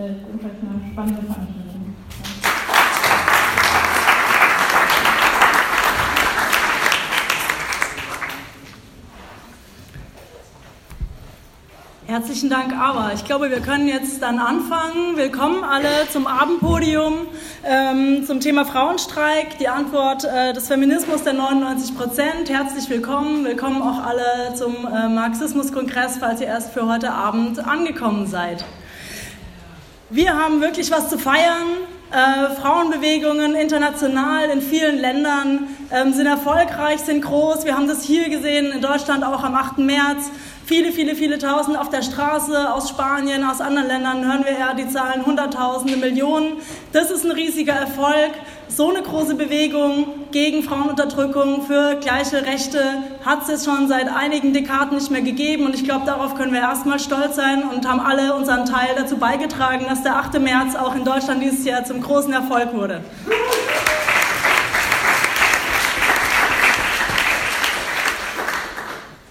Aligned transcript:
äh, 0.00 0.12
jedenfalls 0.26 0.54
eine 0.62 0.92
spannende 0.92 1.22
Veranstaltung. 1.22 1.66
Herzlichen 12.06 12.50
Dank, 12.50 12.76
aber 12.76 13.12
ich 13.14 13.24
glaube, 13.24 13.50
wir 13.50 13.60
können 13.60 13.86
jetzt 13.86 14.20
dann 14.20 14.40
anfangen. 14.40 15.16
Willkommen 15.16 15.62
alle 15.62 16.08
zum 16.10 16.26
Abendpodium 16.26 17.28
ähm, 17.64 18.24
zum 18.26 18.40
Thema 18.40 18.64
Frauenstreik. 18.64 19.58
Die 19.58 19.68
Antwort 19.68 20.24
äh, 20.24 20.52
des 20.52 20.66
Feminismus 20.66 21.22
der 21.22 21.34
99 21.34 21.96
Prozent. 21.96 22.50
Herzlich 22.50 22.90
willkommen. 22.90 23.44
Willkommen 23.44 23.80
auch 23.80 24.02
alle 24.04 24.54
zum 24.56 24.88
äh, 24.88 25.08
Marxismuskongress, 25.08 26.16
falls 26.18 26.40
ihr 26.40 26.48
erst 26.48 26.72
für 26.72 26.88
heute 26.88 27.12
Abend 27.12 27.64
angekommen 27.64 28.26
seid. 28.26 28.64
Wir 30.12 30.36
haben 30.36 30.60
wirklich 30.60 30.90
was 30.90 31.08
zu 31.08 31.20
feiern. 31.20 31.68
Äh, 32.10 32.56
Frauenbewegungen 32.60 33.54
international 33.54 34.50
in 34.50 34.60
vielen 34.60 34.98
Ländern 34.98 35.68
ähm, 35.92 36.12
sind 36.12 36.26
erfolgreich, 36.26 36.98
sind 36.98 37.22
groß. 37.22 37.64
Wir 37.64 37.76
haben 37.76 37.86
das 37.86 38.02
hier 38.02 38.28
gesehen, 38.28 38.72
in 38.72 38.82
Deutschland 38.82 39.22
auch 39.22 39.44
am 39.44 39.54
8. 39.54 39.78
März 39.78 40.30
viele, 40.70 40.92
viele, 40.92 41.16
viele 41.16 41.36
Tausend 41.38 41.76
auf 41.76 41.90
der 41.90 42.02
Straße 42.02 42.72
aus 42.72 42.88
Spanien, 42.90 43.42
aus 43.42 43.60
anderen 43.60 43.88
Ländern 43.88 44.24
hören 44.24 44.44
wir 44.44 44.52
eher 44.56 44.72
die 44.74 44.88
Zahlen 44.88 45.26
Hunderttausende, 45.26 45.96
Millionen. 45.96 46.58
Das 46.92 47.10
ist 47.10 47.24
ein 47.24 47.32
riesiger 47.32 47.72
Erfolg. 47.72 48.30
So 48.76 48.88
eine 48.88 49.02
große 49.02 49.34
Bewegung 49.34 50.06
gegen 50.30 50.62
Frauenunterdrückung 50.62 51.62
für 51.62 51.96
gleiche 51.96 52.46
Rechte 52.46 52.80
hat 53.24 53.48
es 53.48 53.64
schon 53.64 53.88
seit 53.88 54.08
einigen 54.08 54.52
Dekaden 54.52 54.96
nicht 54.96 55.10
mehr 55.10 55.22
gegeben. 55.22 55.66
Und 55.66 55.74
ich 55.74 55.82
glaube, 55.82 56.06
darauf 56.06 56.36
können 56.36 56.52
wir 56.52 56.60
erstmal 56.60 57.00
stolz 57.00 57.34
sein 57.34 57.64
und 57.64 57.88
haben 57.88 57.98
alle 57.98 58.32
unseren 58.34 58.66
Teil 58.66 58.90
dazu 58.96 59.16
beigetragen, 59.16 59.86
dass 59.88 60.04
der 60.04 60.16
8. 60.16 60.38
März 60.38 60.76
auch 60.76 60.94
in 60.94 61.04
Deutschland 61.04 61.42
dieses 61.42 61.64
Jahr 61.64 61.84
zum 61.84 62.00
großen 62.00 62.32
Erfolg 62.32 62.72
wurde. 62.72 63.00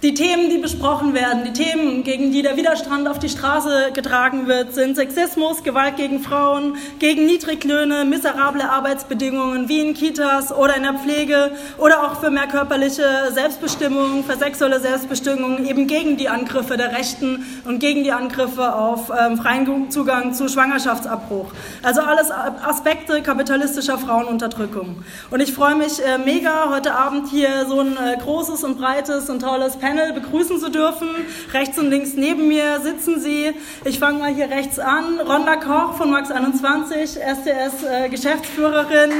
Die 0.02 0.14
Themen, 0.14 0.48
die 0.48 0.56
besprochen 0.56 1.12
werden, 1.12 1.44
die 1.44 1.52
Themen, 1.52 2.04
gegen 2.04 2.32
die 2.32 2.40
der 2.40 2.56
Widerstand 2.56 3.06
auf 3.06 3.18
die 3.18 3.28
Straße 3.28 3.90
getragen 3.92 4.46
wird, 4.46 4.72
sind 4.72 4.96
Sexismus, 4.96 5.62
Gewalt 5.62 5.96
gegen 5.96 6.20
Frauen, 6.20 6.76
gegen 6.98 7.26
Niedriglöhne, 7.26 8.06
miserable 8.06 8.70
Arbeitsbedingungen 8.70 9.68
wie 9.68 9.80
in 9.80 9.92
Kitas 9.92 10.56
oder 10.56 10.74
in 10.74 10.84
der 10.84 10.94
Pflege 10.94 11.50
oder 11.76 12.02
auch 12.02 12.18
für 12.18 12.30
mehr 12.30 12.46
körperliche 12.46 13.04
Selbstbestimmung, 13.34 14.24
für 14.24 14.38
sexuelle 14.38 14.80
Selbstbestimmung, 14.80 15.66
eben 15.66 15.86
gegen 15.86 16.16
die 16.16 16.30
Angriffe 16.30 16.78
der 16.78 16.96
Rechten 16.96 17.44
und 17.66 17.78
gegen 17.78 18.02
die 18.02 18.12
Angriffe 18.12 18.74
auf 18.74 19.10
ähm, 19.10 19.36
freien 19.36 19.90
Zugang 19.90 20.32
zu 20.32 20.48
Schwangerschaftsabbruch. 20.48 21.52
Also 21.82 22.00
alles 22.00 22.30
Aspekte 22.30 23.20
kapitalistischer 23.20 23.98
Frauenunterdrückung. 23.98 25.04
Und 25.30 25.40
ich 25.40 25.52
freue 25.52 25.74
mich 25.74 26.02
äh, 26.02 26.16
mega, 26.16 26.70
heute 26.70 26.94
Abend 26.94 27.28
hier 27.28 27.66
so 27.68 27.80
ein 27.80 27.98
äh, 27.98 28.16
großes 28.16 28.64
und 28.64 28.78
breites 28.78 29.28
und 29.28 29.42
tolles 29.42 29.76
Panel 29.76 29.89
Panel 29.90 30.12
begrüßen 30.12 30.60
zu 30.60 30.70
dürfen. 30.70 31.08
Rechts 31.52 31.76
und 31.78 31.90
links 31.90 32.14
neben 32.14 32.46
mir 32.46 32.80
sitzen 32.80 33.20
sie. 33.20 33.52
Ich 33.84 33.98
fange 33.98 34.20
mal 34.20 34.32
hier 34.32 34.48
rechts 34.48 34.78
an. 34.78 35.18
Ronda 35.20 35.56
Koch 35.56 35.94
von 35.96 36.12
Max 36.12 36.30
21, 36.30 37.18
STS-Geschäftsführerin. 37.18 39.10
Äh, 39.10 39.14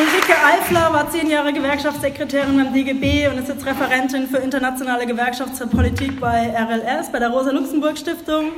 Ulrike 0.00 0.36
Eifler 0.46 0.92
war 0.92 1.10
zehn 1.10 1.28
Jahre 1.28 1.52
Gewerkschaftssekretärin 1.52 2.56
beim 2.56 2.72
DGB 2.72 3.26
und 3.26 3.38
ist 3.38 3.48
jetzt 3.48 3.66
Referentin 3.66 4.28
für 4.28 4.36
internationale 4.36 5.04
Gewerkschaftspolitik 5.04 6.20
bei 6.20 6.54
RLS, 6.56 7.10
bei 7.10 7.18
der 7.18 7.30
Rosa-Luxemburg-Stiftung. 7.30 8.52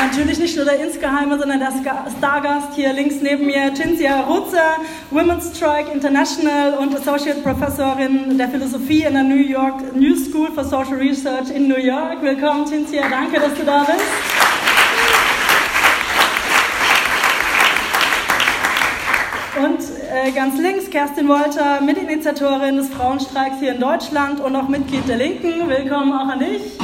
Natürlich 0.00 0.38
nicht 0.38 0.56
nur 0.56 0.64
der 0.64 0.80
Insgeheime, 0.80 1.38
sondern 1.38 1.60
der 1.60 1.72
Stargast 2.18 2.74
hier 2.74 2.92
links 2.92 3.16
neben 3.20 3.46
mir, 3.46 3.72
Cinzia 3.74 4.20
Rutzer, 4.22 4.76
Women's 5.10 5.56
Strike 5.56 5.90
International 5.92 6.74
und 6.74 6.94
Associate 6.94 7.40
Professorin 7.40 8.38
der 8.38 8.48
Philosophie 8.48 9.04
in 9.04 9.14
der 9.14 9.24
New 9.24 9.34
York 9.34 9.94
New 9.94 10.16
School 10.16 10.50
for 10.52 10.64
Social 10.64 10.94
Research 10.94 11.50
in 11.50 11.68
New 11.68 11.78
York. 11.78 12.22
Willkommen, 12.22 12.66
Cinzia, 12.66 13.08
danke, 13.08 13.40
dass 13.40 13.54
du 13.54 13.64
da 13.64 13.84
bist. 13.84 14.04
Und 19.62 19.80
äh, 20.10 20.30
ganz 20.32 20.58
links 20.58 20.88
Kerstin 20.88 21.28
Wolter, 21.28 21.82
Mitinitiatorin 21.82 22.76
des 22.76 22.88
Frauenstreiks 22.88 23.56
hier 23.60 23.74
in 23.74 23.80
Deutschland 23.80 24.40
und 24.40 24.56
auch 24.56 24.68
Mitglied 24.68 25.06
der 25.06 25.18
Linken. 25.18 25.68
Willkommen 25.68 26.12
auch 26.14 26.28
an 26.28 26.38
dich. 26.38 26.78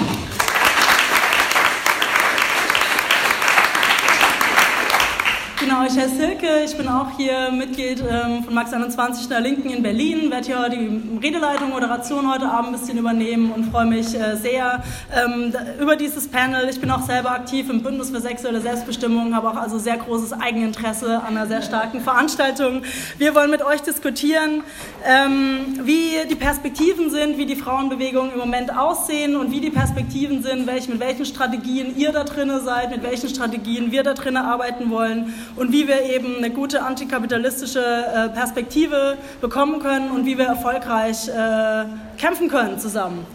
Genau, 5.59 5.87
ich 5.87 5.97
heiße 5.97 6.17
Silke, 6.17 6.65
ich 6.67 6.77
bin 6.77 6.87
auch 6.87 7.17
hier 7.17 7.51
Mitglied 7.51 8.01
ähm, 8.01 8.45
von 8.45 8.53
Max 8.53 8.75
21 8.75 9.27
der 9.29 9.41
Linken 9.41 9.71
in 9.71 9.83
Berlin, 9.83 10.31
werde 10.31 10.47
hier 10.47 10.69
die 10.69 11.19
Redeleitung, 11.27 11.71
Moderation 11.71 12.31
heute 12.31 12.47
Abend 12.47 12.75
ein 12.75 12.79
bisschen 12.79 12.99
übernehmen 12.99 13.51
und 13.51 13.71
freue 13.71 13.87
mich 13.87 14.15
äh, 14.15 14.37
sehr 14.37 14.85
ähm, 15.15 15.55
über 15.81 15.97
dieses 15.97 16.29
Panel. 16.29 16.69
Ich 16.69 16.79
bin 16.79 16.91
auch 16.91 17.01
selber 17.01 17.31
aktiv 17.31 17.71
im 17.71 17.83
Bündnis 17.83 18.11
für 18.11 18.21
sexuelle 18.21 18.61
Selbstbestimmung, 18.61 19.35
habe 19.35 19.49
auch 19.49 19.57
also 19.57 19.79
sehr 19.79 19.97
großes 19.97 20.35
Eigeninteresse 20.35 21.23
an 21.23 21.39
einer 21.39 21.47
sehr 21.47 21.63
starken 21.63 22.03
Veranstaltung. 22.03 22.83
Wir 23.17 23.35
wollen 23.35 23.51
mit 23.51 23.65
euch 23.65 23.81
diskutieren, 23.81 24.63
ähm, 25.07 25.81
wie 25.85 26.29
die 26.29 26.35
Perspektiven 26.35 27.09
sind, 27.09 27.39
wie 27.39 27.47
die 27.47 27.57
Frauenbewegung 27.57 28.31
im 28.31 28.39
Moment 28.39 28.77
aussehen 28.77 29.37
und 29.37 29.51
wie 29.53 29.61
die 29.61 29.71
Perspektiven 29.71 30.43
sind, 30.43 30.67
welch, 30.67 30.87
mit 30.89 31.01
welchen 31.01 31.25
Strategien 31.25 31.97
ihr 31.97 32.13
da 32.13 32.25
drinne 32.25 32.61
seid, 32.61 32.91
mit 32.91 33.03
welchen 33.03 33.31
Strategien 33.31 33.91
wir 33.91 34.03
da 34.03 34.13
drinne 34.13 34.45
arbeiten 34.45 34.91
wollen 34.91 35.33
und 35.55 35.73
wie 35.73 35.87
wir 35.87 36.03
eben 36.03 36.37
eine 36.39 36.51
gute 36.51 36.83
antikapitalistische 36.83 37.81
äh, 37.81 38.29
Perspektive 38.31 39.17
bekommen 39.41 39.81
können 39.81 40.11
und 40.11 40.27
wie 40.27 40.37
wir 40.39 40.47
erfolgreich 40.47 41.29
äh, 41.29 41.85
kämpfen 42.19 42.49
können 42.49 42.79
zusammen. 42.79 43.27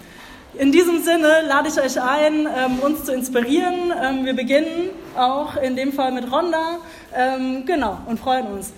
In 0.53 0.71
diesem 0.73 1.01
Sinne 1.01 1.43
lade 1.47 1.69
ich 1.69 1.81
euch 1.81 2.01
ein, 2.01 2.45
ähm, 2.45 2.79
uns 2.81 3.05
zu 3.05 3.13
inspirieren. 3.13 3.93
Ähm, 4.03 4.25
wir 4.25 4.35
beginnen 4.35 4.89
auch 5.17 5.55
in 5.55 5.77
dem 5.77 5.93
Fall 5.93 6.11
mit 6.11 6.29
Ronda. 6.29 6.79
Ähm, 7.15 7.65
genau, 7.65 7.99
und 8.05 8.19
freuen 8.19 8.47
uns. 8.47 8.73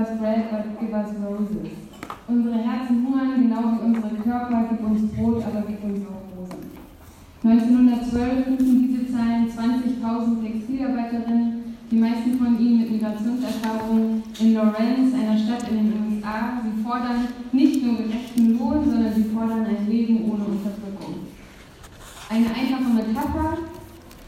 us 0.00 0.18
bread, 0.18 0.50
but 0.50 0.80
give 0.80 0.94
us 0.94 1.12
roses. 1.18 1.68
Unsere 2.30 2.58
Herzen 2.58 3.04
hungern, 3.04 3.42
genau 3.42 3.74
wie 3.74 3.86
unsere 3.86 4.14
Körper, 4.22 4.64
gib 4.70 4.86
uns 4.86 5.12
Brot, 5.12 5.42
aber 5.42 5.64
gib 5.66 5.82
uns 5.82 6.06
auch 6.06 6.22
Rosen. 6.38 6.70
1912 7.42 8.46
rufen 8.46 8.86
diese 8.86 9.12
Zahlen 9.12 9.50
20.000 9.50 10.40
Textilarbeiterinnen, 10.40 11.74
die 11.90 11.96
meisten 11.96 12.38
von 12.38 12.56
ihnen 12.60 12.78
mit 12.82 12.92
Migrationserfahrungen, 12.92 14.22
in 14.38 14.54
Lawrence, 14.54 15.16
einer 15.16 15.36
Stadt 15.36 15.68
in 15.72 15.76
den 15.76 15.92
USA. 16.06 16.62
Sie 16.62 16.82
fordern 16.84 17.26
nicht 17.50 17.84
nur 17.84 17.96
gerechten 17.96 18.56
Lohn, 18.56 18.88
sondern 18.88 19.12
sie 19.12 19.24
fordern 19.24 19.66
ein 19.66 19.90
Leben 19.90 20.30
ohne 20.30 20.44
Unterdrückung. 20.44 21.26
Eine 22.28 22.46
einfache 22.46 22.94
Metapher, 22.94 23.58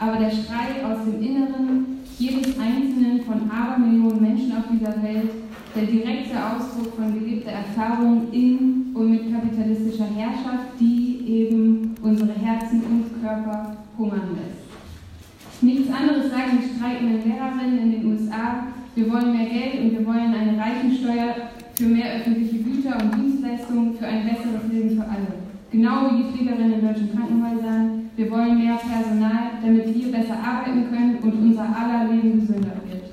aber 0.00 0.19
der 0.19 0.31
Schrei 0.31 0.82
aus 0.85 1.05
dem 1.05 1.23
Inneren 1.23 1.99
jedes 2.19 2.59
einzelnen 2.59 3.23
von 3.23 3.49
Abermillionen 3.49 4.21
Menschen 4.21 4.56
auf 4.56 4.65
dieser 4.73 5.00
Welt 5.05 5.42
der 5.75 5.85
direkte 5.85 6.37
Ausdruck 6.37 6.95
von 6.97 7.15
gelebter 7.19 7.53
Erfahrung 7.53 8.31
in 8.33 8.93
und 8.95 9.11
mit 9.11 9.33
kapitalistischer 9.33 10.07
Herrschaft, 10.15 10.79
die 10.79 11.23
eben 11.27 11.95
unsere 12.03 12.33
Herzen 12.33 12.83
und 12.83 13.23
Körper 13.23 13.77
hungern 13.97 14.37
lässt. 14.37 15.63
Nichts 15.63 15.89
anderes 15.95 16.31
sagen 16.31 16.59
die 16.61 16.77
streikenden 16.77 17.23
Lehrerinnen 17.25 17.79
in 17.79 17.93
den 17.93 18.13
USA. 18.13 18.67
Wir 18.95 19.11
wollen 19.11 19.33
mehr 19.37 19.49
Geld 19.49 19.81
und 19.81 19.93
wir 19.93 20.07
wollen 20.07 20.35
eine 20.35 20.59
Reichensteuer 20.59 21.35
für 21.75 21.85
mehr 21.85 22.17
öffentliche 22.17 22.59
Güter 22.59 22.97
und 23.01 23.15
Dienstleistungen, 23.15 23.95
für 23.95 24.07
ein 24.07 24.25
besseres 24.25 24.71
Leben 24.71 24.91
für 24.97 25.05
alle. 25.05 25.41
Genau 25.71 26.11
wie 26.11 26.23
die 26.23 26.31
Pflegerinnen 26.31 26.75
in 26.75 26.87
deutschen 26.87 27.13
Krankenhäusern. 27.17 28.11
Wir 28.15 28.31
wollen 28.31 28.59
mehr 28.59 28.77
Personal, 28.77 29.53
damit 29.63 29.95
wir 29.95 30.13
besser 30.13 30.37
arbeiten 30.37 30.91
können 30.91 31.17
und 31.23 31.33
unser 31.33 31.63
aller 31.63 32.13
Leben 32.13 32.41
gesünder 32.41 32.75
wird. 32.87 33.05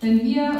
Wenn 0.00 0.20
wir 0.24 0.50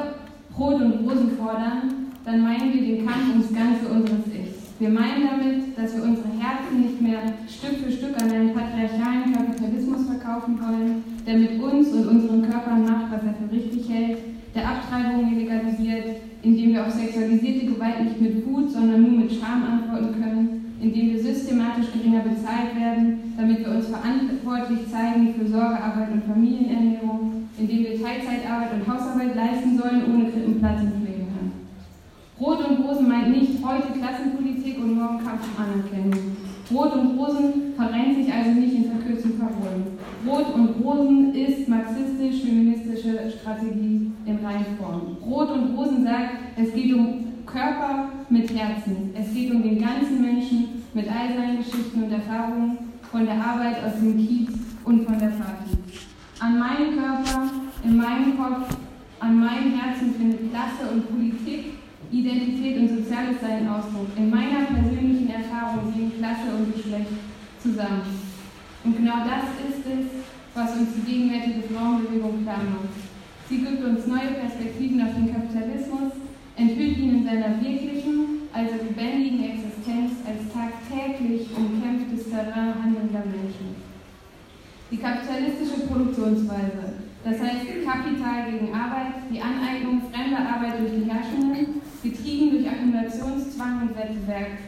Brot 0.56 0.80
und 0.80 1.04
Rosen 1.04 1.36
fordern, 1.36 2.08
dann 2.24 2.42
meinen 2.42 2.72
wir 2.72 2.80
den 2.80 3.04
Kampf 3.04 3.28
ums 3.28 3.52
Ganze 3.52 3.92
unseres 3.92 4.24
Ichs. 4.32 4.72
Wir 4.78 4.88
meinen 4.88 5.28
damit, 5.28 5.76
dass 5.76 5.94
wir 5.94 6.02
unsere 6.02 6.32
Herzen 6.40 6.80
nicht 6.80 7.00
mehr 7.00 7.20
Stück 7.46 7.76
für 7.84 7.92
Stück 7.92 8.16
an 8.16 8.30
einen 8.30 8.54
patriarchalen 8.54 9.36
Kapitalismus 9.36 10.06
verkaufen 10.06 10.58
wollen, 10.58 11.04
der 11.26 11.36
mit 11.36 11.62
uns 11.62 11.92
und 11.92 12.08
unseren 12.08 12.42
Körpern 12.48 12.84
macht, 12.84 13.12
was 13.12 13.22
er 13.22 13.34
für 13.36 13.52
richtig 13.54 13.88
hält, 13.88 14.18
der 14.54 14.66
Abtreibung 14.66 15.36
legalisiert, 15.36 16.24
indem 16.42 16.72
wir 16.72 16.86
auf 16.86 16.92
sexualisierte 16.92 17.66
Gewalt 17.66 18.04
nicht 18.04 18.20
mit 18.20 18.46
Wut, 18.46 18.70
sondern 18.70 19.02
nur 19.02 19.24
mit 19.24 19.32
Scham 19.32 19.62
antworten 19.62 20.22
können, 20.22 20.74
indem 20.80 21.12
wir 21.12 21.22
systematisch 21.22 21.92
geringer 21.92 22.20
bezahlt 22.20 22.72
werden, 22.80 23.34
damit 23.36 23.60
wir 23.60 23.76
uns 23.76 23.88
verantwortlich 23.88 24.90
zeigen 24.90 25.34
für 25.34 25.46
Sorgearbeit 25.46 26.12
und 26.12 26.24
Familienernährung, 26.24 27.35
indem 27.58 27.78
wir 27.78 28.02
Teilzeitarbeit 28.02 28.72
und 28.74 28.86
Hausarbeit 28.86 29.34
leisten 29.34 29.78
sollen, 29.78 30.02
ohne 30.12 30.30
Krippenplatz 30.30 30.80
im 30.82 30.92
Pflegeheim. 30.92 31.52
Rot 32.38 32.68
und 32.68 32.84
Rosen 32.84 33.08
meint 33.08 33.30
nicht 33.30 33.64
heute 33.64 33.98
Klassenpolitik 33.98 34.78
und 34.78 34.94
morgen 34.94 35.24
Kampf 35.24 35.42
um 35.56 35.64
Anerkennung. 35.64 36.36
Rot 36.70 36.94
und 36.94 37.18
Rosen 37.18 37.74
verrennt 37.76 38.16
sich 38.16 38.32
also 38.32 38.50
nicht 38.50 38.74
in 38.74 38.90
verkürzten 38.90 39.38
Parolen. 39.38 39.98
Rot 40.26 40.54
und 40.54 40.84
Rosen 40.84 41.34
ist 41.34 41.68
marxistisch-feministische 41.68 43.30
Strategie 43.30 44.10
in 44.26 44.38
Reinform. 44.44 45.16
Rot 45.24 45.50
und 45.50 45.76
Rosen 45.76 46.04
sagt, 46.04 46.30
es 46.56 46.74
geht 46.74 46.92
um 46.92 47.24
Körper 47.46 48.10
mit 48.28 48.50
Herzen. 48.50 49.14
Es 49.18 49.32
geht 49.32 49.52
um 49.54 49.62
den 49.62 49.80
ganzen 49.80 50.20
Menschen 50.20 50.82
mit 50.92 51.06
all 51.08 51.34
seinen 51.34 51.58
Geschichten 51.58 52.02
und 52.02 52.12
Erfahrungen 52.12 52.78
von 53.10 53.24
der 53.24 53.34
Arbeit 53.34 53.76
aus 53.84 54.00
dem 54.00 54.16
Kiez 54.16 54.50
und 54.84 55.04
von 55.04 55.18
der 55.18 55.28
Party. 55.28 55.65
An 56.38 56.58
meinem 56.58 56.98
Körper, 56.98 57.50
in 57.82 57.96
meinem 57.96 58.36
Kopf, 58.36 58.76
an 59.20 59.40
meinem 59.40 59.72
Herzen 59.72 60.14
findet 60.14 60.50
Klasse 60.52 60.92
und 60.92 61.08
Politik 61.08 61.76
Identität 62.12 62.78
und 62.78 62.88
soziales 62.88 63.40
Sein 63.40 63.66
Ausdruck. 63.68 64.08
In 64.16 64.30
meiner 64.30 64.66
persönlichen 64.66 65.30
Erfahrung 65.30 65.92
gehen 65.94 66.12
Klasse 66.18 66.54
und 66.56 66.74
Geschlecht 66.74 67.08
zusammen. 67.58 68.02
Und 68.84 68.96
genau 68.96 69.24
das 69.24 69.48
ist 69.64 69.86
es, 69.86 70.06
was 70.54 70.76
uns 70.76 70.88
die 70.94 71.10
gegenwärtige 71.10 71.62
Frauenbewegung 71.72 72.42
klar 72.42 72.60
macht. 72.68 72.94
Sie 73.48 73.58
gibt 73.58 73.82
uns 73.82 74.06
neue 74.06 74.36
Perspektiven 74.38 75.00
auf 75.02 75.14
den 75.14 75.32
Kapitalismus, 75.32 76.12
enthüllt 76.56 76.98
ihn 76.98 77.18
in 77.18 77.24
seiner 77.24 77.60
wirklichen, 77.60 78.48
also 78.52 78.74
lebendigen 78.74 79.42
Existenz 79.42 80.20
als 80.26 80.52
tagtäglich 80.52 81.48
umkämpftes 81.56 82.30
Terrain 82.30 82.74
handelnder 82.82 83.24
Menschen. 83.24 83.85
Die 84.88 84.98
kapitalistische 84.98 85.82
Produktionsweise, 85.88 87.02
das 87.24 87.40
heißt 87.40 87.82
Kapital 87.82 88.52
gegen 88.52 88.72
Arbeit, 88.72 89.18
die 89.28 89.42
Aneignung 89.42 90.00
fremder 90.12 90.46
Arbeit 90.46 90.78
durch 90.78 90.94
die 90.94 91.10
Herrschenden, 91.10 91.82
getrieben 92.04 92.50
durch 92.52 92.70
Akkumulationszwang 92.70 93.82
und 93.82 93.96
Wettbewerb, 93.98 94.62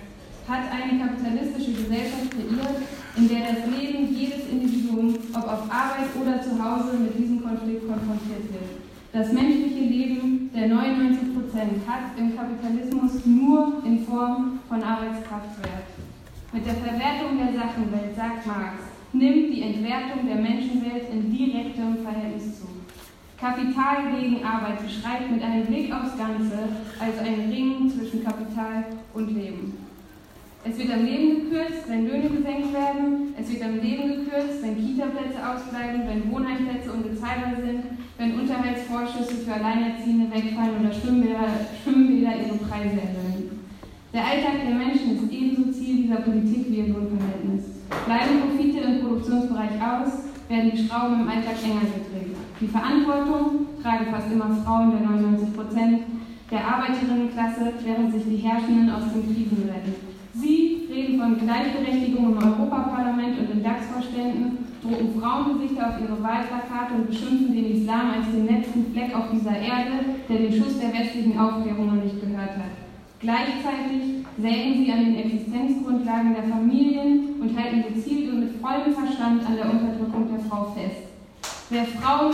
hat 0.48 0.64
eine 0.74 0.98
kapitalistische 0.98 1.70
Gesellschaft 1.70 2.34
kreiert, 2.34 2.82
in 3.14 3.28
der 3.28 3.46
das 3.46 3.62
Leben 3.70 4.10
jedes 4.10 4.50
Individuums, 4.50 5.18
ob 5.34 5.44
auf 5.46 5.70
Arbeit 5.70 6.10
oder 6.18 6.42
zu 6.42 6.58
Hause, 6.58 6.98
mit 6.98 7.14
diesem 7.16 7.40
Konflikt 7.40 7.86
konfrontiert 7.86 8.50
wird. 8.50 8.74
Das 9.12 9.32
menschliche 9.32 9.86
Leben 9.86 10.50
der 10.52 10.66
99 10.66 11.30
Prozent 11.32 11.86
hat 11.86 12.18
im 12.18 12.34
Kapitalismus 12.34 13.24
nur 13.24 13.82
in 13.86 14.04
Form 14.04 14.58
von 14.68 14.82
Arbeitskraft 14.82 15.62
Wert. 15.62 15.86
Mit 16.52 16.66
der 16.66 16.74
Verwertung 16.74 17.38
der 17.38 17.54
Sachenwelt, 17.54 18.16
sagt 18.16 18.46
Marx, 18.46 18.87
nimmt 19.18 19.52
die 19.52 19.62
Entwertung 19.62 20.26
der 20.26 20.36
Menschenwelt 20.36 21.10
in 21.12 21.30
direktem 21.30 21.98
Verhältnis 22.02 22.60
zu. 22.60 22.66
Kapital 23.38 24.18
gegen 24.18 24.44
Arbeit 24.44 24.82
beschreibt 24.82 25.30
mit 25.30 25.42
einem 25.42 25.66
Blick 25.66 25.92
aufs 25.92 26.16
Ganze 26.16 26.58
also 26.98 27.18
ein 27.20 27.50
Ringen 27.50 27.90
zwischen 27.90 28.24
Kapital 28.24 28.84
und 29.14 29.28
Leben. 29.28 29.74
Es 30.64 30.76
wird 30.76 30.92
am 30.92 31.04
Leben 31.04 31.44
gekürzt, 31.44 31.88
wenn 31.88 32.08
Löhne 32.08 32.30
gesenkt 32.30 32.72
werden. 32.72 33.34
Es 33.38 33.50
wird 33.50 33.62
am 33.62 33.78
Leben 33.78 34.08
gekürzt, 34.08 34.60
wenn 34.60 34.76
Kita-Plätze 34.76 35.38
ausbleiben, 35.38 36.02
wenn 36.08 36.32
Wohnheimplätze 36.32 36.92
unbezahlbar 36.92 37.54
sind, 37.64 37.84
wenn 38.18 38.40
Unterhaltsvorschüsse 38.40 39.36
für 39.44 39.54
Alleinerziehende 39.54 40.34
wegfallen 40.34 40.80
oder 40.80 40.92
Schwimmbäder, 40.92 41.46
Schwimmbäder 41.82 42.32
ihre 42.36 42.58
Preise 42.58 43.00
erhöhen. 43.00 43.57
Der 44.10 44.24
Alltag 44.24 44.64
der 44.64 44.74
Menschen 44.74 45.16
ist 45.16 45.30
ebenso 45.30 45.70
Ziel 45.70 46.08
dieser 46.08 46.24
Politik 46.24 46.64
wie 46.70 46.80
ihr 46.80 46.88
Lohnverhältnis. 46.88 47.84
Bleiben 48.06 48.40
Profite 48.40 48.80
im 48.80 49.00
Produktionsbereich 49.04 49.76
aus, 49.76 50.32
werden 50.48 50.72
die 50.72 50.80
Schrauben 50.80 51.20
im 51.20 51.28
Alltag 51.28 51.60
enger 51.60 51.84
gedreht. 51.84 52.32
Die 52.58 52.72
Verantwortung 52.72 53.68
tragen 53.82 54.06
fast 54.10 54.32
immer 54.32 54.48
Frauen 54.64 54.92
der 54.96 55.04
99 55.04 55.52
Prozent 55.52 56.00
der 56.50 56.64
Arbeiterinnenklasse, 56.64 57.74
während 57.84 58.14
sich 58.14 58.24
die 58.24 58.40
Herrschenden 58.40 58.88
aus 58.88 59.12
den 59.12 59.28
Krisen 59.28 59.68
retten. 59.68 59.92
Sie 60.32 60.88
reden 60.88 61.20
von 61.20 61.36
Gleichberechtigung 61.36 62.32
im 62.32 62.38
Europaparlament 62.40 63.38
und 63.40 63.50
in 63.52 63.62
DAX-Vorständen, 63.62 64.72
drucken 64.80 65.20
Frauengesichter 65.20 65.84
auf 65.84 66.00
ihre 66.00 66.16
Wahlplakate 66.16 66.94
und 66.96 67.08
beschimpfen 67.08 67.52
den 67.52 67.76
Islam 67.76 68.16
als 68.16 68.32
den 68.32 68.48
letzten 68.48 68.88
Fleck 68.90 69.14
auf 69.14 69.28
dieser 69.36 69.52
Erde, 69.52 70.16
der 70.30 70.38
den 70.38 70.52
Schuss 70.56 70.80
der 70.80 70.96
westlichen 70.96 71.36
Aufklärung 71.36 71.92
noch 71.92 72.02
nicht 72.02 72.18
gehört 72.22 72.56
hat. 72.56 72.77
Gleichzeitig 73.20 74.24
sägen 74.40 74.84
sie 74.84 74.92
an 74.92 75.04
den 75.06 75.16
Existenzgrundlagen 75.16 76.34
der 76.34 76.44
Familien 76.44 77.40
und 77.40 77.58
halten 77.58 77.92
gezielt 77.92 78.32
und 78.32 78.40
mit 78.40 78.60
vollem 78.60 78.94
Verstand 78.94 79.44
an 79.44 79.56
der 79.56 79.68
Unterdrückung 79.68 80.28
der 80.30 80.38
Frau 80.48 80.72
fest. 80.72 81.02
Wer 81.70 81.84
Frauen. 81.84 82.32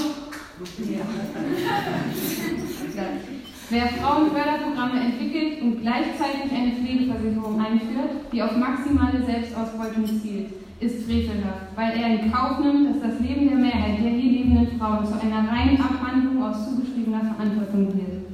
Wer 3.71 3.87
Frauenförderprogramme 3.89 5.01
entwickelt 5.01 5.63
und 5.63 5.81
gleichzeitig 5.81 6.53
eine 6.55 6.73
Pflegeversicherung 6.73 7.59
einführt, 7.59 8.31
die 8.31 8.43
auf 8.43 8.55
maximale 8.57 9.25
Selbstausbeutung 9.25 10.07
zielt, 10.21 10.53
ist 10.81 11.07
frevelhaft, 11.07 11.75
weil 11.75 11.99
er 11.99 12.21
in 12.21 12.31
Kauf 12.31 12.61
nimmt, 12.61 12.91
dass 12.91 13.11
das 13.11 13.21
Leben 13.21 13.49
der 13.49 13.59
Mehrheit 13.59 13.99
der 14.03 14.11
hier 14.11 14.33
lebenden 14.33 14.79
Frauen 14.79 15.07
zu 15.07 15.15
einer 15.15 15.49
reinen 15.51 15.81
Abhandlung 15.81 16.43
aus 16.45 16.69
zugeschriebener 16.69 17.35
Verantwortung 17.35 17.87
wird. 17.95 18.25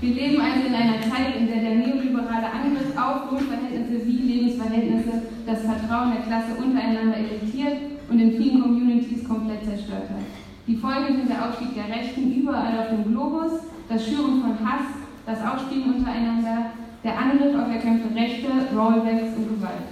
Wir 0.00 0.14
leben 0.14 0.40
also 0.40 0.66
in 0.66 0.74
einer 0.74 1.00
Zeit, 1.00 1.36
in 1.36 1.46
der 1.46 1.56
der 1.56 1.74
neoliberale 1.74 2.50
Angriff 2.52 2.96
auf 2.96 3.30
Lohnverhältnisse 3.30 4.06
wie 4.06 4.18
Lebensverhältnisse 4.18 5.22
das 5.46 5.65
Vertrauen 5.78 6.12
der 6.12 6.22
Klasse 6.22 6.54
untereinander 6.56 7.18
irritiert 7.18 7.76
und 8.08 8.18
in 8.18 8.32
vielen 8.36 8.62
Communities 8.62 9.28
komplett 9.28 9.64
zerstört 9.64 10.08
hat. 10.10 10.24
Die 10.66 10.76
Folgen 10.76 11.16
sind 11.16 11.28
der 11.28 11.46
Aufstieg 11.46 11.74
der 11.74 11.94
Rechten 11.94 12.32
überall 12.32 12.78
auf 12.78 12.88
dem 12.88 13.04
Globus, 13.04 13.52
das 13.88 14.04
Schüren 14.04 14.42
von 14.42 14.58
Hass, 14.66 14.86
das 15.24 15.38
Ausspielen 15.40 15.94
untereinander, 15.94 16.70
der 17.04 17.18
Angriff 17.18 17.54
auf 17.54 17.68
erkämpfte 17.68 18.14
Rechte, 18.14 18.48
Rollbacks 18.74 19.36
und 19.36 19.48
Gewalt. 19.48 19.86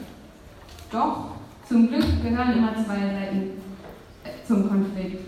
Doch 0.91 1.35
zum 1.69 1.89
Glück 1.89 2.23
gehören 2.23 2.57
immer 2.57 2.75
zwei 2.75 2.97
Seiten 2.97 3.51
äh, 4.25 4.47
zum 4.47 4.69
Konflikt. 4.69 5.25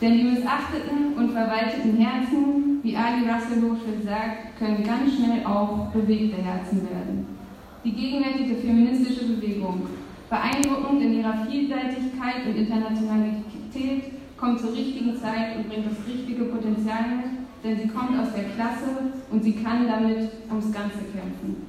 Denn 0.00 0.12
die 0.12 0.24
missachteten 0.24 1.14
und 1.16 1.32
verwalteten 1.32 1.96
Herzen, 1.96 2.80
wie 2.82 2.96
Ali 2.96 3.28
Russell 3.28 3.62
Hochschild 3.62 4.04
sagt, 4.04 4.58
können 4.58 4.84
ganz 4.84 5.14
schnell 5.14 5.44
auch 5.46 5.86
bewegte 5.92 6.42
Herzen 6.42 6.82
werden. 6.82 7.26
Die 7.86 7.92
gegenwärtige 7.92 8.56
feministische 8.56 9.26
Bewegung, 9.26 9.86
beeindruckend 10.28 11.02
in 11.02 11.20
ihrer 11.20 11.46
Vielseitigkeit 11.46 12.44
und 12.44 12.56
Internationalität, 12.56 14.10
kommt 14.36 14.58
zur 14.58 14.72
richtigen 14.72 15.16
Zeit 15.16 15.54
und 15.54 15.68
bringt 15.68 15.86
das 15.86 16.04
richtige 16.04 16.46
Potenzial 16.46 17.04
mit, 17.14 17.46
denn 17.62 17.78
sie 17.78 17.86
kommt 17.86 18.18
aus 18.18 18.34
der 18.34 18.50
Klasse 18.56 19.14
und 19.30 19.44
sie 19.44 19.52
kann 19.52 19.86
damit 19.86 20.30
ums 20.50 20.72
Ganze 20.72 20.98
kämpfen. 21.14 21.62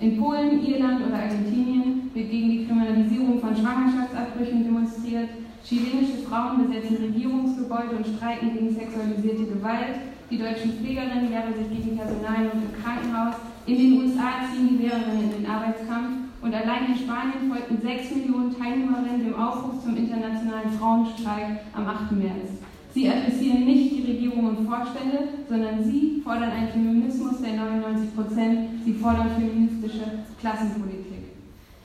In 0.00 0.18
Polen, 0.18 0.60
Irland 0.66 1.06
oder 1.06 1.22
Argentinien 1.22 2.10
wird 2.14 2.30
gegen 2.32 2.50
die 2.50 2.66
Kriminalisierung 2.66 3.38
von 3.38 3.54
Schwangerschaftsabbrüchen 3.54 4.64
demonstriert, 4.64 5.28
Chilenische 5.62 6.26
Frauen 6.28 6.66
besetzen 6.66 6.96
Regierungsgebäude 6.96 7.96
und 7.96 8.06
streiken 8.16 8.54
gegen 8.54 8.74
sexualisierte 8.74 9.44
Gewalt. 9.44 10.00
Die 10.30 10.38
deutschen 10.38 10.72
Pflegerinnen 10.72 11.30
wehren 11.30 11.54
sich 11.54 11.68
gegen 11.68 11.96
Personalnot 11.96 12.54
im 12.54 12.82
Krankenhaus. 12.82 13.36
In 13.70 13.78
den 13.78 14.02
USA 14.02 14.50
ziehen 14.50 14.66
die 14.70 14.82
Lehrerinnen 14.82 15.30
in 15.30 15.42
den 15.42 15.46
Arbeitskampf. 15.46 16.26
Und 16.42 16.52
allein 16.52 16.90
in 16.90 16.96
Spanien 16.98 17.46
folgten 17.48 17.80
6 17.80 18.16
Millionen 18.16 18.58
Teilnehmerinnen 18.58 19.22
dem 19.22 19.34
Aufruf 19.36 19.84
zum 19.84 19.96
internationalen 19.96 20.72
Frauenstreik 20.72 21.60
am 21.72 21.86
8. 21.86 22.10
März. 22.10 22.58
Sie 22.92 23.08
adressieren 23.08 23.64
nicht 23.66 23.92
die 23.92 24.10
Regierung 24.10 24.46
und 24.46 24.66
Vorstände, 24.66 25.38
sondern 25.48 25.84
sie 25.84 26.20
fordern 26.24 26.50
einen 26.50 26.70
Feminismus 26.70 27.40
der 27.42 27.54
99 27.54 28.12
Prozent. 28.16 28.70
Sie 28.84 28.94
fordern 28.94 29.30
feministische 29.38 30.24
Klassenpolitik. 30.40 31.30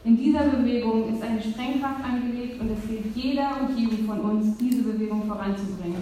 In 0.06 0.18
dieser 0.18 0.46
Bewegung 0.46 1.14
ist 1.14 1.22
eine 1.22 1.40
Sprengkraft 1.40 2.04
angelegt 2.04 2.60
und 2.62 2.72
es 2.72 2.82
gilt 2.90 3.16
jeder 3.16 3.62
und 3.62 3.78
jedem 3.78 4.08
von 4.08 4.22
uns, 4.22 4.58
diese 4.58 4.82
Bewegung 4.82 5.28
voranzubringen. 5.28 6.02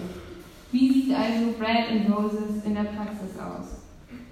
Wie 0.72 0.90
sieht 0.90 1.14
also 1.14 1.52
Bread 1.58 1.90
and 1.90 2.08
Roses 2.08 2.64
in 2.64 2.72
der 2.72 2.84
Praxis 2.84 3.38
aus? 3.38 3.83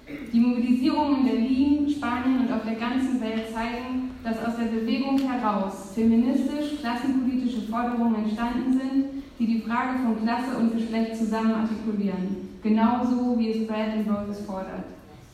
Die 0.07 0.39
Mobilisierungen 0.39 1.19
in 1.19 1.25
Berlin, 1.25 1.89
Spanien 1.89 2.41
und 2.41 2.51
auf 2.51 2.63
der 2.65 2.75
ganzen 2.75 3.21
Welt 3.21 3.53
zeigen, 3.53 4.11
dass 4.23 4.43
aus 4.43 4.57
der 4.57 4.65
Bewegung 4.65 5.17
heraus 5.19 5.93
feministisch-klassenpolitische 5.95 7.61
Forderungen 7.69 8.15
entstanden 8.15 8.73
sind, 8.73 9.23
die 9.39 9.47
die 9.47 9.61
Frage 9.61 9.99
von 10.03 10.21
Klasse 10.21 10.57
und 10.57 10.73
Geschlecht 10.73 11.15
zusammen 11.15 11.53
artikulieren, 11.53 12.49
genauso 12.61 13.37
wie 13.39 13.51
es 13.51 13.67
Brad 13.67 13.93
and 13.93 14.09
Roses 14.09 14.45
fordert. 14.45 14.83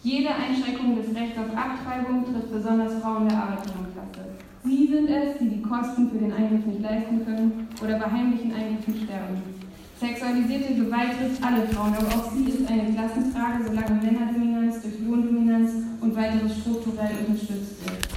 Jede 0.04 0.30
Einschränkung 0.30 0.96
des 0.96 1.16
Rechts 1.16 1.38
auf 1.38 1.58
Abtreibung 1.58 2.26
trifft 2.26 2.54
besonders 2.54 3.02
Frauen 3.02 3.28
der 3.28 3.38
Arbeiterinnenklasse. 3.38 4.22
Sie 4.64 4.88
sind 4.88 5.10
es, 5.10 5.40
die 5.40 5.50
die 5.50 5.62
Kosten 5.62 6.10
für 6.10 6.20
den 6.20 6.32
Eingriff 6.32 6.66
nicht 6.66 6.82
leisten 6.82 7.26
können 7.26 7.68
oder 7.84 7.98
bei 7.98 8.12
heimlichen 8.12 8.54
Eingriffen 8.54 8.96
sterben. 8.96 9.59
Sexualisierte 10.00 10.76
Gewalt 10.76 11.12
trifft 11.20 11.44
alle 11.44 11.68
Frauen, 11.68 11.94
aber 11.94 12.08
auch 12.08 12.32
sie 12.32 12.46
ist 12.46 12.66
eine 12.70 12.94
Klassenfrage, 12.94 13.66
solange 13.68 14.02
Männerdominanz 14.02 14.82
durch 14.82 14.94
Lohndominanz 15.06 15.72
und 16.00 16.16
weiteres 16.16 16.58
strukturell 16.60 17.12
unterstützt 17.28 17.84
wird. 17.84 18.08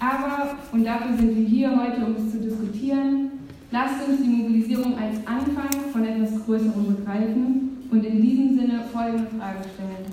Aber, 0.00 0.56
und 0.72 0.84
dafür 0.84 1.16
sind 1.16 1.36
wir 1.36 1.46
hier 1.46 1.70
heute, 1.70 2.04
um 2.04 2.16
es 2.16 2.32
zu 2.32 2.40
diskutieren, 2.40 3.30
lasst 3.70 4.08
uns 4.08 4.22
die 4.22 4.28
Mobilisierung 4.28 4.98
als 4.98 5.24
Anfang 5.24 5.92
von 5.92 6.04
etwas 6.04 6.44
Größerem 6.44 6.96
begreifen 6.96 7.86
und 7.88 8.04
in 8.04 8.20
diesem 8.20 8.58
Sinne 8.58 8.82
folgende 8.92 9.28
Frage 9.38 9.60
stellen. 9.74 10.10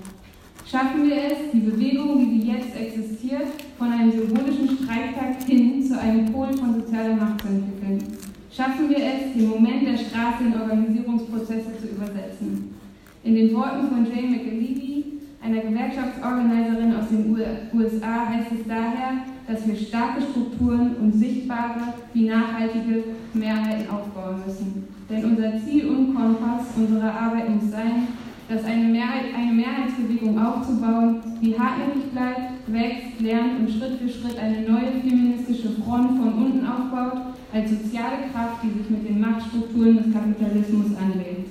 Schaffen 0.69 1.03
wir 1.09 1.15
es, 1.15 1.51
die 1.51 1.61
Bewegung, 1.61 2.19
wie 2.19 2.41
sie 2.41 2.47
jetzt 2.47 2.75
existiert, 2.79 3.47
von 3.79 3.91
einem 3.91 4.11
symbolischen 4.11 4.77
Streiktag 4.77 5.43
hin 5.47 5.83
zu 5.83 5.99
einem 5.99 6.31
Pol 6.31 6.53
von 6.53 6.75
sozialer 6.75 7.15
Macht 7.15 7.41
zu 7.41 7.47
entwickeln? 7.47 8.18
Schaffen 8.59 8.89
wir 8.89 8.97
es, 8.97 9.31
den 9.33 9.47
Moment 9.47 9.87
der 9.87 9.95
Straße 9.95 10.43
in 10.43 10.59
Organisierungsprozesse 10.59 11.79
zu 11.79 11.95
übersetzen? 11.95 12.75
In 13.23 13.35
den 13.35 13.55
Worten 13.55 13.87
von 13.87 14.05
Jane 14.05 14.35
McAlevey, 14.35 15.05
einer 15.41 15.61
Gewerkschaftsorganiserin 15.61 16.93
aus 16.93 17.07
den 17.07 17.37
USA, 17.71 18.27
heißt 18.27 18.51
es 18.51 18.67
daher, 18.67 19.23
dass 19.47 19.65
wir 19.65 19.77
starke 19.77 20.21
Strukturen 20.23 20.97
und 20.97 21.13
sichtbare 21.13 21.93
wie 22.13 22.27
nachhaltige 22.27 23.05
Mehrheiten 23.33 23.89
aufbauen 23.89 24.41
müssen. 24.45 24.89
Denn 25.09 25.23
unser 25.23 25.57
Ziel 25.63 25.87
und 25.87 26.13
Kompass 26.13 26.65
unserer 26.75 27.13
Arbeit 27.13 27.49
muss 27.49 27.71
sein, 27.71 28.09
dass 28.49 28.65
eine, 28.65 28.85
Mehrheit, 28.85 29.25
eine 29.37 29.53
Mehrheitsbewegung 29.53 30.37
aufzubauen, 30.41 31.21
die 31.39 31.57
hartnäckig 31.57 32.11
bleibt, 32.11 32.67
wächst, 32.67 33.21
lernt 33.21 33.59
und 33.59 33.69
Schritt 33.69 33.99
für 33.99 34.09
Schritt 34.09 34.39
eine 34.39 34.61
neue 34.67 34.99
feministische 35.01 35.69
Front 35.69 36.17
von 36.19 36.33
unten 36.33 36.65
aufbaut, 36.65 37.35
als 37.53 37.69
soziale 37.69 38.29
Kraft, 38.33 38.63
die 38.63 38.79
sich 38.79 38.89
mit 38.89 39.07
den 39.07 39.21
Machtstrukturen 39.21 39.97
des 39.97 40.11
Kapitalismus 40.11 40.97
anlegt. 40.97 41.49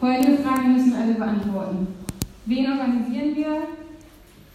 Folgende 0.00 0.38
Fragen 0.38 0.72
müssen 0.72 0.92
wir 0.92 1.00
alle 1.00 1.14
beantworten. 1.14 1.86
Wen 2.46 2.66
organisieren 2.66 3.36
wir? 3.36 3.62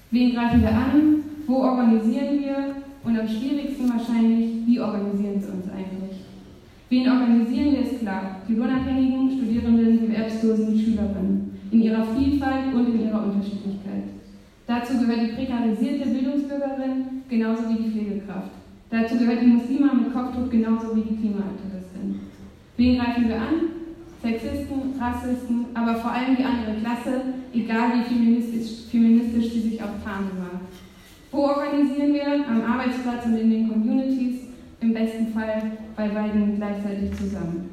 Wen 0.10 0.34
greifen 0.34 0.62
wir 0.62 0.70
an? 0.70 1.24
Wo 1.46 1.58
organisieren 1.58 2.40
wir? 2.40 2.76
Und 3.04 3.20
am 3.20 3.28
schwierigsten 3.28 3.90
wahrscheinlich, 3.90 4.66
wie 4.66 4.80
organisieren 4.80 5.42
sie 5.42 5.48
uns 5.48 5.66
eigentlich? 5.72 6.22
Wen 6.90 7.10
organisieren 7.10 7.72
wir, 7.72 7.82
ist 7.82 8.00
klar. 8.00 8.42
Die 8.48 8.54
lohnabhängigen, 8.54 9.32
Studierenden, 9.32 10.00
die 10.00 10.16
Erwerbslosen, 10.16 10.80
Schülerinnen. 10.80 11.51
In 11.72 11.82
ihrer 11.82 12.06
Vielfalt 12.16 12.74
und 12.74 12.88
in 12.88 13.08
ihrer 13.08 13.24
Unterschiedlichkeit. 13.24 14.04
Dazu 14.68 15.00
gehört 15.00 15.22
die 15.22 15.36
prekarisierte 15.36 16.10
Bildungsbürgerin 16.10 17.24
genauso 17.30 17.64
wie 17.70 17.84
die 17.84 17.90
Pflegekraft. 17.90 18.52
Dazu 18.90 19.18
gehört 19.18 19.42
die 19.42 19.48
Muslima 19.48 19.94
mit 19.94 20.14
Kopftuch 20.14 20.50
genauso 20.50 20.96
wie 20.96 21.02
die 21.02 21.16
Klimaaktivistin. 21.16 22.20
Wen 22.78 22.98
greifen 22.98 23.28
wir 23.30 23.36
an? 23.36 23.82
Sexisten, 24.22 24.94
Rassisten, 25.00 25.66
aber 25.74 25.96
vor 25.96 26.12
allem 26.12 26.36
die 26.36 26.44
andere 26.44 26.76
Klasse, 26.80 27.22
egal 27.54 27.94
wie 27.96 28.04
feministisch, 28.04 28.86
feministisch 28.92 29.54
sie 29.54 29.62
sich 29.62 29.82
auch 29.82 29.98
tarnen 30.04 30.38
mag. 30.38 30.62
Wo 31.32 31.48
organisieren 31.48 32.14
wir? 32.14 32.48
Am 32.48 32.62
Arbeitsplatz 32.62 33.26
und 33.26 33.38
in 33.38 33.50
den 33.50 33.70
Communities, 33.70 34.42
im 34.82 34.94
besten 34.94 35.28
Fall 35.34 35.72
bei 35.96 36.10
beiden 36.10 36.58
gleichzeitig 36.58 37.18
zusammen. 37.18 37.70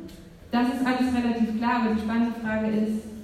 Das 0.51 0.69
ist 0.69 0.87
alles 0.87 1.13
relativ 1.15 1.59
klar, 1.59 1.83
aber 1.83 1.95
die 1.95 2.01
spannende 2.01 2.35
Frage 2.41 2.69
ist, 2.69 3.18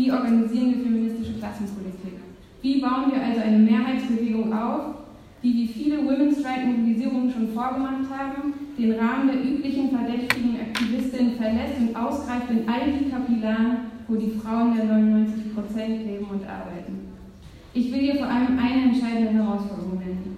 wie 0.00 0.10
organisieren 0.10 0.74
wir 0.74 0.82
feministische 0.82 1.34
Klassenpolitik? 1.34 2.16
Wie 2.62 2.80
bauen 2.80 3.12
wir 3.12 3.20
also 3.22 3.40
eine 3.40 3.58
Mehrheitsbewegung 3.58 4.50
auf, 4.50 4.94
die 5.42 5.52
wie 5.52 5.68
viele 5.68 5.98
Women's 5.98 6.40
Strike 6.40 6.66
Mobilisierungen 6.66 7.30
schon 7.30 7.48
vorgemacht 7.48 8.08
haben, 8.08 8.54
den 8.78 8.92
Rahmen 8.92 9.28
der 9.28 9.44
üblichen 9.44 9.90
verdächtigen 9.90 10.56
Aktivistinnen 10.56 11.34
verlässt 11.36 11.80
und 11.80 11.94
ausgreift 11.94 12.50
in 12.50 12.66
all 12.66 12.92
die 12.98 13.10
Kapillaren, 13.10 13.92
wo 14.08 14.16
die 14.16 14.30
Frauen 14.40 14.74
der 14.74 14.84
99 14.86 15.54
Prozent 15.54 16.06
leben 16.06 16.26
und 16.30 16.48
arbeiten. 16.48 17.12
Ich 17.74 17.92
will 17.92 18.00
hier 18.00 18.16
vor 18.16 18.26
allem 18.26 18.58
eine 18.58 18.92
entscheidende 18.92 19.32
Herausforderung 19.32 19.98
nennen. 19.98 20.36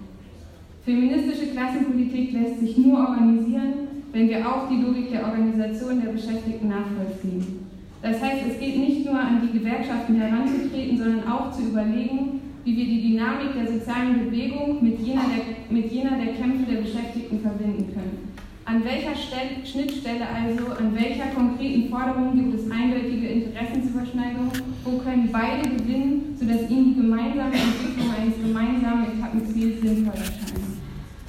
Feministische 0.83 1.51
Klassenpolitik 1.51 2.33
lässt 2.33 2.59
sich 2.59 2.77
nur 2.77 2.99
organisieren, 2.99 3.87
wenn 4.11 4.27
wir 4.27 4.45
auch 4.45 4.67
die 4.69 4.81
Logik 4.81 5.09
der 5.11 5.23
Organisation 5.23 6.01
der 6.01 6.11
Beschäftigten 6.11 6.67
nachvollziehen. 6.67 7.62
Das 8.03 8.21
heißt, 8.21 8.43
es 8.51 8.59
geht 8.59 8.77
nicht 8.77 9.05
nur 9.05 9.17
an 9.17 9.39
die 9.41 9.57
Gewerkschaften 9.57 10.19
heranzutreten, 10.19 10.97
sondern 10.97 11.25
auch 11.25 11.53
zu 11.53 11.61
überlegen, 11.63 12.41
wie 12.65 12.75
wir 12.75 12.85
die 12.85 13.01
Dynamik 13.01 13.53
der 13.55 13.65
sozialen 13.65 14.25
Bewegung 14.25 14.83
mit 14.83 14.99
jener 14.99 15.23
der, 15.23 15.73
mit 15.73 15.89
jener 15.89 16.17
der 16.17 16.33
Kämpfe 16.33 16.69
der 16.69 16.81
Beschäftigten 16.81 17.39
verbinden 17.39 17.93
können. 17.93 18.33
An 18.65 18.83
welcher 18.83 19.15
Stelle, 19.15 19.65
Schnittstelle 19.65 20.27
also, 20.27 20.71
an 20.73 20.93
welcher 20.95 21.27
konkreten 21.33 21.89
Forderung 21.89 22.35
gibt 22.35 22.59
es 22.59 22.69
eindeutige 22.69 23.27
Interessensüberschneidungen? 23.27 24.51
Wo 24.83 24.97
können 24.97 25.29
beide 25.31 25.69
gewinnen, 25.69 26.35
sodass 26.37 26.69
ihnen 26.69 26.95
die 26.95 27.01
gemeinsame 27.01 27.55
Entwicklung 27.55 28.11
eines 28.19 28.35
gemeinsamen 28.35 29.17
Etappenziels 29.17 29.81
sinnvoll 29.81 30.13
erscheint? 30.13 30.59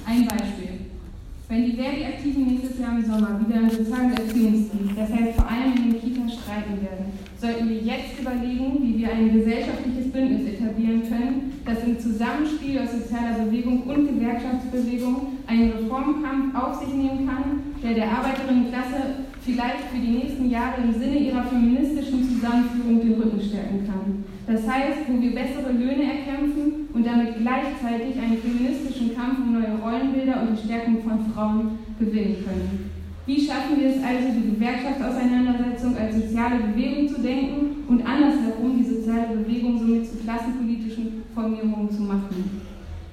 Ein 0.05 0.27
Beispiel. 0.27 0.74
Wenn 1.47 1.63
die 1.63 1.73
Verdi-Aktiven 1.73 2.47
nächstes 2.47 2.79
Jahr 2.79 2.97
im 2.97 3.05
Sommer 3.05 3.39
wieder 3.39 3.61
im 3.61 3.69
sozialen 3.69 4.13
Erziehungsdienst, 4.13 4.97
das 4.97 5.11
heißt 5.11 5.35
vor 5.35 5.45
allem 5.47 5.77
in 5.77 5.91
den 5.91 6.01
Kitas, 6.01 6.33
streiken 6.41 6.81
werden, 6.81 7.13
sollten 7.39 7.69
wir 7.69 7.77
jetzt 7.77 8.19
überlegen, 8.19 8.81
wie 8.81 8.97
wir 8.97 9.13
ein 9.13 9.31
gesellschaftliches 9.31 10.11
Bündnis 10.11 10.53
etablieren 10.53 11.03
können, 11.07 11.61
das 11.63 11.83
im 11.83 11.99
Zusammenspiel 11.99 12.79
aus 12.79 12.93
sozialer 12.93 13.45
Bewegung 13.45 13.83
und 13.83 14.07
Gewerkschaftsbewegung 14.07 15.37
einen 15.45 15.71
Reformkampf 15.71 16.55
auf 16.55 16.79
sich 16.79 16.93
nehmen 16.95 17.27
kann, 17.27 17.61
der 17.83 17.93
der 17.93 18.11
Arbeiterinnenklasse 18.11 19.29
vielleicht 19.45 19.93
für 19.93 20.01
die 20.01 20.17
nächsten 20.17 20.49
Jahre 20.49 20.81
im 20.81 20.91
Sinne 20.91 21.19
ihrer 21.19 21.43
feministischen 21.43 22.25
Zusammenführung 22.27 22.99
den 22.99 23.13
Rücken 23.13 23.39
stärken 23.39 23.85
kann. 23.85 24.25
Das 24.47 24.67
heißt, 24.67 25.05
wo 25.07 25.21
wir 25.21 25.35
bessere 25.35 25.71
Löhne 25.71 26.03
erkämpfen 26.17 26.89
und 26.93 27.05
damit 27.05 27.37
gleichzeitig 27.37 28.17
einen 28.17 28.41
feministischen 28.41 29.15
Kampf 29.15 29.39
um 29.45 29.53
neue 29.53 29.77
Rollenbilder 29.77 30.41
und 30.41 30.57
die 30.57 30.65
Stärkung 30.65 31.03
von 31.03 31.31
Frauen 31.31 31.77
gewinnen 31.99 32.43
können. 32.43 32.91
Wie 33.27 33.41
schaffen 33.41 33.79
wir 33.79 33.89
es 33.89 34.03
also, 34.03 34.33
die 34.33 34.53
Gewerkschaftsauseinandersetzung 34.53 35.97
als 35.97 36.15
soziale 36.15 36.61
Bewegung 36.61 37.07
zu 37.09 37.21
denken 37.21 37.85
und 37.87 38.05
andersherum 38.05 38.77
die 38.77 38.85
soziale 38.85 39.37
Bewegung 39.37 39.79
somit 39.79 40.05
zu 40.09 40.17
klassenpolitischen 40.17 41.23
Formierungen 41.33 41.89
zu 41.89 42.01
machen? 42.01 42.61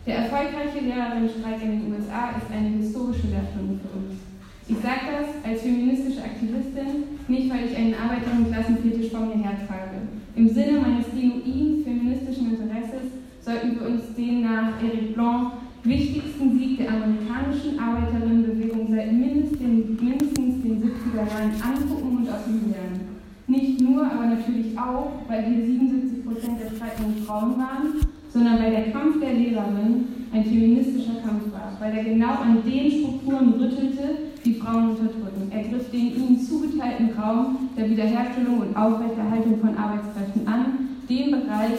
Der 0.06 0.16
erfolgreiche 0.16 0.84
Lehrerinnenstreik 0.84 1.62
in 1.62 1.70
den 1.70 1.92
USA 1.92 2.36
ist 2.36 2.50
eine 2.52 2.76
historische 2.76 3.28
Lehrstunde 3.28 3.80
für 3.80 3.96
uns. 3.96 4.31
Ich 4.72 4.80
sage 4.80 5.04
das 5.12 5.28
als 5.44 5.60
feministische 5.60 6.24
Aktivistin, 6.24 7.20
nicht 7.28 7.50
weil 7.52 7.68
ich 7.68 7.76
einen 7.76 7.92
Arbeiterinnen-Klassenfetisch 7.92 9.10
vor 9.10 9.26
mir 9.28 9.44
hertrage. 9.44 10.08
Im 10.34 10.48
Sinne 10.48 10.80
meines 10.80 11.12
genuinen 11.12 11.84
feministischen 11.84 12.56
Interesses 12.56 13.12
sollten 13.44 13.76
wir 13.76 13.86
uns 13.86 14.16
den 14.16 14.40
nach 14.40 14.80
Eric 14.80 15.12
Blanc 15.12 15.60
wichtigsten 15.84 16.56
Sieg 16.56 16.78
der 16.78 16.88
amerikanischen 16.88 17.78
Arbeiterinnenbewegung 17.78 18.88
seit 18.88 19.12
mindestens 19.12 19.58
den, 19.58 19.98
mindestens 20.00 20.62
den 20.64 20.80
70er 20.80 21.20
Jahren 21.20 21.52
angucken 21.52 22.16
und 22.16 22.28
aus 22.30 22.48
ihm 22.48 22.72
lernen. 22.72 23.20
Nicht 23.48 23.78
nur, 23.82 24.06
aber 24.06 24.24
natürlich 24.24 24.72
auch, 24.78 25.20
weil 25.28 25.52
hier 25.52 25.66
77 25.66 26.24
Prozent 26.24 26.60
der 26.64 26.70
streitenden 26.74 27.22
Frauen 27.26 27.58
waren, 27.58 28.00
sondern 28.32 28.58
weil 28.58 28.70
der 28.70 28.90
Kampf 28.90 29.20
der 29.20 29.34
Lehrerin 29.34 30.06
ein 30.32 30.44
feministischer 30.44 31.20
Kampf 31.20 31.52
war, 31.52 31.76
weil 31.78 31.92
er 31.94 32.04
genau 32.04 32.40
an 32.40 32.62
den 32.64 32.90
Strukturen 32.90 33.52
rüttelte, 33.60 34.31
die 34.44 34.54
Frauen 34.54 34.90
unterdrücken. 34.90 35.50
Er 35.50 35.62
griff 35.62 35.90
den 35.90 36.16
ihnen 36.16 36.40
zugeteilten 36.40 37.10
Raum 37.18 37.70
der 37.76 37.88
Wiederherstellung 37.88 38.58
und 38.60 38.76
Aufrechterhaltung 38.76 39.60
von 39.60 39.76
Arbeitskräften 39.76 40.46
an, 40.46 40.64
den 41.08 41.30
Bereich, 41.30 41.78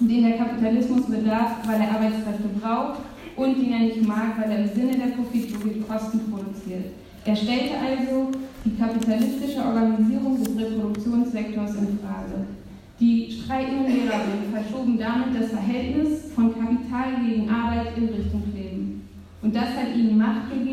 den 0.00 0.22
der 0.22 0.38
Kapitalismus 0.38 1.06
bedarf, 1.06 1.66
weil 1.66 1.80
er 1.80 1.90
Arbeitskräfte 1.90 2.48
braucht 2.60 3.00
und 3.36 3.56
den 3.56 3.72
er 3.72 3.80
nicht 3.80 4.06
mag, 4.06 4.40
weil 4.40 4.50
er 4.50 4.64
im 4.64 4.74
Sinne 4.74 4.96
der 4.96 5.14
Profitlogik 5.14 5.88
Kosten 5.88 6.20
produziert. 6.30 6.86
Er 7.24 7.36
stellte 7.36 7.74
also 7.76 8.30
die 8.64 8.76
kapitalistische 8.76 9.58
Organisierung 9.58 10.42
des 10.42 10.56
Reproduktionssektors 10.56 11.74
in 11.74 11.98
Frage. 11.98 12.46
Die 13.00 13.30
streikenden 13.30 13.86
Lehrerinnen 13.86 14.50
verschoben 14.52 14.98
damit 14.98 15.40
das 15.40 15.50
Verhältnis 15.50 16.32
von 16.34 16.52
Kapital 16.52 17.24
gegen 17.24 17.48
Arbeit 17.48 17.96
in 17.96 18.08
Richtung 18.08 18.42
Leben. 18.54 19.08
Und 19.40 19.54
das 19.54 19.68
hat 19.68 19.94
ihnen 19.94 20.18
Macht 20.18 20.50
gegeben, 20.50 20.67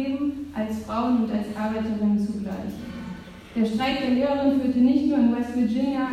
als 0.56 0.80
Frauen 0.86 1.24
und 1.24 1.32
als 1.32 1.48
Arbeiterinnen 1.56 2.20
zugleich. 2.20 2.74
Der 3.56 3.66
Streik 3.66 4.02
der 4.02 4.16
Lehrerinnen 4.16 4.62
führte 4.62 4.80
nicht 4.80 5.08
nur 5.08 5.18
in 5.18 5.36
West 5.36 5.56
Virginia 5.56 6.08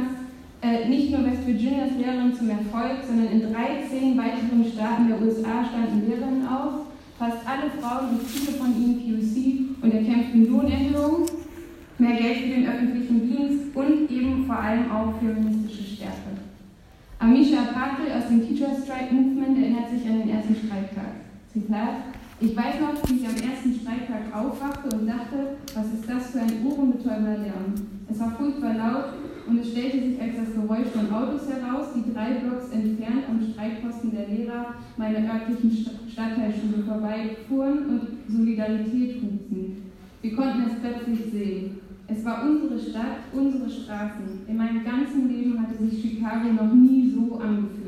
äh, 0.62 0.88
nicht 0.88 1.10
nur 1.10 1.26
West 1.26 1.44
Virginias 1.44 1.90
Lehrerinnen 1.98 2.34
zum 2.34 2.48
Erfolg, 2.48 3.02
sondern 3.04 3.32
in 3.32 3.52
13 3.52 4.16
weiteren 4.16 4.64
Staaten 4.72 5.08
der 5.08 5.20
USA 5.20 5.64
standen 5.64 6.08
Lehrerinnen 6.08 6.46
auf. 6.46 6.86
Fast 7.18 7.38
alle 7.44 7.68
Frauen 7.80 8.10
und 8.10 8.22
viele 8.22 8.56
von 8.58 8.70
ihnen 8.76 9.02
POC 9.02 9.84
und 9.84 9.92
erkämpften 9.92 10.48
Lohnerhöhungen 10.48 11.28
mehr 11.98 12.16
Geld 12.16 12.38
für 12.38 12.48
den 12.48 12.68
öffentlichen 12.68 13.28
Dienst 13.28 13.76
und 13.76 14.10
eben 14.10 14.46
vor 14.46 14.58
allem 14.58 14.90
auch 14.90 15.14
feministische 15.18 15.82
Stärke. 15.82 16.38
Amisha 17.18 17.62
Patel 17.74 18.12
aus 18.16 18.28
dem 18.28 18.46
Teacher 18.46 18.70
Strike 18.74 19.12
Movement 19.12 19.58
erinnert 19.58 19.90
sich 19.90 20.08
an 20.08 20.20
den 20.20 20.30
ersten 20.30 20.56
Streiktag. 20.56 21.26
Zitat, 21.52 22.14
ich 22.42 22.56
weiß 22.56 22.80
noch, 22.80 23.08
wie 23.08 23.18
ich 23.18 23.28
am 23.28 23.36
ersten 23.36 23.72
Streiktag 23.72 24.34
aufwachte 24.34 24.96
und 24.96 25.06
dachte, 25.06 25.58
was 25.74 25.86
ist 25.94 26.08
das 26.08 26.30
für 26.30 26.40
ein 26.40 26.66
ohrenbetäubender 26.66 27.38
Lärm. 27.38 27.74
Es 28.10 28.18
war 28.18 28.32
furchtbar 28.32 28.74
laut 28.74 29.14
und 29.46 29.60
es 29.60 29.70
stellte 29.70 30.00
sich 30.00 30.20
als 30.20 30.36
das 30.36 30.54
Geräusch 30.54 30.88
von 30.88 31.12
Autos 31.12 31.42
heraus, 31.46 31.94
die 31.94 32.12
drei 32.12 32.40
Blocks 32.40 32.70
entfernt 32.72 33.24
am 33.30 33.40
Streikposten 33.40 34.10
der 34.10 34.26
Lehrer 34.26 34.74
meiner 34.96 35.34
örtlichen 35.34 35.86
Stadtteilschule 36.10 36.82
vorbeifuhren 36.84 37.86
und 37.86 38.08
Solidarität 38.28 39.22
hupten. 39.22 39.82
Wir 40.20 40.34
konnten 40.34 40.62
es 40.66 40.80
plötzlich 40.80 41.32
sehen. 41.32 41.80
Es 42.08 42.24
war 42.24 42.44
unsere 42.44 42.78
Stadt, 42.78 43.30
unsere 43.32 43.70
Straßen. 43.70 44.46
In 44.48 44.56
meinem 44.56 44.84
ganzen 44.84 45.28
Leben 45.28 45.60
hatte 45.60 45.78
sich 45.78 46.02
Chicago 46.02 46.52
noch 46.52 46.74
nie 46.74 47.10
so 47.14 47.38
angefühlt. 47.38 47.81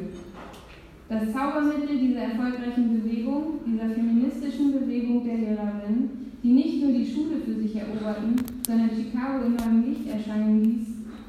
Das 1.06 1.20
Zaubermittel 1.34 1.98
dieser 1.98 2.32
erfolgreichen 2.32 3.02
Bewegung, 3.02 3.60
dieser 3.66 3.90
feministischen 3.90 4.72
Bewegung 4.72 5.22
der 5.22 5.36
Lehrerinnen, 5.36 6.32
die 6.42 6.52
nicht 6.52 6.82
nur 6.82 6.92
die 6.92 7.04
Schule 7.04 7.36
für 7.44 7.60
sich 7.60 7.76
eroberten, 7.76 8.36
sondern 8.66 8.88
Chicago 8.88 9.44
in 9.44 9.56
neuem 9.56 9.84
Licht 9.84 10.08
erscheinen 10.08 10.64
ließ, 10.64 10.86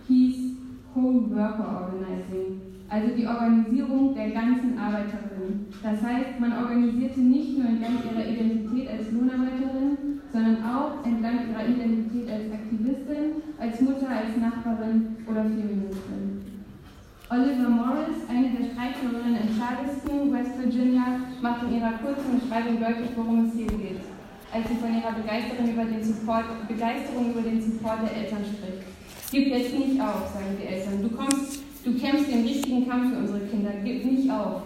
hieß 0.07 0.55
Whole 0.95 1.29
Worker 1.29 1.91
Organizing, 1.91 2.61
also 2.87 3.07
die 3.17 3.27
Organisierung 3.27 4.15
der 4.15 4.29
ganzen 4.29 4.77
Arbeiterinnen. 4.77 5.65
Das 5.83 6.01
heißt, 6.01 6.39
man 6.39 6.53
organisierte 6.53 7.19
nicht 7.19 7.57
nur 7.57 7.67
entlang 7.67 7.99
ihrer 7.99 8.25
Identität 8.25 8.89
als 8.89 9.11
Lohnarbeiterin, 9.11 10.21
sondern 10.31 10.63
auch 10.63 11.05
entlang 11.05 11.51
ihrer 11.51 11.67
Identität 11.67 12.31
als 12.31 12.47
Aktivistin, 12.47 13.43
als 13.59 13.81
Mutter, 13.81 14.07
als 14.07 14.37
Nachbarin 14.39 15.17
oder 15.27 15.43
Feministin. 15.43 16.44
Oliver 17.27 17.69
Morris, 17.69 18.21
eine 18.29 18.49
der 18.49 18.69
Streikführerinnen 18.69 19.41
in 19.41 19.57
Charleston, 19.57 20.31
West 20.31 20.59
Virginia, 20.59 21.21
macht 21.41 21.63
in 21.63 21.77
ihrer 21.77 21.93
kurzen 21.93 22.39
Beschreibung 22.39 22.79
deutlich, 22.79 23.09
worum 23.15 23.45
es 23.47 23.53
hier 23.55 23.65
geht, 23.65 24.01
als 24.53 24.67
sie 24.69 24.75
von 24.75 24.93
ihrer 24.93 25.11
Begeisterung 25.11 25.67
über 25.73 25.85
den 25.85 26.03
Support, 26.03 26.67
Begeisterung 26.67 27.31
über 27.31 27.41
den 27.41 27.59
Support 27.59 28.03
der 28.03 28.15
Eltern 28.15 28.45
spricht. 28.45 28.85
Gib 29.31 29.47
jetzt 29.47 29.73
nicht 29.73 29.99
auf, 29.99 30.29
sagen 30.33 30.55
die 30.61 30.67
Eltern. 30.67 31.01
Du 31.01 31.09
kommst, 31.09 31.63
du 31.83 31.97
kämpfst 31.97 32.31
den 32.31 32.45
richtigen 32.45 32.87
Kampf 32.87 33.11
für 33.11 33.19
unsere 33.19 33.39
Kinder. 33.47 33.71
Gib 33.83 34.05
nicht 34.05 34.29
auf. 34.29 34.61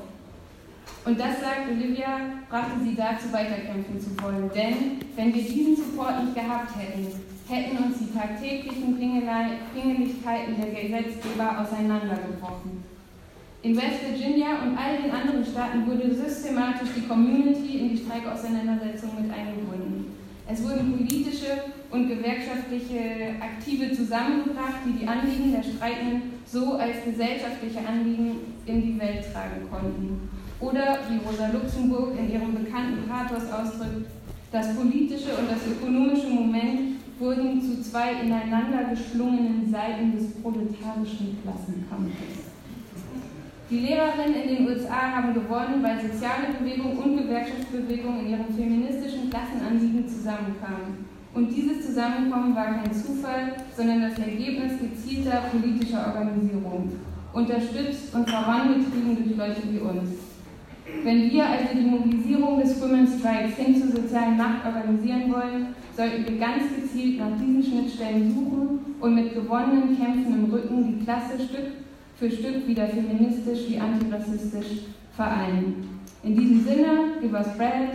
Und 1.06 1.18
das 1.18 1.40
sagt 1.40 1.72
Olivia, 1.72 2.44
brachte 2.50 2.84
sie 2.84 2.94
dazu, 2.94 3.32
weiterkämpfen 3.32 4.02
zu 4.02 4.22
wollen. 4.22 4.52
Denn 4.54 5.00
wenn 5.16 5.34
wir 5.34 5.44
diesen 5.44 5.78
Support 5.78 6.26
nicht 6.26 6.36
gehabt 6.36 6.76
hätten, 6.76 7.08
hätten 7.50 7.84
uns 7.84 7.98
die 7.98 8.14
tagtäglichen 8.14 8.96
Klingeligkeiten 8.98 10.56
der 10.58 10.70
Gesetzgeber 10.70 11.60
auseinandergebrochen. 11.60 12.84
In 13.62 13.76
West 13.76 14.08
Virginia 14.08 14.62
und 14.64 14.78
all 14.78 15.02
den 15.02 15.12
anderen 15.12 15.44
Staaten 15.44 15.86
wurde 15.86 16.14
systematisch 16.16 16.90
die 16.96 17.08
Community 17.08 17.80
in 17.80 17.90
die 17.90 17.98
Streikauseinandersetzung 17.98 19.10
mit 19.20 19.34
eingebunden. 19.34 20.16
Es 20.48 20.64
wurden 20.64 20.98
politische 20.98 21.76
und 21.92 22.08
gewerkschaftliche 22.08 23.36
Aktive 23.42 23.92
zusammengebracht, 23.92 24.82
die 24.86 25.00
die 25.00 25.08
Anliegen 25.08 25.52
der 25.52 25.64
Streikenden 25.64 26.40
so 26.46 26.76
als 26.76 27.04
gesellschaftliche 27.04 27.80
Anliegen 27.86 28.38
in 28.66 28.82
die 28.82 29.00
Welt 29.00 29.26
tragen 29.34 29.68
konnten. 29.70 30.30
Oder, 30.60 31.00
wie 31.10 31.20
Rosa 31.26 31.50
Luxemburg 31.52 32.18
in 32.18 32.32
ihrem 32.32 32.54
bekannten 32.54 33.08
Pathos 33.08 33.44
ausdrückt, 33.52 34.10
das 34.52 34.76
politische 34.76 35.36
und 35.38 35.52
das 35.52 35.68
ökonomische 35.68 36.30
Moment 36.30 36.98
wurden 37.20 37.62
zu 37.62 37.82
zwei 37.82 38.14
ineinander 38.24 38.86
geschlungenen 38.90 39.70
Seiten 39.70 40.16
des 40.16 40.42
proletarischen 40.42 41.38
Klassenkampfes. 41.44 42.50
Die 43.70 43.80
Lehrerinnen 43.80 44.42
in 44.42 44.56
den 44.56 44.68
USA 44.68 45.12
haben 45.16 45.34
gewonnen, 45.34 45.84
weil 45.84 46.02
soziale 46.02 46.58
Bewegung 46.58 46.98
und 46.98 47.18
Gewerkschaftsbewegung 47.18 48.22
in 48.22 48.30
ihrem 48.32 48.46
feministischen 48.56 49.30
Klassenanliegen 49.30 50.08
zusammenkamen. 50.08 51.06
Und 51.36 51.50
dieses 51.50 51.86
Zusammenkommen 51.86 52.56
war 52.56 52.74
kein 52.74 52.92
Zufall, 52.92 53.54
sondern 53.78 54.02
das 54.02 54.18
Ergebnis 54.18 54.74
gezielter 54.80 55.44
politischer 55.52 56.08
Organisierung, 56.08 56.92
unterstützt 57.32 58.14
und 58.16 58.28
vorangetrieben 58.28 59.16
durch 59.16 59.38
Leute 59.38 59.62
wie 59.70 59.78
uns. 59.78 60.29
Wenn 61.04 61.32
wir 61.32 61.46
also 61.46 61.74
die 61.74 61.90
Mobilisierung 61.90 62.60
des 62.60 62.82
Women's 62.82 63.20
Strikes 63.20 63.56
hin 63.56 63.76
zur 63.76 64.02
sozialen 64.02 64.38
Macht 64.38 64.66
organisieren 64.66 65.32
wollen, 65.32 65.68
sollten 65.96 66.26
wir 66.26 66.38
ganz 66.38 66.64
gezielt 66.76 67.20
nach 67.20 67.38
diesen 67.40 67.64
Schnittstellen 67.64 68.34
suchen 68.34 68.96
und 69.00 69.16
mit 69.16 69.34
gewonnenen 69.34 69.98
Kämpfen 69.98 70.46
im 70.46 70.52
Rücken 70.52 71.00
die 71.00 71.06
Klasse 71.06 71.40
Stück 71.40 71.72
für 72.18 72.30
Stück 72.30 72.68
wieder 72.68 72.88
feministisch 72.88 73.70
wie 73.70 73.80
antirassistisch 73.80 74.84
vereinen. 75.16 76.02
In 76.24 76.36
diesem 76.36 76.64
Sinne, 76.66 77.14
give 77.22 77.34
us 77.34 77.48
bread, 77.58 77.92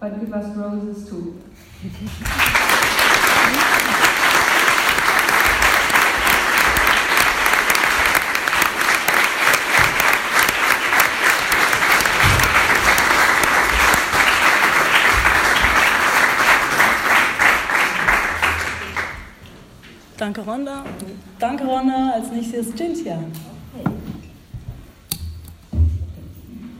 but 0.00 0.18
give 0.18 0.34
us 0.34 0.46
roses 0.56 1.08
too. 1.08 1.34
Danke, 20.20 20.42
Ronda. 20.42 20.84
Danke, 21.38 21.64
Ronda. 21.64 22.12
Als 22.12 22.30
nächstes 22.30 22.76
Cynthia. 22.76 23.18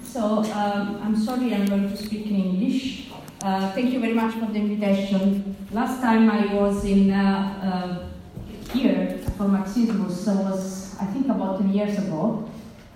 So, 0.05 0.20
um, 0.20 0.98
I'm 1.03 1.16
sorry 1.16 1.55
I'm 1.55 1.64
going 1.64 1.88
to 1.88 1.96
speak 1.96 2.26
in 2.26 2.37
English. 2.37 3.09
Uh, 3.42 3.72
thank 3.72 3.94
you 3.94 4.00
very 4.00 4.12
much 4.12 4.35
for 4.35 4.53
the 4.53 4.59
invitation. 4.59 5.57
Last 5.72 6.03
time 6.03 6.29
I 6.29 6.53
was 6.55 6.85
in 6.85 7.11
uh, 7.11 7.16
uh, 7.64 8.74
here 8.74 9.18
for 9.38 9.48
Marxismus 9.48 10.26
was, 10.26 10.96
I 11.00 11.07
think, 11.07 11.31
about 11.31 11.61
10 11.61 11.72
years 11.72 11.96
ago. 11.96 12.46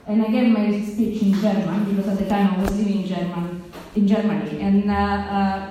And 0.07 0.21
I 0.21 0.29
gave 0.29 0.53
my 0.53 0.79
speech 0.83 1.23
in 1.23 1.33
German 1.41 1.85
because 1.85 2.13
at 2.13 2.19
the 2.19 2.29
time 2.29 2.53
I 2.55 2.61
was 2.61 2.77
living 2.77 3.01
in, 3.01 3.09
German, 3.09 3.63
in 3.97 4.07
Germany. 4.07 4.61
And 4.61 4.91
uh, 4.91 4.95
uh, 4.95 5.71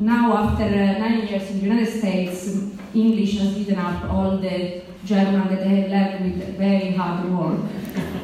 now, 0.00 0.36
after 0.36 0.64
uh, 0.64 0.98
nine 0.98 1.28
years 1.28 1.48
in 1.50 1.60
the 1.60 1.66
United 1.66 2.00
States, 2.00 2.77
English 2.94 3.38
has 3.38 3.56
eaten 3.58 3.78
up 3.78 4.04
all 4.10 4.36
the 4.38 4.82
German 5.04 5.48
that 5.48 5.62
I 5.62 5.68
had 5.68 5.90
learned 5.90 6.38
with 6.38 6.58
very 6.58 6.92
hard 6.92 7.30
work. 7.30 7.60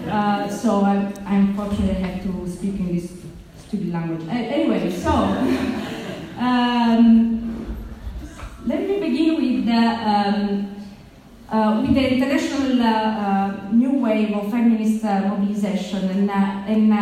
Uh, 0.09 0.49
so 0.49 0.83
I, 0.83 1.13
I 1.25 1.37
unfortunately 1.37 1.95
have 1.95 2.23
to 2.25 2.49
speak 2.49 2.79
in 2.81 2.95
this 2.95 3.11
stupid 3.59 3.93
language. 3.93 4.29
Uh, 4.29 4.33
anyway, 4.33 4.91
so 4.91 5.11
um, 6.39 7.77
let 8.67 8.81
me 8.81 9.01
begin 9.01 9.37
with 9.37 9.67
the, 9.67 9.73
um, 9.73 10.77
uh, 11.51 11.81
with 11.81 11.95
the 11.95 12.15
international 12.15 12.83
uh, 12.83 12.87
uh, 12.87 13.69
new 13.73 13.99
wave 13.99 14.35
of 14.35 14.51
feminist 14.51 15.05
uh, 15.05 15.21
mobilization 15.21 16.09
and, 16.11 16.31
and 16.31 16.93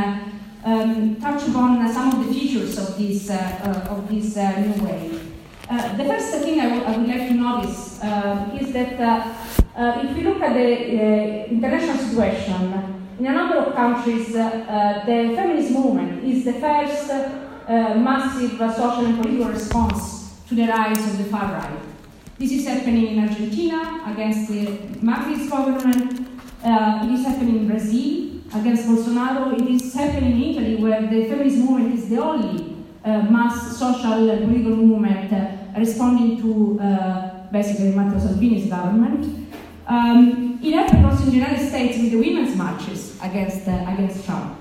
um, 0.64 1.16
touch 1.16 1.48
upon 1.48 1.92
some 1.92 2.12
of 2.12 2.27
the 2.27 2.33
features 2.33 2.79
of 2.79 2.96
this, 2.98 3.31
of 3.31 4.09
this 4.09 4.37
new 4.37 4.85
wave. 4.85 5.32
Uh, 5.72 5.96
the 5.96 6.04
first 6.04 6.35
thing 6.44 6.61
I, 6.61 6.98
would 6.98 7.08
like 7.08 7.28
to 7.28 7.32
notice 7.32 7.98
uh, 8.02 8.58
is 8.61 8.74
that 8.74 9.00
uh, 9.00 9.35
uh 9.74 10.02
if 10.04 10.14
we 10.14 10.22
look 10.22 10.38
at 10.42 10.52
the 10.52 10.68
uh, 10.68 11.46
international 11.46 11.96
situation, 11.96 12.61
in 13.18 13.26
a 13.26 13.32
number 13.32 13.56
of 13.56 13.74
countries, 13.74 14.35
the 14.35 15.32
feminist 15.35 15.70
movement 15.70 16.22
is 16.24 16.44
the 16.44 16.52
first 16.64 17.08
massive 18.08 18.58
social 18.58 19.06
and 19.06 19.22
political 19.22 19.48
response 19.48 20.42
to 20.46 20.54
the 20.54 20.66
rise 20.66 21.02
of 21.11 21.16
the 21.16 21.24
far 21.24 21.54
right. 21.54 21.80
This 22.38 22.52
is 22.52 22.66
happening 22.66 23.06
in 23.12 23.26
Argentina 23.26 24.02
against 24.12 24.50
the 24.50 24.66
Macri's 25.00 25.48
government. 25.48 26.28
it 27.04 27.11
is 27.16 27.24
happening 27.24 27.56
in 27.61 27.66
Brazil 27.66 28.11
against 28.58 28.88
Bolsonaro. 28.88 29.58
It 29.58 29.66
is 29.70 29.94
happening 29.94 30.32
in 30.32 30.42
Italy, 30.50 30.76
where 30.82 31.00
the 31.00 31.24
feminist 31.30 31.56
movement 31.56 31.94
is 31.94 32.11
the 32.11 32.18
only 32.18 32.76
mass 33.04 33.78
social 33.78 34.20
political 34.44 34.76
movement 34.76 35.62
responding 35.76 36.40
to 36.42 36.80
uh, 36.80 37.50
basically 37.50 37.92
Matteo 37.94 38.18
Salvini's 38.18 38.68
government. 38.68 39.48
Um, 39.87 40.58
it 40.62 40.74
happened 40.74 41.06
also 41.06 41.24
in 41.24 41.30
the 41.30 41.37
United 41.37 41.68
States 41.68 41.98
with 41.98 42.12
the 42.12 42.18
women's 42.18 42.56
marches 42.56 43.18
against, 43.22 43.66
uh, 43.66 43.85
against 43.88 44.24
Trump. 44.24 44.58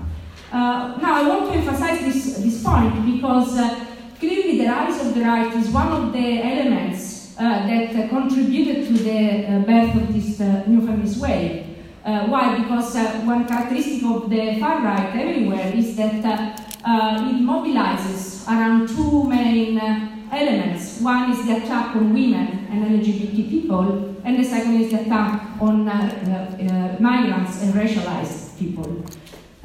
Uh, 0.52 0.98
now, 1.00 1.14
I 1.14 1.28
want 1.28 1.50
to 1.50 1.58
emphasize 1.58 2.00
this, 2.00 2.36
this 2.38 2.62
point 2.62 3.06
because 3.06 3.56
uh, 3.56 3.86
clearly 4.18 4.58
the 4.58 4.66
rise 4.66 5.00
of 5.06 5.14
the 5.14 5.22
right 5.22 5.54
is 5.54 5.68
one 5.70 5.88
of 5.88 6.12
the 6.12 6.42
elements 6.42 7.34
uh, 7.38 7.66
that 7.66 7.96
uh, 7.96 8.08
contributed 8.08 8.86
to 8.88 8.92
the 8.92 9.64
birth 9.66 9.94
of 9.94 10.12
this 10.12 10.38
new 10.66 10.84
feminist 10.86 11.18
wave. 11.18 11.66
why? 12.02 12.58
Because 12.58 12.94
one 13.24 13.46
characteristic 13.48 14.02
of 14.04 14.28
the 14.28 14.58
far 14.60 14.82
right 14.82 15.16
everywhere 15.16 15.72
is 15.74 15.96
that 15.96 16.14
it 16.14 17.40
mobilizes 17.40 18.46
around 18.48 18.88
two 18.88 19.24
main 19.24 20.21
elements. 20.32 21.00
One 21.00 21.30
is 21.30 21.46
the 21.46 21.58
attack 21.58 21.94
on 21.94 22.12
women 22.12 22.66
and 22.70 23.00
LGBT 23.00 23.50
people, 23.50 24.16
and 24.24 24.38
the 24.38 24.44
second 24.44 24.80
is 24.80 24.90
the 24.90 25.02
attack 25.02 25.60
on 25.60 25.86
uh, 25.86 25.92
uh, 25.92 27.00
migrants 27.00 27.62
and 27.62 27.74
racialized 27.74 28.58
people. 28.58 29.04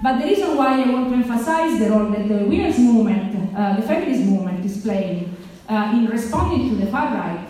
But 0.03 0.19
the 0.19 0.25
reason 0.25 0.55
why 0.57 0.83
I 0.83 0.91
want 0.91 1.09
to 1.09 1.15
emphasize 1.15 1.79
the 1.79 1.89
role 1.89 2.11
that 2.11 2.27
the 2.27 2.45
women's 2.45 2.77
movement, 2.77 3.55
uh, 3.57 3.77
the 3.77 3.81
feminist 3.81 4.25
movement, 4.25 4.63
is 4.63 4.81
playing 4.83 5.35
uh, 5.69 5.91
in 5.93 6.05
responding 6.05 6.69
to 6.69 6.75
the 6.75 6.91
far 6.91 7.13
right 7.13 7.47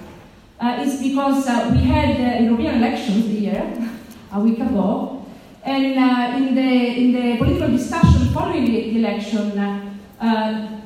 uh, 0.60 0.82
is 0.82 1.02
because 1.02 1.48
uh, 1.48 1.70
we 1.72 1.80
had 1.80 2.18
the 2.18 2.46
European 2.46 2.76
elections 2.76 3.26
here 3.26 3.90
a 4.32 4.40
week 4.40 4.60
ago, 4.60 5.26
and 5.64 5.98
uh, 6.00 6.38
in, 6.38 6.56
the, 6.56 6.62
in 6.62 7.12
the 7.12 7.38
political 7.38 7.68
discussion 7.70 8.30
following 8.30 8.66
the, 8.66 8.98
election, 8.98 9.58
uh, 9.60 10.77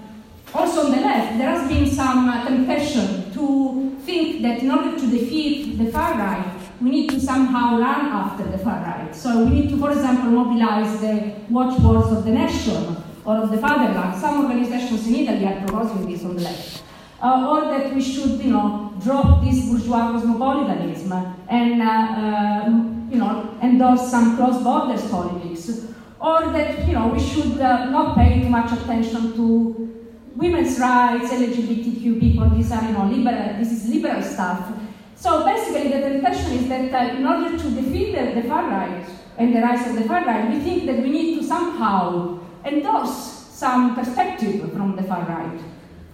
also 0.53 0.85
on 0.85 0.91
the 0.91 1.01
left, 1.01 1.37
there 1.37 1.49
has 1.49 1.67
been 1.67 1.87
some 1.87 2.29
uh, 2.29 2.45
temptation 2.45 3.31
to 3.33 3.95
think 4.05 4.41
that 4.41 4.59
in 4.59 4.71
order 4.71 4.97
to 4.99 5.07
defeat 5.09 5.77
the 5.77 5.91
far 5.91 6.17
right, 6.17 6.57
we 6.81 6.89
need 6.89 7.09
to 7.11 7.19
somehow 7.19 7.77
run 7.77 8.07
after 8.07 8.43
the 8.43 8.57
far 8.57 8.81
right. 8.81 9.15
So 9.15 9.45
we 9.45 9.51
need 9.51 9.69
to, 9.69 9.77
for 9.77 9.91
example, 9.91 10.31
mobilize 10.31 10.99
the 10.99 11.35
watchwords 11.49 12.11
of 12.11 12.25
the 12.25 12.31
nation 12.31 12.97
or 13.23 13.37
of 13.37 13.51
the 13.51 13.57
fatherland. 13.57 14.19
Some 14.19 14.45
organizations 14.45 15.07
in 15.07 15.15
Italy 15.15 15.45
are 15.45 15.65
proposing 15.65 16.11
this 16.11 16.23
on 16.25 16.35
the 16.35 16.41
left. 16.41 16.83
Uh, 17.21 17.47
or 17.51 17.61
that 17.69 17.93
we 17.93 18.01
should, 18.01 18.39
you 18.41 18.49
know, 18.49 18.91
drop 19.03 19.43
this 19.43 19.69
bourgeois 19.69 20.11
cosmopolitanism 20.11 21.11
and, 21.47 21.81
uh, 21.81 21.85
uh, 21.85 22.65
you 23.11 23.17
know, 23.17 23.55
endorse 23.61 24.09
some 24.09 24.35
cross-borders 24.35 25.07
politics. 25.07 25.85
Or 26.19 26.51
that, 26.51 26.87
you 26.87 26.93
know, 26.93 27.09
we 27.09 27.19
should 27.19 27.61
uh, 27.61 27.91
not 27.91 28.17
pay 28.17 28.41
too 28.41 28.49
much 28.49 28.71
attention 28.71 29.33
to 29.35 30.00
women's 30.35 30.79
rights, 30.79 31.31
LGBTQ 31.31 32.19
people, 32.19 32.49
these 32.49 32.71
are, 32.71 32.83
you 32.83 32.93
know, 32.93 33.05
liberal, 33.05 33.57
this 33.59 33.71
is 33.71 33.89
liberal 33.89 34.21
stuff. 34.21 34.71
So 35.15 35.45
basically 35.45 35.89
the 35.89 35.99
temptation 36.01 36.51
is 36.53 36.67
that 36.69 36.93
uh, 36.93 37.15
in 37.15 37.25
order 37.25 37.57
to 37.57 37.69
defeat 37.69 38.15
the, 38.15 38.41
the 38.41 38.47
far 38.47 38.67
right 38.69 39.05
and 39.37 39.55
the 39.55 39.61
rise 39.61 39.87
of 39.87 39.95
the 39.95 40.03
far 40.05 40.25
right, 40.25 40.49
we 40.49 40.59
think 40.59 40.85
that 40.87 40.99
we 40.99 41.09
need 41.09 41.39
to 41.39 41.45
somehow 41.45 42.39
endorse 42.65 43.11
some 43.51 43.95
perspective 43.95 44.71
from 44.73 44.95
the 44.95 45.03
far 45.03 45.21
right. 45.25 45.59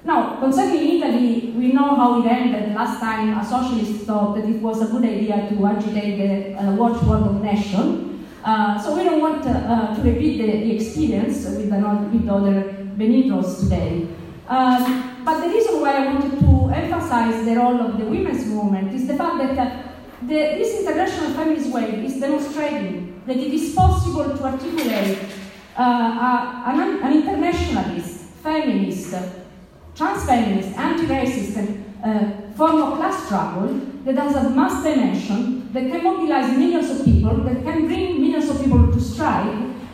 Now, 0.03 0.39
concerning 0.39 1.01
Italy, 1.01 1.53
we 1.55 1.71
know 1.71 1.95
how 1.95 2.21
it 2.21 2.27
ended 2.27 2.73
last 2.75 2.99
time 2.99 3.37
a 3.37 3.43
socialist 3.45 4.05
thought 4.05 4.35
that 4.35 4.45
it 4.45 4.61
was 4.61 4.81
a 4.81 4.87
good 4.87 5.03
idea 5.03 5.49
to 5.49 5.65
agitate 5.65 6.17
the 6.17 6.57
uh, 6.57 6.75
watchword 6.75 7.23
of 7.23 7.41
nation. 7.41 8.25
Uh, 8.43 8.81
so 8.81 8.95
we 8.95 9.03
don't 9.03 9.19
want 9.19 9.45
uh, 9.45 9.95
to 9.95 10.01
repeat 10.01 10.37
the, 10.37 10.47
the 10.47 10.75
experience 10.75 11.45
with, 11.45 11.71
another, 11.71 12.07
with 12.07 12.29
other 12.29 12.76
Benitos 12.97 13.59
today. 13.59 14.07
Um, 14.47 15.21
but 15.23 15.41
the 15.41 15.49
reason 15.49 15.81
why 15.81 15.97
I 15.97 16.13
wanted 16.13 16.39
to 16.39 16.69
emphasize 16.73 17.45
the 17.45 17.55
role 17.55 17.79
of 17.81 17.97
the 17.97 18.05
women's 18.05 18.45
movement 18.45 18.93
is 18.93 19.07
the 19.07 19.15
fact 19.15 19.37
that 19.37 19.57
uh, 19.57 19.87
the, 20.21 20.33
this 20.57 20.79
international 20.79 21.33
feminist 21.33 21.71
wave 21.71 22.03
is 22.03 22.19
demonstrating 22.19 23.21
that 23.27 23.35
it 23.35 23.53
is 23.53 23.75
possible 23.75 24.23
to 24.23 24.43
articulate 24.43 25.19
uh, 25.77 25.83
a, 25.83 26.63
an, 26.71 27.03
an, 27.03 27.13
internationalist, 27.13 28.21
feminist, 28.41 29.13
trans-feminist, 29.95 30.77
anti-racist 30.77 31.83
uh, 32.03 32.53
form 32.55 32.81
of 32.81 32.97
class 32.97 33.25
struggle 33.25 33.79
that 34.05 34.15
has 34.15 34.35
a 34.37 34.49
mass 34.51 34.83
dimension, 34.83 35.71
that 35.73 35.91
can 35.91 36.03
mobilize 36.03 36.57
millions 36.57 36.89
of 36.89 37.05
people, 37.05 37.35
that 37.43 37.63
can 37.63 37.85
bring 37.85 38.21
millions 38.21 38.49
of 38.49 38.59
people 38.63 38.91
to 38.91 38.99
strike, 38.99 39.53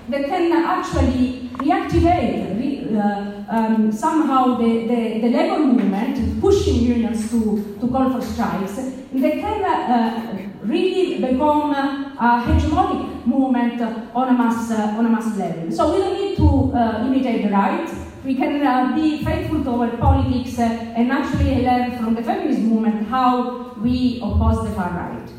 that 0.09 0.25
can 0.25 0.51
actually 0.51 1.49
reactivate 1.55 2.59
re, 2.59 2.72
uh, 2.95 3.43
um, 3.49 3.91
somehow 3.91 4.58
the, 4.58 4.88
the, 4.88 5.19
the, 5.21 5.29
labor 5.29 5.60
movement, 5.60 6.41
pushing 6.41 6.75
unions 6.75 7.29
to, 7.32 7.77
to 7.79 7.88
call 7.88 8.12
for 8.12 8.21
strikes. 8.21 8.75
They 9.13 9.39
can 9.41 9.63
uh, 9.63 10.49
really 10.63 11.19
become 11.19 11.71
a 11.71 12.43
hegemonic 12.45 13.25
movement 13.25 13.82
on 14.15 14.29
a 14.29 14.34
mass, 14.34 14.71
uh, 14.71 14.95
on 14.97 15.06
a 15.06 15.10
mass 15.10 15.38
level. 15.38 15.71
So 15.71 15.93
we 15.93 15.99
don't 15.99 16.21
need 16.21 16.38
to 16.38 16.73
uh, 16.73 17.06
imitate 17.06 17.43
the 17.43 17.49
right. 17.49 17.89
We 18.23 18.36
can 18.36 18.65
uh, 18.65 18.95
be 18.95 19.23
faithful 19.23 19.63
to 19.63 19.69
our 19.71 19.97
politics 19.97 20.58
uh, 20.58 20.63
and 20.95 21.12
actually 21.12 21.63
learn 21.63 21.97
from 21.97 22.15
the 22.15 22.23
feminist 22.23 22.62
movement 22.62 23.08
how 23.08 23.75
we 23.82 24.21
oppose 24.23 24.63
the 24.67 24.73
far 24.73 24.91
right. 24.91 25.29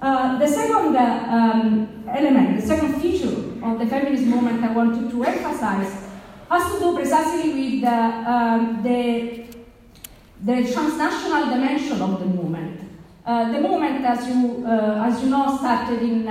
Uh, 0.00 0.38
the 0.38 0.48
second 0.48 0.96
uh, 0.96 1.26
um, 1.30 2.04
element, 2.08 2.60
the 2.60 2.66
second 2.66 3.00
feature 3.00 3.36
of 3.62 3.78
the 3.78 3.86
feminist 3.86 4.24
movement 4.24 4.64
I 4.64 4.72
wanted 4.72 5.10
to 5.10 5.24
emphasize 5.24 6.01
has 6.52 6.72
to 6.72 6.78
do 6.80 6.94
precisely 6.94 7.48
with 7.54 7.84
uh, 7.84 8.24
um, 8.26 8.82
the, 8.82 9.44
the 10.44 10.72
transnational 10.72 11.46
dimension 11.46 12.00
of 12.02 12.20
the 12.20 12.26
movement. 12.26 12.80
Uh, 13.24 13.52
the 13.52 13.60
movement, 13.60 14.04
as 14.04 14.28
you, 14.28 14.64
uh, 14.66 15.08
as 15.08 15.22
you 15.22 15.30
know, 15.30 15.56
started 15.56 16.02
in 16.02 16.24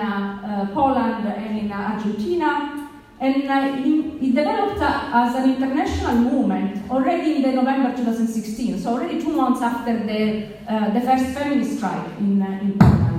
Poland 0.73 1.25
and 1.25 1.57
in 1.57 1.71
Argentina, 1.71 2.89
and 3.19 3.35
it, 3.35 4.23
it 4.23 4.35
developed 4.35 4.81
as 4.81 5.35
an 5.35 5.55
international 5.55 6.15
movement 6.15 6.89
already 6.91 7.37
in 7.37 7.41
the 7.43 7.51
November 7.53 7.95
2016, 7.95 8.79
so 8.79 8.91
already 8.91 9.21
two 9.21 9.33
months 9.33 9.61
after 9.61 9.93
the, 10.05 10.47
the 10.93 11.01
first 11.01 11.25
feminist 11.37 11.77
strike 11.77 12.07
in, 12.19 12.41
in 12.41 12.77
Poland. 12.77 13.11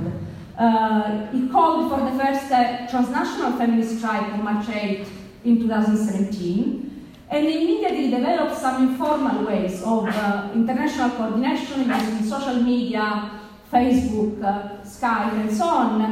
Uh, 0.59 1.27
he 1.33 1.49
called 1.49 1.91
for 1.91 1.99
the 2.05 2.17
first 2.23 2.53
uh, 2.53 2.87
transnational 2.87 3.53
feminist 3.53 3.99
strike 3.99 4.33
on 4.35 4.45
March 4.45 4.69
8 4.69 5.07
in 5.45 5.61
2017 5.61 6.93
and 7.31 7.47
immediately 7.47 8.11
developed 8.11 8.59
some 8.59 8.89
informal 8.89 9.47
ways 9.47 9.83
of 9.83 10.07
uh, 10.09 10.51
international 10.55 11.11
coordination 11.11 11.89
using 11.89 12.25
social 12.29 12.57
media, 12.57 13.41
Facebook, 13.73 14.43
uh, 14.45 14.85
Skype, 14.85 15.33
and 15.33 15.51
so 15.51 15.65
on, 15.65 16.03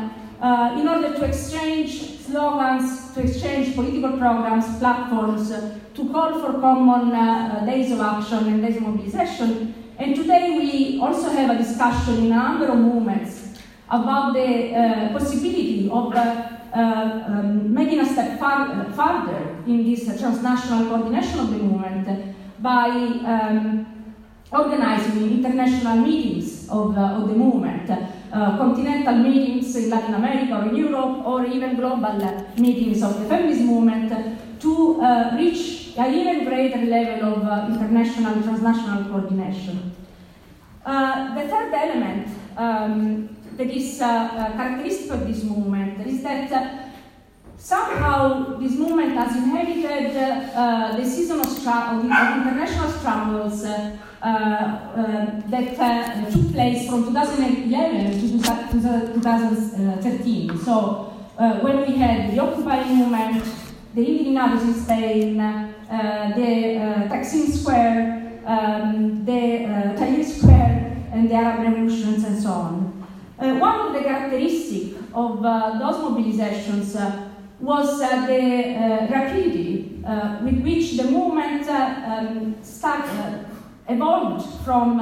uh, 0.40 0.76
in 0.80 0.88
order 0.88 1.12
to 1.14 1.24
exchange 1.24 2.20
slogans, 2.20 3.12
to 3.12 3.20
exchange 3.20 3.74
political 3.74 4.16
programs, 4.16 4.78
platforms, 4.78 5.50
uh, 5.50 5.78
to 5.92 6.10
call 6.10 6.40
for 6.40 6.58
common 6.58 7.10
days 7.66 7.92
of 7.92 8.00
action 8.00 8.46
and 8.46 8.62
days 8.62 8.76
of 8.76 8.82
mobilization. 8.82 9.74
And 9.98 10.16
today 10.16 10.56
we 10.56 10.98
also 11.02 11.28
have 11.28 11.50
a 11.50 11.58
discussion 11.58 12.24
in 12.24 12.32
a 12.32 12.36
number 12.36 12.66
of 12.68 12.78
movements 12.78 13.58
about 13.90 14.32
the 14.32 14.74
uh, 14.74 15.12
possibility 15.12 15.90
of 15.90 16.14
uh, 16.14 16.18
uh, 16.18 16.59
um, 16.72 17.72
making 17.72 18.00
a 18.00 18.06
step 18.06 18.38
far, 18.38 18.84
further 18.92 19.56
in 19.66 19.84
this 19.84 20.04
transnational 20.20 20.86
coordination 20.86 21.40
of 21.40 21.50
the 21.50 21.56
movement 21.56 22.36
by 22.60 22.88
um, 22.88 23.86
organizing 24.52 25.30
international 25.38 25.96
meetings 25.96 26.68
of, 26.68 26.96
of 26.96 27.28
the 27.28 27.34
movement, 27.34 27.90
uh, 27.90 28.56
continental 28.56 29.14
meetings 29.14 29.74
in 29.76 29.90
Latin 29.90 30.14
America 30.14 30.58
or 30.58 30.68
in 30.68 30.76
Europe, 30.76 31.26
or 31.26 31.46
even 31.46 31.76
global 31.76 32.46
meetings 32.58 33.02
of 33.02 33.18
the 33.18 33.26
feminist 33.26 33.62
movement 33.62 34.12
to 34.60 35.00
uh, 35.00 35.34
reach 35.36 35.94
an 35.96 36.14
even 36.14 36.44
greater 36.44 36.84
level 36.84 37.34
of 37.34 37.44
uh, 37.44 37.66
international 37.70 38.42
transnational 38.42 39.04
coordination. 39.04 39.92
the 40.84 41.46
third 41.48 41.72
element 41.72 42.28
um, 42.56 43.28
that 43.60 43.70
is 43.76 44.00
uh, 44.00 44.06
uh, 44.06 44.52
characteristic 44.56 45.10
of 45.10 45.26
this 45.28 45.44
movement 45.44 46.06
is 46.06 46.22
that 46.22 46.50
uh, 46.50 46.88
somehow 47.58 48.56
this 48.56 48.72
movement 48.72 49.12
has 49.12 49.36
inherited 49.36 50.14
the 50.14 51.04
season 51.04 51.40
of, 51.40 51.46
of 51.46 52.04
international 52.04 52.90
struggles 52.90 53.62
that 53.62 53.98
took 56.32 56.52
place 56.52 56.88
from 56.88 57.04
2011 57.04 58.18
to 58.18 58.28
2013. 59.12 60.58
So 60.64 61.12
when 61.60 61.82
we 61.82 61.96
had 61.98 62.32
the 62.32 62.38
Occupy 62.40 62.84
movement, 62.88 63.44
the 63.94 64.06
Indignados 64.06 64.62
in 64.62 64.74
Spain, 64.74 65.38
uh, 65.38 66.32
the 66.34 66.78
uh, 66.78 67.08
Taksim 67.12 67.46
Square, 67.50 68.40
um, 68.46 69.24
the 69.26 69.66
uh, 69.66 69.96
Tahrir 69.98 70.24
Square, 70.24 70.96
and 71.12 71.28
the 71.28 71.34
Arab 71.34 71.60
revolutions, 71.66 72.24
and 72.24 72.40
so 72.40 72.48
on. 72.48 72.99
Uh, 73.40 73.54
one 73.54 73.80
of 73.86 73.94
the 73.94 74.00
characteristics 74.00 74.98
of 75.14 75.42
uh, 75.42 75.78
those 75.78 75.96
mobilizations 75.96 76.94
uh, 76.94 77.26
was 77.58 78.02
uh, 78.02 78.26
the 78.26 78.76
uh, 78.76 79.06
rapidity 79.10 80.02
uh, 80.06 80.38
with 80.44 80.62
which 80.62 80.98
the 80.98 81.04
movement 81.04 81.66
um, 81.70 82.54
start, 82.62 83.06
evolved 83.88 84.46
from 84.62 85.00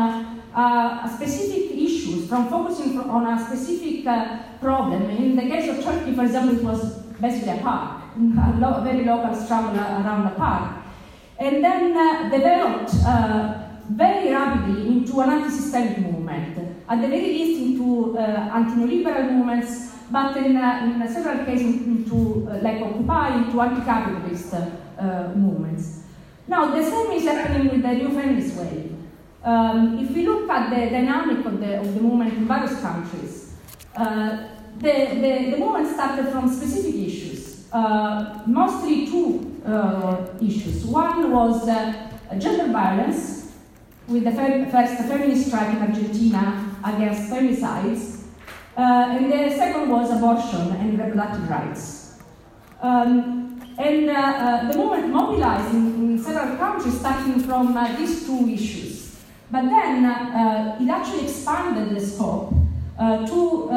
specific 1.16 1.72
issues, 1.72 2.28
from 2.28 2.48
focusing 2.48 3.00
on 3.00 3.26
a 3.26 3.44
specific 3.44 4.04
problem. 4.60 5.10
In 5.10 5.34
the 5.34 5.42
case 5.42 5.68
of 5.70 5.82
Turkey, 5.82 6.14
for 6.14 6.22
example, 6.22 6.58
it 6.58 6.62
was 6.62 6.98
basically 7.20 7.58
a 7.58 7.60
park, 7.60 8.02
a 8.16 8.56
lo 8.60 8.82
very 8.84 9.04
local 9.04 9.34
struggle 9.34 9.76
around 9.76 10.28
a 10.28 10.34
park. 10.36 10.76
And 11.40 11.64
then 11.64 12.30
developed 12.30 12.92
very 13.90 14.30
rapidly 14.30 14.86
into 14.86 15.20
an 15.22 15.30
anti-systemic 15.30 15.98
movement 15.98 16.67
at 16.88 17.00
the 17.02 17.08
very 17.08 17.28
least 17.38 17.60
into 17.62 18.18
uh, 18.18 18.50
anti-neoliberal 18.54 19.30
movements, 19.32 19.92
but 20.10 20.36
in, 20.38 20.56
uh, 20.56 20.80
in 20.84 21.08
several 21.08 21.44
cases 21.44 21.86
into, 21.86 22.48
uh, 22.50 22.58
like 22.62 22.80
Occupy, 22.80 23.44
into 23.44 23.60
anti-capitalist 23.60 24.54
movements. 25.36 26.04
Now, 26.48 26.74
the 26.74 26.82
same 26.82 27.12
is 27.12 27.24
happening 27.24 27.70
with 27.70 27.82
the 27.82 27.92
new 27.92 28.08
feminist 28.08 28.56
wave. 28.56 28.94
um, 29.44 29.98
if 29.98 30.10
we 30.10 30.26
look 30.26 30.48
at 30.50 30.70
the 30.70 30.90
dynamic 30.90 31.44
of 31.44 31.60
the, 31.60 31.80
of 31.80 31.94
the 31.94 32.00
movement 32.00 32.34
in 32.34 32.46
various 32.46 32.80
countries, 32.80 33.54
uh, 33.96 34.48
the, 34.78 34.92
the, 35.22 35.50
the 35.50 35.56
movement 35.56 35.88
started 35.92 36.28
from 36.28 36.48
specific 36.52 36.94
issues, 36.94 37.66
uh, 37.72 38.42
mostly 38.46 39.06
two 39.06 39.60
uh, 39.66 40.26
issues. 40.40 40.84
One 40.84 41.30
was 41.32 41.68
uh, 41.68 42.10
gender 42.38 42.72
violence, 42.72 43.52
with 44.06 44.24
the 44.24 44.32
first 44.32 44.96
feminist 45.02 45.48
strike 45.48 45.76
in 45.76 45.82
Argentina 45.82 46.67
against 46.84 47.30
femicides, 47.30 48.24
uh, 48.76 49.16
and 49.16 49.32
the 49.32 49.50
second 49.56 49.90
was 49.90 50.10
abortion 50.10 50.72
and 50.76 50.98
reproductive 50.98 51.48
rights. 51.48 52.18
Um, 52.80 53.60
and 53.78 54.10
uh, 54.10 54.14
uh, 54.14 54.72
the 54.72 54.78
movement 54.78 55.12
mobilized 55.12 55.74
in, 55.74 55.94
in 55.94 56.18
several 56.18 56.56
countries 56.56 56.98
starting 56.98 57.40
from 57.40 57.76
uh, 57.76 57.96
these 57.96 58.26
two 58.26 58.48
issues. 58.48 59.16
But 59.50 59.62
then 59.62 60.04
uh, 60.04 60.76
it 60.80 60.88
actually 60.88 61.24
expanded 61.24 61.94
the 61.94 62.00
scope 62.00 62.54
to 62.98 63.68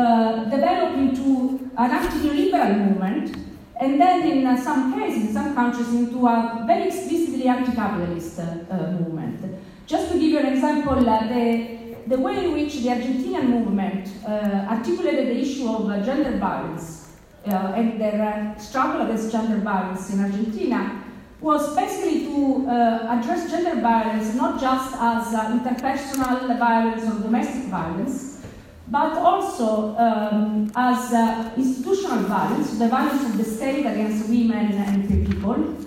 develop 0.49 0.97
into 0.97 1.69
an 1.77 1.91
anti-liberal 1.91 2.73
movement, 2.75 3.35
and 3.79 3.99
then 3.99 4.27
in 4.27 4.45
uh, 4.45 4.57
some 4.57 4.93
cases, 4.93 5.27
in 5.27 5.33
some 5.33 5.55
countries, 5.55 5.87
into 5.93 6.27
a 6.27 6.63
very 6.67 6.87
explicitly 6.87 7.47
anti-capitalist 7.47 8.39
uh, 8.39 8.43
uh, 8.69 8.91
movement. 8.91 9.39
Just 9.87 10.11
to 10.11 10.19
give 10.19 10.29
you 10.29 10.39
an 10.39 10.53
example, 10.53 10.95
the, 10.95 11.80
the 12.11 12.19
way 12.19 12.43
in 12.43 12.51
which 12.51 12.73
the 12.83 12.89
Argentinian 12.89 13.47
movement 13.47 14.05
uh, 14.27 14.67
articulated 14.75 15.27
the 15.27 15.39
issue 15.39 15.67
of 15.69 15.89
uh, 15.89 16.03
gender 16.03 16.37
violence 16.37 17.07
uh, 17.47 17.73
and 17.77 18.01
their 18.01 18.53
struggle 18.59 19.01
against 19.05 19.31
gender 19.31 19.57
violence 19.57 20.13
in 20.13 20.19
Argentina 20.19 21.01
was 21.39 21.73
basically 21.73 22.25
to 22.25 22.67
uh, 22.67 23.15
address 23.15 23.49
gender 23.49 23.79
violence 23.79 24.35
not 24.35 24.59
just 24.59 24.93
as 24.93 25.33
uh, 25.33 25.57
interpersonal 25.57 26.59
violence 26.59 27.03
or 27.09 27.23
domestic 27.23 27.63
violence, 27.69 28.45
but 28.89 29.13
also 29.13 29.95
um, 29.97 30.69
as 30.75 31.13
uh, 31.13 31.49
institutional 31.55 32.23
violence, 32.23 32.77
the 32.77 32.89
violence 32.89 33.23
of 33.23 33.37
the 33.37 33.45
state 33.45 33.85
against 33.85 34.27
women 34.27 34.73
and 34.73 35.27
people. 35.27 35.77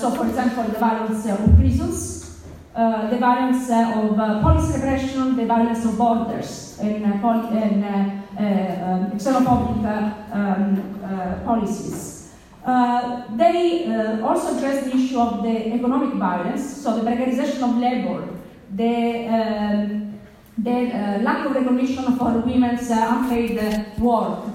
So, 0.00 0.10
for 0.10 0.26
example, 0.26 0.64
the 0.64 0.78
violence 0.78 1.26
of 1.26 1.38
prisons, 1.56 2.23
uh, 2.74 3.08
the 3.08 3.18
violence 3.18 3.70
uh, 3.70 3.92
of 3.94 4.18
uh, 4.18 4.42
police 4.42 4.74
repression, 4.74 5.36
the 5.36 5.46
violence 5.46 5.84
of 5.84 5.96
borders, 5.96 6.76
and, 6.82 7.04
and 7.04 7.14
uh, 7.14 7.98
um, 8.36 9.12
xenophobic 9.12 9.84
um, 10.32 11.44
policies. 11.44 12.32
They 13.36 14.20
also 14.20 14.56
address 14.56 14.84
the 14.86 14.96
issue 14.96 15.20
of 15.20 15.44
the 15.44 15.72
economic 15.72 16.14
violence, 16.14 16.82
so 16.82 16.98
the 16.98 17.08
precarization 17.08 17.62
of 17.62 17.76
labor, 17.76 18.28
the, 18.74 19.28
um, 19.28 20.18
the 20.58 20.72
uh, 20.72 21.18
lack 21.22 21.46
of 21.46 21.54
recognition 21.54 22.16
for 22.16 22.32
women's 22.40 22.90
uh, 22.90 23.08
unpaid 23.08 23.56
uh, 23.56 23.84
work, 24.00 24.46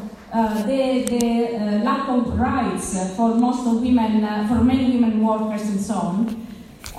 the, 0.66 1.06
the 1.08 1.82
lack 1.86 2.10
of 2.10 2.38
rights 2.38 3.16
for 3.16 3.34
most 3.36 3.66
of 3.66 3.82
women, 3.82 4.48
for 4.50 4.62
many 4.62 4.92
women 4.92 5.24
workers 5.24 5.70
and 5.70 5.80
so 5.80 5.94
on. 5.94 6.49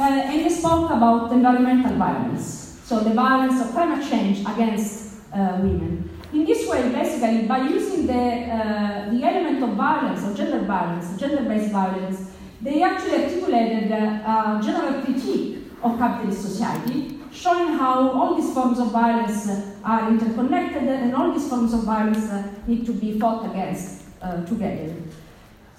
Uh, 0.01 0.05
and 0.33 0.47
they 0.47 0.49
spoke 0.49 0.89
about 0.91 1.31
environmental 1.31 1.95
violence, 1.97 2.81
so 2.85 3.01
the 3.01 3.13
violence 3.13 3.61
of 3.61 3.71
climate 3.73 4.03
change 4.11 4.41
against 4.41 5.21
uh, 5.35 5.59
women. 5.61 6.09
In 6.33 6.47
this 6.47 6.67
way, 6.67 6.89
basically, 6.91 7.47
by 7.47 7.69
using 7.69 8.07
the, 8.07 8.15
uh, 8.15 9.11
the 9.11 9.23
element 9.23 9.63
of 9.63 9.71
violence, 9.77 10.25
or 10.25 10.33
gender 10.33 10.61
violence, 10.61 11.21
gender-based 11.21 11.71
violence, 11.71 12.31
they 12.63 12.83
actually 12.83 13.25
articulated 13.25 13.93
uh, 13.93 13.99
a 14.31 14.61
general 14.65 15.03
critique 15.03 15.67
of 15.83 15.99
capitalist 15.99 16.41
society, 16.49 17.19
showing 17.31 17.77
how 17.77 18.09
all 18.09 18.35
these 18.37 18.55
forms 18.55 18.79
of 18.79 18.93
violence 18.93 19.51
uh, 19.51 19.63
are 19.85 20.09
interconnected 20.09 20.85
and 20.89 21.15
all 21.15 21.31
these 21.31 21.47
forms 21.47 21.75
of 21.75 21.81
violence 21.83 22.25
uh, 22.31 22.43
need 22.67 22.87
to 22.87 22.93
be 22.95 23.19
fought 23.19 23.45
against 23.51 24.05
uh, 24.23 24.43
together. 24.47 24.95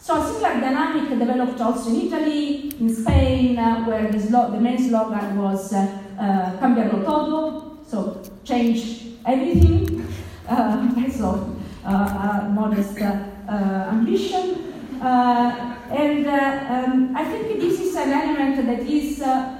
So 0.02 0.20
a 0.20 0.26
similar 0.26 0.60
dynamic 0.60 1.10
developed 1.10 1.62
also 1.62 1.92
in 1.92 2.08
Italy, 2.08 2.74
in 2.80 2.90
Spain, 2.90 3.60
uh, 3.60 3.86
where 3.86 4.12
the, 4.12 4.60
main 4.60 4.80
slogan 4.90 5.38
was 5.38 5.72
uh, 5.74 5.78
uh, 6.18 6.58
cambiarlo 6.58 7.06
todo, 7.06 7.78
so 7.88 8.20
change 8.44 9.14
everything. 9.26 10.08
Uh, 10.50 10.90
all, 11.24 11.56
uh, 11.86 11.88
a 11.88 12.50
modest 12.50 13.00
uh, 13.00 13.24
uh, 13.48 13.88
ambition. 13.90 14.74
Uh, 15.02 15.78
and 15.90 16.28
um, 16.28 17.16
I 17.16 17.24
think 17.24 17.62
this 17.62 17.80
is 17.80 17.96
an 17.96 18.12
element 18.12 18.58
that 18.66 18.82
is 18.82 19.22
um, 19.22 19.60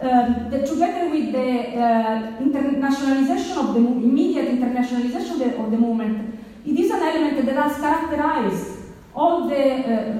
that 0.00 0.64
together 0.64 1.08
with 1.10 1.32
the 1.32 2.38
internationalization 2.44 3.56
of 3.56 3.74
the 3.74 3.80
mo- 3.80 3.96
immediate 3.96 4.48
internationalization 4.48 5.32
of 5.32 5.38
the, 5.38 5.58
of 5.58 5.70
the 5.72 5.76
movement, 5.76 6.38
it 6.64 6.78
is 6.78 6.90
an 6.90 7.02
element 7.02 7.44
that 7.44 7.56
has 7.56 7.76
characterized 7.78 8.77
all 9.18 9.48
the 9.48 9.64
uh, 9.84 10.14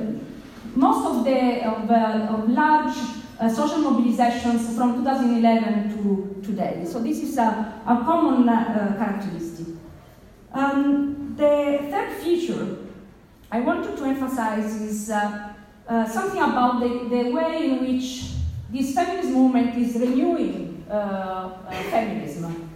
most 0.74 1.06
of 1.06 1.24
the 1.24 1.64
of, 1.64 1.90
uh, 1.90 2.34
of 2.34 2.50
large 2.50 2.96
uh, 3.40 3.48
social 3.48 3.78
mobilizations 3.78 4.74
from 4.76 4.96
2011 4.96 5.96
to 5.96 6.42
today. 6.42 6.84
So 6.84 6.98
this 6.98 7.22
is 7.22 7.38
a, 7.38 7.82
a 7.86 8.02
common 8.04 8.46
characteristic. 8.98 9.68
Um, 10.52 11.34
the 11.36 11.86
third 11.90 12.12
feature 12.22 12.78
I 13.50 13.60
wanted 13.60 13.96
to 13.96 14.04
emphasize 14.04 14.80
is 14.80 15.10
uh, 15.10 15.54
uh, 15.88 16.06
something 16.06 16.42
about 16.42 16.80
the, 16.80 16.88
the 17.08 17.30
way 17.30 17.70
in 17.70 17.80
which 17.80 18.32
this 18.70 18.94
feminist 18.94 19.30
movement 19.30 19.76
is 19.78 19.94
renewing 19.94 20.84
uh, 20.90 21.50
feminism. 21.90 22.67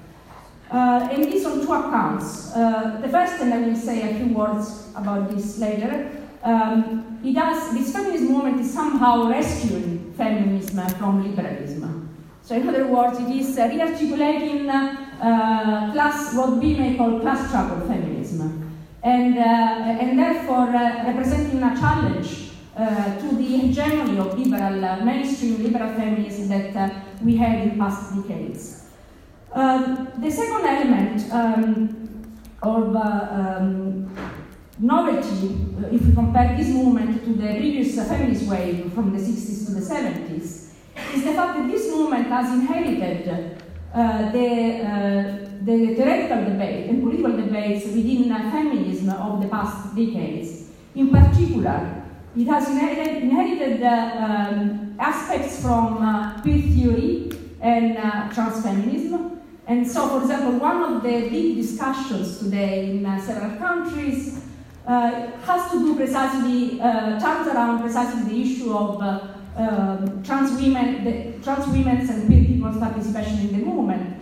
Uh, 0.73 1.07
and 1.13 1.25
this 1.25 1.45
on 1.45 1.61
two 1.61 1.71
accounts. 1.71 2.51
Uh, 2.57 2.99
the 3.03 3.09
first, 3.09 3.43
and 3.43 3.53
I 3.53 3.59
will 3.59 3.77
say 3.77 4.11
a 4.11 4.15
few 4.15 4.35
words 4.35 4.89
about 4.97 5.29
this 5.29 5.59
later, 5.59 6.11
um, 6.43 7.21
it 7.23 7.35
does, 7.35 7.75
this 7.75 7.93
feminist 7.93 8.25
movement 8.25 8.59
is 8.59 8.73
somehow 8.73 9.29
rescuing 9.29 10.15
feminism 10.15 10.89
from 10.97 11.23
liberalism. 11.23 12.09
So, 12.41 12.57
in 12.57 12.67
other 12.71 12.87
words, 12.87 13.21
it 13.21 13.29
is 13.29 13.59
uh, 13.59 13.69
rearticulating 13.69 14.67
uh, 14.71 15.93
class, 15.93 16.35
what 16.35 16.57
we 16.57 16.75
may 16.75 16.97
call 16.97 17.21
class 17.21 17.49
struggle 17.49 17.87
feminism, 17.87 18.75
and, 19.03 19.39
uh, 19.39 19.43
and 19.43 20.19
therefore 20.19 20.75
uh, 20.75 21.05
representing 21.07 21.63
a 21.63 21.77
challenge 21.77 22.53
uh, 22.79 23.19
to 23.19 23.37
the 23.37 23.45
hegemony 23.59 24.19
of 24.19 24.39
liberal, 24.39 25.05
mainstream 25.05 25.63
liberal 25.63 25.93
feminism 25.93 26.49
that 26.49 27.05
we 27.23 27.37
had 27.37 27.61
in 27.61 27.79
past 27.79 28.17
decades. 28.17 28.82
Um, 29.55 30.09
the 30.19 30.31
second 30.31 30.65
element 30.67 31.33
um, 31.33 32.35
of 32.63 32.97
uh, 32.97 33.01
um, 33.31 34.17
novelty, 34.79 35.57
uh, 35.79 35.89
if 35.95 36.07
we 36.07 36.15
compare 36.15 36.57
this 36.57 36.69
movement 36.69 37.23
to 37.25 37.35
the 37.35 37.49
previous 37.49 37.95
feminist 37.97 38.49
wave 38.49 38.93
from 38.95 39.13
the 39.13 39.19
60s 39.19 39.67
to 39.67 39.73
the 39.73 39.81
70s, 39.81 40.73
is 41.15 41.25
the 41.25 41.33
fact 41.33 41.59
that 41.59 41.71
this 41.71 41.91
movement 41.91 42.29
has 42.29 42.53
inherited 42.53 43.63
uh, 43.93 44.33
the, 44.33 44.81
uh, 44.81 45.49
the 45.65 45.95
theoretical 45.97 46.45
debate 46.45 46.89
and 46.89 47.03
political 47.03 47.37
debates 47.37 47.85
within 47.87 48.31
feminism 48.51 49.11
of 49.11 49.43
the 49.43 49.49
past 49.49 49.95
decades. 49.95 50.71
In 50.95 51.11
particular, 51.11 52.03
it 52.35 52.47
has 52.47 52.69
inherited, 52.71 53.23
inherited 53.23 53.83
uh, 53.83 54.17
um, 54.17 54.97
aspects 54.99 55.61
from 55.61 55.99
uh, 55.99 56.41
queer 56.41 56.63
theory 56.63 57.31
and 57.61 57.99
uh, 57.99 58.31
transfeminism. 58.31 59.42
And 59.73 59.91
so, 59.91 60.07
for 60.07 60.21
example, 60.21 60.59
one 60.59 60.83
of 60.83 61.03
the 61.03 61.31
big 61.31 61.57
discussions 61.57 62.39
today 62.41 62.91
in 62.91 63.07
uh, 63.07 63.19
several 63.19 63.57
countries 63.57 64.45
uh, 64.87 65.31
has 65.47 65.71
to 65.71 65.79
do 65.79 65.97
precisely, 65.97 66.79
uh, 66.79 67.19
turns 67.19 67.49
around 67.49 67.81
precisely 67.81 68.23
the 68.31 68.43
issue 68.43 68.77
of 68.77 69.01
uh, 69.01 69.29
um, 69.57 70.23
trans 70.23 70.61
women, 70.61 71.05
the, 71.05 71.43
trans 71.43 71.67
women's 71.69 72.11
and 72.11 72.27
queer 72.27 72.45
people's 72.45 72.77
participation 72.77 73.39
in 73.39 73.61
the 73.61 73.65
movement. 73.65 74.15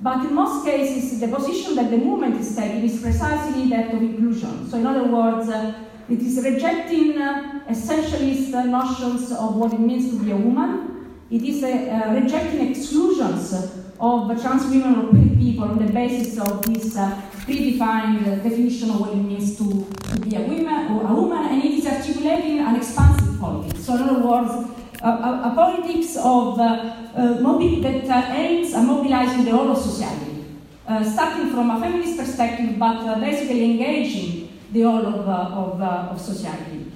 But 0.00 0.26
in 0.26 0.34
most 0.34 0.66
cases, 0.66 1.20
the 1.20 1.28
position 1.28 1.76
that 1.76 1.92
the 1.92 1.98
movement 1.98 2.40
is 2.40 2.56
taking 2.56 2.82
is 2.82 3.00
precisely 3.00 3.68
that 3.68 3.94
of 3.94 4.02
inclusion. 4.02 4.68
So, 4.68 4.78
in 4.78 4.86
other 4.86 5.04
words, 5.04 5.48
uh, 5.48 5.74
it 6.08 6.18
is 6.18 6.44
rejecting 6.44 7.22
uh, 7.22 7.60
essentialist 7.70 8.50
notions 8.66 9.30
of 9.30 9.54
what 9.54 9.72
it 9.74 9.80
means 9.80 10.10
to 10.10 10.24
be 10.24 10.32
a 10.32 10.36
woman. 10.36 11.06
It 11.30 11.42
is 11.42 11.62
rejecting 11.62 12.70
exclusions 12.70 13.77
of 14.00 14.40
trans 14.40 14.66
women 14.66 14.94
or 14.96 15.08
queer 15.08 15.36
people 15.36 15.64
on 15.64 15.84
the 15.84 15.92
basis 15.92 16.38
of 16.38 16.62
this 16.62 16.96
uh, 16.96 17.20
predefined 17.46 18.42
definition 18.42 18.90
of 18.90 19.00
what 19.00 19.10
it 19.10 19.16
means 19.16 19.56
to, 19.58 19.64
to 20.10 20.20
be 20.20 20.36
a 20.36 20.40
woman 20.40 20.92
or 20.92 21.02
a 21.02 21.14
woman, 21.14 21.46
and 21.46 21.64
it 21.64 21.72
is 21.72 21.86
articulating 21.86 22.60
an 22.60 22.76
expansive 22.76 23.40
politics. 23.40 23.84
So, 23.84 23.96
in 23.96 24.02
other 24.02 24.20
words, 24.20 24.70
a, 25.02 25.08
a, 25.08 25.50
a 25.50 25.54
politics 25.54 26.16
of 26.16 26.58
uh, 26.58 26.94
uh, 27.16 27.38
that 27.38 28.04
uh, 28.08 28.32
aims 28.34 28.74
at 28.74 28.84
mobilizing 28.84 29.44
the 29.44 29.50
whole 29.50 29.70
of 29.72 29.78
society, 29.78 30.44
uh, 30.86 31.02
starting 31.02 31.50
from 31.50 31.70
a 31.70 31.80
feminist 31.80 32.18
perspective, 32.18 32.78
but 32.78 33.18
basically 33.20 33.64
engaging 33.64 34.48
the 34.72 34.82
whole 34.82 35.06
of, 35.06 35.28
of, 35.28 35.80
of 35.82 36.20
society. 36.20 36.92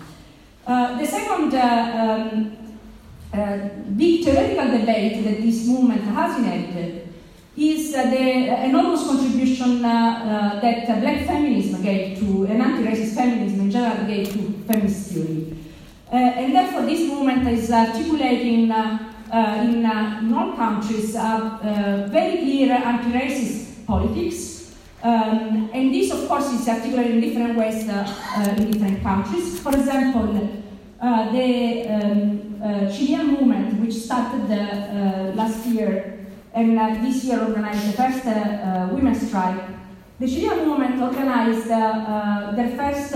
The 0.67 1.07
second 1.07 1.55
um, 1.55 2.62
uh, 3.33 3.69
big 3.97 4.25
theoretical 4.25 4.79
debate 4.79 5.25
that 5.25 5.41
this 5.41 5.67
movement 5.67 6.03
has 6.03 6.39
inherited 6.39 7.09
is 7.57 7.95
uh, 7.95 8.11
the 8.11 8.65
enormous 8.65 9.07
contribution 9.07 9.83
uh, 9.83 10.59
that 10.61 11.01
black 11.01 11.27
feminism 11.27 11.83
gave 11.83 12.19
to, 12.19 12.45
and 12.45 12.61
anti-racist 12.61 13.15
feminism 13.15 13.61
in 13.61 13.71
general 13.71 14.07
gave 14.07 14.31
to 14.33 14.53
feminist 14.67 15.13
theory. 15.13 15.57
Uh, 16.13 16.17
and 16.17 16.55
therefore 16.55 16.83
this 16.83 17.09
movement 17.09 17.49
is 17.49 17.71
articulating 17.71 18.71
in, 18.71 18.73
in 19.33 20.35
all 20.35 20.53
countries 20.55 21.15
very 21.15 22.37
clear 22.39 22.73
anti-racist 22.73 23.87
politics. 23.87 24.75
Um, 25.03 25.71
and 25.73 25.93
this, 25.93 26.13
of 26.13 26.29
course, 26.29 26.53
is 26.53 26.69
articulated 26.69 27.15
in 27.15 27.21
different 27.23 27.57
ways 27.57 27.89
in 28.59 28.71
different 28.71 29.03
countries. 29.03 29.59
For 29.61 29.75
example, 29.75 30.27
the 31.01 31.89
um, 31.89 32.52
Chilean 32.63 33.27
movement, 33.27 33.81
which 33.81 33.95
started 33.95 34.49
last 35.35 35.67
year 35.67 36.13
and 36.55 36.79
uh, 36.79 36.95
this 37.03 37.25
year 37.25 37.41
organized 37.41 37.89
the 37.89 37.93
first 37.93 38.27
uh, 38.27 38.31
uh, 38.31 38.89
women's 38.93 39.27
strike. 39.27 39.61
The 40.21 40.29
Chilean 40.29 40.69
movement 40.69 41.01
organized 41.01 41.67
their 41.69 42.73
first 42.77 43.15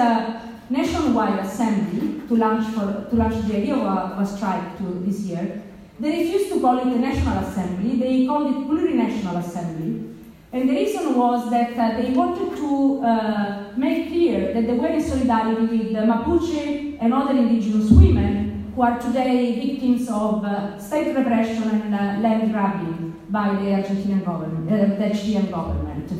nationwide 0.69 1.39
assembly 1.41 2.27
to 2.29 2.37
launch, 2.37 2.67
for, 2.75 3.07
to 3.09 3.17
launch 3.17 3.47
the 3.47 3.57
idea 3.57 3.75
of 3.75 3.83
a, 3.83 4.01
of 4.15 4.21
a 4.21 4.27
strike 4.27 4.79
to 4.79 4.85
this 5.07 5.21
year. 5.21 5.63
They 6.01 6.25
refused 6.25 6.53
to 6.53 6.61
call 6.61 6.79
it 6.79 6.87
a 6.87 6.99
national 6.99 7.39
assembly, 7.45 8.01
they 8.01 8.27
called 8.27 8.49
it 8.49 8.69
plurinational 8.69 9.39
assembly. 9.39 10.15
And 10.53 10.69
the 10.69 10.75
reason 10.75 11.15
was 11.15 11.51
that 11.51 11.77
uh, 11.77 12.01
they 12.01 12.11
wanted 12.11 12.57
to 12.57 13.03
uh, 13.05 13.73
make 13.77 14.09
clear 14.09 14.55
that 14.55 14.67
they 14.67 14.73
were 14.73 14.89
in 14.89 15.03
solidarity 15.03 15.63
with 15.63 15.93
the 15.93 16.01
Mapuche 16.01 16.99
and 17.01 17.13
other 17.13 17.33
indigenous 17.33 17.91
women 17.91 18.46
who 18.77 18.83
are 18.83 19.01
today 19.01 19.59
victims 19.59 20.07
of 20.11 20.45
uh, 20.45 20.79
state 20.79 21.17
repression 21.17 21.63
and 21.71 22.23
land 22.23 22.53
grabbing 22.53 23.15
by 23.31 23.49
the 23.49 23.69
Argentinian 23.79 24.23
government, 24.23 24.71
uh, 24.71 24.97
the 24.99 25.15
Chilean 25.15 25.51
government. 25.51 26.13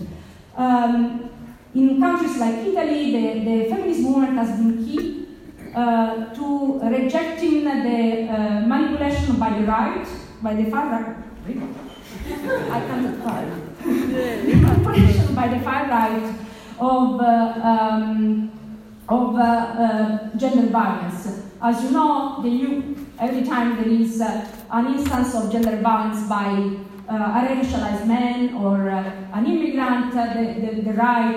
Um, 0.57 1.29
in 1.75 2.01
countries 2.01 2.39
like 2.39 2.67
Italy, 2.67 3.13
the, 3.13 3.45
the 3.45 3.69
feminist 3.69 4.01
movement 4.01 4.39
has 4.39 4.59
been 4.59 4.83
key 4.87 5.29
uh, 5.75 6.33
to 6.33 6.81
rejecting 6.81 7.65
the 7.65 8.27
uh, 8.27 8.61
manipulation 8.67 9.37
by 9.37 9.51
the 9.51 9.67
right, 9.67 10.07
by 10.41 10.55
the 10.55 10.71
far 10.71 10.87
right. 10.89 11.17
I 12.71 12.81
can't 12.89 13.23
manipulation 13.85 15.35
by 15.35 15.49
the 15.49 15.61
far 15.61 15.89
right 15.89 16.35
of, 16.79 17.21
uh, 17.21 17.61
um, 17.63 18.51
of 19.11 19.37
uh, 19.37 19.41
uh, 19.41 20.37
gender 20.39 20.69
violence. 20.69 21.46
As 21.63 21.83
you 21.83 21.91
know, 21.91 22.43
the 22.43 22.51
EU, 22.51 22.95
every 23.19 23.43
time 23.43 23.77
there 23.77 23.89
is 23.89 24.21
an 24.21 24.87
instance 24.95 25.35
of 25.35 25.51
gender 25.51 25.77
violence 25.77 26.29
by 26.29 26.51
uh, 27.09 27.15
a 27.15 27.47
racialized 27.49 28.07
man 28.07 28.55
or 28.57 28.91
uh, 28.91 29.11
an 29.33 29.47
immigrant, 29.47 30.15
uh, 30.15 30.35
the, 30.35 30.61
the, 30.61 30.83
the, 30.83 30.93
right, 30.93 31.35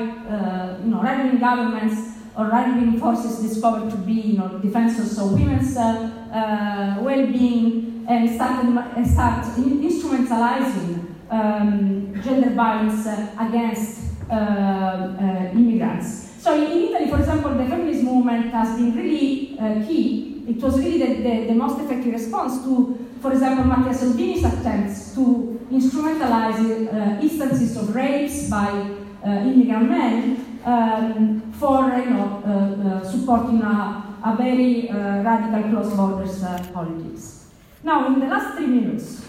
you 0.83 0.91
know, 0.91 1.01
right-wing 1.01 1.39
governments 1.39 2.17
or 2.35 2.47
right-wing 2.47 2.99
forces 2.99 3.39
discovered 3.39 3.89
to 3.89 3.95
be, 3.97 4.13
you 4.13 4.37
know, 4.37 4.59
defensors 4.61 5.17
of 5.23 5.31
women's 5.39 5.73
well-being 5.75 8.05
and 8.09 8.29
started 8.35 9.07
start 9.07 9.45
instrumentalizing 9.55 11.05
um, 11.29 12.21
gender 12.21 12.49
violence 12.49 13.07
against 13.39 14.01
immigrants. 15.55 16.28
So 16.39 16.55
in 16.55 16.71
Italy, 16.71 17.09
for 17.09 17.19
example, 17.19 17.53
the 17.53 17.65
feminist 17.65 18.01
movement 18.01 18.53
has 18.53 18.77
been 18.77 18.95
really 18.95 19.59
uh, 19.59 19.85
key. 19.85 20.45
It 20.47 20.63
was 20.63 20.79
really 20.79 20.97
the, 20.97 21.21
the, 21.21 21.45
the, 21.47 21.53
most 21.53 21.81
effective 21.81 22.13
response 22.13 22.63
to, 22.63 22.97
for 23.21 23.33
example, 23.33 23.65
Matteo 23.65 23.91
Salvini's 23.91 24.45
attempts 24.45 25.13
to 25.15 25.59
instrumentalize 25.69 26.87
uh, 26.87 27.21
instances 27.21 27.75
of 27.75 27.93
rapes 27.93 28.49
by 28.49 28.69
uh, 29.25 29.29
immigrant 29.29 29.89
men 29.89 30.61
um, 30.63 31.51
for 31.59 31.89
you 31.97 32.09
know, 32.09 32.41
uh, 32.45 32.87
uh 32.87 33.11
supporting 33.11 33.61
a, 33.61 34.17
a 34.23 34.35
very 34.37 34.89
uh, 34.89 35.21
radical 35.21 35.69
close 35.69 35.93
borders 35.93 36.41
politics. 36.71 37.47
Now, 37.83 38.07
in 38.07 38.19
the 38.19 38.27
last 38.27 38.55
three 38.55 38.67
minutes, 38.67 39.25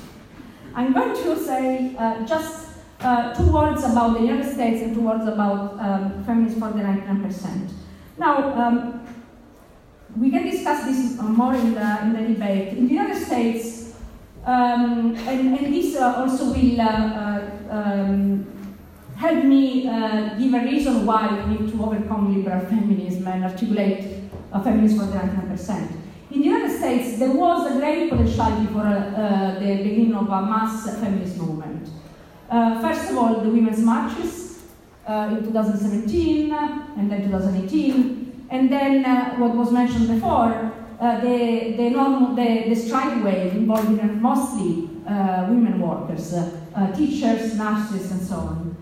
I'm 0.77 0.93
going 0.93 1.15
to 1.25 1.37
say 1.37 1.97
just 2.25 2.70
two 3.01 3.51
words 3.53 3.83
about 3.85 4.15
the 4.15 4.21
United 4.21 4.53
States 4.53 4.83
and 4.83 4.95
two 4.95 5.01
words 5.01 5.27
about 5.27 5.79
um, 5.81 6.25
feminists 6.25 6.59
for 6.59 6.71
the 6.71 6.81
99%. 6.81 7.73
Now, 8.19 8.53
um, 8.61 9.07
we 10.17 10.31
can 10.31 10.45
discuss 10.45 10.85
this 10.85 11.21
more 11.21 11.55
in 11.55 11.75
the, 11.75 12.03
in 12.03 12.13
the 12.13 12.35
debate. 12.35 12.77
In 12.77 12.87
the 12.89 12.95
United 12.95 13.25
States, 13.25 13.95
um, 14.45 15.15
and, 15.17 15.59
and, 15.59 15.75
this 15.75 15.97
uh, 15.97 16.15
also 16.17 16.53
will 16.53 16.81
uh, 16.81 16.85
uh, 16.85 17.51
um, 17.71 18.47
help 19.17 19.45
me 19.45 19.87
uh, 19.87 20.35
give 20.39 20.55
a 20.55 20.61
reason 20.61 21.05
why 21.05 21.45
we 21.45 21.55
need 21.55 21.73
to 21.73 21.83
overcome 21.83 22.35
liberal 22.35 22.61
feminism 22.67 23.29
and 23.29 23.45
articulate 23.45 24.07
a 24.53 24.63
feminism 24.63 24.99
for 24.99 25.07
the 25.07 25.19
99%. 25.19 25.93
In 26.31 26.41
the 26.41 26.47
United 26.47 26.77
States, 26.79 27.19
there 27.19 27.33
was 27.33 27.71
a 27.71 27.79
great 27.79 28.09
potentiality 28.09 28.67
for 28.73 28.81
uh, 28.81 29.59
the 29.59 29.77
beginning 29.83 30.15
of 30.15 30.27
a 30.29 30.43
mass 30.43 30.85
feminist 30.99 31.37
movement. 31.37 31.89
Uh, 32.51 32.81
first 32.81 33.11
of 33.11 33.17
all, 33.17 33.41
the 33.41 33.49
women's 33.49 33.79
marches 33.79 34.59
in 35.09 35.45
2017 35.45 36.53
and 36.53 37.11
then 37.11 37.23
2018, 37.23 38.47
and 38.51 38.71
then 38.71 39.05
what 39.41 39.55
was 39.55 39.71
mentioned 39.73 40.09
before, 40.09 40.73
uh, 41.01 41.19
the, 41.21 41.75
the, 41.79 41.89
the, 42.37 42.69
the 42.69 42.75
strike 42.75 43.25
wave 43.25 43.55
involving 43.55 44.21
mostly 44.21 44.91
uh, 45.07 45.47
women 45.49 45.81
workers, 45.81 46.35
uh, 46.35 46.93
teachers, 46.93 47.57
nurses, 47.57 48.11
and 48.13 48.21
so 48.21 48.37
on. 48.37 48.77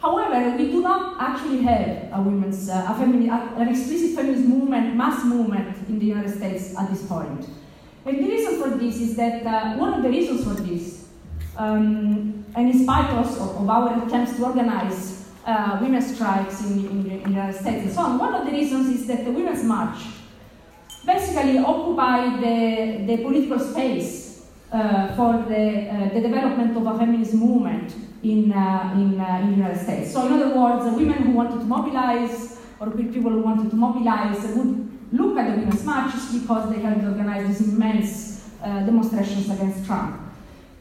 However, 0.00 0.56
we 0.56 0.70
do 0.70 0.82
not 0.82 1.16
actually 1.20 1.62
have 1.62 2.08
a 2.12 2.22
women's, 2.22 2.68
a 2.68 2.96
femini- 2.98 3.30
an 3.30 3.68
explicit 3.68 4.16
feminist 4.16 4.48
movement, 4.48 4.96
mass 4.96 5.24
movement 5.24 5.76
in 5.88 5.98
the 5.98 6.06
United 6.06 6.36
States 6.36 6.74
at 6.76 6.90
this 6.90 7.06
point. 7.06 7.46
And 8.04 8.18
the 8.18 8.28
reason 8.28 8.60
for 8.60 8.70
this 8.70 9.00
is 9.00 9.14
that 9.16 9.46
uh, 9.46 9.76
one 9.76 9.92
of 9.94 10.02
the 10.02 10.08
reasons 10.08 10.42
for 10.42 10.54
this, 10.62 11.06
um, 11.56 12.39
and 12.54 12.70
in 12.70 12.82
spite 12.82 13.10
also 13.10 13.58
of 13.58 13.68
our 13.68 14.06
attempts 14.06 14.36
to 14.36 14.44
organize 14.44 15.28
uh, 15.46 15.78
women's 15.80 16.14
strikes 16.14 16.62
in, 16.64 16.84
in, 16.86 17.10
in, 17.10 17.22
the 17.22 17.30
United 17.30 17.58
States 17.58 17.84
and 17.84 17.92
so 17.92 18.00
on, 18.02 18.18
one 18.18 18.34
of 18.34 18.46
the 18.46 18.52
reasons 18.52 19.00
is 19.00 19.06
that 19.06 19.24
the 19.24 19.30
Women's 19.30 19.64
March 19.64 19.98
basically 21.04 21.58
occupied 21.58 22.40
the, 22.42 23.04
the 23.06 23.22
political 23.22 23.58
space 23.58 24.46
uh, 24.72 25.14
for 25.16 25.44
the, 25.48 25.88
uh, 25.88 26.14
the 26.14 26.20
development 26.20 26.76
of 26.76 26.86
a 26.86 26.98
feminist 26.98 27.34
movement 27.34 27.94
in, 28.22 28.52
uh, 28.52 28.92
in, 28.94 29.20
uh, 29.20 29.40
in 29.42 29.50
the 29.50 29.56
United 29.56 29.82
States. 29.82 30.12
So, 30.12 30.26
in 30.26 30.34
other 30.34 30.54
words, 30.54 30.84
women 30.96 31.22
who 31.22 31.32
wanted 31.32 31.60
to 31.60 31.64
mobilize 31.64 32.60
or 32.78 32.90
people 32.90 33.30
who 33.30 33.42
wanted 33.42 33.70
to 33.70 33.76
mobilize 33.76 34.42
would 34.56 34.90
look 35.12 35.36
at 35.38 35.50
the 35.50 35.60
women's 35.60 35.84
marches 35.84 36.38
because 36.38 36.70
they 36.70 36.80
had 36.80 37.04
organized 37.04 37.48
these 37.48 37.68
immense 37.68 38.48
uh, 38.62 38.80
demonstrations 38.80 39.50
against 39.50 39.86
Trump. 39.86 40.19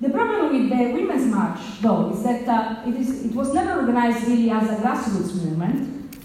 The 0.01 0.09
problem 0.09 0.53
with 0.53 0.69
the 0.69 0.93
women's 0.93 1.25
march, 1.25 1.59
though, 1.81 2.11
is 2.13 2.23
that 2.23 2.47
uh, 2.47 2.87
it, 2.87 2.95
is, 2.95 3.25
it 3.25 3.35
was 3.35 3.53
never 3.53 3.81
organized 3.81 4.25
really 4.27 4.49
as 4.49 4.69
a 4.69 4.75
grassroots 4.81 5.35
movement, 5.43 6.15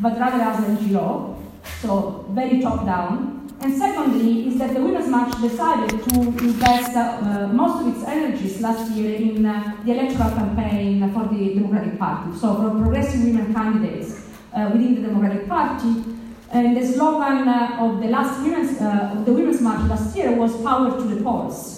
but 0.00 0.16
rather 0.16 0.40
as 0.40 0.62
an 0.62 0.76
NGO, 0.76 1.36
so 1.82 2.24
very 2.30 2.60
top 2.60 2.86
down. 2.86 3.50
And 3.62 3.76
secondly, 3.76 4.46
is 4.46 4.58
that 4.58 4.74
the 4.74 4.80
Women's 4.80 5.08
March 5.08 5.40
decided 5.40 5.90
to 5.90 6.20
invest 6.20 6.94
uh, 6.94 7.48
most 7.48 7.80
of 7.80 7.96
its 7.96 8.06
energies 8.06 8.60
last 8.60 8.92
year 8.92 9.16
in 9.16 9.44
uh, 9.44 9.76
the 9.84 9.90
electoral 9.90 10.30
campaign 10.30 11.12
for 11.12 11.26
the 11.26 11.54
Democratic 11.54 11.98
Party. 11.98 12.38
So, 12.38 12.54
for 12.54 12.70
progressive 12.70 13.24
women 13.24 13.52
candidates 13.52 14.28
uh, 14.52 14.70
within 14.72 14.94
the 14.94 15.08
Democratic 15.08 15.48
Party. 15.48 16.04
And 16.52 16.76
the 16.76 16.86
slogan 16.86 17.48
uh, 17.48 17.78
of 17.80 18.00
the 18.00 18.06
last 18.06 18.40
women's, 18.40 18.80
uh, 18.80 19.14
of 19.16 19.26
the 19.26 19.32
Women's 19.32 19.60
March 19.60 19.88
last 19.90 20.14
year 20.14 20.30
was 20.30 20.54
"Power 20.62 20.96
to 20.96 21.02
the 21.02 21.20
polls." 21.24 21.75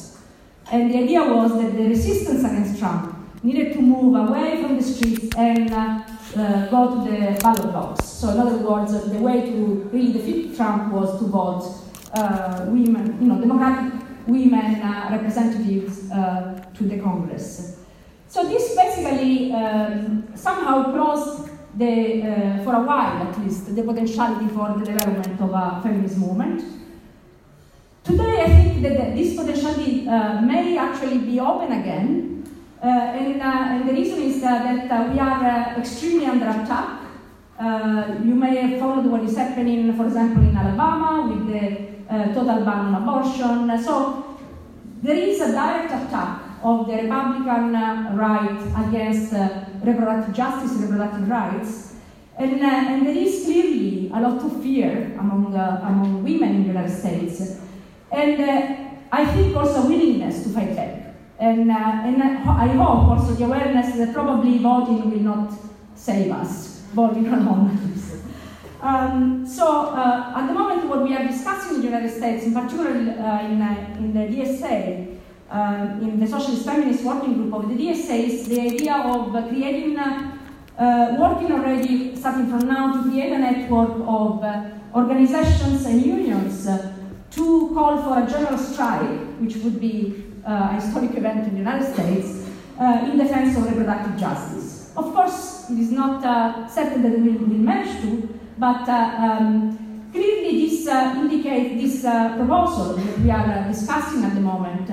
And 0.71 0.91
the 0.93 0.99
idea 0.99 1.23
was 1.23 1.53
that 1.53 1.77
the 1.77 1.89
resistance 1.89 2.45
against 2.45 2.79
Trump 2.79 3.15
needed 3.43 3.73
to 3.73 3.81
move 3.81 4.15
away 4.15 4.63
from 4.63 4.77
the 4.77 4.83
streets 4.83 5.35
and 5.37 5.73
uh, 5.73 6.03
uh, 6.37 6.67
go 6.71 6.95
to 6.95 7.11
the 7.11 7.41
ballot 7.41 7.73
box. 7.73 8.05
So, 8.05 8.31
in 8.31 8.39
other 8.39 8.59
words, 8.59 8.93
uh, 8.93 9.01
the 9.07 9.19
way 9.19 9.51
to 9.51 9.89
really 9.93 10.13
defeat 10.13 10.57
Trump 10.57 10.93
was 10.93 11.19
to 11.21 11.27
vote 11.27 11.89
uh, 12.13 12.67
women, 12.69 13.17
you 13.21 13.29
know, 13.29 13.41
Democratic 13.41 13.95
women 14.27 14.83
uh, 14.83 15.09
representatives 15.11 16.11
uh, 16.11 16.63
to 16.75 16.85
the 16.85 16.99
Congress. 16.99 17.79
So 18.29 18.47
this 18.47 18.75
basically 18.75 19.53
um, 19.55 20.29
somehow 20.35 20.93
closed 20.93 21.49
the, 21.79 22.61
for 22.63 22.75
a 22.75 22.83
while 22.83 23.23
at 23.27 23.41
least, 23.41 23.75
the 23.75 23.83
potentiality 23.83 24.49
for 24.49 24.79
the 24.79 24.85
development 24.85 25.41
of 25.41 25.51
a 25.51 25.81
feminist 25.83 26.19
movement. 26.19 26.78
Today, 28.09 28.41
I 28.41 28.47
think 28.49 28.83
that 28.83 29.15
this 29.15 29.37
potentiality 29.37 30.05
may 30.51 30.79
actually 30.79 31.19
be 31.19 31.39
open 31.41 31.71
again 31.73 32.29
uh, 32.83 32.87
and, 32.87 33.43
uh, 33.43 33.45
and, 33.45 33.89
the 33.89 33.93
reason 33.93 34.23
is 34.23 34.43
uh, 34.43 34.87
that 34.89 35.13
we 35.13 35.19
are 35.19 35.77
extremely 35.79 36.27
under 36.27 36.49
attack. 36.49 37.03
you 38.25 38.35
may 38.35 38.57
have 38.57 38.81
followed 38.81 39.07
what 39.07 39.23
is 39.25 39.37
happening, 39.37 39.95
for 39.97 40.07
example, 40.07 40.43
in 40.43 40.57
Alabama 40.57 41.27
with 41.29 41.49
the 41.53 42.33
total 42.33 42.65
ban 42.65 42.95
on 42.95 43.03
abortion. 43.03 43.83
So 43.83 44.39
there 45.03 45.17
is 45.17 45.41
a 45.41 45.53
direct 45.53 45.91
attack 45.93 46.41
of 46.63 46.87
the 46.87 46.95
Republican 46.95 47.75
uh, 47.75 48.13
right 48.15 48.87
against 48.87 49.33
uh, 49.33 49.65
reproductive 49.83 50.35
justice, 50.35 50.73
reproductive 50.79 51.29
rights, 51.29 51.95
and, 52.39 52.63
uh, 52.63 52.67
and 52.67 53.07
there 53.07 53.17
is 53.17 53.45
clearly 53.45 54.11
a 54.15 54.21
lot 54.21 54.43
of 54.43 54.63
fear 54.63 55.17
among, 55.19 55.55
uh, 55.55 55.81
among 55.83 56.23
women 56.23 56.57
in 56.57 56.63
the 56.63 56.69
United 56.69 56.97
States, 56.97 57.59
and 58.11 58.41
uh, 58.41 58.89
I 59.13 59.25
think 59.27 59.57
also 59.57 59.87
willingness 59.87 60.43
to 60.45 60.51
fight 60.51 60.75
back. 60.75 61.15
And, 61.39 61.71
uh, 61.71 61.75
and 61.75 62.23
I 62.23 62.67
hope 62.69 63.09
also 63.09 63.33
the 63.35 63.45
awareness 63.45 63.97
that 63.97 64.13
probably 64.13 64.59
voting 64.59 65.11
will 65.11 65.21
not 65.21 65.53
save 65.95 66.33
us, 66.33 66.83
voting 66.93 67.29
alone. 67.29 67.95
Um, 68.81 69.45
so 69.45 69.87
uh, 69.87 70.35
at 70.37 70.47
the 70.47 70.55
moment 70.55 70.89
what 70.89 71.03
we 71.03 71.15
are 71.15 71.27
discussing 71.27 71.77
in 71.77 71.81
the 71.81 71.87
United 71.89 72.11
States, 72.11 72.45
in 72.45 72.55
particular 72.55 72.91
uh, 72.91 73.45
in, 73.45 73.61
uh, 73.61 73.97
in 73.99 74.13
the 74.15 74.21
DSA, 74.21 75.19
uh, 75.51 75.99
in 76.01 76.21
the 76.21 76.27
Socialist 76.27 76.65
Feminist 76.65 77.03
Working 77.03 77.35
Group 77.35 77.55
of 77.55 77.69
the 77.69 77.75
DSA, 77.75 78.29
is 78.29 78.49
the 78.49 78.61
idea 78.61 78.95
of 78.95 79.33
creating, 79.49 79.99
uh, 79.99 81.17
working 81.19 81.51
already 81.51 82.15
starting 82.15 82.49
from 82.49 82.69
now 82.69 82.93
to 82.93 83.11
create 83.11 83.33
a 83.33 83.39
network 83.39 83.97
of 84.07 84.45
organizations 84.95 85.85
and 85.85 86.05
unions 86.07 86.69
to 87.33 87.71
call 87.75 88.03
for 88.03 88.23
a 88.23 88.27
general 88.31 88.59
strike, 88.59 89.21
which 89.41 89.57
would 89.57 89.81
be 89.81 90.25
uh, 90.47 90.69
a 90.71 90.75
historic 90.81 91.15
event 91.17 91.47
in 91.47 91.53
the 91.53 91.59
United 91.59 91.93
States, 91.93 92.49
uh, 92.81 93.09
in 93.11 93.19
defense 93.19 93.57
of 93.57 93.65
reproductive 93.67 94.17
justice. 94.19 94.93
Of 94.97 95.15
course, 95.15 95.69
it 95.71 95.79
is 95.79 95.91
not 95.91 96.25
uh, 96.25 96.67
certain 96.67 97.03
that 97.03 97.19
we 97.19 97.31
will 97.31 97.47
manage 97.49 98.01
to, 98.03 98.39
but 98.57 98.89
uh, 98.89 99.15
um, 99.19 100.09
clearly 100.13 100.67
this 100.67 100.89
uh, 100.89 101.15
indicates 101.17 101.83
this 101.83 102.05
uh, 102.05 102.37
proposal 102.37 102.95
that 102.97 103.19
we 103.19 103.31
are 103.31 103.69
discussing 103.69 104.25
at 104.25 104.35
the 104.35 104.41
moment. 104.41 104.89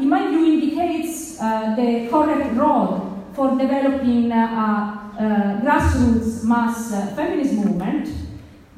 in 0.00 0.08
my 0.08 0.26
view, 0.28 0.44
indicates 0.54 1.36
the 1.38 2.08
correct 2.10 2.54
road 2.56 3.24
for 3.34 3.58
developing 3.58 4.32
a 4.32 5.60
grassroots 5.62 6.44
mass 6.44 6.90
feminist 7.14 7.54
movement 7.54 8.08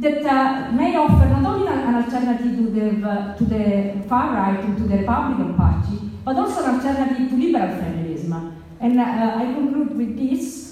that 0.02 0.26
uh, 0.26 0.72
may 0.72 0.96
offer 0.96 1.28
not 1.28 1.44
only 1.54 1.68
an, 1.68 1.94
alternative 1.94 2.56
to 2.56 2.64
the, 2.70 3.34
to 3.38 3.44
the 3.44 4.08
far 4.08 4.34
right 4.34 4.58
and 4.64 4.76
to 4.76 4.84
the 4.84 4.98
Republican 4.98 5.54
Party, 5.54 5.98
but 6.24 6.36
also 6.36 6.64
an 6.64 6.74
alternative 6.76 7.30
to 7.30 7.36
liberal 7.36 7.68
feminism. 7.68 8.62
And 8.80 8.98
uh, 8.98 9.34
I 9.36 9.44
conclude 9.54 9.96
with 9.96 10.16
this. 10.18 10.70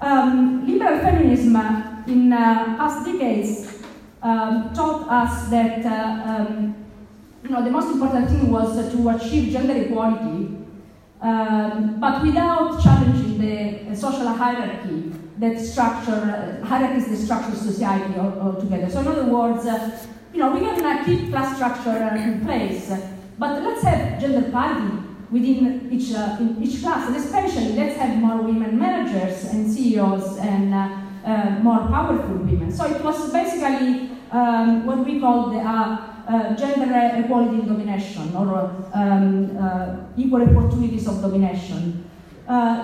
Um, 0.00 0.66
liberal 0.66 0.98
feminism 1.00 1.56
in 2.06 2.32
uh, 2.32 2.76
past 2.78 3.04
decades 3.04 3.82
um, 4.22 4.72
taught 4.72 5.06
us 5.08 5.50
that 5.50 5.84
uh, 5.84 6.22
um, 6.24 6.74
you 7.44 7.50
know, 7.50 7.62
the 7.62 7.70
most 7.70 7.92
important 7.92 8.30
thing 8.30 8.50
was 8.50 8.90
to 8.92 9.08
achieve 9.10 9.52
gender 9.52 9.74
equality, 9.74 10.56
um, 11.20 12.00
but 12.00 12.22
without 12.22 12.82
challenging 12.82 13.38
the 13.38 13.94
social 13.94 14.28
hierarchy 14.28 15.09
that 15.40 15.58
structure, 15.58 16.60
hierarchies 16.64 17.08
that 17.08 17.16
structure 17.16 17.56
society 17.56 18.14
altogether. 18.18 18.90
So 18.90 19.00
in 19.00 19.08
other 19.08 19.24
words, 19.24 19.66
uh, 19.66 19.98
you 20.32 20.38
know, 20.38 20.52
we 20.52 20.60
can 20.60 20.84
uh, 20.84 21.02
keep 21.04 21.30
class 21.30 21.56
structure 21.56 21.90
uh, 21.90 22.14
in 22.16 22.44
place, 22.44 22.92
but 23.38 23.62
let's 23.62 23.82
have 23.82 24.20
gender 24.20 24.50
parity 24.50 24.98
within 25.30 25.88
each, 25.90 26.12
uh, 26.14 26.36
in 26.40 26.62
each 26.62 26.82
class, 26.82 27.08
and 27.08 27.16
especially 27.16 27.72
let's 27.72 27.96
have 27.96 28.18
more 28.18 28.42
women 28.42 28.78
managers 28.78 29.44
and 29.44 29.72
CEOs 29.72 30.36
and 30.38 30.74
uh, 30.74 31.00
uh, 31.24 31.58
more 31.62 31.86
powerful 31.88 32.36
women. 32.36 32.70
So 32.70 32.84
it 32.84 33.02
was 33.02 33.32
basically 33.32 34.10
um, 34.30 34.84
what 34.84 35.06
we 35.06 35.20
call 35.20 35.50
the 35.50 36.56
gender 36.56 37.22
equality 37.24 37.60
in 37.60 37.66
domination, 37.66 38.36
or 38.36 38.70
um, 38.92 40.12
equal 40.16 40.42
opportunities 40.42 41.08
of 41.08 41.22
domination. 41.22 42.04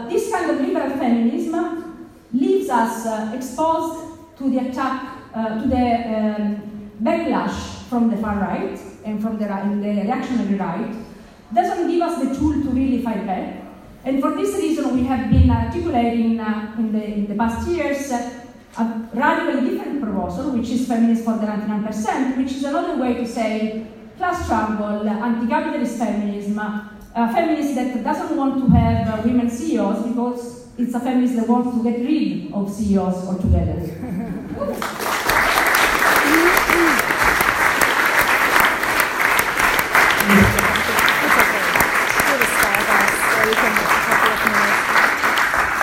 this 0.08 0.30
kind 0.32 0.50
of 0.50 0.60
liberal 0.60 0.90
feminism 0.90 1.85
leaves 2.32 2.68
us 2.68 3.06
uh, 3.06 3.32
exposed 3.34 4.18
to 4.38 4.50
the 4.50 4.58
attack, 4.68 5.18
uh, 5.34 5.60
to 5.62 5.68
the 5.68 5.76
um, 5.76 6.90
backlash 7.02 7.82
from 7.88 8.10
the 8.10 8.16
far 8.16 8.38
right 8.40 8.78
and 9.04 9.22
from 9.22 9.38
the, 9.38 9.44
the 9.44 10.02
reactionary 10.02 10.54
right, 10.54 10.94
doesn't 11.54 11.88
give 11.88 12.02
us 12.02 12.22
the 12.22 12.34
tool 12.36 12.52
to 12.62 12.70
really 12.70 13.02
fight 13.02 13.26
back. 13.26 13.62
And 14.04 14.20
for 14.20 14.34
this 14.34 14.54
reason, 14.56 14.94
we 14.94 15.04
have 15.04 15.30
been 15.30 15.50
articulating 15.50 16.38
uh, 16.40 16.74
in, 16.78 16.92
the, 16.92 17.04
in 17.04 17.26
the 17.26 17.34
past 17.34 17.66
years 17.68 18.10
uh, 18.10 18.42
a 18.78 19.08
radically 19.14 19.70
different 19.70 20.02
proposal, 20.02 20.50
which 20.50 20.68
is 20.70 20.86
Feminist 20.86 21.24
for 21.24 21.38
the 21.38 21.46
99%, 21.46 22.36
which 22.36 22.52
is 22.52 22.64
another 22.64 23.00
way 23.00 23.14
to 23.14 23.26
say 23.26 23.86
class 24.16 24.44
struggle, 24.44 25.08
anti-capitalist 25.08 25.98
feminism, 25.98 26.58
a 26.58 27.32
feminist 27.32 27.74
that 27.74 28.04
doesn't 28.04 28.36
want 28.36 28.62
to 28.62 28.68
have 28.76 29.18
uh, 29.18 29.22
women 29.22 29.48
CEOs 29.48 30.06
because 30.06 30.65
it's 30.78 30.94
a 30.94 31.00
feminist 31.00 31.36
that 31.36 31.48
wants 31.48 31.76
to 31.76 31.82
get 31.82 32.00
rid 32.00 32.52
of 32.52 32.72
CEOs 32.72 33.28
altogether. 33.28 33.82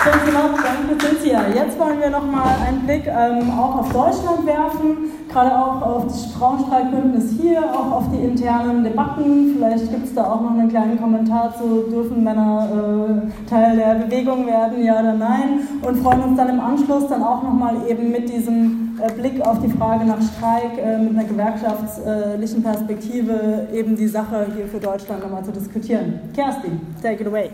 danke 0.04 1.06
Cynthia. 1.06 1.44
Jetzt 1.54 1.78
wollen 1.78 2.00
wir 2.00 2.10
noch 2.10 2.24
mal 2.24 2.56
einen 2.66 2.80
Blick 2.80 3.06
ähm, 3.06 3.50
auch 3.58 3.78
auf 3.78 3.92
Deutschland 3.92 4.46
werfen, 4.46 5.10
gerade 5.30 5.56
auch 5.58 5.80
auf 5.80 6.06
das 6.06 6.26
Frauenstreikbündnis 6.32 7.32
hier, 7.40 7.62
auch 7.62 7.92
auf 7.92 8.04
die 8.12 8.18
internen 8.18 8.84
Debatten. 8.84 9.54
Vielleicht 9.56 9.90
gibt 9.90 10.06
es 10.06 10.14
da 10.14 10.24
auch 10.24 10.40
noch 10.40 10.50
einen 10.50 10.68
kleinen 10.68 11.00
Kommentar 11.00 11.54
zu, 11.56 11.90
dürfen 11.90 12.22
Männer 12.22 13.24
äh, 13.24 13.48
Teil 13.48 13.76
der 13.76 13.94
Bewegung 14.04 14.46
werden, 14.46 14.84
ja 14.84 15.00
oder 15.00 15.14
nein? 15.14 15.60
Und 15.82 15.96
freuen 16.02 16.22
uns 16.22 16.36
dann 16.36 16.50
im 16.50 16.60
Anschluss 16.60 17.08
dann 17.08 17.22
auch 17.22 17.42
noch 17.42 17.54
mal 17.54 17.76
eben 17.88 18.10
mit 18.10 18.28
diesem 18.28 18.98
äh, 19.02 19.12
Blick 19.12 19.40
auf 19.40 19.60
die 19.60 19.70
Frage 19.70 20.04
nach 20.04 20.20
Streik, 20.20 20.78
äh, 20.78 20.98
mit 20.98 21.18
einer 21.18 21.24
gewerkschaftlichen 21.24 22.62
Perspektive 22.62 23.68
eben 23.72 23.96
die 23.96 24.08
Sache 24.08 24.46
hier 24.54 24.66
für 24.66 24.78
Deutschland 24.78 25.22
nochmal 25.22 25.44
zu 25.44 25.52
diskutieren. 25.52 26.20
Kerstin, 26.34 26.80
take 27.02 27.22
it 27.22 27.26
away. 27.26 27.50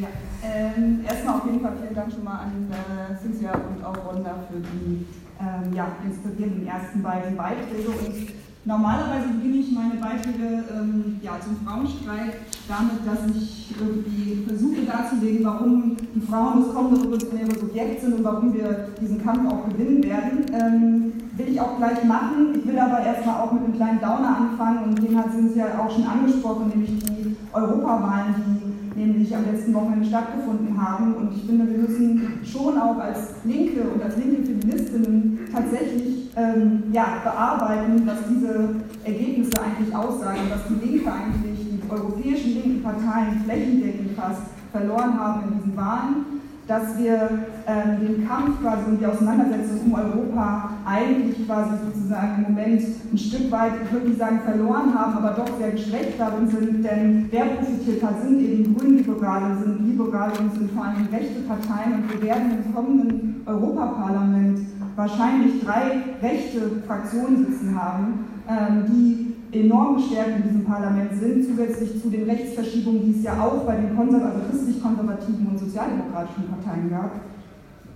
Ja. 0.00 0.08
Ähm, 0.42 1.00
erstmal 1.08 1.36
auf 1.36 1.46
jeden 1.46 1.60
Fall 1.60 1.72
vielen 1.80 1.94
Dank 1.94 2.12
schon 2.12 2.24
mal 2.24 2.38
an 2.38 2.68
äh, 2.70 3.16
Cynthia 3.20 3.52
und 3.52 3.84
auch 3.84 3.96
Ronda 4.06 4.34
für 4.50 4.60
die 4.60 5.06
ähm, 5.40 5.74
ja, 5.74 5.88
inspirierenden 6.04 6.66
ersten 6.66 7.02
beiden 7.02 7.36
Beiträge. 7.36 7.88
Und 7.88 8.28
normalerweise 8.64 9.28
beginne 9.28 9.56
ich 9.56 9.72
meine 9.72 9.94
Beiträge 9.94 10.64
ähm, 10.72 11.20
ja, 11.22 11.32
zum 11.40 11.56
Frauenstreik 11.66 12.38
damit, 12.68 13.06
dass 13.06 13.36
ich 13.36 13.74
irgendwie 13.78 14.44
versuche 14.46 14.82
darzulegen, 14.86 15.44
warum 15.44 15.96
die 16.14 16.20
Frauen 16.20 16.64
das 16.64 16.74
kommende 16.74 17.00
revolutionäre 17.00 17.58
Subjekt 17.58 18.00
sind 18.02 18.14
und 18.14 18.24
warum 18.24 18.54
wir 18.54 18.88
diesen 19.00 19.22
Kampf 19.22 19.50
auch 19.50 19.68
gewinnen 19.68 20.02
werden. 20.02 20.46
Ähm, 20.52 21.12
will 21.36 21.48
ich 21.48 21.60
auch 21.60 21.76
gleich 21.78 22.04
machen. 22.04 22.54
Ich 22.54 22.66
will 22.66 22.78
aber 22.78 23.00
erstmal 23.00 23.40
auch 23.40 23.52
mit 23.52 23.64
einem 23.64 23.74
kleinen 23.74 24.00
Downer 24.00 24.36
anfangen 24.36 24.84
und 24.84 25.02
den 25.02 25.18
hat 25.18 25.32
Cynthia 25.32 25.66
auch 25.78 25.90
schon 25.90 26.06
angesprochen, 26.06 26.68
nämlich 26.68 26.98
die 27.04 27.36
Europawahlen, 27.52 28.34
die 28.46 28.53
nämlich 28.96 29.34
am 29.34 29.44
letzten 29.44 29.74
Wochenende 29.74 30.06
stattgefunden 30.06 30.80
haben. 30.80 31.14
Und 31.14 31.32
ich 31.36 31.44
finde, 31.44 31.68
wir 31.70 31.78
müssen 31.78 32.38
schon 32.44 32.78
auch 32.78 32.98
als 32.98 33.34
Linke 33.44 33.82
und 33.82 34.02
als 34.02 34.16
linke 34.16 34.42
Feministinnen 34.42 35.40
tatsächlich 35.52 36.30
ähm, 36.36 36.84
ja, 36.92 37.20
bearbeiten, 37.22 38.02
was 38.06 38.18
diese 38.28 38.76
Ergebnisse 39.04 39.52
eigentlich 39.62 39.94
aussagen, 39.94 40.40
was 40.50 40.62
die 40.68 40.86
Linke 40.86 41.12
eigentlich, 41.12 41.58
die 41.70 41.90
europäischen 41.90 42.54
linken 42.54 42.82
Parteien 42.82 43.40
flächendeckend 43.44 44.12
fast 44.16 44.42
verloren 44.72 45.18
haben 45.18 45.48
in 45.48 45.58
diesen 45.58 45.76
Wahlen 45.76 46.34
dass 46.66 46.98
wir 46.98 47.28
ähm, 47.66 48.00
den 48.00 48.28
Kampf 48.28 48.60
quasi 48.60 48.84
und 48.86 49.00
die 49.00 49.06
Auseinandersetzung 49.06 49.80
um 49.86 49.94
Europa 49.94 50.70
eigentlich 50.86 51.46
quasi 51.46 51.72
sozusagen 51.84 52.44
im 52.46 52.54
Moment 52.54 52.82
ein 53.12 53.18
Stück 53.18 53.50
weit, 53.50 53.72
ich 53.84 53.92
würde 53.92 54.08
nicht 54.08 54.18
sagen 54.18 54.40
verloren 54.44 54.94
haben, 54.94 55.18
aber 55.18 55.30
doch 55.30 55.58
sehr 55.58 55.72
geschwächt 55.72 56.18
darin 56.18 56.48
sind, 56.48 56.84
denn 56.84 57.28
wer 57.30 57.44
profitiert 57.44 58.02
hat, 58.02 58.22
sind 58.22 58.40
eben 58.40 58.76
Grünliberale, 58.76 59.56
sind. 59.58 59.84
Liberale 59.86 60.32
und 60.40 60.54
sind 60.54 60.70
vor 60.72 60.84
allem 60.84 61.06
rechte 61.12 61.40
Parteien 61.42 61.94
und 61.94 62.12
wir 62.12 62.22
werden 62.28 62.64
im 62.64 62.74
kommenden 62.74 63.42
Europaparlament 63.46 64.60
wahrscheinlich 64.96 65.64
drei 65.64 66.02
rechte 66.22 66.82
Fraktionen 66.86 67.46
sitzen 67.46 67.80
haben, 67.80 68.24
ähm, 68.48 68.84
die 68.88 69.33
enorm 69.54 69.96
gestärkt 69.96 70.36
in 70.36 70.42
diesem 70.42 70.64
Parlament 70.64 71.10
sind, 71.18 71.46
zusätzlich 71.46 72.02
zu 72.02 72.10
den 72.10 72.24
Rechtsverschiebungen, 72.24 73.04
die 73.04 73.18
es 73.18 73.24
ja 73.24 73.40
auch 73.40 73.64
bei 73.64 73.76
den 73.76 73.96
also 73.96 74.40
christlich-konservativen 74.50 75.46
und 75.46 75.58
sozialdemokratischen 75.58 76.44
Parteien 76.48 76.90
gab. 76.90 77.12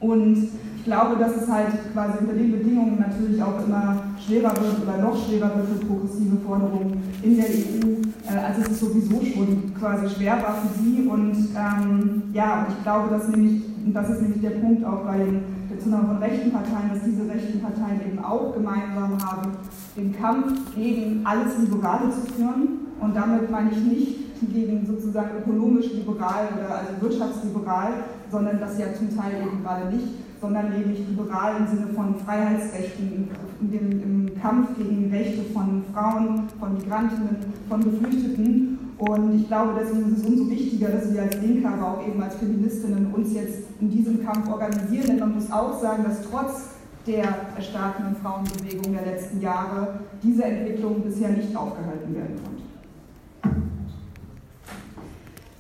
Und 0.01 0.49
ich 0.77 0.85
glaube, 0.85 1.17
dass 1.17 1.37
es 1.37 1.51
halt 1.51 1.93
quasi 1.93 2.19
unter 2.21 2.35
den 2.35 2.53
Bedingungen 2.53 2.99
natürlich 2.99 3.43
auch 3.43 3.65
immer 3.67 3.97
schwerer 4.25 4.53
wird 4.61 4.83
oder 4.83 4.99
noch 4.99 5.17
schwerer 5.27 5.51
wird 5.57 5.69
für 5.69 5.87
progressive 5.87 6.37
Forderungen 6.47 7.03
in 7.23 7.37
der 7.37 7.47
EU, 7.47 8.33
äh, 8.33 8.39
als 8.39 8.59
es 8.59 8.79
sowieso 8.79 9.21
schon 9.25 9.75
quasi 9.79 10.09
schwer 10.15 10.35
war 10.41 10.63
für 10.63 10.83
sie. 10.83 11.09
Und 11.09 11.35
ähm, 11.35 12.23
ja, 12.33 12.67
ich 12.69 12.83
glaube, 12.85 13.11
dass 13.11 13.29
nämlich, 13.29 13.63
und 13.85 13.93
das 13.93 14.09
ist 14.11 14.23
nämlich 14.23 14.41
der 14.41 14.51
Punkt 14.51 14.85
auch 14.85 15.05
bei 15.05 15.19
den 15.19 15.58
sondern 15.83 16.07
von 16.07 16.19
rechten 16.19 16.53
Parteien, 16.53 16.91
dass 16.93 17.03
diese 17.05 17.29
rechten 17.29 17.61
Parteien 17.61 18.01
eben 18.07 18.25
auch 18.25 18.55
gemeinsam 18.55 19.19
haben, 19.25 19.53
den 19.97 20.17
Kampf 20.17 20.75
gegen 20.75 21.25
alles 21.25 21.59
Liberale 21.59 22.11
zu 22.11 22.33
führen 22.33 22.79
Und 23.01 23.15
damit 23.15 23.51
meine 23.51 23.71
ich 23.71 23.79
nicht 23.79 24.19
hingegen 24.41 24.87
sozusagen 24.87 25.39
ökonomisch 25.39 25.93
liberal 25.93 26.49
oder 26.57 26.79
also 26.79 27.01
wirtschaftsliberal, 27.01 27.93
sondern 28.31 28.61
das 28.61 28.79
ja 28.79 28.87
zum 28.95 29.17
Teil 29.17 29.43
eben 29.43 29.63
gerade 29.63 29.95
nicht, 29.95 30.07
sondern 30.41 30.71
nämlich 30.71 31.07
liberal 31.09 31.57
im 31.59 31.67
Sinne 31.67 31.89
von 31.95 32.15
Freiheitsrechten, 32.17 33.29
im, 33.61 34.03
im 34.03 34.41
Kampf 34.41 34.77
gegen 34.77 35.11
Rechte 35.11 35.43
von 35.53 35.83
Frauen, 35.93 36.45
von 36.59 36.75
Migrantinnen, 36.75 37.37
von 37.69 37.83
Geflüchteten. 37.83 38.79
Und 38.99 39.41
ich 39.41 39.47
glaube, 39.47 39.75
deswegen 39.79 40.13
ist 40.13 40.19
es 40.19 40.27
umso 40.27 40.51
wichtiger, 40.51 40.89
dass 40.89 41.13
wir 41.13 41.23
als 41.23 41.37
Linke, 41.41 41.69
aber 41.69 41.93
auch 41.93 42.07
eben 42.07 42.21
als 42.21 42.35
Feministinnen 42.35 43.15
uns 43.15 43.33
jetzt 43.33 43.61
in 43.81 43.91
diesem 43.91 44.25
Kampf 44.25 44.51
organisieren. 44.51 45.07
Denn 45.07 45.19
man 45.21 45.35
muss 45.35 45.51
auch 45.53 45.81
sagen, 45.81 46.03
dass 46.05 46.29
trotz 46.29 46.71
der 47.07 47.25
erstarkenden 47.57 48.17
Frauenbewegung 48.17 48.93
der 48.93 49.07
letzten 49.07 49.41
Jahre 49.41 50.01
diese 50.23 50.45
Entwicklung 50.45 51.01
bisher 51.03 51.31
nicht 51.31 51.57
aufgehalten 51.57 52.15
werden 52.15 52.37
konnte. 52.45 52.63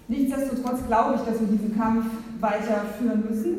Nichtsdestotrotz 0.08 0.86
glaube 0.86 1.16
ich, 1.16 1.20
dass 1.22 1.40
wir 1.40 1.46
diesen 1.46 1.76
Kampf 1.76 2.06
weiterführen 2.40 3.24
müssen. 3.28 3.58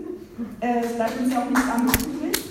Äh, 0.59 0.81
es 0.83 0.95
bleibt 0.95 1.19
uns 1.21 1.33
ja 1.33 1.41
auch 1.41 1.49
nichts 1.49 1.69
anderes 1.69 2.05
übrig. 2.05 2.49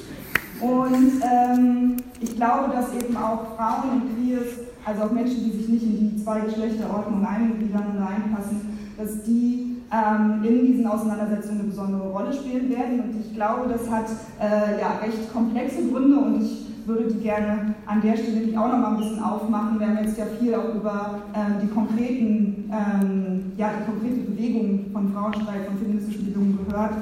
Und 0.60 1.22
ähm, 1.22 1.96
ich 2.20 2.36
glaube, 2.36 2.72
dass 2.72 2.92
eben 2.94 3.16
auch 3.16 3.56
Frauen 3.56 3.90
und 3.90 4.16
Queers, 4.16 4.67
also 4.88 5.02
auch 5.02 5.12
Menschen, 5.12 5.44
die 5.44 5.50
sich 5.50 5.68
nicht 5.68 5.82
in 5.82 6.16
die 6.16 6.24
zwei 6.24 6.40
Geschlechterordnung 6.40 7.24
eingliedern 7.24 7.94
oder 7.94 8.08
einpassen, 8.08 8.78
dass 8.96 9.22
die 9.22 9.76
ähm, 9.92 10.42
in 10.42 10.66
diesen 10.66 10.86
Auseinandersetzungen 10.86 11.60
eine 11.60 11.68
besondere 11.68 12.08
Rolle 12.08 12.32
spielen 12.32 12.70
werden. 12.70 13.00
Und 13.00 13.20
ich 13.20 13.34
glaube, 13.34 13.68
das 13.68 13.90
hat 13.90 14.06
äh, 14.40 14.80
ja, 14.80 14.98
recht 15.02 15.30
komplexe 15.32 15.88
Gründe 15.88 16.18
und 16.18 16.42
ich 16.42 16.66
würde 16.86 17.12
die 17.12 17.20
gerne 17.20 17.74
an 17.84 18.00
der 18.00 18.16
Stelle 18.16 18.46
nicht 18.46 18.56
auch 18.56 18.72
noch 18.72 18.78
mal 18.78 18.92
ein 18.92 18.96
bisschen 18.96 19.22
aufmachen. 19.22 19.78
Wir 19.78 19.88
haben 19.88 19.98
jetzt 20.02 20.16
ja 20.16 20.24
viel 20.40 20.54
auch 20.54 20.74
über 20.74 21.18
ähm, 21.34 21.56
die 21.62 21.68
konkreten, 21.68 22.70
ähm, 22.72 23.52
ja, 23.58 23.70
die 23.78 23.84
konkrete 23.84 24.30
Bewegung 24.30 24.86
von 24.90 25.12
Frauenstreik, 25.12 25.66
von 25.66 25.76
feministischen 25.76 26.24
Bewegungen 26.24 26.58
gehört. 26.66 26.94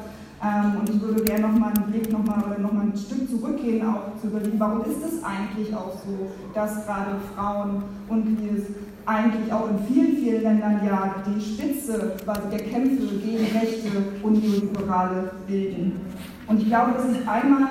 Ähm, 0.43 0.81
und 0.81 0.89
ich 0.89 1.01
würde 1.01 1.23
gerne 1.25 1.49
noch 1.49 1.59
mal 1.59 1.73
einen 1.73 1.91
Blick 1.91 2.13
noch 2.13 2.25
mal, 2.25 2.43
oder 2.45 2.59
noch 2.59 2.73
mal 2.73 2.83
ein 2.83 2.97
Stück 2.97 3.29
zurückgehen, 3.31 3.87
auch 3.87 4.21
zu 4.21 4.27
überlegen, 4.27 4.61
warum 4.61 4.83
ist 4.83 5.03
es 5.03 5.25
eigentlich 5.25 5.75
auch 5.75 5.93
so, 5.93 6.29
dass 6.53 6.85
gerade 6.85 7.17
Frauen 7.35 7.83
und 8.09 8.37
Queers 8.37 8.65
eigentlich 9.07 9.53
auch 9.53 9.71
in 9.71 9.79
vielen, 9.87 10.17
vielen 10.17 10.43
Ländern 10.43 10.81
ja 10.85 11.15
die 11.27 11.41
Spitze 11.41 12.17
quasi 12.23 12.49
der 12.51 12.59
Kämpfe 12.59 13.07
gegen 13.25 13.45
Rechte 13.57 13.89
und 14.23 14.43
Neoliberale 14.43 15.31
bilden. 15.47 16.01
Und 16.49 16.61
ich 16.61 16.67
glaube, 16.67 16.93
das 16.97 17.07
ist 17.07 17.29
einmal 17.29 17.69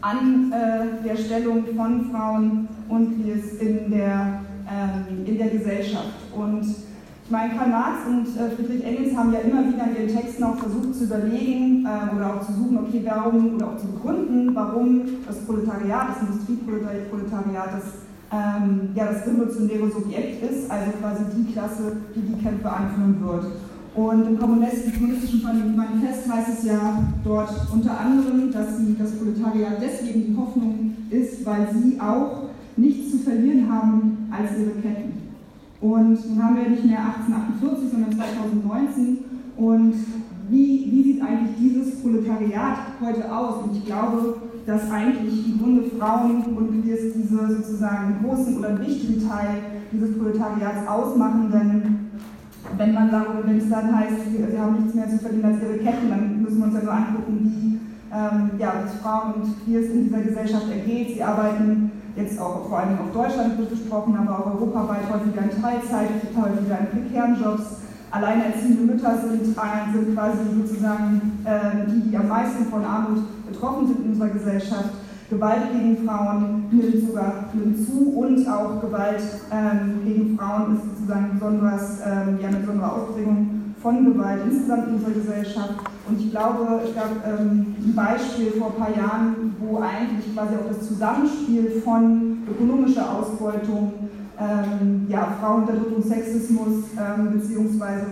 an 0.00 0.52
äh, 0.52 1.06
der 1.06 1.16
Stellung 1.16 1.64
von 1.74 2.10
Frauen 2.10 2.68
und 2.88 3.22
Queers 3.22 3.54
in 3.60 3.90
der, 3.90 4.42
ähm, 4.68 5.24
in 5.24 5.38
der 5.38 5.48
Gesellschaft. 5.48 6.14
Und 6.36 6.66
ich 7.24 7.30
meine, 7.30 7.54
Karl 7.54 7.70
Marx 7.70 8.06
und 8.06 8.26
äh, 8.36 8.50
Friedrich 8.50 8.84
Engels 8.84 9.16
haben 9.16 9.32
ja 9.32 9.40
immer 9.40 9.66
wieder 9.66 9.84
in 9.88 9.96
ihren 9.96 10.14
Texten 10.14 10.44
auch 10.44 10.56
versucht 10.56 10.94
zu 10.94 11.04
überlegen 11.04 11.86
äh, 11.86 12.14
oder 12.14 12.34
auch 12.34 12.46
zu 12.46 12.52
suchen, 12.52 12.78
okay, 12.78 13.02
warum 13.02 13.54
oder 13.54 13.68
auch 13.68 13.78
zu 13.78 13.86
begründen, 13.86 14.54
warum 14.54 15.00
das 15.26 15.38
Proletariat, 15.46 16.08
das 16.10 16.28
Industrieproletariat, 16.28 17.68
das, 17.72 18.04
ähm, 18.30 18.90
ja, 18.94 19.06
das 19.06 19.26
revolutionäre 19.26 19.90
Subjekt 19.90 20.42
ist, 20.44 20.70
also 20.70 20.90
quasi 21.00 21.24
die 21.34 21.50
Klasse, 21.50 21.96
die 22.14 22.20
die 22.20 22.42
Kämpfe 22.42 22.70
anführen 22.70 23.16
wird. 23.24 23.46
Und 23.94 24.26
im 24.26 24.38
kommunistischen 24.38 25.76
Manifest 25.76 26.30
heißt 26.30 26.58
es 26.58 26.64
ja 26.64 27.04
dort 27.24 27.48
unter 27.72 27.98
anderem, 28.00 28.52
dass 28.52 28.76
sie, 28.76 28.96
das 28.98 29.12
Proletariat 29.12 29.80
deswegen 29.80 30.26
die 30.26 30.36
Hoffnung 30.36 30.94
ist, 31.08 31.46
weil 31.46 31.68
sie 31.72 31.98
auch 31.98 32.50
nichts 32.76 33.12
zu 33.12 33.18
verlieren 33.18 33.72
haben 33.72 34.28
als 34.30 34.58
ihre 34.58 34.72
Ketten. 34.82 35.23
Und 35.84 36.16
nun 36.30 36.42
haben 36.42 36.56
wir 36.56 36.70
nicht 36.70 36.86
mehr 36.86 36.98
1848, 36.98 37.90
sondern 37.92 38.12
2019. 38.16 39.18
Und 39.58 39.92
wie, 40.48 40.88
wie 40.90 41.02
sieht 41.02 41.22
eigentlich 41.22 41.56
dieses 41.60 42.00
Proletariat 42.00 42.78
heute 43.04 43.30
aus? 43.30 43.64
Und 43.64 43.76
ich 43.76 43.84
glaube, 43.84 44.36
dass 44.64 44.90
eigentlich 44.90 45.46
im 45.46 45.58
Grunde 45.58 45.90
Frauen 45.98 46.42
und 46.56 46.82
Queers 46.82 47.12
diese 47.14 47.56
sozusagen 47.56 48.16
großen 48.24 48.56
oder 48.56 48.80
wichtigen 48.80 49.28
Teil 49.28 49.60
dieses 49.92 50.16
Proletariats 50.16 50.88
ausmachen, 50.88 51.50
denn 51.52 51.82
wenn 52.78 52.94
man 52.94 53.10
sagt, 53.10 53.46
wenn 53.46 53.58
es 53.58 53.68
dann 53.68 53.94
heißt, 53.94 54.16
sie, 54.32 54.58
haben 54.58 54.76
nichts 54.76 54.94
mehr 54.94 55.10
zu 55.10 55.18
verdienen 55.18 55.44
als 55.44 55.62
ihre 55.62 55.84
Ketten, 55.84 56.08
dann 56.08 56.42
müssen 56.42 56.58
wir 56.60 56.64
uns 56.64 56.74
ja 56.76 56.80
so 56.80 56.90
angucken, 56.90 57.40
wie 57.42 57.78
ähm, 58.10 58.50
ja, 58.58 58.72
es 58.86 58.94
Frauen 59.02 59.34
und 59.34 59.64
Queers 59.64 59.92
in 59.92 60.04
dieser 60.04 60.22
Gesellschaft 60.22 60.66
ergeht. 60.70 61.14
Sie 61.14 61.22
arbeiten 61.22 61.90
jetzt 62.16 62.40
auch 62.40 62.68
vor 62.68 62.78
allem 62.78 62.98
auf 62.98 63.12
Deutschland 63.12 63.58
wird 63.58 63.70
gesprochen, 63.70 64.16
aber 64.16 64.38
auch 64.38 64.46
europaweit 64.54 65.10
häufiger 65.12 65.42
in 65.42 65.62
Teilzeit, 65.62 66.08
häufiger 66.36 66.78
in 66.80 67.02
prekären 67.02 67.36
Jobs. 67.42 67.62
Alleinerziehende 68.10 68.92
Mütter 68.92 69.18
sind, 69.18 69.44
sind 69.44 70.14
quasi 70.14 70.38
sozusagen 70.56 71.44
äh, 71.44 71.90
die, 71.90 72.10
die 72.10 72.16
am 72.16 72.28
meisten 72.28 72.66
von 72.66 72.84
Armut 72.84 73.24
betroffen 73.50 73.88
sind 73.88 74.04
in 74.04 74.12
unserer 74.12 74.28
Gesellschaft. 74.28 74.90
Gewalt 75.30 75.72
gegen 75.72 76.06
Frauen 76.06 76.66
nimmt 76.70 77.08
sogar 77.08 77.46
nimmt 77.54 77.84
zu 77.84 78.12
und 78.16 78.46
auch 78.46 78.80
Gewalt 78.80 79.22
ähm, 79.50 80.02
gegen 80.04 80.38
Frauen 80.38 80.76
ist 80.76 80.82
sozusagen 80.84 81.30
besonders, 81.34 82.00
ähm, 82.06 82.38
ja, 82.40 82.48
eine 82.48 82.58
besondere 82.58 82.92
Ausprägung 82.92 83.53
von 83.84 84.02
Gewalt 84.02 84.40
insgesamt 84.50 84.88
in 84.88 84.94
unserer 84.94 85.12
Gesellschaft. 85.12 85.74
Und 86.08 86.18
ich 86.18 86.30
glaube, 86.30 86.80
es 86.88 86.94
gab 86.94 87.10
ähm, 87.26 87.76
ein 87.84 87.94
Beispiel 87.94 88.52
vor 88.58 88.68
ein 88.68 88.82
paar 88.82 88.96
Jahren, 88.96 89.54
wo 89.60 89.78
eigentlich 89.78 90.34
quasi 90.34 90.54
auch 90.56 90.66
das 90.66 90.88
Zusammenspiel 90.88 91.82
von 91.84 92.38
ökonomischer 92.50 93.06
Ausbeutung, 93.12 93.92
ähm, 94.40 95.06
ja, 95.08 95.36
Frauenunterdrückung, 95.38 96.02
Sexismus 96.02 96.84
ähm, 96.96 97.32
beziehungsweise 97.34 98.06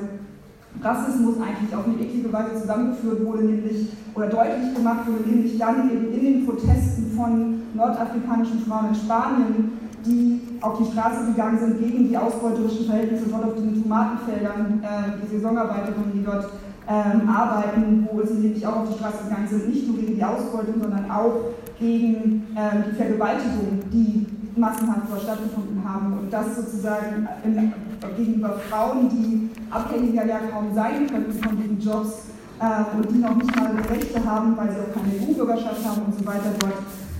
Rassismus 0.82 1.36
eigentlich 1.40 1.74
auf 1.74 1.86
eine 1.86 1.96
eklige 2.00 2.30
Weise 2.32 2.60
zusammengeführt 2.60 3.24
wurde, 3.24 3.44
nämlich 3.44 3.88
oder 4.14 4.26
deutlich 4.26 4.74
gemacht 4.74 5.06
wurde, 5.06 5.28
nämlich 5.28 5.58
dann 5.58 5.90
eben 5.90 6.12
in 6.12 6.20
den 6.20 6.46
Protesten 6.46 7.12
von 7.16 7.62
nordafrikanischen 7.74 8.60
Frauen 8.60 8.88
in 8.88 8.94
Spanien, 8.94 9.72
die 10.04 10.40
auf 10.60 10.78
die 10.78 10.92
Straße 10.92 11.26
gegangen 11.26 11.58
sind 11.58 11.78
gegen 11.78 12.08
die 12.08 12.16
ausbeuterischen 12.16 12.86
Verhältnisse 12.86 13.24
dort 13.30 13.44
auf 13.44 13.54
den 13.54 13.82
Tomatenfeldern, 13.82 14.82
äh, 14.82 15.22
die 15.22 15.36
Saisonarbeiterinnen, 15.36 16.12
die 16.14 16.24
dort 16.24 16.48
ähm, 16.88 17.28
arbeiten, 17.28 18.08
wo 18.10 18.22
sie 18.24 18.34
nämlich 18.34 18.66
auch 18.66 18.76
auf 18.76 18.88
die 18.88 18.98
Straße 18.98 19.24
gegangen 19.24 19.48
sind, 19.48 19.68
nicht 19.68 19.86
nur 19.86 19.96
gegen 19.96 20.16
die 20.16 20.24
Ausbeutung, 20.24 20.74
sondern 20.80 21.10
auch 21.10 21.54
gegen 21.78 22.46
äh, 22.54 22.90
die 22.90 22.96
Vergewaltigung, 22.96 23.80
die 23.92 24.26
massenhaft 24.56 25.08
dort 25.10 25.22
stattgefunden 25.22 25.82
haben. 25.84 26.18
Und 26.18 26.32
das 26.32 26.56
sozusagen 26.56 27.28
in, 27.44 27.72
gegenüber 28.16 28.58
Frauen, 28.68 29.08
die 29.08 29.50
abhängiger 29.70 30.26
ja 30.26 30.38
kaum 30.52 30.74
sein 30.74 31.06
könnten 31.06 31.32
von 31.32 31.56
diesen 31.56 31.80
Jobs 31.80 32.26
äh, 32.60 32.96
und 32.96 33.10
die 33.10 33.18
noch 33.18 33.36
nicht 33.36 33.56
mal 33.56 33.72
Rechte 33.90 34.24
haben, 34.24 34.56
weil 34.56 34.68
sie 34.70 34.76
auch 34.76 34.94
keine 34.94 35.30
EU-Bürgerschaft 35.30 35.84
haben 35.86 36.02
und 36.06 36.18
so 36.18 36.26
weiter, 36.26 36.52
dort 36.58 36.74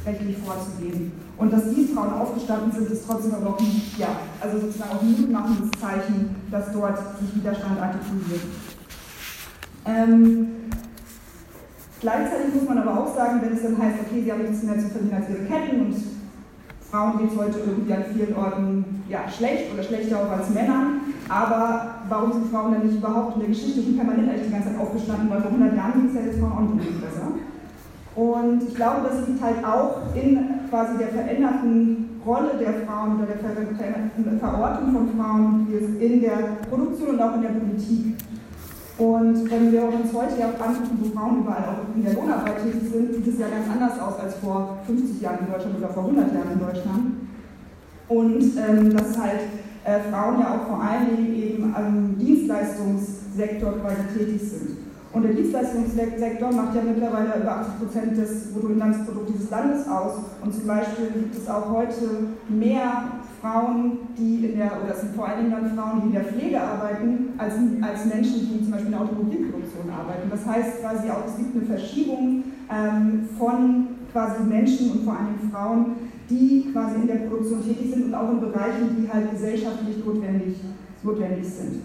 rechtlich 0.04 0.38
vorzugehen. 0.38 1.12
Und 1.36 1.52
dass 1.52 1.70
diese 1.74 1.94
Frauen 1.94 2.12
aufgestanden 2.12 2.72
sind, 2.72 2.90
ist 2.90 3.04
trotzdem 3.06 3.34
aber 3.34 3.50
auch 3.50 3.60
ein, 3.60 3.82
ja, 3.98 4.08
also 4.40 4.58
sozusagen 4.60 4.90
auch 4.96 5.02
ein 5.02 5.20
mutmachendes 5.20 5.70
Zeichen, 5.80 6.36
dass 6.50 6.72
dort 6.72 6.98
sich 7.18 7.34
Widerstand 7.34 7.80
artikuliert. 7.80 8.42
Ähm, 9.84 10.46
gleichzeitig 12.00 12.54
muss 12.54 12.68
man 12.68 12.78
aber 12.78 13.00
auch 13.00 13.16
sagen, 13.16 13.40
wenn 13.42 13.52
es 13.52 13.62
dann 13.62 13.78
heißt, 13.78 13.98
okay, 14.06 14.22
sie 14.22 14.32
haben 14.32 14.42
nichts 14.42 14.62
mehr 14.62 14.78
zu 14.78 14.88
verdienen 14.88 15.14
als 15.14 15.28
ihre 15.28 15.44
Ketten 15.44 15.80
und 15.80 15.96
Frauen 16.90 17.18
geht 17.18 17.32
es 17.32 17.38
heute 17.38 17.58
irgendwie 17.58 17.92
an 17.94 18.04
vielen 18.12 18.36
Orten 18.36 19.02
ja, 19.08 19.20
schlecht 19.26 19.72
oder 19.72 19.82
schlechter 19.82 20.18
auch 20.18 20.30
als 20.30 20.50
Männern. 20.50 21.00
Aber 21.26 21.94
warum 22.10 22.32
sind 22.32 22.50
Frauen 22.50 22.72
denn 22.72 22.86
nicht 22.86 22.98
überhaupt 22.98 23.36
in 23.36 23.40
der 23.40 23.48
Geschichte 23.48 23.82
schon 23.82 23.96
permanent 23.96 24.28
eigentlich 24.28 24.48
die 24.48 24.52
ganze 24.52 24.68
Zeit 24.68 24.78
aufgestanden? 24.78 25.30
Weil 25.30 25.40
vor 25.40 25.52
100 25.52 25.74
Jahren 25.74 25.92
ging 25.94 26.08
es 26.10 26.14
ja 26.14 26.20
jetzt 26.20 26.38
Frauen 26.38 26.52
auch 26.52 26.74
nicht 26.74 27.00
besser. 27.00 27.32
Und 28.14 28.62
ich 28.68 28.74
glaube, 28.74 29.08
das 29.08 29.26
liegt 29.26 29.42
halt 29.42 29.64
auch 29.64 30.14
in 30.14 30.68
quasi 30.68 30.98
der 30.98 31.08
veränderten 31.08 32.20
Rolle 32.26 32.50
der 32.60 32.86
Frauen 32.86 33.16
oder 33.16 33.26
der 33.26 33.38
veränderten 33.38 34.38
Verortung 34.38 34.92
von 34.92 35.08
Frauen 35.16 35.66
in 35.98 36.20
der 36.20 36.38
Produktion 36.68 37.10
und 37.10 37.22
auch 37.22 37.34
in 37.36 37.42
der 37.42 37.48
Politik. 37.48 38.16
Und 38.98 39.50
wenn 39.50 39.72
wir 39.72 39.84
uns 39.84 40.12
heute 40.12 40.38
ja 40.38 40.46
angucken, 40.46 40.98
wo 41.00 41.18
Frauen 41.18 41.40
überall 41.40 41.64
auch 41.64 41.96
in 41.96 42.04
der 42.04 42.14
Lohnarbeit 42.14 42.62
tätig 42.62 42.90
sind, 42.92 43.14
sieht 43.14 43.26
es 43.26 43.40
ja 43.40 43.46
ganz 43.48 43.66
anders 43.72 43.98
aus 43.98 44.20
als 44.20 44.34
vor 44.36 44.78
50 44.86 45.20
Jahren 45.20 45.38
in 45.46 45.52
Deutschland 45.52 45.78
oder 45.78 45.88
vor 45.88 46.04
100 46.04 46.34
Jahren 46.34 46.52
in 46.52 46.60
Deutschland. 46.60 47.04
Und 48.08 48.42
ähm, 48.58 48.94
dass 48.94 49.18
halt 49.18 49.40
äh, 49.84 49.98
Frauen 50.10 50.40
ja 50.40 50.54
auch 50.54 50.68
vor 50.68 50.82
allen 50.82 51.16
Dingen 51.16 51.34
eben 51.34 51.74
am 51.74 52.18
Dienstleistungssektor 52.18 53.72
quasi 53.80 54.02
tätig 54.16 54.42
sind. 54.42 54.81
Und 55.12 55.24
der 55.24 55.34
Dienstleistungssektor 55.34 56.52
macht 56.52 56.74
ja 56.74 56.80
mittlerweile 56.82 57.38
über 57.38 57.58
80 57.58 57.78
Prozent 57.78 58.16
des 58.16 58.52
Bruttoinlandsprodukts 58.52 59.32
dieses 59.32 59.50
Landes 59.50 59.86
aus. 59.86 60.14
Und 60.42 60.54
zum 60.54 60.66
Beispiel 60.66 61.06
gibt 61.08 61.34
es 61.34 61.48
auch 61.48 61.68
heute 61.70 62.32
mehr 62.48 63.20
Frauen, 63.42 63.98
die 64.16 64.46
in 64.46 64.56
der, 64.56 64.72
oder 64.82 64.94
es 64.94 65.02
sind 65.02 65.14
vor 65.14 65.28
allen 65.28 65.44
Dingen 65.44 65.50
dann 65.50 65.76
Frauen, 65.76 66.00
die 66.00 66.06
in 66.06 66.12
der 66.14 66.24
Pflege 66.24 66.60
arbeiten, 66.60 67.34
als, 67.36 67.54
als 67.82 68.06
Menschen, 68.06 68.48
die 68.48 68.62
zum 68.62 68.70
Beispiel 68.70 68.86
in 68.86 68.92
der 68.92 69.00
Automobilproduktion 69.02 69.90
arbeiten. 69.90 70.30
Das 70.30 70.46
heißt 70.46 70.80
quasi 70.80 71.10
auch, 71.10 71.26
es 71.26 71.36
gibt 71.36 71.56
eine 71.56 71.66
Verschiebung 71.66 72.44
ähm, 72.70 73.28
von 73.38 73.88
quasi 74.12 74.44
Menschen 74.44 74.92
und 74.92 75.04
vor 75.04 75.14
allem 75.14 75.50
Frauen, 75.50 75.86
die 76.30 76.70
quasi 76.72 77.02
in 77.02 77.06
der 77.06 77.26
Produktion 77.28 77.62
tätig 77.62 77.90
sind 77.92 78.06
und 78.06 78.14
auch 78.14 78.30
in 78.30 78.40
Bereichen, 78.40 78.96
die 78.96 79.12
halt 79.12 79.30
gesellschaftlich 79.30 80.02
notwendig, 80.04 80.56
notwendig 81.02 81.46
sind. 81.46 81.82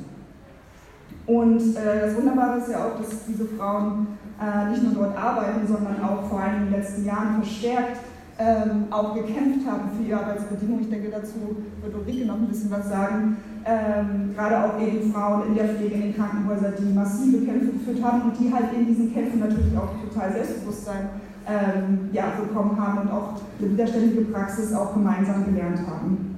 Und 1.27 1.75
äh, 1.75 2.01
das 2.01 2.15
Wunderbare 2.15 2.57
ist 2.57 2.69
ja 2.69 2.85
auch, 2.85 2.97
dass 2.97 3.25
diese 3.27 3.45
Frauen 3.45 4.07
äh, 4.39 4.69
nicht 4.71 4.83
nur 4.83 5.03
dort 5.03 5.17
arbeiten, 5.17 5.67
sondern 5.67 6.01
auch 6.01 6.23
vor 6.29 6.39
allem 6.39 6.63
in 6.63 6.71
den 6.71 6.79
letzten 6.79 7.05
Jahren 7.05 7.43
verstärkt 7.43 7.97
ähm, 8.39 8.85
auch 8.91 9.15
gekämpft 9.15 9.67
haben 9.67 9.89
für 9.97 10.03
ihre 10.07 10.19
Arbeitsbedingungen. 10.19 10.81
Ich 10.81 10.89
denke, 10.89 11.09
dazu 11.09 11.57
wird 11.81 11.95
Ulrike 11.95 12.25
noch 12.25 12.35
ein 12.35 12.47
bisschen 12.47 12.71
was 12.71 12.87
sagen. 12.87 13.37
Ähm, 13.65 14.33
gerade 14.35 14.63
auch 14.63 14.79
eben 14.79 15.11
Frauen 15.11 15.47
in 15.47 15.55
der 15.55 15.69
Pflege, 15.69 15.95
in 15.95 16.01
den 16.01 16.15
Krankenhäusern, 16.15 16.73
die 16.79 16.93
massive 16.93 17.45
Kämpfe 17.45 17.71
geführt 17.71 18.03
haben 18.03 18.21
und 18.21 18.39
die 18.39 18.53
halt 18.53 18.71
in 18.73 18.85
diesen 18.85 19.13
Kämpfen 19.13 19.39
natürlich 19.39 19.75
auch 19.77 19.89
total 20.07 20.31
Selbstbewusstsein 20.31 21.09
ähm, 21.47 22.09
ja, 22.13 22.25
bekommen 22.39 22.79
haben 22.79 23.01
und 23.01 23.11
auch 23.11 23.41
eine 23.59 23.71
widerständige 23.71 24.21
Praxis 24.25 24.73
auch 24.73 24.93
gemeinsam 24.93 25.43
gelernt 25.45 25.79
haben. 25.87 26.36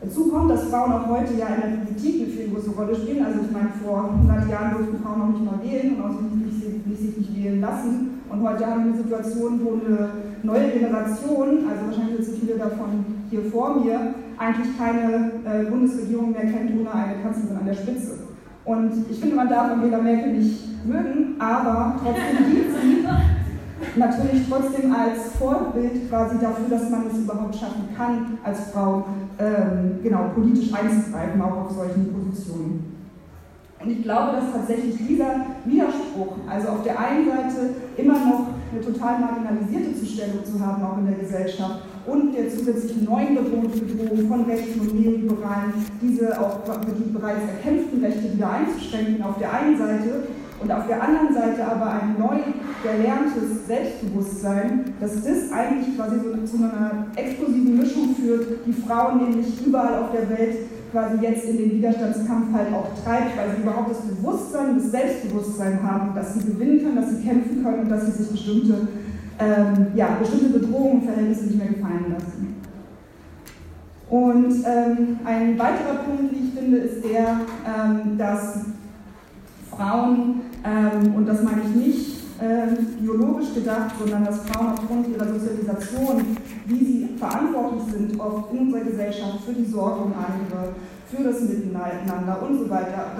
Dazu 0.00 0.28
kommt, 0.28 0.50
dass 0.50 0.64
Frauen 0.64 0.92
auch 0.92 1.08
heute 1.08 1.34
ja 1.34 1.46
in 1.46 1.60
der 1.60 1.84
Politik 1.84 2.22
eine 2.22 2.30
viel 2.30 2.48
größere 2.52 2.74
Rolle 2.74 2.94
spielen. 2.94 3.24
Also 3.24 3.40
ich 3.40 3.50
meine, 3.50 3.70
vor 3.82 4.10
100 4.12 4.50
Jahren 4.50 4.76
durften 4.76 5.02
Frauen 5.02 5.18
noch 5.18 5.28
nicht 5.28 5.44
mal 5.44 5.60
wählen 5.62 5.96
und 6.02 6.44
nicht, 6.44 6.86
nicht, 6.86 7.00
sich 7.00 7.16
nicht 7.16 7.36
wählen 7.36 7.60
lassen. 7.62 8.20
Und 8.28 8.42
heute 8.42 8.66
haben 8.66 8.84
wir 8.84 8.92
eine 8.92 9.02
Situation, 9.02 9.60
wo 9.64 9.72
eine 9.72 10.10
neue 10.42 10.68
Generation, 10.68 11.64
also 11.70 11.86
wahrscheinlich 11.86 12.26
sitzen 12.26 12.40
viele 12.40 12.58
davon 12.58 13.06
hier 13.30 13.42
vor 13.44 13.80
mir, 13.80 14.14
eigentlich 14.36 14.76
keine 14.76 15.32
äh, 15.44 15.64
Bundesregierung 15.70 16.32
mehr 16.32 16.42
kennt 16.42 16.78
ohne 16.78 16.92
eine 16.92 17.22
Kanzlerin 17.22 17.56
an 17.56 17.66
der 17.66 17.74
Spitze. 17.74 18.18
Und 18.66 18.92
ich 19.08 19.18
finde, 19.18 19.36
man 19.36 19.48
darf 19.48 19.72
Angela 19.72 19.98
Merkel 19.98 20.32
nicht 20.34 20.84
mögen, 20.84 21.36
aber 21.38 21.94
trotzdem 22.02 22.52
gilt 22.52 22.66
sie 22.82 23.06
natürlich 23.96 24.48
trotzdem 24.48 24.94
als 24.94 25.32
Vorbild 25.38 26.08
quasi 26.08 26.38
dafür, 26.38 26.68
dass 26.70 26.90
man 26.90 27.06
es 27.06 27.18
überhaupt 27.18 27.54
schaffen 27.54 27.88
kann, 27.96 28.38
als 28.42 28.70
Frau 28.72 29.04
ähm, 29.38 29.98
genau 30.02 30.30
politisch 30.34 30.72
einzugreifen, 30.72 31.40
auch 31.40 31.66
auf 31.66 31.70
solchen 31.72 32.12
Positionen. 32.12 32.96
Und 33.78 33.90
ich 33.90 34.02
glaube, 34.02 34.36
dass 34.36 34.52
tatsächlich 34.52 34.96
dieser 35.06 35.46
Widerspruch, 35.64 36.38
also 36.48 36.68
auf 36.68 36.82
der 36.82 36.98
einen 36.98 37.26
Seite 37.26 37.74
immer 37.96 38.14
noch 38.14 38.46
eine 38.72 38.80
total 38.80 39.20
marginalisierte 39.20 39.94
Zustellung 40.00 40.44
zu 40.44 40.58
haben, 40.58 40.82
auch 40.82 40.98
in 40.98 41.06
der 41.06 41.18
Gesellschaft, 41.18 41.82
und 42.06 42.32
der 42.34 42.48
zusätzlichen 42.48 43.04
neuen 43.04 43.34
Bedrohung 43.34 44.28
von 44.28 44.44
Rechten 44.44 44.80
und 44.80 44.98
Neoliberalen, 44.98 45.72
diese 46.00 46.40
auch 46.40 46.60
die 46.64 47.12
bereits 47.12 47.42
erkämpften 47.42 48.02
Rechte 48.02 48.32
wieder 48.32 48.50
einzuschränken, 48.50 49.22
auf 49.22 49.38
der 49.38 49.52
einen 49.52 49.76
Seite, 49.76 50.28
und 50.60 50.72
auf 50.72 50.86
der 50.86 51.02
anderen 51.02 51.34
Seite 51.34 51.64
aber 51.64 51.92
ein 51.92 52.16
neu 52.18 52.38
gelerntes 52.82 53.66
Selbstbewusstsein, 53.66 54.94
dass 55.00 55.22
das 55.22 55.52
eigentlich 55.52 55.96
quasi 55.96 56.16
so 56.16 56.56
zu 56.56 56.64
einer 56.64 57.06
explosiven 57.14 57.76
Mischung 57.76 58.14
führt, 58.14 58.66
die 58.66 58.72
Frauen 58.72 59.18
nämlich 59.18 59.66
überall 59.66 60.02
auf 60.02 60.12
der 60.12 60.28
Welt 60.30 60.56
quasi 60.92 61.18
jetzt 61.20 61.44
in 61.44 61.58
den 61.58 61.72
Widerstandskampf 61.72 62.54
halt 62.54 62.68
auch 62.72 62.88
treibt, 63.04 63.36
weil 63.36 63.54
sie 63.54 63.62
überhaupt 63.62 63.90
das 63.90 64.00
Bewusstsein, 64.00 64.76
das 64.76 64.90
Selbstbewusstsein 64.90 65.82
haben, 65.82 66.14
dass 66.14 66.34
sie 66.34 66.46
gewinnen 66.46 66.80
können, 66.80 66.96
dass 66.96 67.10
sie 67.10 67.22
kämpfen 67.22 67.62
können 67.62 67.80
und 67.80 67.90
dass 67.90 68.06
sie 68.06 68.22
sich 68.22 68.30
bestimmte, 68.30 68.88
ähm, 69.38 69.88
ja, 69.94 70.16
bestimmte 70.18 70.58
Bedrohungen 70.58 71.00
und 71.00 71.04
Verhältnisse 71.04 71.44
nicht 71.46 71.58
mehr 71.58 71.68
gefallen 71.68 72.14
lassen. 72.14 72.56
Und 74.08 74.64
ähm, 74.64 75.18
ein 75.24 75.58
weiterer 75.58 75.96
Punkt, 76.06 76.32
wie 76.32 76.46
ich 76.46 76.54
finde, 76.54 76.78
ist 76.78 77.04
der, 77.04 77.40
ähm, 77.66 78.16
dass 78.16 78.60
Frauen, 79.76 80.42
ähm, 80.64 81.14
und 81.14 81.26
das 81.26 81.42
meine 81.42 81.62
ich 81.62 81.74
nicht 81.74 82.16
ähm, 82.40 82.76
biologisch 83.00 83.54
gedacht, 83.54 83.94
sondern 83.98 84.24
dass 84.24 84.40
Frauen 84.40 84.72
aufgrund 84.72 85.08
ihrer 85.08 85.26
Sozialisation, 85.26 86.36
wie 86.66 86.84
sie 86.84 87.08
verantwortlich 87.16 87.82
sind, 87.92 88.20
oft 88.20 88.52
in 88.52 88.58
unserer 88.58 88.84
Gesellschaft 88.84 89.40
für 89.46 89.52
die 89.52 89.64
Sorge 89.64 90.04
um 90.04 90.12
andere, 90.12 90.74
für 91.08 91.22
das 91.22 91.40
Miteinander 91.40 92.42
und 92.42 92.58
so 92.58 92.68
weiter, 92.68 93.12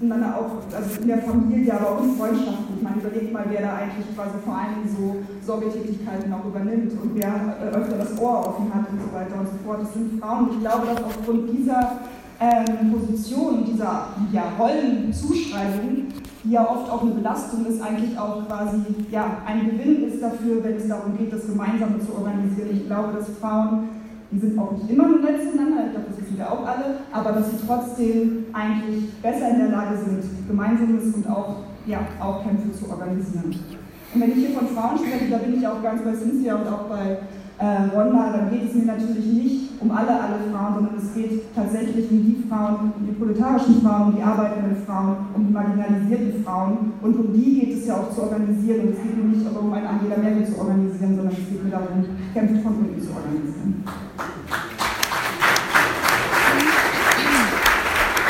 dann 0.00 0.24
auch 0.34 0.58
also 0.74 1.00
in 1.00 1.06
der 1.06 1.18
Familie, 1.18 1.72
aber 1.72 1.90
auch 1.92 2.02
in 2.02 2.16
Freundschaften. 2.16 2.76
Ich 2.76 2.82
meine, 2.82 2.96
überlegt 2.96 3.32
mal, 3.32 3.44
wer 3.48 3.62
da 3.62 3.76
eigentlich 3.76 4.14
quasi 4.14 4.38
vor 4.44 4.56
allen 4.56 4.74
Dingen 4.74 4.90
so 4.90 5.46
Sorgetätigkeiten 5.46 6.32
auch 6.32 6.44
übernimmt 6.44 6.92
und 7.00 7.14
wer 7.14 7.30
äh, 7.62 7.76
öfter 7.76 7.96
das 7.96 8.20
Ohr 8.20 8.40
offen 8.40 8.74
hat 8.74 8.90
und 8.90 9.00
so 9.00 9.14
weiter 9.14 9.38
und 9.38 9.46
so 9.46 9.54
fort. 9.64 9.82
Das 9.82 9.92
sind 9.94 10.20
Frauen. 10.20 10.50
Ich 10.52 10.60
glaube, 10.60 10.86
dass 10.88 11.04
aufgrund 11.04 11.48
dieser 11.56 12.00
ähm, 12.40 12.92
Position, 12.92 13.64
dieser 13.64 14.08
ja, 14.32 14.44
Rollenzuschreibung, 14.58 16.06
die 16.44 16.50
ja 16.50 16.68
oft 16.68 16.90
auch 16.90 17.02
eine 17.02 17.10
Belastung 17.12 17.66
ist, 17.66 17.82
eigentlich 17.82 18.18
auch 18.18 18.46
quasi 18.46 18.78
ja, 19.10 19.38
ein 19.46 19.66
Gewinn 19.70 20.04
ist 20.04 20.22
dafür, 20.22 20.62
wenn 20.62 20.76
es 20.76 20.88
darum 20.88 21.18
geht, 21.18 21.32
das 21.32 21.46
Gemeinsame 21.46 21.98
zu 21.98 22.14
organisieren. 22.14 22.68
Ich 22.72 22.86
glaube, 22.86 23.14
dass 23.18 23.28
Frauen, 23.40 23.88
die 24.30 24.38
sind 24.38 24.58
auch 24.58 24.72
nicht 24.72 24.88
immer 24.90 25.06
im 25.06 25.22
zueinander, 25.22 25.86
ich 25.86 25.92
glaube, 25.92 26.06
das 26.10 26.20
wissen 26.20 26.38
wir 26.38 26.52
auch 26.52 26.64
alle, 26.66 27.00
aber 27.12 27.32
dass 27.32 27.50
sie 27.50 27.56
trotzdem 27.66 28.46
eigentlich 28.52 29.12
besser 29.20 29.50
in 29.50 29.58
der 29.58 29.68
Lage 29.70 29.96
sind, 29.98 30.22
Gemeinsames 30.46 31.14
und 31.14 31.28
auch, 31.28 31.56
ja, 31.86 32.00
auch 32.20 32.42
Kämpfe 32.44 32.72
zu 32.72 32.88
organisieren. 32.90 33.54
Und 34.14 34.20
wenn 34.20 34.30
ich 34.30 34.36
hier 34.36 34.50
von 34.50 34.68
Frauen 34.68 34.98
spreche, 34.98 35.30
da 35.30 35.38
bin 35.38 35.58
ich 35.58 35.66
auch 35.66 35.82
ganz 35.82 36.02
bei 36.02 36.14
Cynthia 36.14 36.56
und 36.56 36.68
auch 36.68 36.88
bei 36.88 37.18
äh, 37.58 37.90
Ronda, 37.92 38.32
dann 38.32 38.50
geht 38.50 38.70
es 38.70 38.74
mir 38.74 38.86
natürlich 38.86 39.26
nicht 39.26 39.68
um 39.80 39.90
alle, 39.90 40.10
alle 40.10 40.38
Frauen, 40.50 40.74
sondern 40.74 40.96
es 40.96 41.14
geht 41.14 41.54
tatsächlich 41.54 42.10
um 42.10 42.22
die 42.22 42.44
Frauen, 42.48 42.92
um 42.96 43.06
die 43.06 43.12
proletarischen 43.12 43.82
Frauen, 43.82 44.08
um 44.08 44.16
die 44.16 44.22
arbeitenden 44.22 44.76
Frauen, 44.84 45.16
um 45.34 45.46
die 45.46 45.52
marginalisierten 45.52 46.44
Frauen. 46.44 46.92
Und 47.02 47.16
um 47.16 47.32
die 47.32 47.60
geht 47.60 47.78
es 47.78 47.86
ja 47.86 47.94
auch 47.94 48.14
zu 48.14 48.22
organisieren. 48.22 48.80
Und 48.80 48.94
es 48.94 49.02
geht 49.02 49.16
mir 49.16 49.24
nicht 49.24 49.46
darum, 49.46 49.72
eine 49.72 49.88
Angela 49.88 50.16
Merkel 50.18 50.46
zu 50.46 50.58
organisieren, 50.58 51.16
sondern 51.16 51.34
es 51.34 51.48
geht 51.48 51.64
mir 51.64 51.70
darum, 51.70 52.04
Kämpfe 52.32 52.62
von 52.62 52.74
unten 52.74 53.00
zu 53.00 53.10
organisieren. 53.10 53.84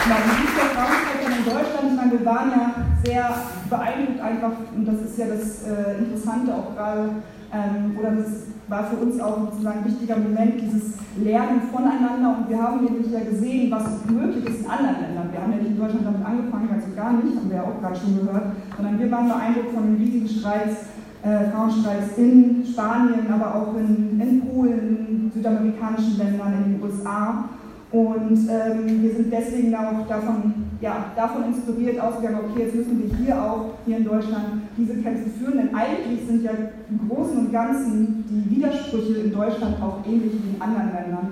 Ja, 0.09 0.17
der 0.25 0.71
Frauenstreik 0.73 1.21
in 1.37 1.45
Deutschland? 1.45 1.85
Ich 1.91 1.97
meine, 1.97 2.13
wir 2.13 2.25
waren 2.25 2.51
ja 2.51 2.75
sehr 3.05 3.29
beeindruckt 3.69 4.21
einfach, 4.21 4.53
und 4.75 4.89
das 4.89 5.03
ist 5.03 5.19
ja 5.19 5.27
das 5.27 5.65
äh, 5.65 5.99
Interessante 5.99 6.55
auch 6.55 6.75
gerade, 6.75 7.11
ähm, 7.53 7.97
oder 7.99 8.13
das 8.13 8.58
war 8.69 8.85
für 8.85 8.97
uns 8.97 9.19
auch 9.21 9.39
sozusagen 9.51 9.79
ein 9.81 9.85
wichtiger 9.87 10.17
Moment, 10.17 10.61
dieses 10.61 10.95
Lernen 11.17 11.63
voneinander. 11.73 12.37
Und 12.39 12.49
wir 12.49 12.63
haben 12.63 12.85
nämlich 12.85 13.11
ja 13.11 13.21
gesehen, 13.21 13.71
was 13.71 14.05
möglich 14.11 14.45
ist 14.45 14.61
in 14.61 14.71
anderen 14.71 15.01
Ländern. 15.01 15.33
Wir 15.33 15.41
haben 15.41 15.53
ja 15.53 15.59
nicht 15.59 15.71
in 15.71 15.79
Deutschland 15.79 16.07
damit 16.07 16.25
angefangen, 16.25 16.69
also 16.73 16.87
gar 16.95 17.13
nicht, 17.13 17.37
haben 17.37 17.49
wir 17.49 17.57
ja 17.57 17.63
auch 17.65 17.81
gerade 17.81 17.97
schon 17.97 18.19
gehört, 18.21 18.45
sondern 18.77 18.99
wir 18.99 19.11
waren 19.11 19.29
beeindruckt 19.29 19.75
von 19.75 19.85
den 19.85 19.97
riesigen 19.97 20.29
Streiks, 20.29 20.77
äh, 21.23 21.51
Frauenstreiks 21.51 22.17
in 22.19 22.65
Spanien, 22.65 23.27
aber 23.33 23.55
auch 23.55 23.75
in, 23.75 24.21
in 24.21 24.41
Polen, 24.47 25.07
in 25.09 25.33
südamerikanischen 25.35 26.19
Ländern, 26.19 26.53
in 26.65 26.73
den 26.75 26.83
USA. 26.83 27.45
Und 27.91 28.49
ähm, 28.51 29.03
wir 29.03 29.15
sind 29.15 29.33
deswegen 29.33 29.75
auch 29.75 30.07
davon, 30.07 30.68
ja, 30.81 31.07
davon 31.17 31.45
inspiriert 31.45 32.01
ausgegangen, 32.01 32.41
okay, 32.51 32.65
jetzt 32.65 32.75
müssen 32.77 33.03
wir 33.03 33.17
hier 33.17 33.43
auch, 33.43 33.75
hier 33.85 33.99
in 33.99 34.05
Deutschland, 34.05 34.63
diese 34.77 34.95
Kämpfe 35.03 35.29
führen, 35.31 35.59
denn 35.59 35.75
eigentlich 35.75 36.27
sind 36.27 36.43
ja 36.43 36.53
im 36.89 37.09
Großen 37.09 37.37
und 37.39 37.53
Ganzen 37.53 38.25
die 38.29 38.57
Widersprüche 38.57 39.15
in 39.25 39.33
Deutschland 39.33 39.83
auch 39.83 39.99
ähnlich 40.07 40.33
wie 40.35 40.55
in 40.55 40.63
anderen 40.63 40.93
Ländern. 40.93 41.29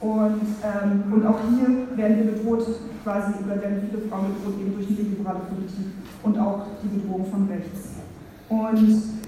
Und, 0.00 0.40
ähm, 0.64 1.12
und 1.12 1.26
auch 1.26 1.38
hier 1.50 1.96
werden 1.96 2.16
wir 2.16 2.32
bedroht, 2.32 2.66
quasi, 3.04 3.32
oder 3.44 3.60
werden 3.60 3.82
viele 3.88 4.08
Frauen 4.08 4.26
bedroht, 4.34 4.60
eben 4.60 4.74
durch 4.74 4.86
die 4.88 4.94
liberale 4.94 5.40
Politik 5.40 5.92
und 6.22 6.38
auch 6.38 6.62
die 6.82 6.88
Bedrohung 6.88 7.26
von 7.30 7.46
rechts. 7.48 8.00
Und 8.48 9.19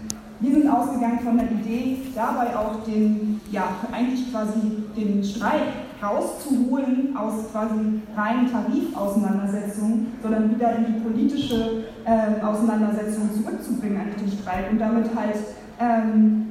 wir 0.43 0.53
sind 0.53 0.69
ausgegangen 0.69 1.21
von 1.21 1.39
der 1.39 1.51
Idee, 1.53 1.99
dabei 2.17 2.57
auch 2.57 2.83
den, 2.85 3.41
ja, 3.53 3.63
eigentlich 3.93 4.31
quasi 4.33 4.83
den 4.97 5.23
Streik 5.23 5.63
rauszuholen 6.03 7.17
aus 7.17 7.53
quasi 7.53 8.03
reinen 8.17 8.51
Tarifauseinandersetzungen, 8.51 10.09
sondern 10.21 10.51
wieder 10.53 10.77
in 10.77 10.87
die 10.87 11.01
politische 11.01 11.85
äh, 12.05 12.45
Auseinandersetzung 12.45 13.31
zurückzubringen, 13.33 14.01
eigentlich 14.01 14.33
den 14.33 14.41
Streik 14.41 14.73
und 14.73 14.81
damit 14.81 15.07
halt 15.15 15.37
ähm, 15.79 16.47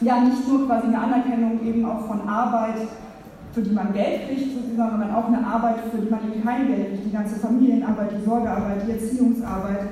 ja 0.00 0.20
nicht 0.20 0.48
nur 0.48 0.66
quasi 0.66 0.86
eine 0.86 0.98
Anerkennung 0.98 1.60
eben 1.62 1.84
auch 1.84 2.06
von 2.06 2.26
Arbeit, 2.26 2.88
für 3.52 3.60
die 3.60 3.74
man 3.74 3.92
Geld 3.92 4.28
kriegt, 4.28 4.56
sondern 4.74 5.14
auch 5.14 5.26
eine 5.26 5.46
Arbeit, 5.46 5.76
für 5.90 5.98
die 5.98 6.08
man 6.08 6.20
eben 6.32 6.42
kein 6.42 6.66
Geld 6.66 6.88
kriegt, 6.88 7.04
die 7.04 7.12
ganze 7.12 7.36
Familienarbeit, 7.36 8.12
die 8.18 8.24
Sorgearbeit, 8.24 8.86
die 8.86 8.92
Erziehungsarbeit, 8.92 9.88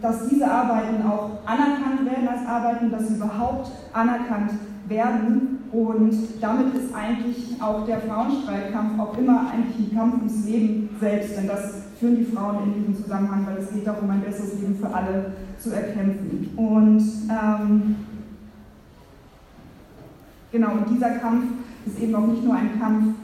dass 0.00 0.28
diese 0.28 0.50
Arbeiten 0.50 1.06
auch 1.06 1.30
anerkannt 1.46 2.04
werden 2.04 2.28
als 2.28 2.46
Arbeiten, 2.46 2.90
dass 2.90 3.08
sie 3.08 3.14
überhaupt 3.14 3.70
anerkannt 3.92 4.52
werden 4.88 5.58
und 5.70 6.12
damit 6.40 6.74
ist 6.74 6.94
eigentlich 6.94 7.60
auch 7.60 7.84
der 7.84 8.00
Frauenstreitkampf 8.00 8.98
auch 8.98 9.18
immer 9.18 9.50
eigentlich 9.52 9.90
ein 9.90 9.96
Kampf 9.96 10.14
ums 10.14 10.46
Leben 10.46 10.88
selbst, 10.98 11.36
denn 11.36 11.46
das 11.46 11.82
führen 12.00 12.16
die 12.16 12.24
Frauen 12.24 12.64
in 12.64 12.74
diesem 12.74 13.04
Zusammenhang, 13.04 13.46
weil 13.46 13.58
es 13.58 13.72
geht 13.72 13.86
darum, 13.86 14.08
ein 14.10 14.22
besseres 14.22 14.60
Leben 14.60 14.76
für 14.76 14.92
alle 14.92 15.32
zu 15.58 15.70
erkämpfen. 15.70 16.50
Und 16.56 17.02
ähm, 17.28 17.96
genau, 20.50 20.72
und 20.72 20.90
dieser 20.90 21.10
Kampf 21.18 21.44
ist 21.86 22.00
eben 22.00 22.14
auch 22.14 22.26
nicht 22.26 22.44
nur 22.44 22.54
ein 22.54 22.80
Kampf 22.80 23.14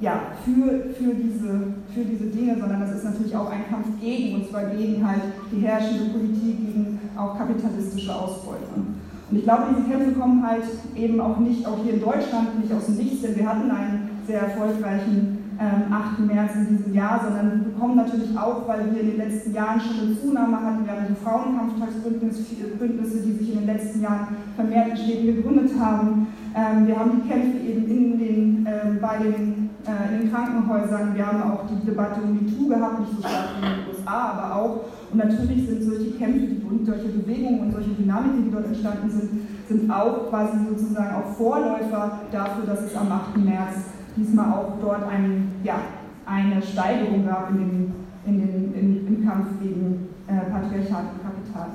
ja, 0.00 0.20
für, 0.44 0.92
für, 0.94 1.14
diese, 1.14 1.74
für 1.94 2.04
diese 2.04 2.26
Dinge, 2.26 2.58
sondern 2.58 2.80
das 2.80 2.96
ist 2.96 3.04
natürlich 3.04 3.34
auch 3.34 3.50
ein 3.50 3.66
Kampf 3.70 3.86
gegen, 4.00 4.36
und 4.36 4.50
zwar 4.50 4.64
gegen 4.66 5.06
halt 5.06 5.22
die 5.50 5.60
herrschende 5.60 6.10
Politik, 6.10 6.58
gegen 6.66 7.00
auch 7.16 7.38
kapitalistische 7.38 8.14
Ausbeutung. 8.14 8.94
Und 9.30 9.36
ich 9.36 9.44
glaube, 9.44 9.64
diese 9.70 9.88
Kämpfe 9.88 10.12
kommen 10.12 10.46
halt 10.46 10.64
eben 10.94 11.20
auch 11.20 11.38
nicht, 11.38 11.66
auch 11.66 11.82
hier 11.82 11.94
in 11.94 12.00
Deutschland, 12.00 12.60
nicht 12.60 12.72
aus 12.72 12.86
dem 12.86 12.96
Nichts, 12.96 13.22
denn 13.22 13.36
wir 13.36 13.48
hatten 13.48 13.70
einen 13.70 14.10
sehr 14.26 14.40
erfolgreichen 14.42 15.36
ähm, 15.58 15.92
8. 15.92 16.20
März 16.20 16.52
in 16.54 16.76
diesem 16.76 16.94
Jahr, 16.94 17.20
sondern 17.24 17.58
die 17.58 17.70
bekommen 17.70 17.96
natürlich 17.96 18.36
auch, 18.36 18.68
weil 18.68 18.92
wir 18.92 19.00
in 19.00 19.10
den 19.10 19.16
letzten 19.16 19.54
Jahren 19.54 19.80
schon 19.80 20.06
eine 20.06 20.20
Zunahme 20.20 20.60
hatten. 20.60 20.84
Wir 20.84 20.92
haben 20.92 21.06
die 21.08 21.24
Frauenkampftagsbündnisse, 21.24 23.22
die 23.24 23.32
sich 23.32 23.52
in 23.52 23.60
den 23.60 23.66
letzten 23.66 24.02
Jahren 24.02 24.28
vermehrt 24.54 24.90
in 24.90 24.96
Städten 24.96 25.26
gegründet 25.26 25.70
haben. 25.80 26.26
Ähm, 26.54 26.86
wir 26.86 26.98
haben 26.98 27.22
die 27.22 27.28
Kämpfe 27.28 27.58
eben 27.58 27.86
in 27.86 28.18
den, 28.18 28.66
äh, 28.66 29.00
bei 29.00 29.16
den, 29.18 29.65
in 29.86 30.20
den 30.20 30.32
Krankenhäusern. 30.32 31.14
Wir 31.14 31.26
haben 31.26 31.42
auch 31.42 31.64
die 31.66 31.86
Debatte 31.86 32.20
um 32.20 32.36
die 32.36 32.44
MeToo 32.44 32.68
gehabt, 32.68 33.00
nicht 33.00 33.12
so 33.16 33.20
stark 33.20 33.48
wie 33.60 33.66
in 33.66 33.72
den 33.72 33.88
USA, 33.88 34.32
aber 34.32 34.56
auch. 34.56 34.80
Und 35.12 35.18
natürlich 35.18 35.68
sind 35.68 35.82
solche 35.82 36.10
Kämpfe 36.12 36.66
und 36.68 36.84
solche 36.84 37.08
Bewegungen 37.08 37.60
und 37.60 37.72
solche 37.72 37.90
Dynamiken, 37.90 38.44
die 38.44 38.50
dort 38.50 38.66
entstanden 38.66 39.10
sind, 39.10 39.30
sind 39.68 39.90
auch 39.90 40.28
quasi 40.28 40.58
sozusagen 40.68 41.14
auch 41.14 41.36
Vorläufer 41.36 42.20
dafür, 42.32 42.66
dass 42.66 42.82
es 42.82 42.96
am 42.96 43.10
8. 43.10 43.36
März 43.38 43.90
diesmal 44.16 44.52
auch 44.52 44.72
dort 44.80 45.08
ein, 45.08 45.52
ja, 45.62 45.76
eine 46.24 46.60
Steigerung 46.62 47.26
gab 47.26 47.50
in 47.50 47.58
den, 47.58 47.94
in 48.26 48.38
den, 48.38 48.74
in, 48.74 49.06
im 49.06 49.24
Kampf 49.26 49.46
gegen 49.60 50.08
äh, 50.26 50.50
Patriarchat 50.50 51.04
und 51.12 51.22
Kapital. 51.22 51.68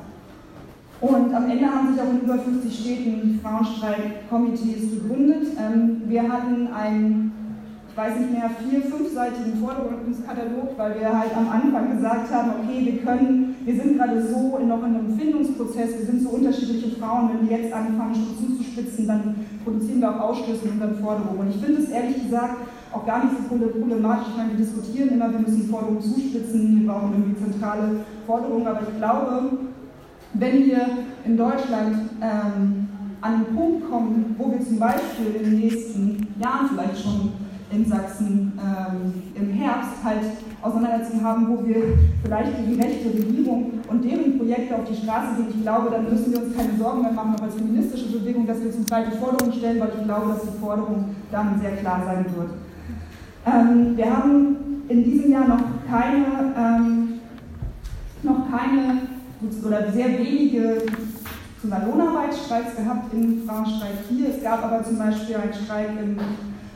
Und 0.99 1.33
am 1.33 1.49
Ende 1.49 1.65
haben 1.65 1.93
sich 1.93 2.01
auch 2.01 2.09
in 2.09 2.21
über 2.21 2.37
50 2.37 2.79
Städten 2.79 3.39
Frauenstreikkomitees 3.41 4.91
gegründet. 4.91 5.47
Ähm, 5.57 6.01
wir 6.07 6.21
hatten 6.23 6.67
ein 6.67 7.31
weiß 8.01 8.17
nicht 8.17 8.31
mehr, 8.31 8.49
vier, 8.57 8.81
fünfseitigen 8.81 9.61
Forderungskatalog, 9.61 10.73
weil 10.75 10.99
wir 10.99 11.19
halt 11.19 11.37
am 11.37 11.49
Anfang 11.49 11.95
gesagt 11.95 12.33
haben, 12.33 12.49
okay, 12.57 12.81
wir 12.83 12.97
können, 13.05 13.55
wir 13.63 13.75
sind 13.75 13.95
gerade 13.95 14.25
so 14.25 14.57
noch 14.57 14.83
in 14.87 14.95
einem 14.95 15.15
Findungsprozess, 15.15 15.99
wir 15.99 16.05
sind 16.07 16.23
so 16.23 16.29
unterschiedliche 16.29 16.99
Frauen, 16.99 17.29
wenn 17.29 17.47
wir 17.47 17.57
jetzt 17.57 17.71
anfangen, 17.71 18.15
schon 18.15 18.33
zuzuspitzen, 18.41 19.05
dann 19.05 19.35
produzieren 19.63 20.01
wir 20.01 20.09
auch 20.09 20.29
Ausschlüsse 20.31 20.65
in 20.65 20.71
unseren 20.71 20.95
Forderungen. 20.95 21.41
Und 21.41 21.49
ich 21.51 21.63
finde 21.63 21.79
es 21.79 21.89
ehrlich 21.89 22.23
gesagt 22.23 22.55
auch 22.91 23.05
gar 23.05 23.23
nicht 23.23 23.35
so 23.37 23.55
problematisch. 23.55 24.29
Ich 24.31 24.37
meine, 24.37 24.49
wir 24.49 24.57
diskutieren 24.57 25.09
immer, 25.09 25.31
wir 25.31 25.39
müssen 25.39 25.69
Forderungen 25.69 26.01
zuspitzen, 26.01 26.81
wir 26.81 26.91
brauchen 26.91 27.13
irgendwie 27.13 27.51
zentrale 27.51 27.97
Forderungen, 28.25 28.65
aber 28.65 28.81
ich 28.81 28.97
glaube, 28.97 29.59
wenn 30.33 30.65
wir 30.65 30.87
in 31.23 31.37
Deutschland 31.37 31.97
ähm, 32.19 32.87
an 33.21 33.33
einen 33.35 33.55
Punkt 33.55 33.87
kommen, 33.91 34.35
wo 34.39 34.51
wir 34.51 34.59
zum 34.65 34.79
Beispiel 34.79 35.35
in 35.37 35.51
den 35.51 35.59
nächsten 35.59 36.27
Jahren 36.41 36.67
vielleicht 36.67 37.03
schon 37.03 37.50
in 37.71 37.85
Sachsen 37.85 38.53
ähm, 38.59 39.23
im 39.35 39.53
Herbst 39.53 40.03
halt 40.03 40.23
Auseinandersetzungen 40.61 41.23
haben, 41.23 41.47
wo 41.47 41.65
wir 41.65 41.97
vielleicht 42.23 42.51
die 42.67 42.79
rechte 42.79 43.09
Regierung 43.09 43.79
und 43.87 44.03
deren 44.03 44.37
Projekte 44.37 44.75
auf 44.75 44.83
die 44.89 44.95
Straße 44.95 45.35
gehen. 45.37 45.47
Ich 45.49 45.61
glaube, 45.61 45.89
dann 45.89 46.03
müssen 46.03 46.31
wir 46.31 46.43
uns 46.43 46.55
keine 46.55 46.77
Sorgen 46.77 47.01
mehr 47.01 47.11
machen, 47.11 47.35
auch 47.35 47.43
als 47.43 47.55
feministische 47.55 48.19
Bewegung, 48.19 48.45
dass 48.45 48.59
wir 48.59 48.67
uns 48.67 48.85
zweite 48.85 49.11
Forderungen 49.11 49.53
stellen, 49.53 49.79
weil 49.79 49.91
ich 49.97 50.03
glaube, 50.03 50.33
dass 50.33 50.41
die 50.41 50.59
Forderung 50.59 51.15
dann 51.31 51.59
sehr 51.59 51.77
klar 51.77 52.03
sein 52.05 52.25
wird. 52.35 52.51
Ähm, 53.45 53.97
wir 53.97 54.05
haben 54.05 54.83
in 54.87 55.03
diesem 55.03 55.31
Jahr 55.31 55.47
noch 55.47 55.63
keine, 55.89 56.53
ähm, 56.57 57.13
noch 58.21 58.51
keine 58.51 59.01
oder 59.65 59.91
sehr 59.91 60.19
wenige 60.19 60.83
Lohnarbeitsstreiks 61.63 62.75
gehabt 62.75 63.13
im 63.13 63.41
Frauenstreik 63.47 63.93
hier. 64.09 64.29
Es 64.29 64.43
gab 64.43 64.63
aber 64.63 64.83
zum 64.83 64.97
Beispiel 64.97 65.35
einen 65.35 65.53
Streik 65.53 65.89
im 66.01 66.17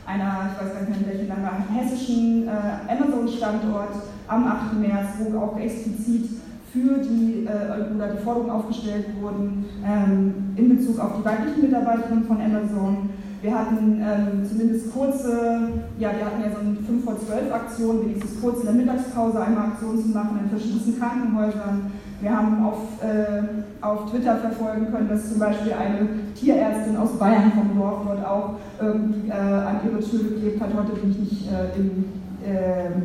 einer, 0.06 0.50
ich 0.52 0.64
weiß 0.64 0.74
gar 0.74 0.88
nicht 0.88 1.00
mehr 1.00 1.12
in 1.12 1.18
welchem 1.18 1.28
Land, 1.28 1.66
hessischen 1.74 2.48
äh, 2.48 2.92
Amazon-Standort 2.92 3.94
am 4.28 4.46
8. 4.46 4.80
März, 4.80 5.08
wo 5.18 5.38
auch 5.38 5.58
explizit 5.58 6.30
für 6.72 6.98
die, 6.98 7.46
äh, 7.46 7.94
oder 7.94 8.08
die 8.08 8.22
Forderungen 8.22 8.50
aufgestellt 8.50 9.06
wurden 9.20 9.64
ähm, 9.84 10.52
in 10.56 10.76
Bezug 10.76 10.98
auf 11.00 11.18
die 11.18 11.24
weiblichen 11.24 11.62
Mitarbeiterinnen 11.62 12.24
von 12.24 12.40
Amazon. 12.40 13.10
Wir 13.42 13.54
hatten 13.54 14.00
ähm, 14.00 14.48
zumindest 14.48 14.92
kurze, 14.92 15.68
ja, 15.98 16.10
wir 16.16 16.24
hatten 16.24 16.42
ja 16.42 16.50
so 16.50 16.60
eine 16.60 16.76
5 16.76 17.04
vor 17.04 17.18
12 17.18 17.52
Aktion, 17.52 18.00
wenigstens 18.02 18.40
kurz 18.40 18.60
in 18.60 18.66
der 18.66 18.74
Mittagspause 18.74 19.40
einmal 19.40 19.66
Aktionen 19.68 20.02
zu 20.02 20.08
machen 20.08 20.40
in 20.42 20.50
verschiedensten 20.50 20.98
Krankenhäusern. 20.98 21.92
Wir 22.20 22.34
haben 22.34 22.64
auf, 22.64 23.02
äh, 23.02 23.42
auf 23.82 24.10
Twitter 24.10 24.36
verfolgen 24.36 24.90
können, 24.90 25.08
dass 25.08 25.28
zum 25.28 25.38
Beispiel 25.38 25.72
eine 25.72 26.08
Tierärztin 26.34 26.96
aus 26.96 27.18
Bayern 27.18 27.52
vom 27.52 27.78
Dorf 27.78 28.04
dort 28.06 28.24
auch 28.24 28.50
irgendwie 28.80 29.28
äh, 29.28 29.32
an 29.32 29.80
ihre 29.84 30.00
Tür 30.00 30.30
geklebt 30.30 30.60
hat. 30.60 30.70
Heute 30.74 30.92
bin 30.92 31.10
ich 31.10 31.18
nicht 31.18 31.48
äh, 31.52 31.78
in, 31.78 32.04
ähm, 32.42 33.02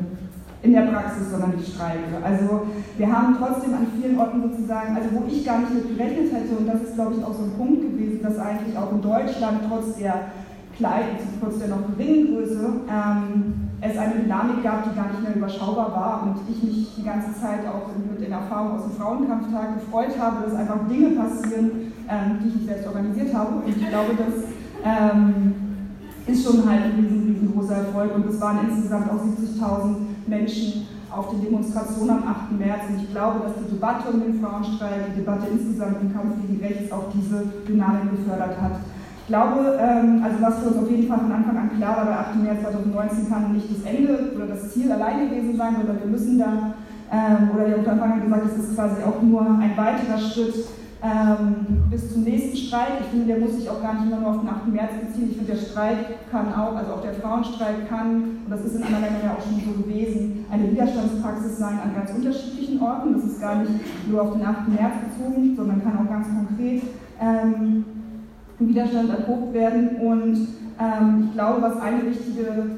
in 0.64 0.74
der 0.74 0.84
Praxis, 0.84 1.30
sondern 1.30 1.56
ich 1.60 1.74
streike. 1.74 2.24
Also 2.24 2.68
wir 2.98 3.12
haben 3.12 3.36
trotzdem 3.38 3.74
an 3.74 3.88
vielen 4.00 4.18
Orten 4.18 4.44
sozusagen, 4.44 4.96
also 4.96 5.10
wo 5.12 5.28
ich 5.28 5.46
gar 5.46 5.60
nicht 5.60 5.74
mit 5.74 5.98
gerechnet 5.98 6.32
hätte, 6.32 6.56
und 6.56 6.68
das 6.68 6.82
ist 6.82 6.96
glaube 6.96 7.16
ich 7.18 7.24
auch 7.24 7.34
so 7.34 7.44
ein 7.44 7.52
Punkt 7.58 7.82
gewesen, 7.82 8.22
dass 8.24 8.40
eigentlich 8.40 8.78
auch 8.78 8.94
in 8.94 9.02
Deutschland 9.02 9.62
trotz 9.68 9.98
der 9.98 10.32
kleinen, 10.78 11.18
trotz 11.42 11.60
der 11.60 11.68
noch 11.68 11.98
geringen 11.98 12.34
Größe, 12.34 12.70
ähm, 12.88 13.71
es 13.82 13.98
eine 13.98 14.14
Dynamik 14.22 14.64
gab, 14.64 14.84
die 14.84 14.96
gar 14.96 15.08
nicht 15.08 15.24
mehr 15.24 15.36
überschaubar 15.36 15.92
war 15.92 16.24
und 16.24 16.36
ich 16.48 16.62
mich 16.64 16.96
die 16.96 17.04
ganze 17.04 17.34
Zeit 17.34 17.66
auch 17.66 17.90
mit 17.98 18.22
den 18.22 18.32
Erfahrungen 18.32 18.78
aus 18.78 18.84
dem 18.84 18.92
Frauenkampftag 18.94 19.82
gefreut 19.82 20.14
habe, 20.20 20.46
dass 20.46 20.56
einfach 20.56 20.88
Dinge 20.88 21.18
passieren, 21.18 21.92
ähm, 22.08 22.40
die 22.40 22.50
ich 22.50 22.56
nicht 22.56 22.68
selbst 22.68 22.88
organisiert 22.88 23.34
habe. 23.34 23.56
Und 23.56 23.68
ich 23.68 23.90
glaube, 23.90 24.14
das 24.14 24.46
ähm, 24.86 25.56
ist 26.28 26.46
schon 26.46 26.70
halt 26.70 26.84
ein 26.84 26.92
riesen, 27.00 27.24
riesengroßer 27.26 27.76
Erfolg 27.76 28.16
und 28.16 28.30
es 28.30 28.40
waren 28.40 28.70
insgesamt 28.70 29.10
auch 29.10 29.24
70.000 29.26 29.96
Menschen 30.28 30.88
auf 31.10 31.32
den 31.32 31.42
Demonstrationen 31.42 32.12
am 32.12 32.24
8. 32.24 32.52
März 32.60 32.84
und 32.88 33.04
ich 33.04 33.12
glaube, 33.12 33.42
dass 33.44 33.54
die 33.58 33.74
Debatte 33.74 34.10
um 34.14 34.22
den 34.22 34.40
Frauenstreik, 34.40 35.12
die 35.12 35.20
Debatte 35.20 35.48
insgesamt 35.52 36.02
im 36.02 36.14
Kampf 36.14 36.36
gegen 36.40 36.64
Rechts 36.64 36.92
auch 36.92 37.12
diese 37.14 37.44
Dynamik 37.68 38.12
gefördert 38.12 38.62
hat. 38.62 38.78
Ich 39.32 39.38
glaube, 39.38 39.80
ähm, 39.80 40.22
also 40.22 40.42
was 40.42 40.60
für 40.60 40.68
uns 40.68 40.78
auf 40.84 40.92
jeden 40.92 41.08
Fall 41.08 41.20
von 41.20 41.32
Anfang 41.32 41.56
an 41.56 41.70
klar 41.78 41.96
war, 41.96 42.04
bei 42.04 42.18
8. 42.36 42.44
März 42.44 42.64
2019 42.64 43.30
kann 43.30 43.54
nicht 43.54 43.68
das 43.72 43.90
Ende 43.90 44.36
oder 44.36 44.46
das 44.46 44.74
Ziel 44.74 44.92
allein 44.92 45.30
gewesen 45.30 45.56
sein, 45.56 45.74
sondern 45.78 46.00
wir 46.04 46.12
müssen 46.12 46.38
da, 46.38 46.76
ähm, 47.10 47.52
oder 47.56 47.66
wir 47.66 47.78
haben 47.78 47.86
von 47.86 47.94
Anfang 47.94 48.12
an 48.12 48.24
gesagt, 48.26 48.44
es 48.52 48.64
ist 48.66 48.76
quasi 48.76 49.02
auch 49.08 49.22
nur 49.22 49.40
ein 49.40 49.72
weiterer 49.78 50.20
Schritt 50.20 50.68
ähm, 51.02 51.88
bis 51.90 52.12
zum 52.12 52.24
nächsten 52.24 52.58
Streik. 52.58 53.00
Ich 53.00 53.08
finde, 53.08 53.28
der 53.28 53.40
muss 53.40 53.56
sich 53.56 53.70
auch 53.70 53.82
gar 53.82 53.94
nicht 53.94 54.12
immer 54.12 54.20
nur 54.20 54.32
auf 54.32 54.42
den 54.42 54.50
8. 54.50 54.68
März 54.68 54.92
beziehen. 55.00 55.30
Ich 55.32 55.38
finde, 55.38 55.54
der 55.54 55.62
Streik 55.64 56.28
kann 56.30 56.54
auch, 56.54 56.76
also 56.76 56.92
auch 56.92 57.02
der 57.02 57.14
Frauenstreik 57.14 57.88
kann, 57.88 58.44
und 58.44 58.50
das 58.50 58.66
ist 58.66 58.76
in 58.76 58.84
anderen 58.84 59.16
Ländern 59.16 59.32
ja 59.32 59.32
auch 59.40 59.44
schon 59.48 59.64
so 59.64 59.82
gewesen, 59.82 60.44
eine 60.52 60.70
Widerstandspraxis 60.70 61.58
sein 61.58 61.80
an 61.80 61.96
ganz 61.96 62.12
unterschiedlichen 62.12 62.82
Orten. 62.84 63.14
Das 63.14 63.24
ist 63.24 63.40
gar 63.40 63.64
nicht 63.64 63.80
nur 64.12 64.24
auf 64.24 64.34
den 64.34 64.44
8. 64.44 64.68
März 64.68 64.96
bezogen, 65.08 65.56
sondern 65.56 65.82
kann 65.82 66.04
auch 66.04 66.12
ganz 66.12 66.28
konkret 66.28 66.84
ähm, 67.22 68.01
Widerstand 68.68 69.10
erprobt 69.10 69.54
werden. 69.54 69.98
Und 69.98 70.48
ähm, 70.80 71.28
ich 71.28 71.34
glaube, 71.34 71.62
was 71.62 71.80
eine 71.82 72.06
wichtige, 72.06 72.78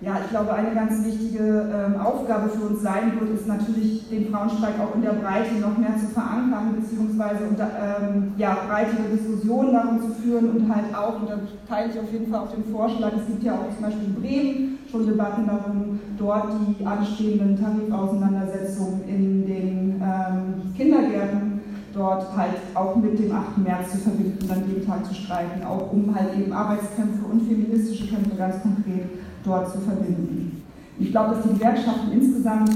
ja, 0.00 0.16
ich 0.24 0.30
glaube, 0.30 0.52
eine 0.54 0.74
ganz 0.74 1.04
wichtige 1.04 1.68
ähm, 1.72 2.00
Aufgabe 2.00 2.48
für 2.50 2.66
uns 2.66 2.82
sein 2.82 3.12
wird, 3.18 3.30
ist 3.38 3.46
natürlich, 3.46 4.08
den 4.08 4.30
Frauenstreik 4.30 4.74
auch 4.80 4.94
in 4.94 5.02
der 5.02 5.12
Breite 5.12 5.54
noch 5.60 5.76
mehr 5.78 5.96
zu 5.98 6.06
verankern, 6.06 6.76
beziehungsweise 6.78 7.44
unter, 7.48 7.64
ähm, 7.64 8.32
ja, 8.36 8.56
breitere 8.68 9.08
Diskussionen 9.12 9.72
darum 9.72 10.00
zu 10.00 10.10
führen 10.22 10.50
und 10.50 10.74
halt 10.74 10.94
auch, 10.94 11.20
und 11.20 11.30
da 11.30 11.38
teile 11.68 11.90
ich 11.90 11.98
auf 11.98 12.12
jeden 12.12 12.30
Fall 12.30 12.40
auch 12.40 12.52
den 12.52 12.64
Vorschlag, 12.72 13.12
es 13.16 13.26
gibt 13.26 13.42
ja 13.42 13.54
auch 13.54 13.74
zum 13.74 13.86
Beispiel 13.86 14.04
in 14.04 14.14
Bremen 14.14 14.78
schon 14.90 15.06
Debatten 15.06 15.46
darum, 15.46 15.98
dort 16.18 16.52
die 16.78 16.86
anstehenden 16.86 17.58
Tarifauseinandersetzungen 17.60 19.02
in 19.08 19.46
den 19.46 20.02
ähm, 20.02 20.74
Kindergärten 20.76 21.53
dort 21.94 22.36
halt 22.36 22.56
auch 22.74 22.96
mit 22.96 23.18
dem 23.18 23.32
8. 23.32 23.58
März 23.58 23.92
zu 23.92 23.98
verbinden, 23.98 24.46
dann 24.48 24.68
jeden 24.68 24.86
Tag 24.86 25.06
zu 25.06 25.14
streiken, 25.14 25.64
auch 25.64 25.92
um 25.92 26.14
halt 26.14 26.36
eben 26.36 26.52
Arbeitskämpfe 26.52 27.24
und 27.30 27.42
feministische 27.42 28.08
Kämpfe 28.08 28.36
ganz 28.36 28.60
konkret 28.62 29.04
dort 29.44 29.70
zu 29.72 29.78
verbinden. 29.78 30.62
Ich 30.98 31.10
glaube, 31.10 31.34
dass 31.34 31.44
die 31.44 31.54
Gewerkschaften 31.54 32.12
insgesamt, 32.12 32.70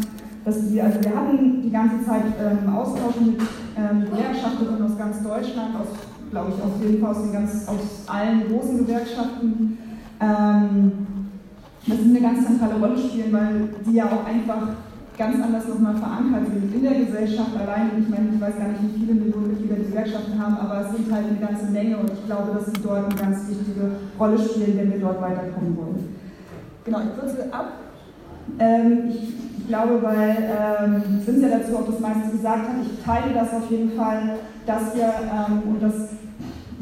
dass 0.45 0.73
wir, 0.73 0.85
also 0.85 1.01
wir 1.03 1.15
hatten 1.15 1.63
die 1.63 1.71
ganze 1.71 2.05
Zeit 2.05 2.25
ähm, 2.41 2.73
Austausch 2.73 3.17
mit 3.21 3.41
ähm, 3.77 4.05
Gewerkschafterinnen 4.11 4.83
aus 4.83 4.97
ganz 4.97 5.23
Deutschland, 5.23 5.75
aus, 5.77 5.89
glaube 6.31 6.53
ich, 6.55 6.63
auf 6.63 6.83
jeden 6.83 7.01
Fall 7.01 7.11
aus, 7.11 7.23
den 7.23 7.33
ganz, 7.33 7.69
aus 7.69 8.05
allen 8.07 8.49
großen 8.49 8.79
Gewerkschaften, 8.79 9.79
ähm, 10.21 10.93
dass 11.87 11.99
sie 11.99 12.11
eine 12.11 12.21
ganz 12.21 12.47
zentrale 12.47 12.75
Rolle 12.75 12.99
spielen, 12.99 13.33
weil 13.33 13.69
die 13.87 13.95
ja 13.95 14.07
auch 14.07 14.27
einfach 14.27 14.69
ganz 15.19 15.43
anders 15.43 15.67
nochmal 15.67 15.97
verankert 15.97 16.47
sind 16.47 16.73
in 16.73 16.83
der 16.83 16.95
Gesellschaft 16.95 17.51
allein. 17.59 17.91
Ich 17.99 18.09
meine, 18.09 18.31
ich 18.33 18.41
weiß 18.41 18.57
gar 18.57 18.69
nicht, 18.69 18.83
wie 18.85 19.01
viele 19.01 19.15
Millionen 19.15 19.49
Mitglieder 19.49 19.75
die 19.75 19.91
Gewerkschaften 19.91 20.39
haben, 20.39 20.57
aber 20.57 20.87
es 20.87 20.97
sind 20.97 21.13
halt 21.13 21.27
eine 21.27 21.39
ganze 21.39 21.67
Menge 21.67 21.99
und 21.99 22.13
ich 22.13 22.25
glaube, 22.25 22.55
dass 22.55 22.67
sie 22.67 22.81
dort 22.81 23.05
eine 23.05 23.15
ganz 23.17 23.49
wichtige 23.49 23.91
Rolle 24.19 24.39
spielen, 24.39 24.79
wenn 24.79 24.93
wir 24.93 25.01
dort 25.01 25.21
weiterkommen 25.21 25.77
wollen. 25.77 26.15
Genau, 26.85 27.01
ich 27.01 27.21
kürze 27.21 27.53
ab. 27.53 27.73
Ähm, 28.59 29.09
ich, 29.09 29.35
ich, 29.59 29.67
glaube, 29.67 30.01
weil 30.03 30.37
ähm, 30.49 31.21
Cynthia 31.23 31.59
dazu 31.59 31.77
auch 31.77 31.87
das 31.87 32.01
meiste 32.01 32.31
gesagt 32.31 32.69
hat, 32.69 32.77
ich 32.81 33.05
teile 33.05 33.35
das 33.35 33.53
auf 33.53 33.71
jeden 33.71 33.91
Fall, 33.91 34.39
dass 34.65 34.95
wir, 34.95 35.05
ähm, 35.05 35.63
und 35.69 35.83
das 35.83 36.17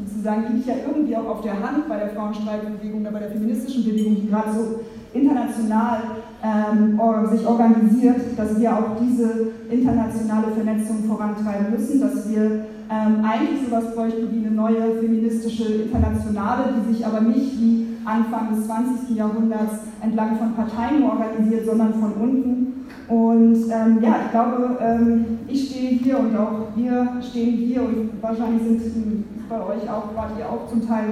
sozusagen 0.05 0.53
liegt 0.53 0.67
ja 0.67 0.75
irgendwie 0.87 1.17
auch 1.17 1.27
auf 1.27 1.41
der 1.41 1.53
Hand 1.53 1.89
bei 1.89 1.97
der 1.97 2.09
Frauenstreikbewegung 2.09 3.01
oder 3.01 3.11
bei 3.11 3.19
der 3.19 3.31
feministischen 3.31 3.83
Bewegung, 3.83 4.15
die 4.15 4.29
gerade 4.29 4.53
so 4.53 4.79
international 5.19 5.99
ähm, 6.43 6.99
sich 7.29 7.45
organisiert, 7.45 8.37
dass 8.37 8.59
wir 8.59 8.73
auch 8.73 8.95
diese 9.01 9.51
internationale 9.69 10.51
Vernetzung 10.53 11.03
vorantreiben 11.07 11.71
müssen, 11.71 11.99
dass 11.99 12.29
wir 12.29 12.65
ähm, 12.89 13.23
eigentlich 13.23 13.67
sowas 13.67 13.93
bräuchte 13.95 14.27
wie 14.31 14.45
eine 14.45 14.55
neue 14.55 14.95
feministische 15.01 15.83
Internationale, 15.83 16.73
die 16.77 16.93
sich 16.93 17.05
aber 17.05 17.21
nicht 17.21 17.59
wie 17.59 17.87
Anfang 18.05 18.55
des 18.55 18.65
20. 18.65 19.17
Jahrhunderts 19.17 19.81
entlang 20.01 20.37
von 20.37 20.53
Parteien 20.53 21.03
organisiert, 21.03 21.65
sondern 21.65 21.93
von 21.95 22.13
unten. 22.13 22.85
Und 23.09 23.55
ähm, 23.71 23.99
ja, 24.01 24.15
ich 24.25 24.31
glaube, 24.31 24.77
ähm, 24.81 25.25
ich 25.47 25.69
stehe 25.69 25.91
hier 25.91 26.19
und 26.19 26.35
auch 26.37 26.67
wir 26.75 27.07
stehen 27.21 27.57
hier 27.57 27.81
und 27.81 28.11
wahrscheinlich 28.21 28.63
sind 28.63 29.25
bei 29.49 29.55
euch 29.55 29.89
auch, 29.89 30.15
wart 30.15 30.31
ihr 30.37 30.45
auch 30.45 30.67
zum 30.69 30.85
Teil 30.85 31.05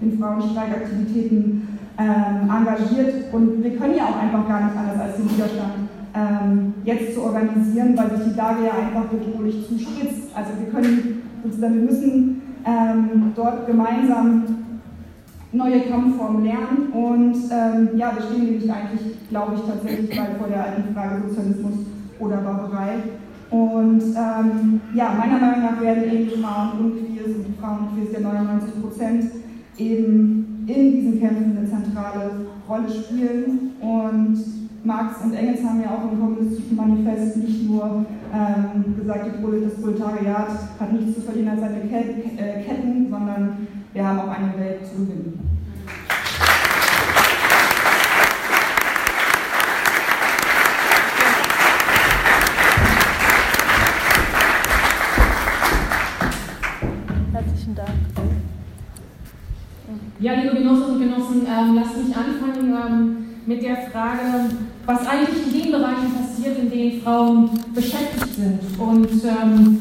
in 0.00 0.18
Frauenstreikaktivitäten 0.18 1.71
ähm, 1.98 2.50
engagiert 2.50 3.32
und 3.32 3.62
wir 3.62 3.76
können 3.76 3.94
ja 3.96 4.04
auch 4.04 4.22
einfach 4.22 4.48
gar 4.48 4.64
nicht 4.64 4.76
anders 4.76 5.00
als 5.00 5.16
den 5.16 5.30
Widerstand 5.30 5.88
ähm, 6.14 6.74
jetzt 6.84 7.14
zu 7.14 7.22
organisieren, 7.22 7.96
weil 7.96 8.16
sich 8.16 8.32
die 8.32 8.36
Lage 8.36 8.64
ja 8.64 8.72
einfach 8.72 9.08
bedrohlich 9.10 9.66
zuspitzt. 9.68 10.34
Also 10.34 10.50
wir 10.58 10.72
können 10.72 11.22
sozusagen, 11.42 11.74
wir 11.74 11.82
müssen 11.82 12.42
ähm, 12.64 13.32
dort 13.34 13.66
gemeinsam 13.66 14.44
neue 15.52 15.80
Kampfformen 15.80 16.44
lernen 16.44 16.92
und 16.92 17.34
ähm, 17.50 17.98
ja, 17.98 18.12
wir 18.14 18.22
stehen 18.22 18.44
nämlich 18.44 18.72
eigentlich, 18.72 19.28
glaube 19.28 19.54
ich, 19.54 19.60
tatsächlich 19.62 20.16
bald 20.16 20.38
vor 20.38 20.48
der 20.48 20.64
alten 20.64 20.94
Frage 20.94 21.28
Sozialismus 21.28 21.74
oder 22.18 22.36
Barbarei. 22.38 22.94
Und 23.50 24.00
ähm, 24.00 24.80
ja, 24.94 25.12
meiner 25.12 25.38
Meinung 25.38 25.60
nach 25.60 25.80
werden 25.82 26.04
eben 26.04 26.42
Frauen 26.42 26.78
und 26.78 26.92
Queers 26.92 27.36
und 27.36 27.56
Frauen 27.60 27.78
und 27.80 27.94
Queers 27.94 28.12
der 28.12 28.20
99 28.20 28.82
Prozent 28.82 29.24
eben 29.76 30.51
in 30.66 30.92
diesen 30.92 31.20
Kämpfen 31.20 31.56
eine 31.56 31.68
zentrale 31.68 32.46
Rolle 32.68 32.88
spielen. 32.90 33.72
Und 33.80 34.38
Marx 34.84 35.22
und 35.24 35.34
Engels 35.34 35.62
haben 35.64 35.80
ja 35.80 35.90
auch 35.90 36.10
im 36.10 36.20
kommunistischen 36.20 36.76
Manifest 36.76 37.36
nicht 37.36 37.68
nur 37.68 38.04
ähm, 38.34 38.96
gesagt, 38.96 39.26
das 39.26 39.82
Proletariat 39.82 40.48
hat 40.80 40.92
nichts 40.92 41.14
zu 41.14 41.20
verlieren 41.22 41.50
als 41.50 41.60
seine 41.60 41.82
äh, 41.82 42.62
Ketten, 42.62 43.08
sondern 43.10 43.66
wir 43.92 44.06
haben 44.06 44.20
auch 44.20 44.36
eine 44.36 44.58
Welt 44.58 44.86
zu 44.86 45.04
gewinnen. 45.04 45.51
Ähm, 61.52 61.74
lasst 61.74 61.96
mich 61.96 62.16
anfangen 62.16 62.74
ähm, 62.74 63.26
mit 63.46 63.62
der 63.62 63.76
Frage, 63.90 64.50
was 64.86 65.06
eigentlich 65.06 65.46
in 65.46 65.62
den 65.62 65.72
Bereichen 65.72 66.12
passiert, 66.14 66.58
in 66.58 66.70
denen 66.70 67.02
Frauen 67.02 67.50
beschäftigt 67.74 68.34
sind. 68.34 68.60
Und 68.78 69.24
ähm, 69.24 69.80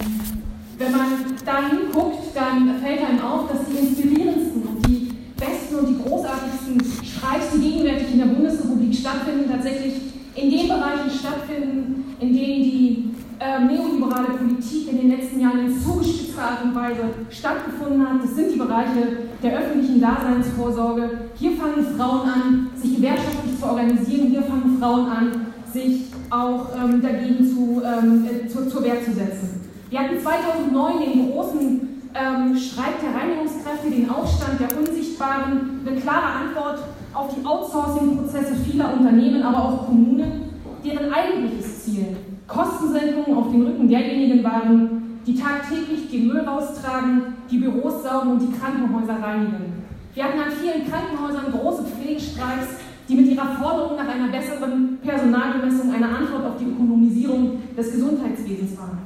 wenn 0.77 0.91
man 0.91 1.07
da 1.45 1.69
hinguckt, 1.69 2.35
dann 2.35 2.79
fällt 2.83 3.01
einem 3.07 3.21
auf, 3.21 3.51
dass 3.51 3.65
die 3.67 3.87
inspirierendsten 3.87 4.63
und 4.63 4.87
die 4.87 5.13
besten 5.37 5.75
und 5.75 5.89
die 5.89 6.03
großartigsten 6.03 6.81
Streiks, 7.05 7.51
die 7.55 7.61
gegenwärtig 7.61 8.13
in 8.13 8.19
der 8.19 8.25
Bundesrepublik 8.25 8.95
stattfinden, 8.95 9.49
tatsächlich 9.49 9.93
in 10.35 10.49
den 10.49 10.67
Bereichen 10.67 11.11
stattfinden, 11.11 12.15
in 12.19 12.33
denen 12.33 12.63
die 12.63 13.10
äh, 13.41 13.59
neoliberale 13.59 14.37
Politik 14.37 14.91
in 14.91 14.97
den 14.97 15.09
letzten 15.09 15.39
Jahren 15.39 15.65
in 15.65 15.81
zugespitzter 15.81 16.43
Art 16.43 16.63
und 16.63 16.75
Weise 16.75 17.01
stattgefunden 17.31 18.07
hat. 18.07 18.23
Das 18.23 18.35
sind 18.35 18.53
die 18.53 18.59
Bereiche 18.59 19.17
der 19.41 19.57
öffentlichen 19.57 19.99
Daseinsvorsorge. 19.99 21.09
Hier 21.35 21.53
fangen 21.53 21.83
Frauen 21.97 22.29
an, 22.29 22.69
sich 22.75 22.97
gewerkschaftlich 22.97 23.59
zu 23.59 23.65
organisieren. 23.65 24.27
Hier 24.27 24.43
fangen 24.43 24.77
Frauen 24.79 25.07
an, 25.07 25.31
sich 25.73 26.03
auch 26.29 26.67
ähm, 26.75 27.01
dagegen 27.01 27.43
zu, 27.49 27.81
ähm, 27.83 28.27
äh, 28.29 28.47
zu, 28.47 28.69
zur 28.69 28.83
Wehr 28.83 29.03
zu 29.03 29.11
setzen. 29.11 29.61
Wir 29.89 29.99
hatten 30.01 30.21
2009 30.21 30.99
den 30.99 31.31
großen 31.31 31.81
ähm, 32.13 32.55
Streik 32.55 33.01
der 33.01 33.19
Reinigungskräfte, 33.19 33.89
den 33.89 34.09
Aufstand 34.09 34.59
der 34.59 34.77
Unsichtbaren, 34.77 35.81
eine 35.85 35.99
klare 35.99 36.27
Antwort 36.27 36.79
auf 37.13 37.33
die 37.35 37.45
Outsourcing-Prozesse 37.45 38.55
vieler 38.69 38.93
Unternehmen, 38.93 39.41
aber 39.41 39.65
auch 39.65 39.85
Kommunen, 39.87 40.43
deren 40.85 41.11
eigentliches 41.11 41.83
Ziel 41.83 42.15
Kostensenkungen 42.51 43.37
auf 43.37 43.51
den 43.51 43.61
Rücken 43.63 43.87
derjenigen 43.87 44.43
waren, 44.43 45.19
die 45.25 45.35
tagtäglich 45.35 46.09
den 46.11 46.27
Müll 46.27 46.41
raustragen, 46.41 47.33
die 47.49 47.57
Büros 47.57 48.03
saugen 48.03 48.31
und 48.31 48.41
die 48.41 48.51
Krankenhäuser 48.51 49.23
reinigen. 49.23 49.83
Wir 50.13 50.25
hatten 50.25 50.39
an 50.39 50.51
vielen 50.51 50.89
Krankenhäusern 50.89 51.51
große 51.51 51.83
Pflegestreiks, 51.83 52.75
die 53.07 53.15
mit 53.15 53.27
ihrer 53.27 53.55
Forderung 53.55 53.95
nach 53.95 54.13
einer 54.13 54.27
besseren 54.27 54.97
Personalbemessung 55.01 55.93
eine 55.93 56.09
Antwort 56.09 56.45
auf 56.45 56.57
die 56.59 56.65
Ökonomisierung 56.65 57.59
des 57.77 57.93
Gesundheitswesens 57.93 58.77
waren. 58.77 58.99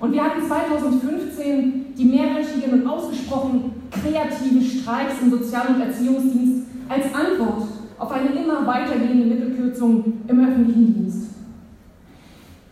Und 0.00 0.12
wir 0.12 0.24
hatten 0.24 0.46
2015 0.46 1.94
die 1.96 2.04
mehrwöchigen 2.04 2.80
und 2.80 2.86
ausgesprochen 2.86 3.72
kreativen 3.90 4.62
Streiks 4.62 5.20
im 5.22 5.30
Sozial- 5.30 5.68
und 5.74 5.80
Erziehungsdienst 5.80 6.66
als 6.88 7.04
Antwort 7.14 7.68
auf 7.98 8.12
eine 8.12 8.28
immer 8.28 8.66
weitergehende 8.66 9.26
Mittelkürzung 9.26 10.04
im 10.28 10.40
öffentlichen 10.40 10.94
Dienst. 10.94 11.35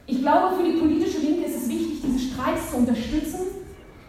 Ich 0.06 0.20
glaube, 0.20 0.56
für 0.56 0.64
die 0.64 0.76
politische 0.78 1.18
Linke 1.20 1.46
ist 1.46 1.62
es 1.62 1.68
wichtig, 1.68 2.02
diese 2.06 2.18
Streiks 2.18 2.70
zu 2.70 2.76
unterstützen, 2.76 3.40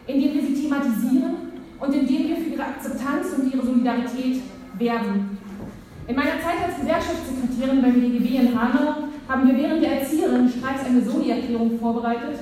indem 0.08 0.34
wir 0.34 0.42
sie 0.42 0.62
thematisieren 0.62 1.36
und 1.80 1.94
indem 1.94 2.28
wir 2.28 2.36
für 2.36 2.50
ihre 2.52 2.64
Akzeptanz 2.64 3.28
und 3.38 3.54
ihre 3.54 3.66
Solidarität 3.66 4.42
werben. 4.78 5.38
In 6.08 6.16
meiner 6.16 6.42
Zeit 6.42 6.62
als 6.68 6.80
Gewerkschaftssekretärin 6.82 7.82
beim 7.82 8.02
DGB 8.02 8.36
in 8.36 8.60
Hanau 8.60 9.08
haben 9.28 9.48
wir 9.48 9.58
während 9.58 9.82
der 9.82 10.02
Erzieherinnen-Streiks 10.02 10.86
eine 10.86 11.02
Soli-Erklärung 11.02 11.80
vorbereitet, 11.80 12.40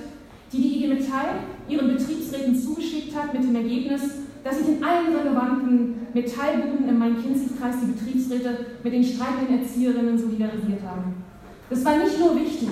die 0.51 0.58
die 0.58 0.78
IG 0.78 0.88
Metall 0.88 1.39
ihren 1.70 1.95
Betriebsräten 1.95 2.56
zugeschickt 2.56 3.16
hat, 3.16 3.34
mit 3.34 3.43
dem 3.43 3.56
Ergebnis, 3.56 4.01
dass 4.43 4.58
sich 4.58 4.68
in 4.68 4.84
allen 4.84 5.16
relevanten 5.16 6.08
Metallbuden 6.14 6.89
im 6.89 6.99
Main-Kinzig-Kreis 6.99 7.76
die 7.82 7.91
Betriebsräte 7.93 8.66
mit 8.84 8.93
den 8.93 9.04
streikenden 9.04 9.60
Erzieherinnen 9.60 10.18
solidarisiert 10.18 10.82
haben. 10.86 11.24
Das 11.70 11.86
war 11.86 11.97
nicht 11.97 12.20
nur 12.20 12.36
wichtig, 12.36 12.70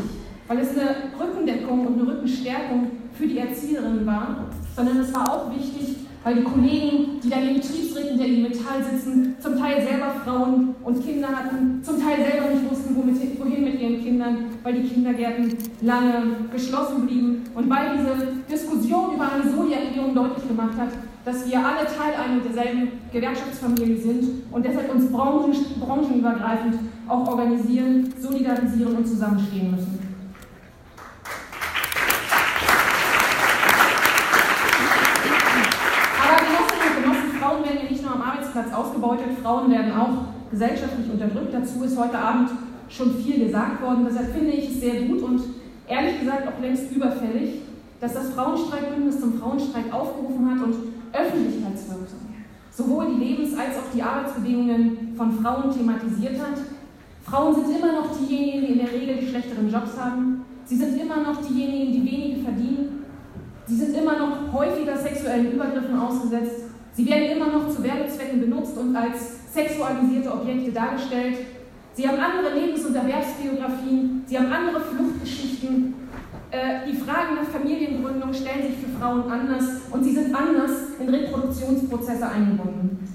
weil 0.51 0.59
es 0.59 0.71
eine 0.71 0.95
Rückendeckung 1.17 1.87
und 1.87 1.93
eine 1.93 2.11
Rückenstärkung 2.11 2.91
für 3.13 3.25
die 3.25 3.37
Erzieherinnen 3.37 4.05
war, 4.05 4.35
sondern 4.75 4.99
es 4.99 5.15
war 5.15 5.31
auch 5.31 5.55
wichtig, 5.55 5.95
weil 6.25 6.35
die 6.35 6.43
Kollegen, 6.43 7.21
die 7.23 7.29
da 7.29 7.37
in 7.37 7.45
den 7.45 7.55
Betriebsräten 7.55 8.17
der 8.17 8.27
IG 8.27 8.41
Metall 8.41 8.83
sitzen, 8.83 9.37
zum 9.39 9.57
Teil 9.57 9.81
selber 9.81 10.13
Frauen 10.25 10.75
und 10.83 11.05
Kinder 11.05 11.29
hatten, 11.29 11.81
zum 11.81 12.01
Teil 12.01 12.17
selber 12.17 12.53
nicht 12.53 12.69
wussten, 12.69 12.97
wohin 12.97 13.63
mit 13.63 13.79
ihren 13.79 14.03
Kindern, 14.03 14.37
weil 14.61 14.73
die 14.73 14.89
Kindergärten 14.89 15.53
lange 15.83 16.35
geschlossen 16.51 17.05
blieben 17.05 17.43
und 17.55 17.69
weil 17.69 17.97
diese 17.97 18.33
Diskussion 18.51 19.15
über 19.15 19.31
eine 19.31 19.49
Soli-Erklärung 19.49 20.13
deutlich 20.13 20.49
gemacht 20.49 20.77
hat, 20.77 20.89
dass 21.23 21.49
wir 21.49 21.59
alle 21.59 21.85
Teil 21.85 22.13
einer 22.21 22.41
derselben 22.41 22.89
Gewerkschaftsfamilie 23.13 23.97
sind 23.97 24.25
und 24.51 24.65
deshalb 24.65 24.93
uns 24.93 25.09
branchen, 25.09 25.53
branchenübergreifend 25.79 26.75
auch 27.07 27.25
organisieren, 27.25 28.13
solidarisieren 28.19 28.97
und 28.97 29.07
zusammenstehen 29.07 29.71
müssen. 29.71 30.11
Frauen 37.41 37.63
werden 37.63 37.79
ja 37.83 37.89
nicht 37.89 38.03
nur 38.03 38.13
am 38.13 38.21
Arbeitsplatz 38.51 38.73
ausgebeutet, 38.73 39.27
Frauen 39.41 39.71
werden 39.71 39.93
auch 39.93 40.51
gesellschaftlich 40.51 41.09
unterdrückt. 41.11 41.53
Dazu 41.53 41.83
ist 41.83 41.97
heute 41.97 42.17
Abend 42.17 42.49
schon 42.89 43.15
viel 43.15 43.45
gesagt 43.45 43.81
worden. 43.81 44.05
Deshalb 44.07 44.33
finde 44.33 44.51
ich 44.51 44.69
es 44.69 44.81
sehr 44.81 45.03
gut 45.03 45.21
und 45.21 45.41
ehrlich 45.87 46.19
gesagt 46.19 46.47
auch 46.47 46.61
längst 46.61 46.91
überfällig, 46.91 47.61
dass 47.99 48.13
das 48.13 48.31
Frauenstreikbündnis 48.31 49.19
zum 49.19 49.39
Frauenstreik 49.39 49.93
aufgerufen 49.93 50.49
hat 50.51 50.63
und 50.65 50.75
öffentlichkeitswirksam 51.13 52.19
sowohl 52.73 53.07
die 53.13 53.25
Lebens- 53.25 53.57
als 53.57 53.75
auch 53.77 53.93
die 53.93 54.01
Arbeitsbedingungen 54.01 55.13
von 55.17 55.33
Frauen 55.41 55.71
thematisiert 55.71 56.39
hat. 56.39 56.57
Frauen 57.23 57.53
sind 57.53 57.77
immer 57.77 57.91
noch 57.91 58.17
diejenigen, 58.17 58.65
die 58.65 58.73
in 58.73 58.79
der 58.79 58.93
Regel 58.93 59.17
die 59.17 59.27
schlechteren 59.27 59.69
Jobs 59.69 59.99
haben. 59.99 60.45
Sie 60.65 60.77
sind 60.77 60.99
immer 60.99 61.17
noch 61.17 61.45
diejenigen, 61.45 61.91
die 61.91 62.11
wenige 62.11 62.43
verdienen. 62.43 63.03
Sie 63.67 63.75
sind 63.75 63.95
immer 63.95 64.17
noch 64.17 64.53
häufiger 64.53 64.97
sexuellen 64.97 65.51
Übergriffen 65.51 65.99
ausgesetzt. 65.99 66.60
Sie 66.93 67.07
werden 67.07 67.37
immer 67.37 67.47
noch 67.47 67.69
zu 67.69 67.83
Werbezwecken 67.83 68.41
benutzt 68.41 68.77
und 68.77 68.95
als 68.95 69.53
sexualisierte 69.53 70.31
Objekte 70.31 70.71
dargestellt. 70.71 71.37
Sie 71.93 72.07
haben 72.07 72.17
andere 72.19 72.53
Lebens- 72.53 72.85
und 72.85 72.95
Erwerbsbiografien, 72.95 74.23
sie 74.25 74.37
haben 74.37 74.51
andere 74.51 74.79
Fluchtgeschichten. 74.79 75.93
Äh, 76.51 76.89
die 76.89 76.97
Fragen 76.97 77.35
nach 77.35 77.49
Familiengründung 77.49 78.33
stellen 78.33 78.67
sich 78.67 78.77
für 78.77 78.99
Frauen 78.99 79.29
anders 79.29 79.65
und 79.89 80.03
sie 80.03 80.13
sind 80.13 80.35
anders 80.35 80.71
in 80.99 81.09
Reproduktionsprozesse 81.09 82.27
eingebunden. 82.27 83.07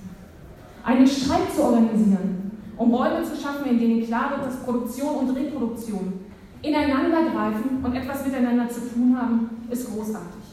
Einen 0.85 1.07
Streik 1.07 1.53
zu 1.55 1.65
organisieren, 1.65 2.51
um 2.77 2.95
Räume 2.95 3.23
zu 3.25 3.41
schaffen, 3.41 3.71
in 3.71 3.79
denen 3.79 4.07
klar 4.07 4.31
wird, 4.31 4.47
dass 4.47 4.63
Produktion 4.63 5.17
und 5.17 5.37
Reproduktion 5.37 6.21
ineinandergreifen 6.63 7.83
und 7.83 7.95
etwas 7.95 8.25
miteinander 8.25 8.69
zu 8.69 8.81
tun 8.81 9.17
haben, 9.19 9.51
ist 9.71 9.91
großartig. 9.93 10.45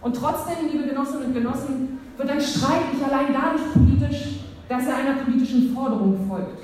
Und 0.00 0.16
trotzdem, 0.16 0.68
liebe 0.70 0.86
Genossinnen 0.86 1.26
und 1.26 1.34
Genossen, 1.34 1.98
wird 2.16 2.30
ein 2.30 2.40
Streit 2.40 2.92
nicht 2.92 3.04
allein 3.04 3.32
dadurch 3.32 3.72
politisch, 3.72 4.40
dass 4.68 4.86
er 4.86 4.96
einer 4.96 5.22
politischen 5.22 5.74
Forderung 5.74 6.26
folgt. 6.28 6.62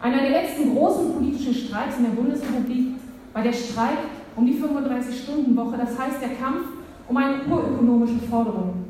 Einer 0.00 0.22
der 0.22 0.30
letzten 0.30 0.74
großen 0.74 1.12
politischen 1.12 1.54
Streiks 1.54 1.96
in 1.98 2.04
der 2.04 2.10
Bundesrepublik 2.10 2.94
war 3.32 3.42
der 3.42 3.52
Streik 3.52 3.98
um 4.36 4.46
die 4.46 4.54
35-Stunden-Woche, 4.54 5.76
das 5.76 5.98
heißt 5.98 6.22
der 6.22 6.36
Kampf 6.36 6.66
um 7.08 7.16
eine 7.16 7.44
urökonomische 7.44 8.20
Forderung. 8.30 8.84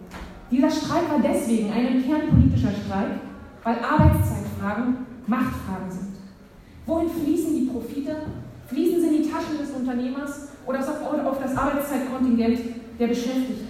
Dieser 0.50 0.70
Streik 0.70 1.08
war 1.10 1.20
deswegen 1.22 1.72
ein 1.72 2.04
kernpolitischer 2.04 2.72
Streik, 2.84 3.20
weil 3.64 3.76
Arbeitszeitfragen 3.76 5.06
Machtfragen 5.26 5.90
sind. 5.90 6.14
Wohin 6.86 7.08
fließen 7.08 7.54
die 7.54 7.66
Profite? 7.66 8.16
Fließen 8.66 9.00
sie 9.00 9.06
in 9.08 9.22
die 9.22 9.30
Taschen 9.30 9.58
des 9.58 9.70
Unternehmers 9.70 10.48
oder 10.66 10.80
auf 10.80 11.40
das 11.40 11.56
Arbeitszeitkontingent 11.56 12.60
der 12.98 13.06
Beschäftigten? 13.06 13.69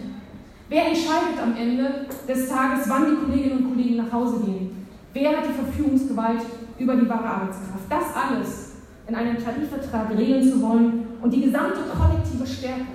Wer 0.71 0.87
entscheidet 0.87 1.43
am 1.43 1.57
Ende 1.57 2.07
des 2.29 2.49
Tages, 2.49 2.89
wann 2.89 3.11
die 3.11 3.17
Kolleginnen 3.17 3.59
und 3.59 3.71
Kollegen 3.73 3.97
nach 3.97 4.13
Hause 4.13 4.39
gehen? 4.45 4.87
Wer 5.13 5.31
hat 5.31 5.49
die 5.49 5.53
Verfügungsgewalt 5.53 6.43
über 6.79 6.95
die 6.95 7.09
wahre 7.09 7.25
Arbeitskraft? 7.25 7.91
Das 7.91 8.15
alles 8.15 8.71
in 9.09 9.17
einem 9.17 9.37
Tarifvertrag 9.37 10.17
regeln 10.17 10.49
zu 10.49 10.63
wollen 10.63 11.09
und 11.21 11.35
die 11.35 11.41
gesamte 11.41 11.81
kollektive 11.91 12.47
Stärke 12.47 12.87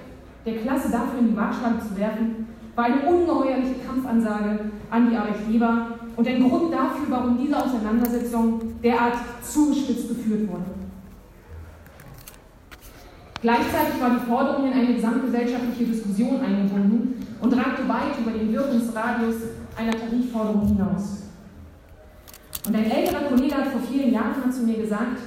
der 0.45 0.55
Klasse 0.59 0.89
dafür 0.89 1.19
in 1.19 1.31
die 1.31 1.35
Waagschale 1.35 1.75
zu 1.81 1.99
werfen, 1.99 2.47
war 2.75 2.85
eine 2.85 3.01
ungeheuerliche 3.01 3.75
Kampfansage 3.85 4.71
an 4.89 5.09
die 5.09 5.17
Arbeitgeber 5.17 5.87
und 6.15 6.25
ein 6.25 6.49
Grund 6.49 6.73
dafür, 6.73 7.07
warum 7.09 7.37
diese 7.37 7.61
Auseinandersetzung 7.61 8.61
derart 8.81 9.17
zugespitzt 9.43 10.07
geführt 10.07 10.47
wurde. 10.47 10.84
Gleichzeitig 13.45 14.01
war 14.01 14.09
die 14.09 14.25
Forderung 14.25 14.65
in 14.65 14.73
eine 14.73 14.95
gesamtgesellschaftliche 14.95 15.91
Diskussion 15.91 16.41
eingebunden 16.41 17.13
und 17.39 17.53
ragte 17.53 17.87
weit 17.87 18.17
über 18.19 18.31
den 18.31 18.51
Wirkungsradius 18.51 19.35
einer 19.77 19.91
Tarifforderung 19.91 20.65
hinaus. 20.65 21.29
Und 22.65 22.75
ein 22.75 22.89
älterer 22.89 23.29
Kollege 23.29 23.53
hat 23.53 23.67
vor 23.67 23.81
vielen 23.81 24.11
Jahren 24.11 24.51
zu 24.51 24.63
mir 24.63 24.81
gesagt, 24.81 25.19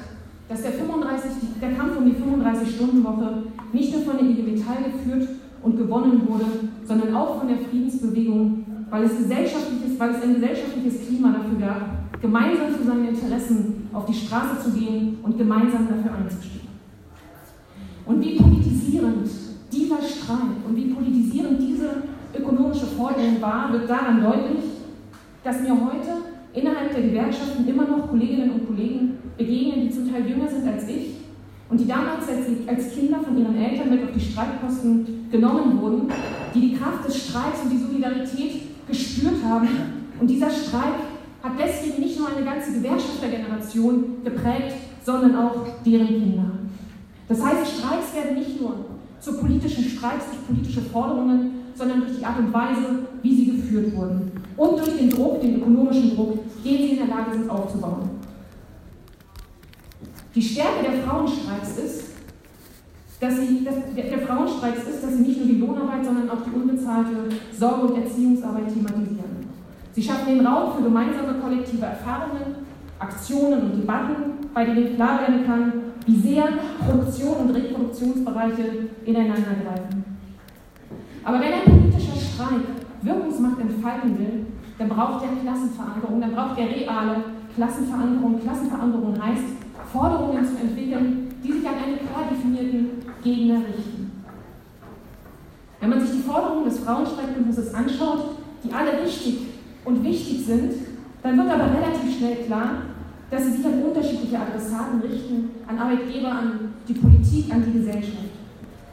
dass 0.48 0.62
der, 0.62 0.72
35, 0.72 1.30
der 1.62 1.74
Kampf 1.74 1.96
um 1.96 2.06
die 2.06 2.16
35-Stunden-Woche 2.16 3.44
nicht 3.72 3.92
nur 3.92 4.02
von 4.02 4.18
der 4.18 4.26
IG 4.26 4.42
Metall 4.42 4.78
geführt 4.82 5.28
und 5.62 5.76
gewonnen 5.76 6.26
wurde, 6.26 6.46
sondern 6.88 7.14
auch 7.14 7.38
von 7.38 7.46
der 7.46 7.58
Friedensbewegung, 7.70 8.66
weil 8.90 9.04
es, 9.04 9.16
gesellschaftliches, 9.16 9.96
weil 9.96 10.10
es 10.10 10.22
ein 10.24 10.34
gesellschaftliches 10.34 11.06
Klima 11.06 11.34
dafür 11.38 11.68
gab, 11.68 12.20
gemeinsam 12.20 12.74
für 12.74 12.84
seine 12.84 13.10
Interessen 13.10 13.88
auf 13.92 14.06
die 14.06 14.14
Straße 14.14 14.64
zu 14.64 14.70
gehen 14.72 15.18
und 15.22 15.38
gemeinsam 15.38 15.86
dafür 15.86 16.18
einzustehen. 16.18 16.57
Und 18.09 18.24
wie 18.24 18.36
politisierend 18.36 19.28
dieser 19.70 20.00
Streit 20.00 20.64
und 20.66 20.74
wie 20.74 20.86
politisierend 20.86 21.61
diese 21.61 21.90
ökonomische 22.34 22.86
Forderung 22.86 23.36
war, 23.38 23.70
wird 23.70 23.88
daran 23.88 24.22
deutlich, 24.22 24.64
dass 25.44 25.61
mir 25.61 25.72
heute 25.72 26.24
innerhalb 26.54 26.90
der 26.94 27.02
Gewerkschaften 27.02 27.68
immer 27.68 27.86
noch 27.86 28.09
Kolleginnen 28.09 28.52
und 28.52 28.66
Kollegen 28.66 29.18
begegnen, 29.36 29.86
die 29.86 29.90
zum 29.90 30.11
Teil 30.11 30.26
jünger 30.26 30.48
sind 30.48 30.66
als 30.66 30.88
ich 30.88 31.16
und 31.68 31.78
die 31.78 31.86
damals 31.86 32.26
als, 32.26 32.94
Kinder 32.94 33.20
von 33.20 33.36
ihren 33.36 33.54
Eltern 33.54 33.90
mit 33.90 34.02
auf 34.02 34.12
die 34.14 34.20
Streikposten 34.20 35.28
genommen 35.30 35.78
wurden, 35.78 36.09
die 36.54 36.61
die 36.61 36.76
Kraft 36.76 37.06
des 37.06 37.28
Streiks 37.28 37.61
und 37.62 37.70
die 37.70 37.78
Solidarität 37.78 38.62
gespürt 38.88 39.44
haben. 39.44 39.68
Und 40.18 40.28
dieser 40.28 40.48
Streik 40.48 40.96
hat 41.42 41.52
deswegen 41.59 42.00
nicht 42.02 42.18
nur 42.18 42.28
eine 42.34 42.44
ganze 42.44 42.72
Gewerkschaftergeneration 42.72 44.24
geprägt, 44.24 44.76
sondern 45.04 45.36
auch 45.36 45.66
deren 45.84 46.06
Kinder. 46.06 46.50
Das 47.28 47.44
heißt, 47.44 47.78
Streiks 47.78 48.14
werden 48.14 48.36
nicht 48.36 48.60
nur 48.60 48.74
zu 49.20 49.38
politischen 49.38 49.84
Streiks 49.84 50.24
durch 50.26 50.46
politische 50.46 50.80
Forderungen, 50.80 51.58
sondern 51.74 52.00
durch 52.00 52.18
die 52.18 52.24
Art 52.24 52.38
und 52.38 52.52
Weise, 52.52 53.06
wie 53.22 53.36
sie 53.36 53.56
geführt 53.56 53.94
wurden. 53.94 54.32
Und 54.56 54.78
durch 54.78 54.96
den 54.96 55.10
Druck, 55.10 55.40
den 55.40 55.56
ökonomischen 55.56 56.16
Druck, 56.16 56.38
den 56.64 56.78
sie 56.78 56.90
in 56.90 56.96
der 56.96 57.08
Lage 57.08 57.32
sind 57.32 57.50
aufzubauen. 57.50 58.10
Die 60.34 60.42
Stärke 60.42 60.90
der 60.90 61.02
Frauenstreiks 61.02 61.78
ist, 61.78 62.04
dass 63.20 63.36
sie, 63.36 63.64
dass 63.64 63.74
der, 63.96 64.18
Frauenstreiks 64.20 64.88
ist, 64.88 65.02
dass 65.02 65.16
sie 65.16 65.22
nicht 65.22 65.38
nur 65.38 65.48
die 65.48 65.58
Lohnarbeit, 65.58 66.04
sondern 66.04 66.30
auch 66.30 66.42
die 66.44 66.54
unbezahlte 66.54 67.28
Sorge- 67.52 67.88
und 67.88 68.02
Erziehungsarbeit 68.02 68.72
thematisieren. 68.72 69.48
Sie 69.92 70.02
schaffen 70.02 70.36
den 70.36 70.46
Raum 70.46 70.76
für 70.76 70.84
gemeinsame 70.84 71.40
kollektive 71.40 71.86
Erfahrungen, 71.86 72.54
Aktionen 73.00 73.62
und 73.62 73.82
Debatten, 73.82 74.46
bei 74.54 74.64
denen 74.64 74.94
klar 74.94 75.20
werden 75.20 75.44
kann, 75.44 75.72
wie 76.09 76.16
sehr 76.16 76.48
Produktion 76.78 77.36
und 77.36 77.50
Reproduktionsbereiche 77.50 78.88
ineinander 79.04 79.56
greifen. 79.62 80.04
Aber 81.22 81.38
wenn 81.38 81.52
ein 81.52 81.64
politischer 81.64 82.16
Streik 82.16 82.64
Wirkungsmacht 83.02 83.61
entfalten 83.61 84.18
will, 84.18 84.46
dann 84.78 84.88
braucht 84.88 85.22
er 85.22 85.42
Klassenverankerung, 85.42 86.20
dann 86.20 86.32
braucht 86.32 86.59
er 86.59 86.66
reale 86.66 87.24
Klassenverankerung. 87.54 88.40
Klassenverankerung 88.40 89.22
heißt, 89.22 89.44
Forderungen 89.92 90.44
zu 90.44 90.56
entwickeln, 90.56 91.34
die 91.44 91.52
sich 91.52 91.68
an 91.68 91.74
einen 91.74 91.98
klar 91.98 92.24
definierten 92.30 92.88
Gegner 93.22 93.56
richten. 93.56 94.24
Wenn 95.80 95.90
man 95.90 96.00
sich 96.00 96.11
die 96.11 96.22
Forderungen 96.22 96.64
des 96.64 96.78
Frauenstreikbündnisses 96.80 97.74
anschaut, 97.74 98.36
die 98.64 98.72
alle 98.72 99.04
richtig 99.04 99.40
und 99.84 100.02
wichtig 100.02 100.46
sind, 100.46 100.72
dann 101.22 101.36
wird 101.36 101.50
aber 101.50 101.64
relativ 101.64 102.16
schnell 102.16 102.36
klar, 102.46 102.82
dass 103.30 103.44
sie 103.44 103.52
sich 103.52 103.66
an 103.66 103.82
unterschiedliche 103.82 104.38
Adressaten 104.38 105.00
richten, 105.00 105.50
an 105.66 105.78
Arbeitgeber, 105.78 106.28
an 106.28 106.74
die 106.88 106.94
Politik, 106.94 107.52
an 107.52 107.64
die 107.64 107.78
Gesellschaft. 107.78 108.32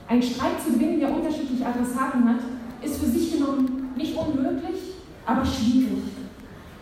Ein 0.08 0.22
Streik 0.22 0.62
zu 0.64 0.74
gewinnen, 0.74 1.00
der 1.00 1.16
unterschiedliche 1.16 1.66
Adressaten 1.66 2.28
hat, 2.28 2.42
ist 2.84 3.00
für 3.00 3.10
sich 3.10 3.34
genommen 3.34 3.94
nicht 3.96 4.16
unmöglich, 4.16 4.96
aber 5.26 5.46
schwierig. 5.46 6.04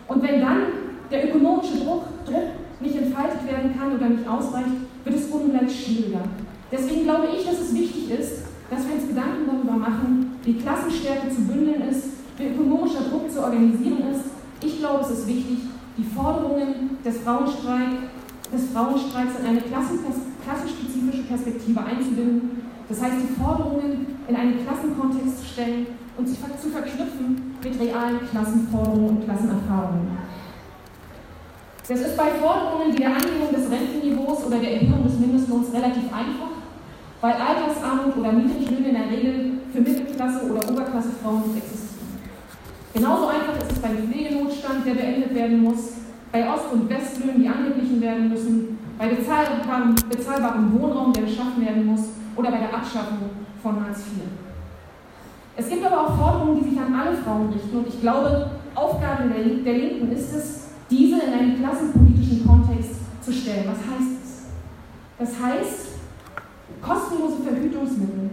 Und 0.08 0.22
wenn 0.22 0.42
dann 0.42 0.62
der 1.10 1.30
ökonomische 1.30 1.78
Druck, 1.78 2.04
Druck 2.26 2.50
nicht 2.82 2.96
entfaltet 2.96 3.46
werden 3.48 3.74
kann 3.78 3.96
oder 3.96 4.10
nicht 4.10 4.28
ausreicht, 4.28 4.76
wird 5.06 5.16
es 5.16 5.28
ungleich 5.28 5.86
schwieriger. 5.86 6.24
Deswegen 6.72 7.04
glaube 7.04 7.28
ich, 7.36 7.46
dass 7.46 7.62
es 7.62 7.74
wichtig 7.74 8.10
ist, 8.10 8.44
dass 8.70 8.88
wir 8.88 8.96
uns 8.96 9.08
Gedanken 9.08 9.46
darüber 9.46 9.78
machen, 9.78 10.36
wie 10.44 10.56
Klassenstärke 10.56 11.30
zu 11.30 11.42
bündeln 11.42 11.88
ist, 11.90 12.08
wie 12.38 12.48
ökonomischer 12.48 13.04
Druck 13.10 13.32
zu 13.32 13.44
organisieren 13.44 14.10
ist. 14.12 14.26
Ich 14.64 14.80
glaube, 14.80 15.02
es 15.02 15.12
ist 15.12 15.28
wichtig, 15.28 15.60
die 15.98 16.04
Forderungen 16.04 16.98
des, 17.06 17.20
Frauenstreik, 17.20 18.10
des 18.52 18.70
Frauenstreiks 18.74 19.40
in 19.40 19.46
eine 19.46 19.62
klassenspezifische 19.62 21.24
Perspektive 21.24 21.84
einzubinden. 21.84 22.64
Das 22.90 23.02
heißt, 23.02 23.16
die 23.22 23.42
Forderungen 23.42 24.06
in 24.28 24.36
einen 24.36 24.66
Klassenkontext 24.66 25.40
zu 25.40 25.46
stellen 25.46 25.88
und 26.18 26.28
sie 26.28 26.36
zu 26.36 26.70
verknüpfen 26.70 27.56
mit 27.64 27.80
realen 27.80 28.20
Klassenforderungen 28.30 29.10
und 29.10 29.26
Klassenerfahrungen. 29.26 30.18
Das 31.88 32.00
ist 32.00 32.16
bei 32.16 32.30
Forderungen 32.40 32.94
wie 32.94 32.98
der 32.98 33.10
Anhebung 33.10 33.54
des 33.54 33.70
Rentenniveaus 33.70 34.46
oder 34.46 34.58
der 34.58 34.82
Erhöhung 34.82 35.04
des 35.04 35.20
Mindestlohns 35.20 35.74
relativ 35.74 36.06
einfach, 36.14 36.56
weil 37.20 37.34
Altersarmut 37.34 38.18
oder 38.18 38.32
Niedriglöhne 38.32 38.88
in 38.88 38.96
der 38.96 39.10
Regel 39.10 39.52
für 39.72 39.82
Mittelklasse- 39.82 40.50
oder 40.50 40.70
Oberklassefrauen 40.70 41.58
existieren. 41.58 41.83
Genauso 42.94 43.28
einfach 43.28 43.58
ist 43.58 43.72
es 43.72 43.80
beim 43.80 43.98
Pflegenotstand, 43.98 44.86
der 44.86 44.94
beendet 44.94 45.34
werden 45.34 45.64
muss, 45.64 45.94
bei 46.32 46.48
Ost- 46.48 46.72
und 46.72 46.88
Westlöhnen, 46.90 47.42
die 47.42 47.48
angeglichen 47.48 48.00
werden 48.00 48.30
müssen, 48.30 48.78
bei 49.00 49.08
bezahlbarem, 49.08 49.96
bezahlbarem 50.10 50.80
Wohnraum, 50.80 51.12
der 51.12 51.24
geschaffen 51.24 51.66
werden 51.66 51.88
muss, 51.88 52.02
oder 52.36 52.52
bei 52.52 52.60
der 52.60 52.74
Abschaffung 52.74 53.18
von 53.62 53.84
Hartz 53.84 54.00
IV. 54.00 54.22
Es 55.56 55.70
gibt 55.70 55.86
aber 55.86 56.02
auch 56.02 56.18
Forderungen, 56.18 56.64
die 56.64 56.70
sich 56.70 56.80
an 56.80 56.94
alle 56.94 57.18
Frauen 57.18 57.50
richten, 57.52 57.78
und 57.78 57.88
ich 57.88 58.00
glaube, 58.00 58.52
Aufgabe 58.76 59.24
der, 59.30 59.44
der 59.44 59.74
Linken 59.74 60.12
ist 60.12 60.34
es, 60.34 60.68
diese 60.90 61.20
in 61.20 61.34
einen 61.34 61.60
klassenpolitischen 61.60 62.46
Kontext 62.46 62.96
zu 63.22 63.32
stellen. 63.32 63.66
Was 63.68 63.78
heißt 63.78 64.18
es? 64.24 64.44
Das 65.18 65.30
heißt, 65.42 65.88
kostenlose 66.82 67.44
Verhütungsmittel, 67.44 68.30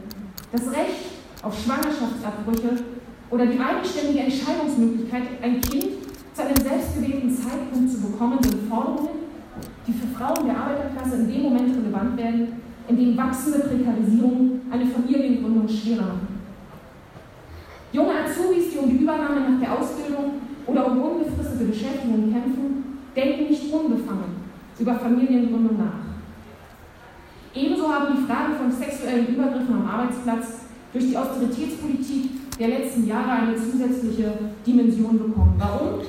das 0.52 0.62
Recht 0.68 1.10
auf 1.42 1.58
Schwangerschaftsabbrüche 1.58 2.84
oder 3.30 3.46
die 3.46 3.58
eigenständige 3.58 4.20
Entscheidungsmöglichkeit, 4.20 5.22
ein 5.40 5.60
Kind 5.60 5.86
zu 6.34 6.42
einem 6.42 6.56
selbstgewählten 6.56 7.34
Zeitpunkt 7.34 7.90
zu 7.90 8.00
bekommen, 8.00 8.38
sind 8.42 8.68
Forderungen, 8.68 9.20
die 9.86 9.92
für 9.92 10.08
Frauen 10.08 10.46
der 10.46 10.56
Arbeiterklasse 10.56 11.16
in 11.16 11.28
dem 11.28 11.42
Moment 11.42 11.76
relevant 11.76 12.16
werden, 12.16 12.60
in 12.88 12.96
dem 12.96 13.16
wachsende 13.16 13.60
Prekarisierung 13.60 14.60
eine 14.70 14.86
Familiengründung 14.86 15.68
schwerer 15.68 16.02
machen. 16.02 16.40
Junge 17.92 18.12
Azubis, 18.24 18.70
die 18.72 18.78
um 18.78 18.90
die 18.90 19.02
Übernahme 19.02 19.40
nach 19.40 19.60
der 19.60 19.78
Ausbildung 19.78 20.40
oder 20.66 20.86
um 20.86 21.02
unbefristete 21.02 21.64
Beschäftigung 21.64 22.32
kämpfen, 22.32 22.98
denken 23.14 23.48
nicht 23.48 23.72
unbefangen 23.72 24.40
über 24.78 24.94
Familiengründung 24.94 25.76
nach. 25.78 26.00
Ebenso 27.54 27.92
haben 27.92 28.16
die 28.16 28.26
Fragen 28.26 28.54
von 28.54 28.70
sexuellen 28.70 29.26
Übergriffen 29.26 29.74
am 29.74 29.88
Arbeitsplatz 29.88 30.60
durch 30.92 31.08
die 31.08 31.16
Austeritätspolitik 31.16 32.39
der 32.60 32.68
letzten 32.68 33.06
Jahre 33.06 33.30
eine 33.30 33.56
zusätzliche 33.56 34.32
Dimension 34.66 35.18
bekommen. 35.18 35.54
Warum? 35.56 36.00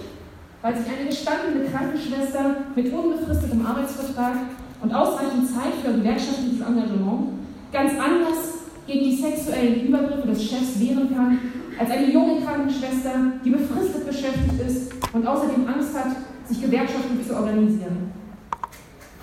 Weil 0.61 0.75
sich 0.75 0.85
eine 0.85 1.09
gestandene 1.09 1.65
Krankenschwester 1.65 2.57
mit 2.75 2.93
unbefristetem 2.93 3.65
Arbeitsvertrag 3.65 4.35
und 4.81 4.93
ausreichend 4.93 5.47
Zeit 5.47 5.73
für 5.81 5.93
gewerkschaftliches 5.93 6.59
Engagement 6.59 7.29
ganz 7.71 7.93
anders 7.93 8.67
gegen 8.85 9.05
die 9.05 9.15
sexuellen 9.15 9.87
Übergriffe 9.87 10.27
des 10.27 10.43
Chefs 10.43 10.79
wehren 10.79 11.15
kann, 11.15 11.39
als 11.79 11.89
eine 11.89 12.11
junge 12.11 12.41
Krankenschwester, 12.41 13.39
die 13.45 13.49
befristet 13.49 14.05
beschäftigt 14.05 14.61
ist 14.67 14.91
und 15.13 15.25
außerdem 15.25 15.65
Angst 15.67 15.97
hat, 15.97 16.11
sich 16.45 16.61
gewerkschaftlich 16.61 17.25
zu 17.25 17.33
organisieren. 17.33 18.11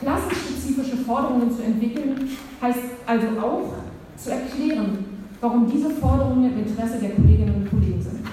Klassenspezifische 0.01 0.97
Forderungen 1.05 1.55
zu 1.55 1.63
entwickeln, 1.63 2.31
heißt 2.63 2.79
also 3.07 3.27
auch 3.41 3.75
zu 4.17 4.31
erklären, 4.31 5.08
warum 5.41 5.71
diese 5.71 5.91
Forderungen 5.91 6.53
im 6.53 6.59
Interesse 6.59 6.99
der 6.99 7.11
Kolleginnen 7.11 7.55
und 7.55 7.71
Kollegen 7.71 8.03
sind. 8.03 8.27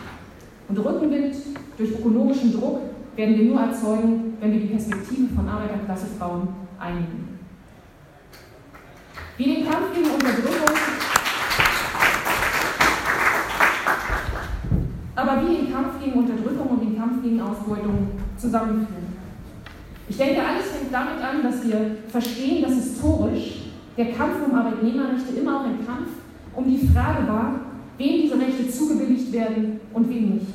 Und 0.67 0.77
Rückenwind 0.79 1.35
durch 1.77 1.91
ökonomischen 1.91 2.53
Druck 2.53 2.79
werden 3.15 3.37
wir 3.37 3.45
nur 3.45 3.61
erzeugen, 3.61 4.37
wenn 4.39 4.51
wir 4.51 4.59
die 4.59 4.67
Perspektive 4.67 5.33
von 5.35 5.47
Arbeiterklasse 5.47 6.07
Frauen 6.17 6.47
einnehmen. 6.79 7.39
Wie 9.37 9.43
den 9.43 9.65
Kampf 9.65 9.93
gegen 9.93 10.09
Unterdrückung, 10.09 10.75
aber 15.15 15.41
wie 15.41 15.55
den 15.55 15.71
Kampf 15.71 16.03
gegen 16.03 16.19
Unterdrückung 16.19 16.67
und 16.67 16.81
den 16.81 16.97
Kampf 16.97 17.21
gegen 17.21 17.41
Ausbeutung 17.41 18.07
zusammenführen. 18.37 19.15
Ich 20.07 20.17
denke, 20.17 20.41
alles 20.41 20.67
fängt 20.67 20.93
damit 20.93 21.21
an, 21.21 21.43
dass 21.43 21.65
wir 21.65 21.97
verstehen, 22.09 22.61
dass 22.61 22.73
historisch 22.73 23.63
der 23.97 24.11
Kampf 24.11 24.35
um 24.45 24.55
Arbeitnehmerrechte 24.55 25.35
immer 25.35 25.61
auch 25.61 25.65
ein 25.65 25.85
Kampf 25.85 26.09
um 26.55 26.65
die 26.69 26.87
Frage 26.87 27.27
war, 27.27 27.59
wem 27.97 28.21
diese 28.21 28.39
Rechte 28.39 28.69
zugebilligt 28.69 29.31
werden 29.31 29.79
und 29.93 30.09
wem 30.09 30.35
nicht. 30.35 30.47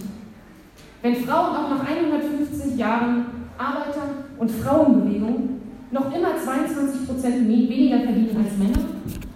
Wenn 1.02 1.16
Frauen 1.16 1.56
auch 1.56 1.70
nach 1.70 1.86
150 1.86 2.76
Jahren 2.76 3.26
Arbeiter- 3.56 4.26
und 4.38 4.50
Frauenbewegung 4.50 5.60
noch 5.90 6.14
immer 6.14 6.36
22 6.42 7.06
Prozent 7.06 7.48
weniger 7.48 8.00
verdienen 8.00 8.36
als 8.36 8.56
Männer 8.58 8.86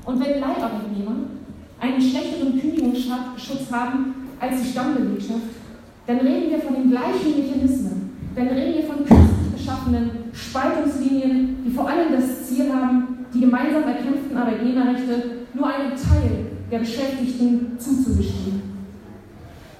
und 0.04 0.20
wenn 0.20 0.40
Leiharbeitnehmer 0.40 1.16
einen 1.80 2.00
schlechteren 2.00 2.60
Kündigungsschutz 2.60 3.70
haben 3.72 4.14
als 4.40 4.62
die 4.62 4.68
Stammbelegschaft, 4.68 5.40
dann 6.06 6.18
reden 6.18 6.50
wir 6.50 6.58
von 6.60 6.74
den 6.74 6.90
gleichen 6.90 7.38
Mechanismen. 7.38 8.10
Dann 8.36 8.48
reden 8.48 8.74
wir 8.74 8.84
von 8.84 8.96
künstlich 9.04 9.56
geschaffenen 9.56 10.10
Spaltungslinien, 10.32 11.64
die 11.64 11.70
vor 11.70 11.88
allem 11.88 12.12
das 12.12 12.46
Ziel 12.46 12.72
haben, 12.72 13.26
die 13.32 13.40
gemeinsam 13.40 13.84
erkämpften 13.84 14.36
Arbeitnehmerrechte 14.36 15.22
nur 15.54 15.66
einem 15.66 15.90
Teil 15.90 16.53
der 16.74 16.80
Beschäftigten 16.80 17.78
zuzugestehen. 17.78 18.62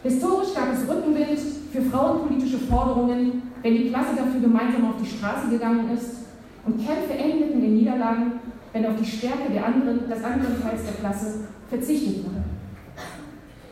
Historisch 0.05 0.55
gab 0.55 0.73
es 0.73 0.89
Rückenwind 0.89 1.41
für 1.73 1.83
frauenpolitische 1.83 2.59
Forderungen, 2.59 3.43
wenn 3.63 3.75
die 3.75 3.89
Klasse 3.89 4.15
dafür 4.17 4.41
gemeinsam 4.41 4.91
auf 4.91 5.03
die 5.03 5.11
Straße 5.11 5.49
gegangen 5.51 5.91
ist 5.93 6.27
und 6.65 6.77
Kämpfe 6.77 7.15
endeten 7.15 7.65
in 7.65 7.79
Niederlagen, 7.79 8.35
wenn 8.73 8.87
auf 8.87 8.95
die 8.97 9.05
Stärke 9.05 9.51
der 9.53 9.67
anderen, 9.67 10.09
des 10.09 10.23
anderen 10.23 10.63
Teils 10.63 10.85
der 10.85 10.95
Klasse 10.95 11.49
verzichtet 11.69 12.27
wurde. 12.27 12.45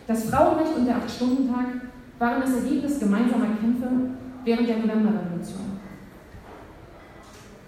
Das 0.08 0.24
Frauenrecht 0.24 0.76
und 0.76 0.86
der 0.86 0.96
Acht-Stunden-Tag 0.96 1.66
waren 2.18 2.40
das 2.40 2.54
Ergebnis 2.54 2.98
gemeinsamer 2.98 3.54
Kämpfe 3.60 3.86
während 4.44 4.68
der 4.68 4.78
Novemberrevolution. 4.78 5.78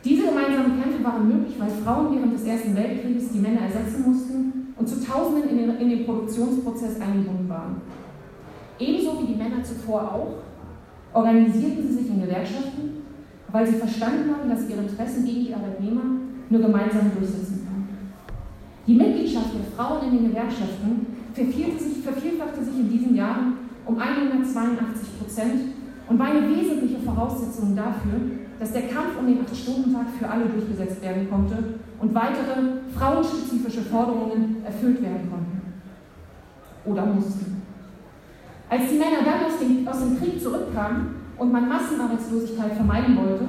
Diese 0.04 0.26
gemeinsamen 0.26 0.82
Kämpfe 0.82 1.04
waren 1.04 1.28
möglich, 1.28 1.54
weil 1.60 1.70
Frauen 1.70 2.16
während 2.16 2.34
des 2.34 2.44
Ersten 2.44 2.74
Weltkrieges 2.74 3.30
die 3.30 3.38
Männer 3.38 3.60
ersetzen 3.60 4.02
mussten 4.04 4.33
und 4.76 4.88
zu 4.88 5.04
Tausenden 5.04 5.50
in 5.50 5.58
den, 5.58 5.76
in 5.78 5.88
den 5.90 6.04
Produktionsprozess 6.04 7.00
eingebunden 7.00 7.48
waren. 7.48 7.80
Ebenso 8.78 9.20
wie 9.20 9.32
die 9.32 9.38
Männer 9.38 9.62
zuvor 9.62 10.12
auch, 10.12 10.34
organisierten 11.12 11.86
sie 11.86 11.94
sich 11.94 12.08
in 12.08 12.22
Gewerkschaften, 12.22 13.04
weil 13.52 13.66
sie 13.66 13.76
verstanden 13.76 14.34
haben, 14.34 14.48
dass 14.48 14.68
ihre 14.68 14.82
Interessen 14.82 15.24
gegen 15.24 15.46
die 15.46 15.54
Arbeitnehmer 15.54 16.02
nur 16.50 16.60
gemeinsam 16.60 17.12
durchsetzen 17.16 17.66
können. 17.66 17.88
Die 18.86 18.94
Mitgliedschaft 18.94 19.54
der 19.54 19.76
Frauen 19.76 20.08
in 20.08 20.18
den 20.18 20.28
Gewerkschaften 20.30 21.06
vervielfachte 21.32 22.64
sich 22.64 22.74
in 22.74 22.90
diesen 22.90 23.14
Jahren 23.14 23.54
um 23.86 23.96
182 23.96 25.18
Prozent 25.18 25.60
und 26.08 26.18
war 26.18 26.26
eine 26.26 26.48
wesentliche 26.48 26.98
Voraussetzung 26.98 27.76
dafür, 27.76 28.20
dass 28.58 28.72
der 28.72 28.88
Kampf 28.88 29.18
um 29.18 29.26
den 29.26 29.44
8-Stunden-Tag 29.44 30.06
für 30.18 30.28
alle 30.28 30.46
durchgesetzt 30.46 31.00
werden 31.02 31.28
konnte 31.30 31.56
und 32.00 32.14
weitere 32.14 32.60
frauenspezifische 32.96 33.82
Forderungen 33.82 34.62
erfüllt 34.64 35.02
werden 35.02 35.30
konnten. 35.30 35.62
Oder 36.84 37.06
mussten. 37.06 37.62
Als 38.68 38.88
die 38.90 38.98
Männer 38.98 39.22
dann 39.24 39.46
aus 39.46 39.58
dem, 39.58 39.86
aus 39.86 39.98
dem 40.00 40.18
Krieg 40.18 40.42
zurückkamen 40.42 41.14
und 41.38 41.52
man 41.52 41.68
Massenarbeitslosigkeit 41.68 42.72
vermeiden 42.72 43.16
wollte, 43.16 43.44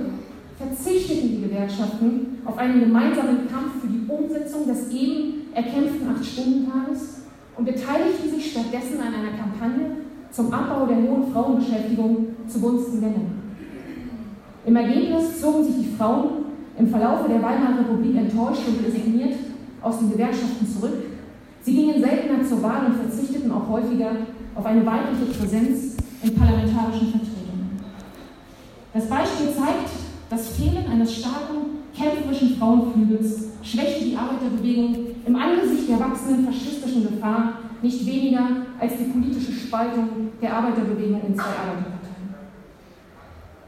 verzichteten 0.57 1.29
die 1.29 1.41
Gewerkschaften 1.41 2.37
auf 2.45 2.57
einen 2.57 2.79
gemeinsamen 2.79 3.47
Kampf 3.49 3.81
für 3.81 3.87
die 3.87 4.05
Umsetzung 4.07 4.67
des 4.67 4.89
eben 4.91 5.53
erkämpften 5.53 6.07
8-Stunden-Tages 6.09 7.21
und 7.57 7.65
beteiligten 7.65 8.29
sich 8.29 8.51
stattdessen 8.51 8.99
an 8.99 9.13
einer 9.13 9.37
Kampagne 9.37 9.97
zum 10.31 10.51
Abbau 10.51 10.85
der 10.85 10.97
hohen 10.97 11.31
Frauenbeschäftigung 11.31 12.27
zugunsten 12.47 13.01
der 13.01 13.09
Männer. 13.09 13.31
Im 14.65 14.75
Ergebnis 14.75 15.39
zogen 15.39 15.63
sich 15.63 15.75
die 15.75 15.95
Frauen 15.95 16.44
im 16.77 16.87
Verlaufe 16.89 17.29
der 17.29 17.41
Weimarer 17.41 17.79
Republik 17.79 18.15
enttäuscht 18.17 18.63
und 18.67 18.85
resigniert 18.85 19.35
aus 19.81 19.99
den 19.99 20.11
Gewerkschaften 20.11 20.67
zurück. 20.67 21.03
Sie 21.61 21.73
gingen 21.73 22.01
seltener 22.01 22.43
zur 22.43 22.61
Wahl 22.61 22.85
und 22.87 22.95
verzichteten 22.95 23.51
auch 23.51 23.67
häufiger 23.69 24.11
auf 24.55 24.65
eine 24.65 24.85
weibliche 24.85 25.25
Präsenz 25.25 25.97
in 26.21 26.35
parlamentarischen 26.35 27.09
Vertretungen. 27.09 27.79
Das 28.93 29.07
Beispiel 29.07 29.47
zeigt, 29.47 29.89
das 30.29 30.49
Fehlen 30.49 30.85
eines 30.91 31.15
starken, 31.15 31.83
kämpferischen 31.95 32.57
Frauenflügels 32.57 33.49
schwächte 33.61 34.05
die 34.05 34.17
Arbeiterbewegung 34.17 34.95
im 35.25 35.35
Angesicht 35.35 35.89
der 35.89 35.99
wachsenden 35.99 36.45
faschistischen 36.45 37.03
Gefahr 37.03 37.59
nicht 37.81 38.05
weniger 38.05 38.47
als 38.79 38.93
die 38.97 39.11
politische 39.11 39.51
Spaltung 39.51 40.07
der 40.41 40.53
Arbeiterbewegung 40.53 41.21
in 41.27 41.35
zwei 41.35 41.43
Arbeiterparteien. 41.43 42.15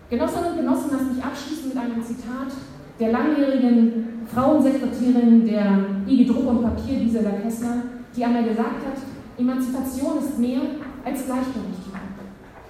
Genossinnen 0.09 0.51
und 0.51 0.57
Genossen, 0.57 0.89
lasst 0.91 1.13
mich 1.13 1.23
abschließen 1.23 1.69
mit 1.69 1.77
einem 1.77 2.03
Zitat 2.03 2.51
der 2.99 3.11
langjährigen 3.11 4.25
Frauensekretärin 4.33 5.45
der 5.45 5.85
IG 6.07 6.25
Druck 6.25 6.47
und 6.47 6.63
Papier, 6.63 6.99
Gisela 6.99 7.31
Kessler, 7.43 7.83
die 8.15 8.25
einmal 8.25 8.43
gesagt 8.43 8.85
hat, 8.85 9.39
Emanzipation 9.39 10.19
ist 10.19 10.39
mehr 10.39 10.61
als 11.05 11.25
Gleichberechtigung. 11.25 11.97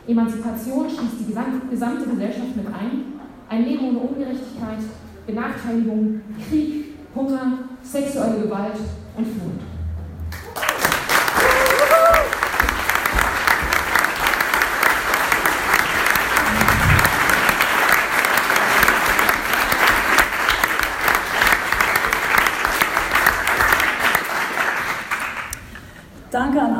Emanzipation 0.07 0.89
schließt 0.89 1.19
die 1.19 1.69
gesamte 1.69 2.09
Gesellschaft 2.09 2.55
mit 2.55 2.67
ein. 2.67 3.17
Ein 3.49 3.65
Leben 3.65 3.87
ohne 3.87 3.99
Ungerechtigkeit, 3.99 4.79
Benachteiligung, 5.25 6.21
Krieg, 6.47 6.85
Hunger, 7.15 7.59
sexuelle 7.81 8.41
Gewalt 8.41 8.75
und 9.17 9.25
Flucht. 9.25 9.76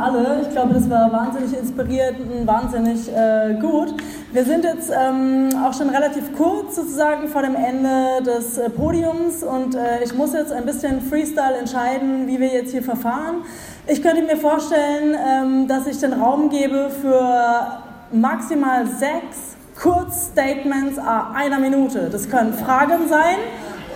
Alle. 0.08 0.42
Ich 0.42 0.50
glaube, 0.50 0.74
das 0.74 0.90
war 0.90 1.12
wahnsinnig 1.12 1.58
inspirierend 1.58 2.20
und 2.20 2.48
wahnsinnig 2.48 3.10
äh, 3.14 3.56
gut. 3.60 3.94
Wir 4.32 4.44
sind 4.44 4.64
jetzt 4.64 4.92
ähm, 4.92 5.50
auch 5.66 5.74
schon 5.74 5.90
relativ 5.90 6.36
kurz 6.36 6.76
sozusagen 6.76 7.28
vor 7.28 7.42
dem 7.42 7.56
Ende 7.56 8.24
des 8.26 8.58
äh, 8.58 8.70
Podiums 8.70 9.44
und 9.44 9.76
äh, 9.76 10.04
ich 10.04 10.14
muss 10.14 10.34
jetzt 10.34 10.52
ein 10.52 10.66
bisschen 10.66 11.02
Freestyle 11.02 11.58
entscheiden, 11.58 12.28
wie 12.28 12.40
wir 12.40 12.48
jetzt 12.48 12.72
hier 12.72 12.84
verfahren. 12.84 13.44
Ich 13.88 14.02
könnte 14.02 14.22
mir 14.22 14.38
vorstellen, 14.38 15.16
ähm, 15.16 15.68
dass 15.68 15.88
ich 15.88 16.00
den 16.00 16.14
Raum 16.14 16.50
gebe 16.50 16.90
für 17.02 17.82
maximal 18.12 18.86
sechs 18.86 19.56
Kurzstatements 19.82 20.98
einer 20.98 21.60
Minute. 21.60 22.10
Das 22.12 22.30
können 22.30 22.54
Fragen 22.54 23.08
sein 23.08 23.38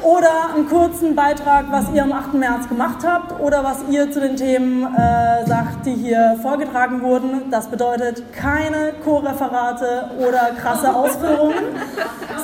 oder 0.04 0.54
einen 0.56 0.68
kurzen 0.68 1.16
Beitrag, 1.16 1.66
was 1.70 1.86
ihr 1.94 2.02
am 2.04 2.12
8. 2.12 2.34
März 2.34 2.68
gemacht 2.68 3.06
habt 3.06 3.40
oder 3.40 3.64
was 3.64 3.84
ihr 3.90 4.12
zu 4.12 4.20
den 4.20 4.36
Themen 4.36 4.84
äh, 4.84 5.46
sagt, 5.46 5.86
die 5.86 5.94
hier 5.94 6.40
vorgetragen 6.42 7.04
wurden. 7.04 7.52
Das 7.52 7.68
bedeutet 7.68 8.34
keine 8.34 8.94
Co-Referate 9.04 10.10
oder 10.18 10.56
krasse 10.60 10.92
Ausführungen. 10.96 11.76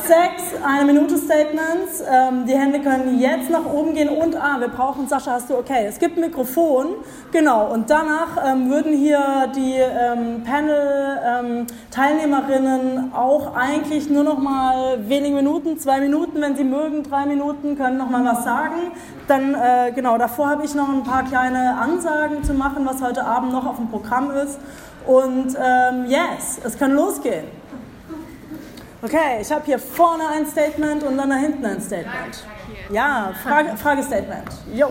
Sechs 0.04 0.44
eine 0.64 0.86
Minute 0.86 1.18
Statements. 1.18 2.04
Ähm, 2.10 2.46
die 2.46 2.56
Hände 2.56 2.80
können 2.80 3.20
jetzt 3.20 3.50
nach 3.50 3.66
oben 3.66 3.96
gehen 3.96 4.10
und 4.10 4.36
ah, 4.36 4.58
wir 4.60 4.68
brauchen, 4.68 5.08
Sascha, 5.08 5.32
hast 5.32 5.50
du 5.50 5.58
okay. 5.58 5.88
Es 5.88 5.98
gibt 6.00 6.18
ein 6.18 6.22
Mikrofon, 6.22 6.98
genau. 7.32 7.74
Und 7.74 7.90
danach 7.90 8.38
ähm, 8.46 8.70
würden 8.70 8.96
hier 8.96 9.52
die 9.56 9.74
ähm, 9.74 10.44
Panel-Teilnehmerinnen 10.44 12.98
ähm, 12.98 13.14
auch 13.14 13.56
eigentlich 13.56 14.08
nur 14.10 14.24
noch 14.24 14.38
mal 14.38 15.10
wenige 15.10 15.36
Minuten, 15.36 15.80
zwei 15.80 16.00
Minuten, 16.00 16.40
wenn 16.42 16.56
sie 16.56 16.64
mögen, 16.64 17.02
drei 17.04 17.26
Minuten 17.26 17.47
Minuten, 17.48 17.78
können 17.78 17.98
noch 17.98 18.10
mal 18.10 18.24
was 18.26 18.44
sagen. 18.44 18.92
Dann, 19.28 19.54
äh, 19.54 19.92
genau, 19.94 20.18
davor 20.18 20.50
habe 20.50 20.66
ich 20.66 20.76
noch 20.76 20.90
ein 20.90 21.04
paar 21.04 21.24
kleine 21.24 21.78
Ansagen 21.78 22.44
zu 22.44 22.54
machen, 22.54 22.86
was 22.86 23.02
heute 23.02 23.26
Abend 23.26 23.52
noch 23.52 23.66
auf 23.66 23.78
dem 23.78 23.90
Programm 23.90 24.32
ist. 24.32 24.60
Und 25.06 25.56
ähm, 25.56 26.06
yes, 26.08 26.60
es 26.64 26.78
kann 26.78 26.92
losgehen. 26.92 27.46
Okay, 29.02 29.40
ich 29.42 29.52
habe 29.52 29.64
hier 29.66 29.80
vorne 29.80 30.24
ein 30.28 30.46
Statement 30.46 31.04
und 31.04 31.18
dann 31.18 31.30
da 31.30 31.36
hinten 31.36 31.66
ein 31.66 31.80
Statement. 31.80 32.46
Ja, 32.90 33.32
Frage, 33.44 33.70
Fragestatement. 33.78 34.48
Jo. 34.74 34.88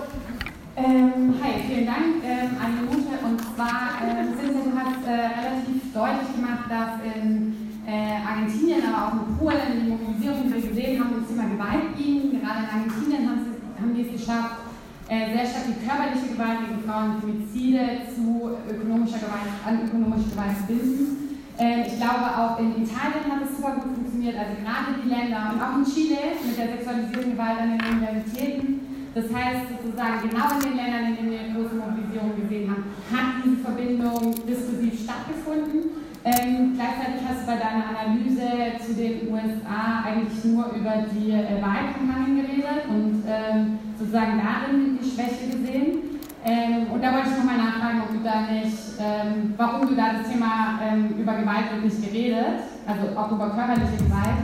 Ähm, 0.76 1.34
hi, 1.42 1.62
vielen 1.66 1.86
Dank. 1.86 2.24
Ähm, 2.24 2.56
eine 2.62 2.74
Minute. 2.82 3.18
Und 3.24 3.40
zwar, 3.54 3.98
äh, 4.02 4.24
Cynthia, 4.38 4.62
du 4.62 4.78
hast 4.78 5.06
äh, 5.06 5.10
relativ 5.10 5.92
deutlich 5.92 6.34
gemacht, 6.36 6.64
dass 6.68 7.14
in 7.14 7.65
äh, 7.86 8.18
Argentinien, 8.18 8.82
aber 8.82 9.06
auch 9.06 9.12
in 9.14 9.38
Polen, 9.38 9.70
die 9.78 9.90
Mobilisierung, 9.94 10.42
die 10.44 10.54
wir 10.54 10.68
gesehen 10.68 10.98
haben, 10.98 11.22
das 11.22 11.30
Thema 11.30 11.46
Gewalt 11.46 11.94
ging. 11.96 12.34
Gerade 12.42 12.66
in 12.66 12.70
Argentinien 12.74 13.30
haben, 13.30 13.94
die 13.94 14.02
es 14.02 14.12
geschafft, 14.18 14.66
äh, 15.06 15.30
sehr 15.30 15.46
stark 15.46 15.70
die 15.70 15.86
körperliche 15.86 16.34
Gewalt 16.34 16.66
gegen 16.66 16.82
Frauen, 16.82 17.22
Femizide 17.22 18.10
zu 18.10 18.58
ökonomischer 18.66 19.22
Gewalt, 19.22 19.54
an 19.62 19.86
ökonomische 19.86 20.34
Gewalt 20.34 20.58
zu 20.58 20.66
binden. 20.66 21.38
Ähm, 21.58 21.86
ich 21.86 21.96
glaube, 21.96 22.26
auch 22.26 22.58
in 22.58 22.82
Italien 22.82 23.24
hat 23.30 23.46
es 23.46 23.54
super 23.54 23.78
gut 23.78 23.94
funktioniert, 23.94 24.34
also 24.34 24.58
gerade 24.60 24.98
die 24.98 25.08
Länder 25.08 25.54
und 25.54 25.62
auch 25.62 25.78
in 25.78 25.86
Chile 25.86 26.36
mit 26.42 26.58
der 26.58 26.74
sexualisierten 26.74 27.38
Gewalt 27.38 27.58
an 27.62 27.78
den 27.78 27.86
Universitäten. 27.86 28.68
Das 29.14 29.32
heißt 29.32 29.72
sozusagen, 29.72 30.28
genau 30.28 30.58
in 30.58 30.60
den 30.60 30.76
Ländern, 30.76 31.04
in 31.08 31.16
denen 31.16 31.30
wir 31.30 31.54
große 31.54 31.78
Mobilisierung 31.78 32.36
gesehen 32.36 32.68
haben, 32.68 32.84
hat 33.08 33.40
diese 33.40 33.62
Verbindung 33.62 34.34
diskursiv 34.44 34.92
stattgefunden. 35.06 36.05
Ähm, 36.26 36.74
gleichzeitig 36.74 37.22
hast 37.22 37.42
du 37.42 37.46
bei 37.46 37.54
deiner 37.54 37.86
Analyse 37.86 38.82
zu 38.84 38.94
den 38.94 39.30
USA 39.30 40.02
eigentlich 40.04 40.44
nur 40.44 40.66
über 40.74 41.06
die 41.06 41.30
äh, 41.30 41.62
Wahlkampagnen 41.62 42.42
geredet 42.42 42.82
und 42.88 43.22
ähm, 43.28 43.78
sozusagen 43.96 44.42
darin 44.42 44.98
die 45.00 45.08
Schwäche 45.08 45.56
gesehen. 45.56 46.18
Ähm, 46.44 46.90
und 46.90 47.00
da 47.00 47.12
wollte 47.12 47.28
ich 47.30 47.36
nochmal 47.36 47.58
nachfragen, 47.58 48.02
ob 48.02 48.10
du 48.10 48.24
da 48.24 48.40
nicht, 48.40 48.98
ähm, 48.98 49.54
warum 49.56 49.86
du 49.86 49.94
da 49.94 50.14
das 50.14 50.28
Thema 50.28 50.80
ähm, 50.82 51.14
über 51.16 51.34
Gewalt 51.34 51.84
nicht 51.84 52.02
geredet, 52.02 52.58
also 52.88 53.16
auch 53.16 53.30
über 53.30 53.50
körperliche 53.50 54.02
Gewalt, 54.02 54.42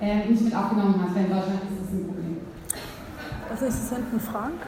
äh, 0.00 0.30
nicht 0.30 0.44
mit 0.44 0.54
aufgenommen 0.54 1.02
hast, 1.02 1.16
weil 1.16 1.24
in 1.24 1.30
Deutschland 1.30 1.62
ist 1.66 1.82
das 1.82 1.90
ein 1.94 2.06
Problem. 2.06 2.36
Als 3.50 3.60
nächstes 3.60 3.90
hinten 3.90 4.20
Frank. 4.20 4.60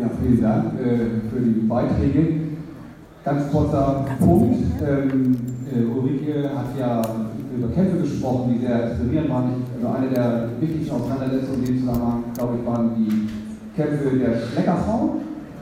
Ja, 0.00 0.10
vielen 0.20 0.42
Dank 0.42 0.64
äh, 0.80 1.30
für 1.30 1.40
die 1.40 1.66
Beiträge. 1.66 2.26
Ganz 3.24 3.50
kurzer 3.50 4.04
Punkt. 4.18 4.58
Ähm, 4.86 5.36
äh, 5.72 5.84
Ulrike 5.84 6.50
hat 6.54 6.78
ja 6.78 7.02
über 7.56 7.68
Kämpfe 7.68 7.98
gesprochen, 7.98 8.54
die 8.54 8.66
sehr 8.66 8.90
inspirierend 8.90 9.30
waren. 9.30 9.52
Also 9.76 9.96
eine 9.96 10.10
der 10.10 10.48
wichtigsten 10.60 10.94
Auseinandersetzungen 10.94 11.60
in 11.60 11.66
dem 11.66 11.80
Zusammenhang, 11.80 12.24
glaube 12.34 12.54
ich, 12.60 12.66
waren 12.66 12.90
die 12.96 13.28
Kämpfe 13.76 14.16
der 14.18 14.40
Schleckerfrauen, 14.40 15.10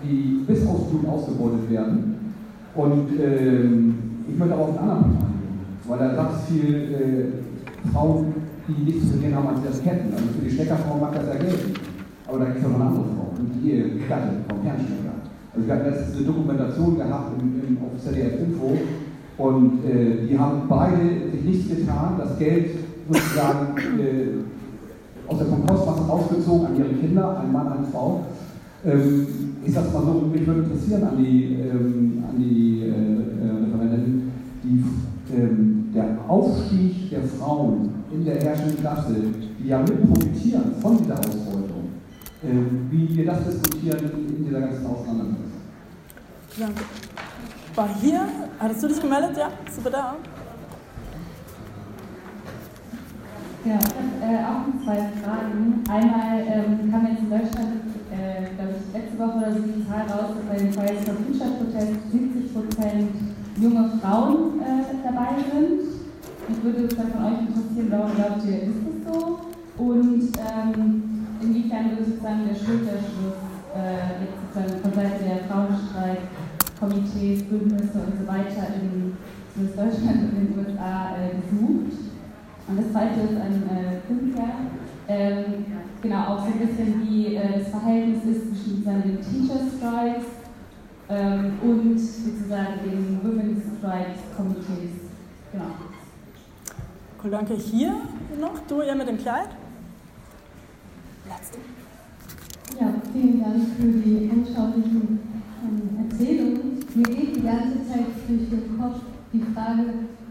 die 0.03 0.45
bis 0.47 0.67
aufs 0.67 0.91
Blut 0.91 1.07
ausgebeutet 1.07 1.71
werden. 1.71 2.35
Und 2.75 3.09
ähm, 3.21 3.95
ich 4.29 4.39
möchte 4.39 4.55
aber 4.55 4.63
auf 4.63 4.79
einen 4.79 4.79
anderen 4.79 5.03
Punkt 5.03 5.25
eingehen, 5.25 5.61
weil 5.87 5.99
da 5.99 6.15
gab 6.15 6.35
es 6.35 6.45
viel 6.49 6.75
äh, 6.75 7.89
Frauen, 7.93 8.35
die 8.67 8.85
nichts 8.85 9.03
zu 9.03 9.11
verlieren 9.13 9.37
haben 9.37 9.49
als 9.49 9.65
ihre 9.65 9.89
Ketten. 9.89 10.13
Also 10.13 10.25
für 10.39 10.45
die 10.45 10.51
Schleckerfrauen 10.51 11.01
mag 11.01 11.15
das 11.15 11.27
ja 11.27 11.35
gelten. 11.35 11.92
Aber 12.33 12.47
da 12.47 12.51
gibt 12.51 12.65
es 12.65 12.71
noch 12.71 12.77
eine 12.77 12.85
andere 12.87 13.05
Frau, 13.05 13.29
und 13.39 13.53
die 13.63 14.09
Gattin 14.09 14.41
vom 14.49 14.63
Kernschläger. 14.65 15.13
Also 15.53 15.67
wir 15.67 15.75
hatten 15.75 15.85
letztens 15.85 16.17
eine 16.17 16.27
Dokumentation 16.27 16.97
gehabt 16.97 17.33
im, 17.39 17.61
im, 17.69 17.77
auf 17.85 18.03
ZDF 18.03 18.41
Info 18.41 18.73
und 19.37 19.85
äh, 19.85 20.27
die 20.27 20.39
haben 20.39 20.63
beide 20.67 21.29
sich 21.31 21.45
nichts 21.45 21.69
getan, 21.69 22.15
das 22.17 22.39
Geld 22.39 22.71
sozusagen 23.07 23.77
äh, 24.01 25.31
aus 25.31 25.39
der 25.41 25.47
Kompostmasse 25.47 26.09
rausgezogen 26.09 26.67
an 26.69 26.77
ihre 26.79 26.95
Kinder, 26.95 27.39
ein 27.39 27.53
Mann, 27.53 27.71
eine 27.71 27.87
Frau. 27.93 28.25
Ähm, 28.83 29.27
ich 29.63 29.75
sag's 29.75 29.93
mal 29.93 30.03
so, 30.03 30.27
mich 30.33 30.47
würde 30.47 30.63
interessieren 30.63 31.05
an 31.05 31.19
die, 31.19 31.59
ähm, 31.61 32.25
an 32.27 32.39
die 32.39 32.81
äh, 32.81 32.89
äh 32.89 33.75
Referentin, 33.75 34.33
die, 34.65 34.85
ähm, 35.37 35.85
der 35.95 36.17
Aufstieg 36.27 37.11
der 37.11 37.25
Frauen 37.25 37.91
in 38.11 38.25
der 38.25 38.41
herrschenden 38.41 38.81
Klasse, 38.81 39.17
die 39.63 39.69
ja 39.69 39.81
mit 39.81 40.11
profitieren 40.11 40.73
von 40.81 40.97
dieser 40.97 41.19
Ausbeutung, 41.19 41.82
wie 42.43 43.17
wir 43.17 43.27
das 43.27 43.45
diskutieren 43.45 44.11
in 44.29 44.45
dieser 44.45 44.61
ganzen 44.61 44.87
Auseinandersetzung. 44.87 45.53
Danke. 46.59 46.83
War 47.75 47.89
hier, 48.01 48.27
hattest 48.59 48.83
du 48.83 48.89
dich 48.89 49.01
gemeldet? 49.01 49.37
Ja, 49.37 49.51
super 49.75 49.91
da. 49.91 50.17
Ja, 53.65 53.79
ich 53.79 53.95
habe 53.95 54.35
äh, 54.35 54.45
auch 54.45 54.85
zwei 54.85 54.97
Fragen. 55.23 55.85
Einmal 55.89 56.41
ähm, 56.41 56.91
kam 56.91 57.07
jetzt 57.07 57.21
in 57.21 57.31
Deutschland, 57.31 57.81
äh, 58.11 58.51
glaube 58.57 58.75
ich, 58.75 58.93
letzte 58.93 59.19
Woche 59.19 59.37
oder 59.39 59.53
so 59.53 59.61
die 59.61 59.87
Zahl 59.87 60.03
raus, 60.11 60.35
dass 60.35 60.45
bei 60.51 60.57
den 60.57 60.73
Fridays 60.73 61.05
for 61.05 61.15
Future 61.15 61.51
Protest 61.59 62.11
70 62.11 62.53
Prozent 62.53 63.11
junge 63.61 63.91
Frauen 64.03 64.61
äh, 64.61 64.83
dabei 65.05 65.39
sind. 65.53 65.81
Ich 66.49 66.65
würde 66.65 66.87
es 66.87 66.95
von 66.95 67.07
euch 67.07 67.39
interessieren, 67.39 67.87
warum 67.91 68.15
glaubt 68.17 68.45
ihr, 68.47 68.63
ist 68.63 68.83
das 68.85 69.15
so? 69.15 69.39
Und 69.79 70.33
ähm, 70.39 71.12
inwiefern 71.43 71.91
würde 71.91 72.05
sozusagen 72.05 72.49
der 72.49 72.55
Schulterschluss 72.55 73.41
äh, 73.75 74.23
jetzt 74.23 74.39
sozusagen 74.55 74.83
von 74.83 74.93
Seiten 74.93 75.25
der 75.25 75.45
Frauenstreikkomitees, 75.49 77.43
Bündnisse 77.45 77.99
und 77.99 78.15
so 78.21 78.27
weiter 78.27 78.69
in 78.81 79.17
Deutschland 79.57 80.23
und 80.23 80.35
den 80.37 80.55
USA 80.59 81.17
äh, 81.17 81.35
gesucht. 81.43 81.99
Und 82.69 82.79
das 82.79 82.93
zweite 82.93 83.21
ist 83.21 83.37
an 83.41 83.63
äh, 83.69 84.01
Cynthia. 84.07 84.49
Ähm, 85.09 85.67
genau, 86.01 86.23
auch 86.29 86.41
so 86.41 86.47
ein 86.47 86.59
bisschen 86.59 87.03
wie 87.03 87.35
äh, 87.37 87.59
das 87.59 87.69
Verhältnis 87.69 88.25
ist 88.25 88.49
zwischen 88.49 88.85
den 88.85 89.19
Teacher 89.21 89.61
Strikes 89.77 90.27
ähm, 91.09 91.59
und 91.63 91.99
sozusagen 91.99 92.79
den 92.85 93.21
Women's 93.23 93.65
Strikes 93.79 94.21
Komitees. 94.37 95.11
Genau. 95.51 95.65
Cool, 97.23 97.31
danke. 97.31 97.55
Hier 97.55 97.95
noch, 98.41 98.59
du 98.69 98.83
ja 98.83 98.95
mit 98.95 99.09
dem 99.09 99.19
Kleid. 99.19 99.49
Letzte. 101.29 101.59
Ja, 102.81 102.95
vielen 103.13 103.41
Dank 103.41 103.63
für 103.79 103.87
die 103.87 104.29
anschaulichen 104.29 105.21
ähm, 105.63 106.03
Erzählungen. 106.03 106.83
Mir 106.95 107.05
geht 107.05 107.37
die 107.37 107.43
ganze 107.43 107.87
Zeit 107.87 108.11
durch 108.27 108.51
den 108.51 108.79
Kopf 108.79 109.03
die 109.33 109.41
Frage, 109.55 109.85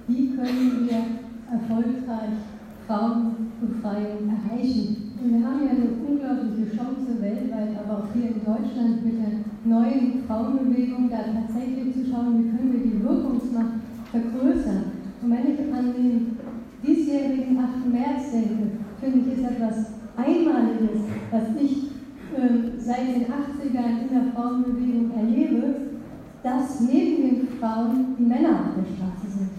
wie 0.08 0.36
können 0.36 0.90
wir 0.90 1.02
erfolgreich 1.48 2.44
Frauenbefreiung 2.88 4.28
erreichen. 4.28 5.14
Und 5.22 5.32
wir 5.32 5.48
haben 5.48 5.64
ja 5.64 5.72
eine 5.72 5.96
unglaubliche 5.96 6.76
Chance 6.76 7.22
weltweit, 7.22 7.72
aber 7.80 8.04
auch 8.04 8.08
hier 8.14 8.36
in 8.36 8.44
Deutschland 8.44 9.06
mit 9.06 9.16
der 9.16 9.48
neuen 9.64 10.24
Frauenbewegung 10.28 11.10
da 11.10 11.24
tatsächlich 11.24 11.94
zu 11.94 12.12
schauen, 12.12 12.44
wie 12.44 12.50
können 12.52 12.74
wir 12.74 12.84
die 12.84 13.02
Wirkungsmacht 13.02 13.80
vergrößern. 14.12 14.84
Und 15.22 15.32
wenn 15.32 15.54
ich 15.54 15.74
an 15.74 15.94
den 15.94 16.38
diesjährigen 16.86 17.58
8. 17.58 17.88
März 17.88 18.32
denke, 18.34 18.72
finde 19.00 19.20
ich, 19.20 19.38
ist 19.38 19.52
etwas 19.52 20.01
Einmaliges, 20.18 21.02
was 21.32 21.44
ich 21.62 21.92
äh, 22.36 22.80
seit 22.80 23.08
den 23.08 23.26
80ern 23.26 24.02
in 24.02 24.10
der 24.10 24.34
Frauenbewegung 24.34 25.12
erlebe, 25.16 25.76
dass 26.44 26.80
neben 26.82 27.22
den 27.22 27.48
Frauen 27.60 28.16
die 28.18 28.24
Männer 28.24 28.50
auf 28.50 28.76
der 28.78 28.86
Straße 28.96 29.38
sind. 29.38 29.50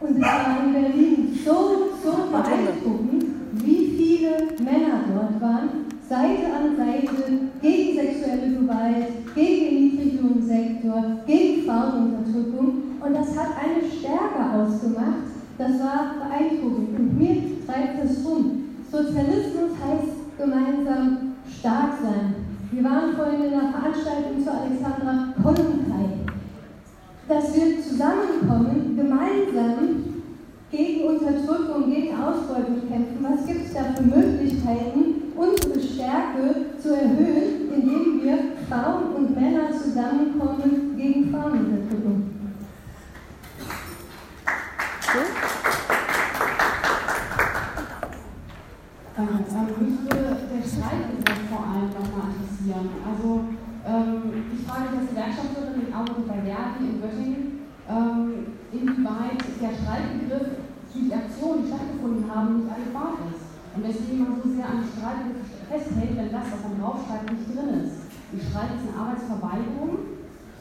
Und 0.00 0.16
es 0.16 0.22
war 0.22 0.64
in 0.64 0.72
Berlin 0.72 1.38
so, 1.44 1.90
so 2.02 2.30
beeindruckend, 2.30 3.24
wie 3.52 3.94
viele 3.96 4.30
Männer 4.62 5.04
dort 5.14 5.40
waren, 5.40 5.68
Seite 6.08 6.46
an 6.52 6.76
Seite 6.76 7.32
gegen 7.62 7.96
sexuelle 7.96 8.58
Gewalt, 8.58 9.34
gegen 9.34 9.64
den 9.64 9.84
Niedriglohnsektor, 9.84 11.04
gegen 11.26 11.62
Frauenunterdrückung. 11.64 12.82
Und 13.00 13.14
das 13.14 13.38
hat 13.38 13.50
eine 13.62 13.88
Stärke 13.88 14.42
ausgemacht, 14.52 15.30
das 15.56 15.78
war 15.78 16.14
beeindruckend. 16.18 16.98
Und 16.98 17.18
mir 17.18 17.36
treibt 17.66 18.04
es 18.04 18.24
rum. 18.26 18.64
Sozialismus 18.90 19.70
heißt 19.78 20.36
gemeinsam 20.36 21.34
stark 21.46 21.92
sein. 22.02 22.34
Wir 22.72 22.84
waren 22.84 23.14
vorhin 23.14 23.44
in 23.44 23.52
einer 23.52 23.70
Veranstaltung 23.70 24.42
zu 24.42 24.50
Alexandra 24.50 25.34
Kollontai. 25.42 26.26
Dass 27.28 27.54
wir 27.54 27.82
zusammenkommen, 27.82 28.96
gemeinsam 28.96 30.10
gegen 30.70 31.04
Unterdrückung, 31.08 31.90
gegen 31.90 32.16
Ausbeutung 32.16 32.88
kämpfen. 32.88 33.18
Was 33.20 33.46
gibt 33.46 33.66
es 33.66 33.74
da 33.74 33.84
für 33.94 34.02
Möglichkeiten, 34.02 35.32
unsere 35.36 35.80
Stärke 35.80 36.78
zu 36.80 36.94
erhöhen, 36.94 37.72
indem 37.74 38.22
wir 38.22 38.38
Frauen 38.68 39.14
und 39.16 39.34
Männer 39.34 39.70
zusammenkommen 39.72 40.96
gegen 40.96 41.30
Frauenunterdrückung? 41.30 42.30
Ähm, 49.18 49.44
mich 49.80 50.00
würde 50.06 50.36
der 50.48 50.62
Streikbegriff 50.62 51.50
vor 51.50 51.66
allem 51.66 51.90
nochmal 51.90 52.30
interessieren. 52.30 52.88
Also 53.04 53.42
ähm, 53.84 54.54
ich 54.54 54.62
frage 54.64 54.94
mich 54.94 55.02
als 55.02 55.10
Gewerkschafterin 55.10 55.82
in 55.82 55.90
Augen 55.90 56.24
bei 56.30 56.38
Verdi 56.46 56.84
in 56.86 57.02
Göttingen, 57.02 57.66
ähm, 57.90 58.54
inwieweit 58.70 59.42
der 59.58 59.72
Streikbegriff 59.74 60.62
für 60.94 61.02
die 61.02 61.12
Aktionen, 61.12 61.66
die 61.66 61.68
stattgefunden 61.74 62.24
haben, 62.30 62.62
nicht 62.62 62.70
adäquat 62.70 63.18
ist. 63.34 63.44
Und 63.74 63.82
weswegen 63.82 64.22
man 64.24 64.38
so 64.38 64.46
sehr 64.46 64.68
an 64.70 64.86
Streikbegriff 64.86 65.50
festhält, 65.66 66.14
wenn 66.14 66.30
das, 66.30 66.46
was 66.54 66.62
man 66.70 66.78
draufschreibt, 66.78 67.34
nicht 67.34 67.50
drin 67.50 67.70
ist. 67.82 67.98
Ein 68.30 68.40
Streik 68.46 68.70
ist 68.78 68.86
eine 68.86 68.94
Arbeitsverweigerung 68.94 69.92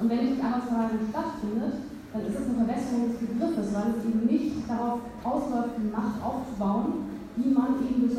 und 0.01 0.05
wenn 0.09 0.21
nicht 0.25 0.41
die 0.41 0.45
Arbeitsverweigerung 0.45 1.05
stattfindet, 1.13 1.75
dann 2.11 2.25
ist 2.25 2.33
es 2.33 2.45
eine 2.49 2.65
Verwässerung 2.65 3.03
des 3.07 3.21
Begriffes, 3.21 3.67
weil 3.71 3.93
es 3.93 4.01
eben 4.03 4.25
nicht 4.25 4.67
darauf 4.67 4.99
ausläuft, 5.23 5.77
die 5.77 5.93
Macht 5.93 6.17
aufzubauen, 6.25 7.13
die 7.37 7.49
man 7.53 7.77
eben 7.85 8.09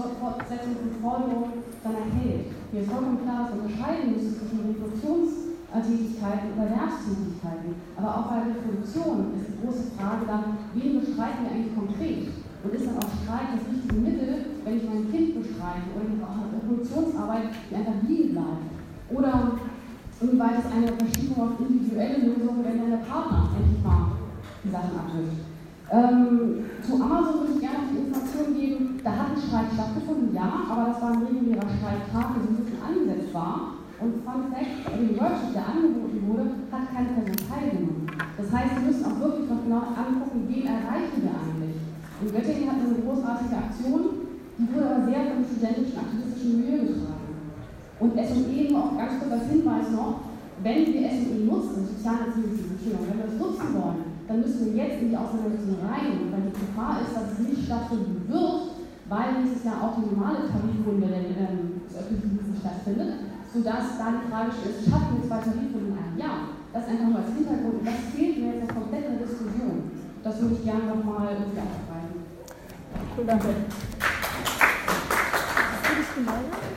Fortsetzung 0.51 0.83
von 0.83 0.99
Forderungen 0.99 1.63
dann 1.87 1.95
erhält. 1.95 2.51
Mir 2.73 2.83
ist 2.83 2.91
vollkommen 2.91 3.23
klar, 3.23 3.47
dass 3.47 3.55
unterscheiden 3.55 4.19
muss 4.19 4.35
zwischen 4.35 4.67
Revolutionstätigkeiten 4.67 6.47
und 6.51 6.67
Erwerbstätigkeiten. 6.67 7.71
Aber 7.95 8.11
auch 8.11 8.27
bei 8.27 8.43
der 8.43 8.59
Revolution 8.59 9.39
ist 9.39 9.47
die 9.47 9.59
große 9.63 9.95
Frage 9.95 10.27
dann, 10.27 10.59
wen 10.75 10.99
bestreiten 10.99 11.47
wir 11.47 11.55
eigentlich 11.55 11.79
konkret? 11.79 12.35
Und 12.67 12.75
ist 12.75 12.87
dann 12.91 12.99
auch 12.99 13.15
Streik 13.23 13.55
das 13.55 13.71
richtige 13.71 13.95
Mittel, 14.03 14.59
wenn 14.67 14.77
ich 14.77 14.85
mein 14.91 15.07
Kind 15.07 15.39
bestreite 15.39 15.87
oder 15.95 16.19
auch 16.27 16.35
eine 16.35 16.51
Reproduktionsarbeit, 16.51 17.55
die 17.71 17.75
einfach 17.79 18.03
liegen 18.03 18.35
bleibt? 18.35 18.67
Oder 19.15 19.55
inwieweit 20.19 20.59
ist 20.59 20.75
eine 20.75 20.91
Verschiebung 20.99 21.39
auf 21.47 21.63
individuelle 21.63 22.27
Lösungen, 22.27 22.67
wenn 22.67 22.79
dann 22.83 22.91
der 22.91 23.07
Partner 23.07 23.55
endlich 23.55 23.83
mal 23.87 24.19
die 24.67 24.71
Sachen 24.71 24.99
abwischt? 24.99 25.50
Ähm, 25.91 26.71
zu 26.87 27.03
Amazon 27.03 27.43
würde 27.43 27.59
ich 27.59 27.61
gerne 27.67 27.83
noch 27.83 27.91
die 27.91 27.99
Information 28.07 28.55
geben, 28.55 29.01
da 29.03 29.11
hat 29.11 29.35
ein 29.35 29.43
Streik 29.43 29.75
stattgefunden, 29.75 30.31
ja, 30.31 30.71
aber 30.71 30.95
das 30.95 31.03
war 31.03 31.19
ein 31.19 31.27
regulärer 31.27 31.67
Streiktag, 31.67 32.31
der 32.31 32.43
so 32.47 32.49
ein 32.55 32.63
bisschen 32.63 32.79
angesetzt 32.79 33.35
war. 33.35 33.83
Und 33.99 34.23
Fun 34.23 34.55
Fact, 34.55 34.87
der 34.87 35.13
Workshop, 35.19 35.51
der 35.51 35.67
angeboten 35.67 36.23
wurde, 36.31 36.47
hat 36.71 36.95
keine 36.95 37.11
Person 37.11 37.43
teilgenommen. 37.43 38.07
Das 38.39 38.49
heißt, 38.55 38.71
wir 38.79 38.87
müssen 38.87 39.05
auch 39.05 39.19
wirklich 39.19 39.51
noch 39.51 39.63
genau 39.67 39.83
angucken, 39.99 40.47
wen 40.47 40.65
erreichen 40.71 41.21
wir 41.27 41.35
eigentlich. 41.35 41.77
Und 42.23 42.33
Göttingen 42.39 42.71
hat 42.71 42.81
eine 42.87 43.03
großartige 43.03 43.59
Aktion, 43.59 44.31
die 44.63 44.67
wurde 44.71 44.87
aber 44.95 45.05
sehr 45.11 45.27
vom 45.27 45.43
studentischen 45.43 45.99
aktivistischen 45.99 46.55
Milieu 46.55 46.79
getragen. 46.87 47.35
Und 47.99 48.15
SME, 48.15 48.59
nur 48.71 48.79
auch 48.79 48.95
ganz 48.95 49.19
kurz 49.19 49.33
als 49.35 49.51
Hinweis 49.51 49.91
noch, 49.91 50.31
wenn 50.63 50.87
wir 50.87 51.03
SME 51.11 51.51
nutzen, 51.51 51.83
soziale 51.83 52.31
Entschuldigung, 52.31 53.11
wenn 53.11 53.19
wir 53.19 53.27
das 53.27 53.43
nutzen 53.43 53.69
wollen, 53.75 54.10
dann 54.31 54.43
müssen 54.43 54.63
wir 54.71 54.87
jetzt 54.87 55.03
in 55.03 55.11
die 55.11 55.17
Auseinandersetzung 55.17 55.83
rein, 55.83 56.31
weil 56.31 56.47
die 56.47 56.55
Gefahr 56.55 57.03
ist, 57.03 57.19
dass 57.19 57.35
es 57.35 57.43
nicht 57.43 57.67
stattfinden 57.67 58.31
wird, 58.31 58.79
weil 59.11 59.43
nächstes 59.43 59.67
Jahr 59.67 59.83
auch 59.83 59.99
die 59.99 60.07
normale 60.07 60.47
Tarifrunde 60.47 61.11
ähm, 61.11 61.83
des 61.83 61.99
öffentlichen 61.99 62.39
Dienstes 62.39 62.63
stattfindet, 62.63 63.27
sodass 63.51 63.99
da 63.99 64.15
die 64.15 64.31
Frage 64.31 64.55
stellt, 64.55 64.87
schaffen 64.87 65.19
wir 65.19 65.27
zwei 65.27 65.43
Tarifrunden 65.43 65.91
in 65.91 65.99
einem 65.99 66.15
Jahr? 66.15 66.55
Das 66.71 66.87
einfach 66.87 67.11
nur 67.11 67.19
als 67.27 67.35
Hintergrund 67.35 67.83
und 67.83 67.87
das 67.91 67.99
fehlt 68.15 68.39
mir 68.39 68.55
jetzt 68.55 68.71
komplett 68.71 69.03
in 69.11 69.19
der 69.19 69.27
Diskussion. 69.27 69.91
Das 70.23 70.39
würde 70.39 70.55
ich 70.55 70.63
gerne 70.63 70.87
nochmal 70.95 71.35
irgendwie 71.35 71.67
aufgreifen. 71.67 72.23
Cool, 73.19 73.27
danke. 73.27 73.51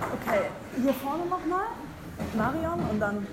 Okay, 0.10 0.42
hier 0.82 0.94
vorne 0.98 1.30
nochmal. 1.30 1.70
Marion 2.34 2.82
und 2.90 2.98
dann 2.98 3.28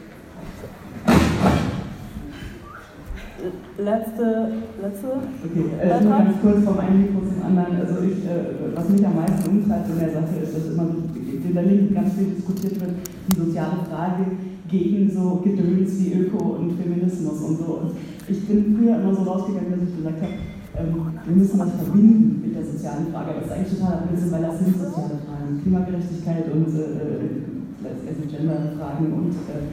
letzte, 3.78 4.52
letzte. 4.80 5.08
Okay, 5.44 5.64
äh, 5.80 6.00
nur 6.02 6.12
ganz 6.12 6.34
kurz 6.40 6.64
vom 6.64 6.78
einen 6.78 7.02
Mikro 7.02 7.20
zum 7.26 7.42
anderen. 7.44 7.80
Also 7.80 8.02
ich, 8.04 8.24
äh, 8.24 8.74
was 8.74 8.88
mich 8.88 9.06
am 9.06 9.16
meisten 9.16 9.48
umtreibt 9.48 9.88
in 9.90 9.98
der 9.98 10.12
Sache 10.12 10.36
ist, 10.42 10.54
dass 10.54 10.72
immer 10.72 10.86
so 10.86 11.10
in 11.16 11.54
Berlin 11.54 11.94
ganz 11.94 12.14
viel 12.14 12.34
diskutiert 12.36 12.80
wird, 12.80 12.92
die 13.28 13.36
soziale 13.36 13.84
Frage 13.88 14.24
gegen 14.68 15.10
so 15.10 15.40
Gedöns 15.42 15.98
wie 15.98 16.12
Öko 16.14 16.60
und 16.60 16.78
Feminismus 16.78 17.40
und 17.40 17.58
so. 17.58 17.80
Und 17.82 17.90
ich 18.28 18.46
bin 18.46 18.76
früher 18.76 19.00
immer 19.00 19.14
so 19.14 19.22
rausgegangen, 19.22 19.80
dass 19.80 19.88
ich 19.88 19.96
gesagt 19.96 20.22
habe, 20.22 20.34
ähm, 20.78 20.94
wir 21.26 21.36
müssen 21.36 21.58
das 21.58 21.72
verbinden 21.72 22.42
mit 22.42 22.54
der 22.54 22.64
sozialen 22.64 23.10
Frage. 23.10 23.34
Das 23.40 23.46
ist 23.46 23.52
eigentlich 23.52 23.78
total 23.78 24.06
Blödsinn, 24.06 24.32
weil 24.32 24.42
das 24.42 24.58
sind 24.58 24.78
soziale 24.78 25.16
Fragen. 25.26 25.60
Klimagerechtigkeit 25.62 26.44
und 26.52 26.68
äh, 26.76 27.50
äh 27.82 28.26
Genderfragen 28.30 29.12
und 29.12 29.32
äh, 29.32 29.66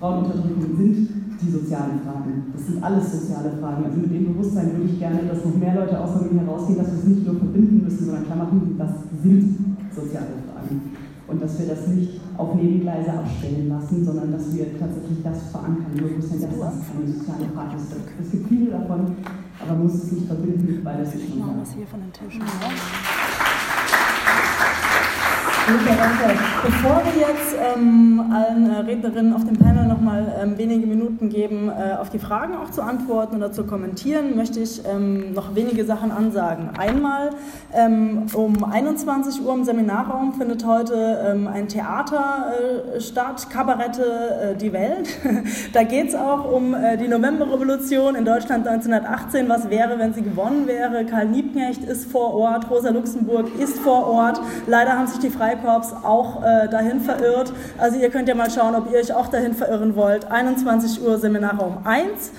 Frauenunterdrückung 0.00 0.76
sind 0.76 1.19
die 1.42 1.50
sozialen 1.50 2.00
Fragen. 2.04 2.52
Das 2.52 2.66
sind 2.66 2.82
alles 2.82 3.12
soziale 3.12 3.52
Fragen. 3.60 3.84
Also 3.84 3.98
mit 3.98 4.12
dem 4.12 4.32
Bewusstsein 4.32 4.72
würde 4.72 4.90
ich 4.92 4.98
gerne, 4.98 5.22
dass 5.24 5.44
noch 5.44 5.56
mehr 5.56 5.74
Leute 5.74 5.98
außer 5.98 6.26
mir 6.30 6.40
herausgehen, 6.40 6.78
dass 6.78 6.92
wir 6.92 6.98
es 6.98 7.04
nicht 7.04 7.26
nur 7.26 7.36
verbinden 7.36 7.84
müssen, 7.84 8.04
sondern 8.04 8.24
klar 8.24 8.38
machen, 8.38 8.74
das 8.78 8.92
sind 9.22 9.56
soziale 9.94 10.36
Fragen. 10.46 10.80
Und 11.26 11.42
dass 11.42 11.58
wir 11.58 11.66
das 11.68 11.86
nicht 11.88 12.20
auf 12.36 12.54
Nebengleise 12.54 13.12
abstellen 13.12 13.68
lassen, 13.68 14.04
sondern 14.04 14.32
dass 14.32 14.52
wir 14.52 14.78
tatsächlich 14.78 15.22
das 15.22 15.42
verankern, 15.50 15.92
Bewusstsein, 15.94 16.40
dass 16.40 16.58
das 16.58 16.74
eine 16.90 17.12
soziale 17.12 17.46
Frage 17.54 17.76
ist. 17.76 17.92
Es 18.20 18.30
gibt 18.32 18.48
viele 18.48 18.70
davon, 18.70 19.16
aber 19.60 19.72
man 19.72 19.82
muss 19.84 19.94
es 19.94 20.12
nicht 20.12 20.26
verbinden, 20.26 20.80
weil 20.82 20.98
das 20.98 21.14
ist 21.14 21.28
schon 21.28 21.40
was 21.60 21.72
hier 21.72 21.86
von 21.86 22.00
den 22.00 22.12
Tischen. 22.12 22.42
Super, 25.70 25.94
danke. 25.96 26.40
Bevor 26.64 27.02
wir 27.04 27.28
jetzt 27.28 27.54
ähm, 27.76 28.32
allen 28.34 28.70
äh, 28.70 28.78
Rednerinnen 28.80 29.32
auf 29.32 29.44
dem 29.44 29.56
Panel 29.56 29.86
nochmal 29.86 30.34
ähm, 30.42 30.58
wenige 30.58 30.84
Minuten 30.84 31.28
geben, 31.28 31.68
äh, 31.68 31.94
auf 31.94 32.10
die 32.10 32.18
Fragen 32.18 32.56
auch 32.56 32.72
zu 32.72 32.82
antworten 32.82 33.36
oder 33.36 33.52
zu 33.52 33.62
kommentieren, 33.62 34.34
möchte 34.34 34.58
ich 34.58 34.82
ähm, 34.84 35.32
noch 35.32 35.54
wenige 35.54 35.84
Sachen 35.84 36.10
ansagen. 36.10 36.70
Einmal 36.76 37.30
ähm, 37.72 38.26
um 38.34 38.64
21 38.64 39.44
Uhr 39.44 39.54
im 39.54 39.64
Seminarraum 39.64 40.32
findet 40.32 40.66
heute 40.66 41.24
ähm, 41.24 41.46
ein 41.46 41.68
Theater 41.68 42.52
äh, 42.96 43.00
statt, 43.00 43.48
Kabarette 43.48 44.54
äh, 44.54 44.56
Die 44.56 44.72
Welt. 44.72 45.08
da 45.72 45.84
geht 45.84 46.08
es 46.08 46.14
auch 46.16 46.50
um 46.50 46.74
äh, 46.74 46.96
die 46.96 47.06
Novemberrevolution 47.06 48.16
in 48.16 48.24
Deutschland 48.24 48.66
1918. 48.66 49.48
Was 49.48 49.70
wäre, 49.70 50.00
wenn 50.00 50.14
sie 50.14 50.22
gewonnen 50.22 50.66
wäre? 50.66 51.04
Karl 51.04 51.28
Liebknecht 51.28 51.84
ist 51.84 52.10
vor 52.10 52.34
Ort, 52.34 52.68
Rosa 52.68 52.90
Luxemburg 52.90 53.46
ist 53.60 53.78
vor 53.78 54.08
Ort. 54.08 54.40
Leider 54.66 54.98
haben 54.98 55.06
sich 55.06 55.20
die 55.20 55.30
Freie 55.30 55.59
Freikorps 55.60 55.94
auch 56.02 56.42
äh, 56.42 56.68
dahin 56.68 57.00
verirrt. 57.00 57.52
Also 57.78 57.98
ihr 57.98 58.10
könnt 58.10 58.28
ja 58.28 58.34
mal 58.34 58.50
schauen, 58.50 58.74
ob 58.74 58.90
ihr 58.90 58.98
euch 58.98 59.12
auch 59.12 59.28
dahin 59.28 59.54
verirren 59.54 59.96
wollt. 59.96 60.30
21 60.30 61.02
Uhr 61.02 61.18
Seminarraum 61.18 61.78
1. 61.84 62.32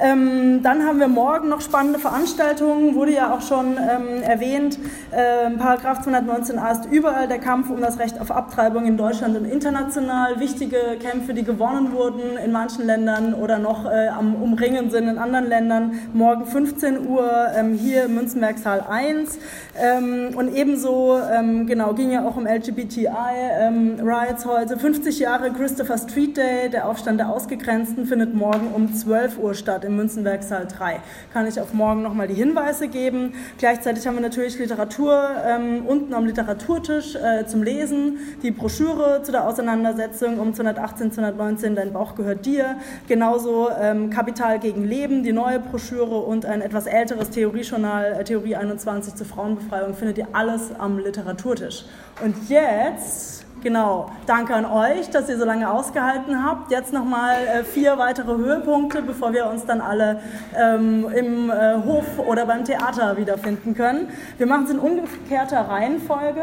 Ähm, 0.00 0.62
dann 0.62 0.84
haben 0.84 0.98
wir 0.98 1.06
morgen 1.08 1.48
noch 1.48 1.60
spannende 1.60 1.98
Veranstaltungen, 1.98 2.94
wurde 2.96 3.12
ja 3.12 3.32
auch 3.32 3.42
schon 3.42 3.76
ähm, 3.76 4.22
erwähnt. 4.22 4.78
Ähm, 5.12 5.58
Paragraph 5.58 6.04
219a 6.06 6.72
ist 6.72 6.90
überall 6.90 7.28
der 7.28 7.38
Kampf 7.38 7.70
um 7.70 7.80
das 7.80 7.98
Recht 7.98 8.20
auf 8.20 8.32
Abtreibung 8.32 8.86
in 8.86 8.96
Deutschland 8.96 9.36
und 9.36 9.44
international. 9.44 10.40
Wichtige 10.40 10.78
Kämpfe, 11.00 11.32
die 11.32 11.44
gewonnen 11.44 11.92
wurden 11.92 12.36
in 12.44 12.50
manchen 12.50 12.86
Ländern 12.86 13.34
oder 13.34 13.58
noch 13.58 13.84
äh, 13.84 14.08
am 14.08 14.34
Umringen 14.34 14.90
sind 14.90 15.08
in 15.08 15.18
anderen 15.18 15.46
Ländern. 15.46 16.00
Morgen 16.12 16.44
15 16.44 17.06
Uhr 17.06 17.30
ähm, 17.56 17.74
hier 17.74 18.06
im 18.06 18.16
Münzenbergsaal 18.16 18.84
1. 18.88 19.38
Ähm, 19.80 20.30
und 20.36 20.54
ebenso, 20.54 21.18
ähm, 21.32 21.66
genau, 21.66 21.94
ging 21.94 22.10
ja 22.10 22.26
auch 22.26 22.36
um 22.36 22.46
LGBTI-Rights 22.46 24.44
heute. 24.44 24.76
50 24.76 25.20
Jahre 25.20 25.52
Christopher 25.52 25.98
Street 25.98 26.36
Day, 26.36 26.68
der 26.68 26.88
Aufstand 26.88 27.20
der 27.20 27.28
Ausgegrenzten, 27.28 28.06
findet 28.06 28.34
morgen 28.34 28.72
um 28.74 28.92
12 28.92 29.38
Uhr 29.38 29.54
statt 29.54 29.83
im 29.84 29.96
Münzenbergsaal 29.96 30.66
3. 30.66 31.00
Kann 31.32 31.46
ich 31.46 31.60
auf 31.60 31.72
morgen 31.72 32.02
nochmal 32.02 32.28
die 32.28 32.34
Hinweise 32.34 32.88
geben. 32.88 33.34
Gleichzeitig 33.58 34.06
haben 34.06 34.14
wir 34.14 34.22
natürlich 34.22 34.58
Literatur 34.58 35.28
ähm, 35.46 35.86
unten 35.86 36.14
am 36.14 36.26
Literaturtisch 36.26 37.16
äh, 37.16 37.46
zum 37.46 37.62
Lesen, 37.62 38.18
die 38.42 38.50
Broschüre 38.50 39.22
zu 39.22 39.32
der 39.32 39.46
Auseinandersetzung 39.46 40.38
um 40.38 40.54
218, 40.54 41.12
219, 41.12 41.74
Dein 41.74 41.92
Bauch 41.92 42.14
gehört 42.14 42.46
dir. 42.46 42.76
Genauso 43.08 43.68
ähm, 43.80 44.10
Kapital 44.10 44.58
gegen 44.58 44.84
Leben, 44.84 45.22
die 45.22 45.32
neue 45.32 45.60
Broschüre 45.60 46.20
und 46.20 46.46
ein 46.46 46.60
etwas 46.60 46.86
älteres 46.86 47.30
Theoriejournal, 47.30 48.16
äh, 48.20 48.24
Theorie 48.24 48.56
21 48.56 49.14
zur 49.14 49.26
Frauenbefreiung, 49.26 49.94
findet 49.94 50.18
ihr 50.18 50.28
alles 50.32 50.70
am 50.78 50.98
Literaturtisch. 50.98 51.84
Und 52.22 52.48
jetzt 52.48 53.33
Genau, 53.64 54.10
danke 54.26 54.54
an 54.54 54.66
euch, 54.66 55.08
dass 55.08 55.26
ihr 55.30 55.38
so 55.38 55.46
lange 55.46 55.70
ausgehalten 55.70 56.44
habt. 56.44 56.70
Jetzt 56.70 56.92
nochmal 56.92 57.36
äh, 57.46 57.64
vier 57.64 57.96
weitere 57.96 58.36
Höhepunkte, 58.36 59.00
bevor 59.00 59.32
wir 59.32 59.46
uns 59.46 59.64
dann 59.64 59.80
alle 59.80 60.20
ähm, 60.54 61.06
im 61.16 61.48
äh, 61.48 61.76
Hof 61.82 62.04
oder 62.18 62.44
beim 62.44 62.66
Theater 62.66 63.16
wiederfinden 63.16 63.74
können. 63.74 64.10
Wir 64.36 64.46
machen 64.46 64.64
es 64.66 64.70
in 64.70 64.78
umgekehrter 64.78 65.62
Reihenfolge. 65.62 66.42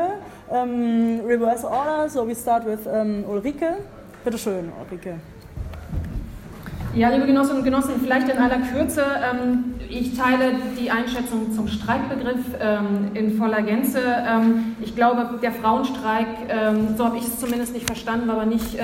Ähm, 0.52 1.22
reverse 1.28 1.70
Order, 1.70 2.10
so 2.10 2.28
we 2.28 2.34
start 2.34 2.66
with 2.66 2.88
ähm, 2.92 3.24
Ulrike. 3.30 3.78
Bitte 4.24 4.40
schön, 4.40 4.72
Ulrike. 4.82 5.20
Ja, 6.94 7.08
liebe 7.08 7.26
Genossinnen 7.26 7.60
und 7.60 7.64
Genossen, 7.64 7.94
vielleicht 8.04 8.28
in 8.28 8.38
aller 8.38 8.60
Kürze. 8.60 9.06
Ähm, 9.24 9.76
ich 9.88 10.18
teile 10.18 10.52
die 10.78 10.92
Einschätzung 10.92 11.54
zum 11.54 11.70
Streikbegriff 11.70 12.40
ähm, 12.60 13.12
in 13.14 13.38
voller 13.38 13.62
Gänze. 13.62 14.02
Ähm, 14.28 14.76
ich 14.82 14.94
glaube, 14.94 15.40
der 15.42 15.54
Frauenstreik, 15.54 16.28
so 16.98 17.06
habe 17.06 17.18
ich 17.18 17.24
es 17.24 17.40
zumindest 17.40 17.74
nicht 17.74 17.86
verstanden, 17.86 18.28
war 18.28 18.36
aber 18.36 18.46
nicht 18.46 18.78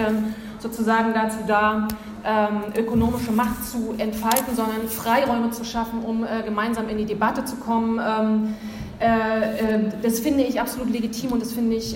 sozusagen 0.60 1.14
dazu 1.14 1.38
da, 1.48 1.88
ökonomische 2.78 3.32
Macht 3.32 3.64
zu 3.66 3.94
entfalten, 3.98 4.56
sondern 4.56 4.88
Freiräume 4.88 5.52
zu 5.52 5.64
schaffen, 5.64 6.02
um 6.04 6.24
äh, 6.24 6.44
gemeinsam 6.44 6.90
in 6.90 6.98
die 6.98 7.06
Debatte 7.06 7.46
zu 7.46 7.56
kommen. 7.58 8.00
Äh, 9.00 9.92
das 10.02 10.20
finde 10.20 10.44
ich 10.44 10.60
absolut 10.60 10.90
legitim 10.90 11.32
und 11.32 11.42
das 11.42 11.52
finde 11.54 11.76
ich 11.76 11.96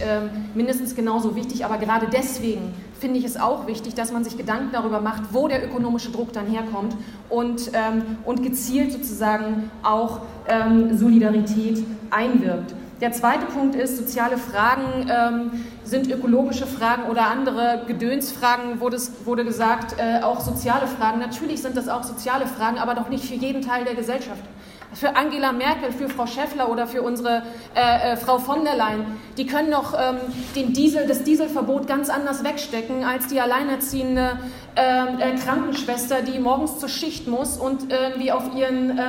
mindestens 0.53 0.95
genauso 0.95 1.35
wichtig. 1.35 1.65
Aber 1.65 1.77
gerade 1.77 2.07
deswegen 2.11 2.73
finde 3.01 3.17
ich 3.17 3.25
es 3.25 3.35
auch 3.35 3.65
wichtig, 3.65 3.95
dass 3.95 4.11
man 4.11 4.23
sich 4.23 4.37
Gedanken 4.37 4.69
darüber 4.71 5.01
macht, 5.01 5.33
wo 5.33 5.47
der 5.47 5.65
ökonomische 5.65 6.11
Druck 6.11 6.31
dann 6.33 6.45
herkommt 6.45 6.95
und, 7.29 7.71
ähm, 7.73 8.17
und 8.25 8.43
gezielt 8.43 8.91
sozusagen 8.91 9.71
auch 9.81 10.21
ähm, 10.47 10.95
Solidarität 10.95 11.83
einwirkt. 12.11 12.75
Der 13.01 13.11
zweite 13.11 13.47
Punkt 13.47 13.75
ist, 13.75 13.97
soziale 13.97 14.37
Fragen 14.37 15.09
ähm, 15.09 15.63
sind 15.83 16.11
ökologische 16.11 16.67
Fragen 16.67 17.09
oder 17.09 17.25
andere 17.25 17.81
Gedönsfragen, 17.87 18.79
wurde, 18.79 18.97
es, 18.97 19.25
wurde 19.25 19.43
gesagt, 19.43 19.95
äh, 19.97 20.21
auch 20.21 20.39
soziale 20.39 20.85
Fragen. 20.85 21.17
Natürlich 21.17 21.63
sind 21.63 21.75
das 21.75 21.89
auch 21.89 22.03
soziale 22.03 22.45
Fragen, 22.45 22.77
aber 22.77 22.93
doch 22.93 23.09
nicht 23.09 23.25
für 23.25 23.33
jeden 23.33 23.63
Teil 23.63 23.85
der 23.85 23.95
Gesellschaft 23.95 24.43
für 24.93 25.15
Angela 25.15 25.51
Merkel, 25.51 25.91
für 25.91 26.09
Frau 26.09 26.25
Schäffler 26.25 26.69
oder 26.69 26.87
für 26.87 27.01
unsere 27.01 27.43
äh, 27.75 28.13
äh, 28.13 28.17
Frau 28.17 28.39
von 28.39 28.63
der 28.63 28.75
Leyen. 28.75 29.05
Die 29.37 29.45
können 29.45 29.71
doch 29.71 29.93
ähm, 29.93 30.17
den 30.55 30.73
Diesel, 30.73 31.07
das 31.07 31.23
Dieselverbot 31.23 31.87
ganz 31.87 32.09
anders 32.09 32.43
wegstecken 32.43 33.03
als 33.03 33.27
die 33.27 33.39
alleinerziehende 33.39 34.39
ähm, 34.75 35.19
äh, 35.19 35.35
Krankenschwester, 35.35 36.21
die 36.21 36.39
morgens 36.39 36.79
zur 36.79 36.89
Schicht 36.89 37.27
muss 37.27 37.57
und 37.57 37.91
irgendwie 37.91 38.31
auf 38.31 38.55
ihren 38.55 38.99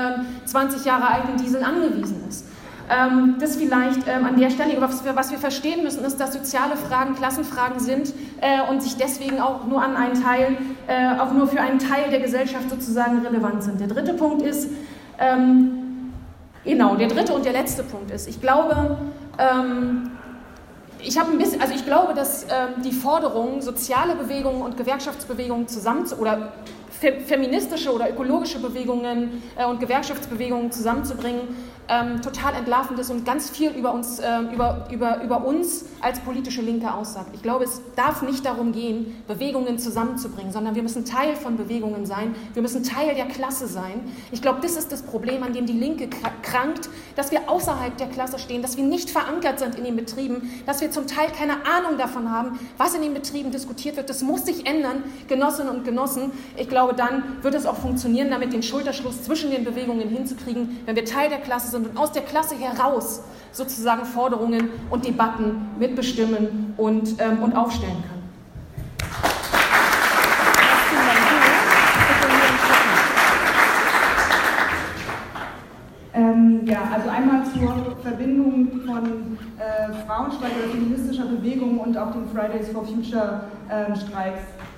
20 0.44 0.80
ähm, 0.80 0.86
Jahre 0.86 1.12
alten 1.12 1.36
Diesel 1.36 1.62
angewiesen 1.62 2.24
ist. 2.28 2.46
Ähm, 2.90 3.36
das 3.40 3.56
vielleicht 3.56 4.06
ähm, 4.08 4.26
an 4.26 4.38
der 4.38 4.50
Stelle, 4.50 4.80
was 4.80 5.04
wir, 5.04 5.14
was 5.16 5.30
wir 5.30 5.38
verstehen 5.38 5.82
müssen, 5.82 6.04
ist, 6.04 6.18
dass 6.18 6.32
soziale 6.32 6.76
Fragen 6.76 7.14
Klassenfragen 7.14 7.78
sind 7.80 8.12
äh, 8.40 8.70
und 8.70 8.82
sich 8.82 8.96
deswegen 8.96 9.40
auch 9.40 9.66
nur 9.66 9.82
an 9.82 9.96
einen 9.96 10.22
Teil, 10.22 10.56
äh, 10.88 11.18
auch 11.18 11.32
nur 11.32 11.46
für 11.46 11.60
einen 11.60 11.78
Teil 11.78 12.10
der 12.10 12.20
Gesellschaft 12.20 12.68
sozusagen 12.68 13.24
relevant 13.24 13.62
sind. 13.62 13.80
Der 13.80 13.88
dritte 13.88 14.14
Punkt 14.14 14.42
ist, 14.42 14.68
ähm, 15.22 16.12
genau, 16.64 16.96
der 16.96 17.08
dritte 17.08 17.32
und 17.32 17.44
der 17.44 17.52
letzte 17.52 17.84
Punkt 17.84 18.10
ist, 18.10 18.28
ich 18.28 18.40
glaube, 18.40 18.96
ähm, 19.38 20.10
ich 20.98 21.18
habe 21.18 21.32
ein 21.32 21.38
bisschen, 21.38 21.60
also 21.60 21.74
ich 21.74 21.84
glaube, 21.84 22.14
dass 22.14 22.44
ähm, 22.44 22.82
die 22.84 22.92
Forderung, 22.92 23.60
soziale 23.60 24.14
Bewegungen 24.14 24.62
und 24.62 24.76
Gewerkschaftsbewegungen 24.76 25.68
zusammen 25.68 26.06
zu, 26.06 26.16
oder 26.16 26.52
fe 26.90 27.20
feministische 27.26 27.92
oder 27.92 28.10
ökologische 28.10 28.60
Bewegungen 28.60 29.42
äh, 29.56 29.64
und 29.64 29.80
Gewerkschaftsbewegungen 29.80 30.70
zusammenzubringen, 30.70 31.56
ähm, 31.88 32.22
total 32.22 32.54
entlarvend 32.54 32.98
ist 32.98 33.10
und 33.10 33.24
ganz 33.24 33.50
viel 33.50 33.70
über 33.70 33.92
uns, 33.92 34.18
äh, 34.18 34.40
über, 34.52 34.86
über, 34.90 35.22
über 35.22 35.44
uns 35.44 35.84
als 36.00 36.20
politische 36.20 36.62
Linke 36.62 36.92
aussagt. 36.92 37.30
Ich 37.34 37.42
glaube, 37.42 37.64
es 37.64 37.80
darf 37.96 38.22
nicht 38.22 38.44
darum 38.46 38.72
gehen, 38.72 39.22
Bewegungen 39.26 39.78
zusammenzubringen, 39.78 40.52
sondern 40.52 40.74
wir 40.74 40.82
müssen 40.82 41.04
Teil 41.04 41.34
von 41.36 41.56
Bewegungen 41.56 42.06
sein. 42.06 42.34
Wir 42.54 42.62
müssen 42.62 42.82
Teil 42.84 43.14
der 43.14 43.26
Klasse 43.26 43.66
sein. 43.66 44.00
Ich 44.30 44.42
glaube, 44.42 44.60
das 44.62 44.76
ist 44.76 44.92
das 44.92 45.02
Problem, 45.02 45.42
an 45.42 45.52
dem 45.52 45.66
die 45.66 45.72
Linke 45.72 46.08
krankt, 46.42 46.88
dass 47.16 47.30
wir 47.30 47.50
außerhalb 47.50 47.96
der 47.96 48.08
Klasse 48.08 48.38
stehen, 48.38 48.62
dass 48.62 48.76
wir 48.76 48.84
nicht 48.84 49.10
verankert 49.10 49.58
sind 49.58 49.74
in 49.74 49.84
den 49.84 49.96
Betrieben, 49.96 50.50
dass 50.66 50.80
wir 50.80 50.90
zum 50.90 51.06
Teil 51.06 51.30
keine 51.36 51.66
Ahnung 51.66 51.98
davon 51.98 52.30
haben, 52.30 52.58
was 52.76 52.94
in 52.94 53.02
den 53.02 53.14
Betrieben 53.14 53.50
diskutiert 53.50 53.96
wird. 53.96 54.08
Das 54.08 54.22
muss 54.22 54.46
sich 54.46 54.66
ändern, 54.66 55.02
Genossinnen 55.28 55.74
und 55.74 55.84
Genossen. 55.84 56.30
Ich 56.56 56.68
glaube, 56.68 56.94
dann 56.94 57.42
wird 57.42 57.54
es 57.54 57.66
auch 57.66 57.76
funktionieren, 57.76 58.30
damit 58.30 58.52
den 58.52 58.62
Schulterschluss 58.62 59.24
zwischen 59.24 59.50
den 59.50 59.64
Bewegungen 59.64 60.08
hinzukriegen, 60.08 60.80
wenn 60.86 60.96
wir 60.96 61.04
Teil 61.04 61.28
der 61.28 61.40
Klasse 61.40 61.71
sind 61.72 61.88
und 61.88 61.96
aus 61.96 62.12
der 62.12 62.22
Klasse 62.22 62.54
heraus 62.54 63.22
sozusagen 63.50 64.04
Forderungen 64.04 64.70
und 64.90 65.04
Debatten 65.04 65.68
mitbestimmen 65.78 66.74
und, 66.76 67.20
ähm, 67.20 67.42
und 67.42 67.56
aufstellen 67.56 67.96
können. 68.08 68.22
Ähm, 76.14 76.60
ja, 76.66 76.82
also 76.92 77.08
einmal 77.08 77.42
zur 77.44 77.96
Verbindung 78.02 78.82
von 78.86 79.38
äh, 79.58 79.92
Frauenstreik 80.06 80.50
oder 80.62 80.72
feministischer 80.72 81.24
Bewegung 81.24 81.78
und 81.78 81.96
auch 81.96 82.12
den 82.12 82.28
Fridays 82.28 82.68
for 82.68 82.84
Future 82.84 83.44
äh. 83.68 83.92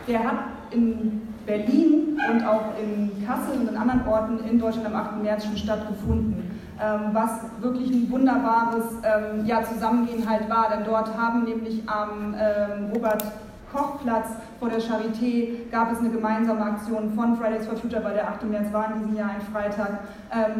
Der 0.06 0.22
hat 0.22 0.38
in 0.70 1.22
Berlin 1.46 2.18
und 2.30 2.46
auch 2.46 2.78
in 2.80 3.26
Kassel 3.26 3.60
und 3.60 3.68
in 3.68 3.76
anderen 3.76 4.06
Orten 4.06 4.38
in 4.48 4.58
Deutschland 4.58 4.86
am 4.86 4.94
8. 4.94 5.22
März 5.22 5.44
schon 5.44 5.56
stattgefunden. 5.56 6.50
Ähm, 6.80 7.10
was 7.12 7.30
wirklich 7.60 7.90
ein 7.90 8.10
wunderbares 8.10 8.84
ähm, 9.04 9.46
ja, 9.46 9.62
Zusammengehen 9.62 10.28
halt 10.28 10.50
war, 10.50 10.70
denn 10.70 10.84
dort 10.84 11.16
haben 11.16 11.44
nämlich 11.44 11.82
am 11.88 12.34
ähm, 12.34 12.90
Robert 12.92 13.24
Kochplatz 13.72 14.28
vor 14.58 14.68
der 14.68 14.80
Charité 14.80 15.70
gab 15.70 15.92
es 15.92 15.98
eine 15.98 16.10
gemeinsame 16.10 16.62
Aktion 16.62 17.12
von 17.14 17.36
Fridays 17.36 17.66
for 17.66 17.76
Future, 17.76 18.02
weil 18.04 18.14
der 18.14 18.28
8. 18.28 18.44
März 18.44 18.72
war 18.72 18.92
in 18.92 19.00
diesem 19.00 19.16
Jahr 19.16 19.30
ein 19.30 19.40
Freitag, 19.40 19.98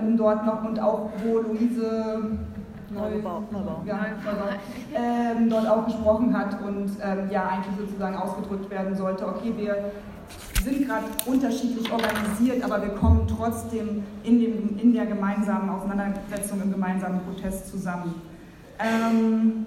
um 0.03 0.17
dort 0.17 0.45
noch 0.45 0.65
und 0.65 0.81
auch 0.81 1.11
wo 1.23 1.39
Luise 1.39 2.39
Neubau, 2.95 3.43
Neubau. 3.51 3.83
Ja, 3.85 3.99
Neubau, 4.25 4.49
ähm, 4.95 5.51
dort 5.51 5.69
auch 5.69 5.85
gesprochen 5.85 6.37
hat 6.37 6.61
und 6.63 6.91
ähm, 7.03 7.31
ja 7.31 7.49
eigentlich 7.49 7.77
sozusagen 7.79 8.17
ausgedrückt 8.17 8.71
werden 8.71 8.95
sollte, 8.95 9.27
okay, 9.27 9.53
wir 9.57 9.77
sind 10.65 10.87
gerade 10.87 11.05
unterschiedlich 11.27 11.93
organisiert, 11.93 12.65
aber 12.65 12.83
wir 12.83 12.91
kommen 12.91 13.27
trotzdem 13.29 14.03
in, 14.25 14.41
dem, 14.41 14.79
in 14.79 14.93
der 14.95 15.07
gemeinsamen 15.07 15.69
Auseinandersetzung, 15.69 16.63
im 16.63 16.73
gemeinsamen 16.73 17.21
Protest 17.21 17.71
zusammen. 17.71 18.15
Ähm, 18.79 19.67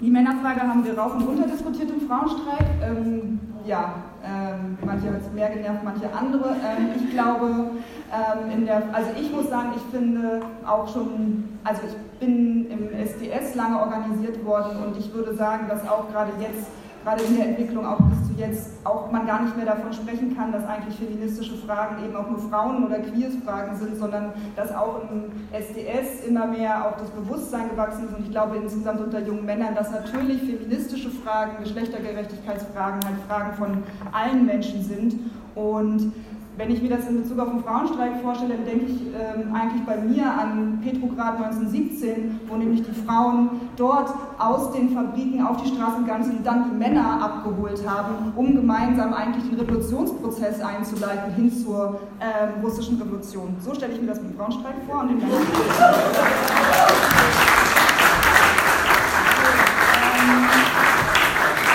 die 0.00 0.10
Männerfrage 0.10 0.60
haben 0.60 0.84
wir 0.84 0.96
rauf 0.96 1.14
und 1.14 1.26
runter 1.26 1.46
diskutiert 1.46 1.90
im 1.90 2.08
Frauenstreik. 2.08 2.66
Ähm, 2.82 3.40
ja, 3.66 3.94
ähm, 4.24 4.78
manche 4.84 5.08
hat 5.08 5.20
es 5.20 5.32
mehr 5.32 5.50
genervt, 5.50 5.84
manche 5.84 6.12
andere. 6.12 6.50
Ähm, 6.50 6.90
ich 6.96 7.10
glaube, 7.10 7.70
ähm, 8.10 8.64
der, 8.64 8.82
also 8.92 9.10
ich 9.20 9.30
muss 9.32 9.50
sagen, 9.50 9.70
ich 9.76 9.82
finde 9.96 10.40
auch 10.66 10.92
schon, 10.92 11.58
also 11.64 11.82
ich 11.86 12.20
bin 12.20 12.70
im 12.70 12.92
SDS 12.92 13.54
lange 13.54 13.78
organisiert 13.80 14.44
worden 14.44 14.84
und 14.84 14.96
ich 14.96 15.12
würde 15.12 15.34
sagen, 15.34 15.66
dass 15.68 15.86
auch 15.88 16.10
gerade 16.10 16.32
jetzt 16.40 16.68
gerade 17.02 17.22
in 17.24 17.36
der 17.36 17.46
Entwicklung 17.46 17.86
auch 17.86 17.98
bis 17.98 18.28
zu 18.28 18.28
jetzt 18.38 18.70
auch 18.84 19.10
man 19.10 19.26
gar 19.26 19.42
nicht 19.42 19.56
mehr 19.56 19.66
davon 19.66 19.92
sprechen 19.92 20.36
kann, 20.36 20.52
dass 20.52 20.64
eigentlich 20.64 20.96
feministische 20.96 21.56
Fragen 21.56 22.04
eben 22.04 22.16
auch 22.16 22.30
nur 22.30 22.38
Frauen- 22.38 22.84
oder 22.84 23.00
Queers-Fragen 23.00 23.76
sind, 23.76 23.98
sondern 23.98 24.32
dass 24.56 24.72
auch 24.72 25.02
im 25.10 25.32
SDS 25.52 26.24
immer 26.26 26.46
mehr 26.46 26.86
auch 26.86 26.96
das 26.96 27.10
Bewusstsein 27.10 27.68
gewachsen 27.70 28.06
ist. 28.06 28.16
Und 28.16 28.24
ich 28.24 28.30
glaube 28.30 28.56
insgesamt 28.56 29.00
unter 29.00 29.20
jungen 29.20 29.44
Männern, 29.44 29.74
dass 29.74 29.90
natürlich 29.90 30.40
feministische 30.42 31.10
Fragen, 31.10 31.62
Geschlechtergerechtigkeitsfragen 31.62 33.00
halt 33.04 33.18
Fragen 33.26 33.56
von 33.56 33.82
allen 34.12 34.46
Menschen 34.46 34.82
sind. 34.82 35.14
Und 35.54 36.12
wenn 36.58 36.70
ich 36.72 36.82
mir 36.82 36.90
das 36.90 37.06
in 37.06 37.22
Bezug 37.22 37.38
auf 37.38 37.50
den 37.50 37.62
Frauenstreik 37.62 38.20
vorstelle, 38.20 38.54
dann 38.56 38.64
denke 38.64 38.86
ich 38.86 39.00
ähm, 39.14 39.54
eigentlich 39.54 39.84
bei 39.86 39.96
mir 39.96 40.26
an 40.26 40.80
Petrograd 40.82 41.36
1917, 41.36 42.40
wo 42.48 42.56
nämlich 42.56 42.82
die 42.82 42.92
Frauen 43.06 43.50
dort 43.76 44.12
aus 44.38 44.72
den 44.72 44.90
Fabriken 44.90 45.46
auf 45.46 45.62
die 45.62 45.68
Straßen 45.68 46.04
gegangen 46.04 46.38
und 46.38 46.44
dann 46.44 46.64
die 46.68 46.76
Männer 46.76 47.22
abgeholt 47.22 47.80
haben, 47.88 48.32
um 48.34 48.56
gemeinsam 48.56 49.14
eigentlich 49.14 49.48
den 49.48 49.60
Revolutionsprozess 49.60 50.60
einzuleiten 50.60 51.32
hin 51.34 51.52
zur 51.52 52.00
ähm, 52.20 52.60
russischen 52.60 53.00
Revolution. 53.00 53.54
So 53.60 53.72
stelle 53.72 53.94
ich 53.94 54.00
mir 54.00 54.08
das 54.08 54.20
mit 54.20 54.32
dem 54.32 54.36
Frauenstreik 54.36 54.74
vor 54.88 55.02
und 55.02 55.10
den 55.10 55.18
Männern. 55.18 55.42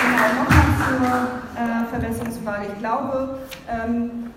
Genau, 0.03 0.27
nochmal 0.43 0.67
zur 0.83 1.07
äh, 1.55 1.85
Verbesserungsfrage. 1.89 2.65
Ich 2.73 2.79
glaube, 2.79 3.39
ähm, 3.69 4.33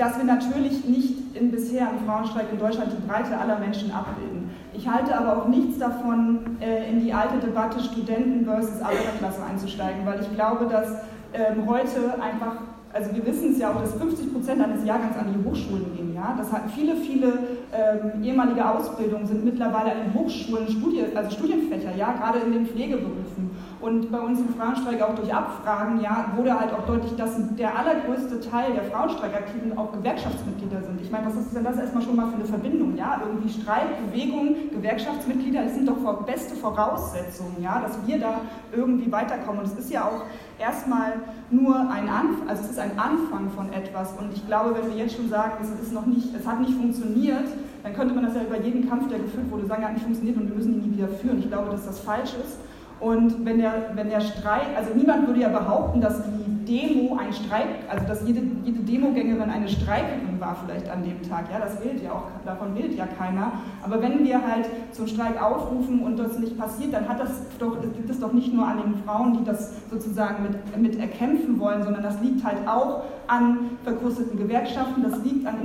dass 0.00 0.16
wir 0.16 0.24
natürlich 0.24 0.84
nicht 0.86 1.36
im 1.36 1.50
bisherigen 1.50 2.00
Frauenstreik 2.06 2.46
in 2.50 2.58
Deutschland 2.58 2.90
die 2.90 3.06
Breite 3.06 3.36
aller 3.36 3.58
Menschen 3.58 3.92
abbilden. 3.92 4.48
Ich 4.72 4.88
halte 4.88 5.16
aber 5.16 5.36
auch 5.36 5.48
nichts 5.48 5.78
davon, 5.78 6.56
äh, 6.60 6.90
in 6.90 7.04
die 7.04 7.12
alte 7.12 7.36
Debatte 7.46 7.80
Studenten 7.80 8.46
versus 8.46 8.80
Arbeiterklasse 8.80 9.42
einzusteigen, 9.44 10.06
weil 10.06 10.20
ich 10.22 10.34
glaube, 10.34 10.66
dass 10.66 10.88
ähm, 11.34 11.68
heute 11.68 12.14
einfach 12.20 12.62
also 12.92 13.14
wir 13.14 13.24
wissen 13.24 13.52
es 13.52 13.58
ja 13.60 13.70
auch, 13.70 13.80
dass 13.80 13.94
50 13.94 14.32
Prozent 14.32 14.60
eines 14.60 14.84
Jahrgangs 14.84 15.16
an 15.16 15.32
die 15.32 15.48
Hochschulen 15.48 15.96
gehen. 15.96 16.12
Ja? 16.12 16.34
Das 16.36 16.50
hat 16.52 16.62
viele, 16.74 16.96
viele 16.96 17.38
ähm, 17.72 18.22
ehemalige 18.22 18.68
Ausbildungen 18.68 19.26
sind 19.26 19.44
mittlerweile 19.44 19.92
an 19.92 19.98
den 20.06 20.14
Hochschulen 20.14 20.66
Studie, 20.68 21.04
also 21.14 21.30
Studienfächer, 21.30 21.94
ja, 21.96 22.12
gerade 22.14 22.40
in 22.40 22.52
den 22.52 22.66
Pflegeberufen. 22.66 23.49
Und 23.80 24.12
bei 24.12 24.20
uns 24.20 24.38
im 24.38 24.54
Frauenstreik 24.54 25.00
auch 25.00 25.14
durch 25.14 25.32
Abfragen 25.32 26.02
ja, 26.02 26.26
wurde 26.36 26.58
halt 26.58 26.70
auch 26.74 26.84
deutlich, 26.84 27.16
dass 27.16 27.32
der 27.56 27.78
allergrößte 27.78 28.38
Teil 28.40 28.74
der 28.74 28.84
Frauenstreikaktiven 28.84 29.76
auch 29.78 29.90
Gewerkschaftsmitglieder 29.92 30.82
sind. 30.82 31.00
Ich 31.00 31.10
meine, 31.10 31.26
was 31.26 31.36
ist 31.36 31.56
denn 31.56 31.64
das 31.64 31.78
erstmal 31.78 32.02
schon 32.02 32.14
mal 32.14 32.26
für 32.26 32.34
eine 32.34 32.44
Verbindung? 32.44 32.94
Ja? 32.98 33.22
Irgendwie 33.24 33.48
Streik, 33.48 34.06
Bewegung, 34.06 34.54
Gewerkschaftsmitglieder, 34.70 35.64
das 35.64 35.74
sind 35.74 35.88
doch 35.88 35.96
beste 36.24 36.56
Voraussetzungen, 36.56 37.56
ja, 37.62 37.80
dass 37.80 37.98
wir 38.06 38.18
da 38.18 38.42
irgendwie 38.70 39.10
weiterkommen. 39.10 39.60
Und 39.60 39.66
es 39.66 39.78
ist 39.78 39.90
ja 39.90 40.04
auch 40.04 40.24
erstmal 40.58 41.14
nur 41.50 41.74
ein 41.76 42.06
Anfang, 42.08 42.48
also 42.48 42.64
es 42.64 42.70
ist 42.72 42.78
ein 42.78 42.98
Anfang 42.98 43.48
von 43.56 43.72
etwas. 43.72 44.12
Und 44.18 44.34
ich 44.34 44.46
glaube, 44.46 44.76
wenn 44.76 44.90
wir 44.90 44.98
jetzt 44.98 45.16
schon 45.16 45.30
sagen, 45.30 45.52
es 45.62 45.70
ist 45.70 45.92
noch 45.94 46.04
nicht, 46.04 46.34
es 46.34 46.46
hat 46.46 46.60
nicht 46.60 46.74
funktioniert, 46.74 47.48
dann 47.82 47.94
könnte 47.94 48.14
man 48.14 48.24
das 48.24 48.34
ja 48.34 48.42
über 48.42 48.60
jeden 48.60 48.86
Kampf, 48.90 49.08
der 49.08 49.20
geführt 49.20 49.50
wurde, 49.50 49.64
sagen, 49.64 49.82
er 49.82 49.88
hat 49.88 49.94
nicht 49.94 50.04
funktioniert 50.04 50.36
und 50.36 50.48
wir 50.48 50.54
müssen 50.56 50.74
ihn 50.74 50.90
nie 50.90 50.98
wieder 50.98 51.08
führen. 51.08 51.38
Ich 51.38 51.48
glaube, 51.48 51.70
dass 51.70 51.86
das 51.86 52.00
falsch 52.00 52.34
ist. 52.34 52.58
Und 53.00 53.44
wenn 53.44 53.58
der, 53.58 53.90
wenn 53.94 54.10
der 54.10 54.20
Streik, 54.20 54.76
also 54.76 54.92
niemand 54.94 55.26
würde 55.26 55.40
ja 55.40 55.48
behaupten, 55.48 56.00
dass 56.00 56.22
die 56.22 56.59
Demo 56.66 57.16
ein 57.16 57.32
Streik, 57.32 57.68
also 57.88 58.06
dass 58.06 58.26
jede, 58.26 58.42
jede 58.64 58.80
Demogängerin 58.80 59.50
eine 59.50 59.68
Streikerin 59.68 60.40
war 60.40 60.56
vielleicht 60.64 60.88
an 60.90 61.02
dem 61.02 61.22
Tag. 61.22 61.46
Ja, 61.52 61.58
das 61.58 61.82
wählt 61.84 62.02
ja 62.02 62.12
auch, 62.12 62.24
davon 62.44 62.74
wählt 62.74 62.96
ja 62.96 63.06
keiner. 63.06 63.52
Aber 63.82 64.02
wenn 64.02 64.24
wir 64.24 64.40
halt 64.46 64.66
zum 64.92 65.06
Streik 65.06 65.40
aufrufen 65.42 66.02
und 66.02 66.18
das 66.18 66.38
nicht 66.38 66.58
passiert, 66.58 66.92
dann 66.92 67.08
hat 67.08 67.20
das 67.20 67.42
doch, 67.58 67.82
liegt 67.82 68.10
es 68.10 68.20
doch 68.20 68.32
nicht 68.32 68.52
nur 68.52 68.66
an 68.66 68.78
den 68.78 68.94
Frauen, 69.04 69.38
die 69.38 69.44
das 69.44 69.74
sozusagen 69.90 70.42
mit, 70.42 70.76
mit 70.76 71.00
erkämpfen 71.00 71.58
wollen, 71.60 71.82
sondern 71.82 72.02
das 72.02 72.20
liegt 72.20 72.44
halt 72.44 72.66
auch 72.66 73.04
an 73.30 73.78
verkrusteten 73.84 74.38
Gewerkschaften, 74.38 75.02
das 75.02 75.22
liegt 75.22 75.46
an 75.46 75.62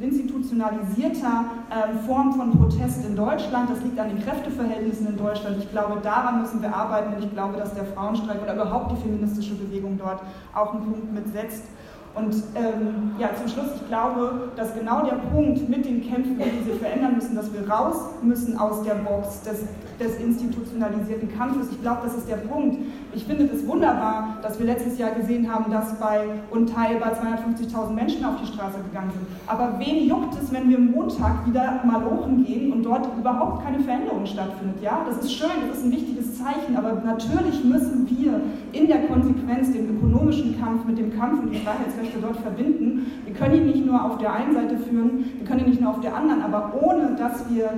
institutionalisierter 0.00 1.44
äh, 1.70 1.94
Form 2.06 2.32
von 2.32 2.50
Protest 2.58 3.06
in 3.06 3.14
Deutschland, 3.14 3.70
das 3.70 3.80
liegt 3.82 3.98
an 4.00 4.08
den 4.08 4.20
Kräfteverhältnissen 4.20 5.06
in 5.06 5.16
Deutschland. 5.16 5.58
Ich 5.58 5.70
glaube, 5.70 6.00
daran 6.02 6.40
müssen 6.40 6.60
wir 6.60 6.74
arbeiten 6.74 7.14
und 7.14 7.22
ich 7.22 7.32
glaube, 7.32 7.56
dass 7.56 7.72
der 7.74 7.84
Frauenstreik 7.84 8.42
oder 8.42 8.54
überhaupt 8.54 8.90
die 8.92 8.96
feministische 8.96 9.54
Bewegung 9.54 9.70
dort 9.98 10.22
auch 10.54 10.74
einen 10.74 10.84
Punkt 10.84 11.12
mitsetzt. 11.12 11.64
Und 12.12 12.34
ähm, 12.56 13.12
ja, 13.18 13.30
zum 13.36 13.46
Schluss, 13.46 13.76
ich 13.76 13.86
glaube, 13.86 14.50
dass 14.56 14.74
genau 14.74 15.04
der 15.04 15.16
Punkt 15.32 15.68
mit 15.68 15.84
den 15.84 16.02
Kämpfen, 16.02 16.38
die 16.38 16.70
sie 16.70 16.76
verändern 16.76 17.14
müssen, 17.14 17.36
dass 17.36 17.52
wir 17.52 17.68
raus 17.70 17.96
müssen 18.22 18.58
aus 18.58 18.82
der 18.82 18.94
Box 18.94 19.42
des, 19.42 19.60
des 20.00 20.18
institutionalisierten 20.18 21.32
Kampfes. 21.36 21.68
Ich 21.70 21.80
glaube, 21.80 22.00
das 22.04 22.16
ist 22.16 22.28
der 22.28 22.36
Punkt. 22.36 22.78
Ich 23.14 23.24
finde 23.24 23.44
es 23.44 23.66
wunderbar, 23.66 24.38
dass 24.42 24.58
wir 24.58 24.66
letztes 24.66 24.98
Jahr 24.98 25.12
gesehen 25.12 25.52
haben, 25.52 25.70
dass 25.70 25.98
bei 26.00 26.26
unteilbar 26.50 27.12
250.000 27.12 27.90
Menschen 27.92 28.24
auf 28.24 28.34
die 28.42 28.46
Straße 28.46 28.78
gegangen 28.90 29.12
sind. 29.12 29.26
Aber 29.46 29.78
wen 29.78 30.08
juckt 30.08 30.34
es, 30.42 30.52
wenn 30.52 30.68
wir 30.68 30.80
Montag 30.80 31.46
wieder 31.46 31.80
mal 31.84 32.04
hochen 32.04 32.44
gehen 32.44 32.72
und 32.72 32.82
dort 32.82 33.08
überhaupt 33.16 33.64
keine 33.64 33.78
Veränderung 33.78 34.26
stattfindet? 34.26 34.82
Ja, 34.82 35.04
das 35.06 35.24
ist 35.24 35.32
schön, 35.32 35.50
das 35.68 35.78
ist 35.78 35.84
ein 35.84 35.92
wichtiges 35.92 36.38
Zeichen, 36.38 36.76
aber 36.76 37.00
natürlich 37.04 37.64
müssen 37.64 38.08
wir 38.10 38.40
in 38.72 38.88
der 38.88 39.06
Konsequenz 39.06 39.72
den 39.72 39.96
ökonomischen 39.96 40.60
Kampf 40.60 40.84
mit 40.84 40.98
dem 40.98 41.16
Kampf 41.16 41.42
um 41.42 41.50
die 41.50 41.58
Freiheitsrechte 41.58 41.99
dort 42.20 42.36
verbinden. 42.36 43.22
Wir 43.24 43.34
können 43.34 43.54
ihn 43.54 43.66
nicht 43.66 43.86
nur 43.86 44.04
auf 44.04 44.18
der 44.18 44.32
einen 44.32 44.54
Seite 44.54 44.78
führen, 44.78 45.24
wir 45.38 45.46
können 45.46 45.60
ihn 45.60 45.70
nicht 45.70 45.80
nur 45.80 45.90
auf 45.90 46.00
der 46.00 46.16
anderen, 46.16 46.42
aber 46.42 46.72
ohne 46.80 47.16
dass 47.16 47.48
wir 47.50 47.70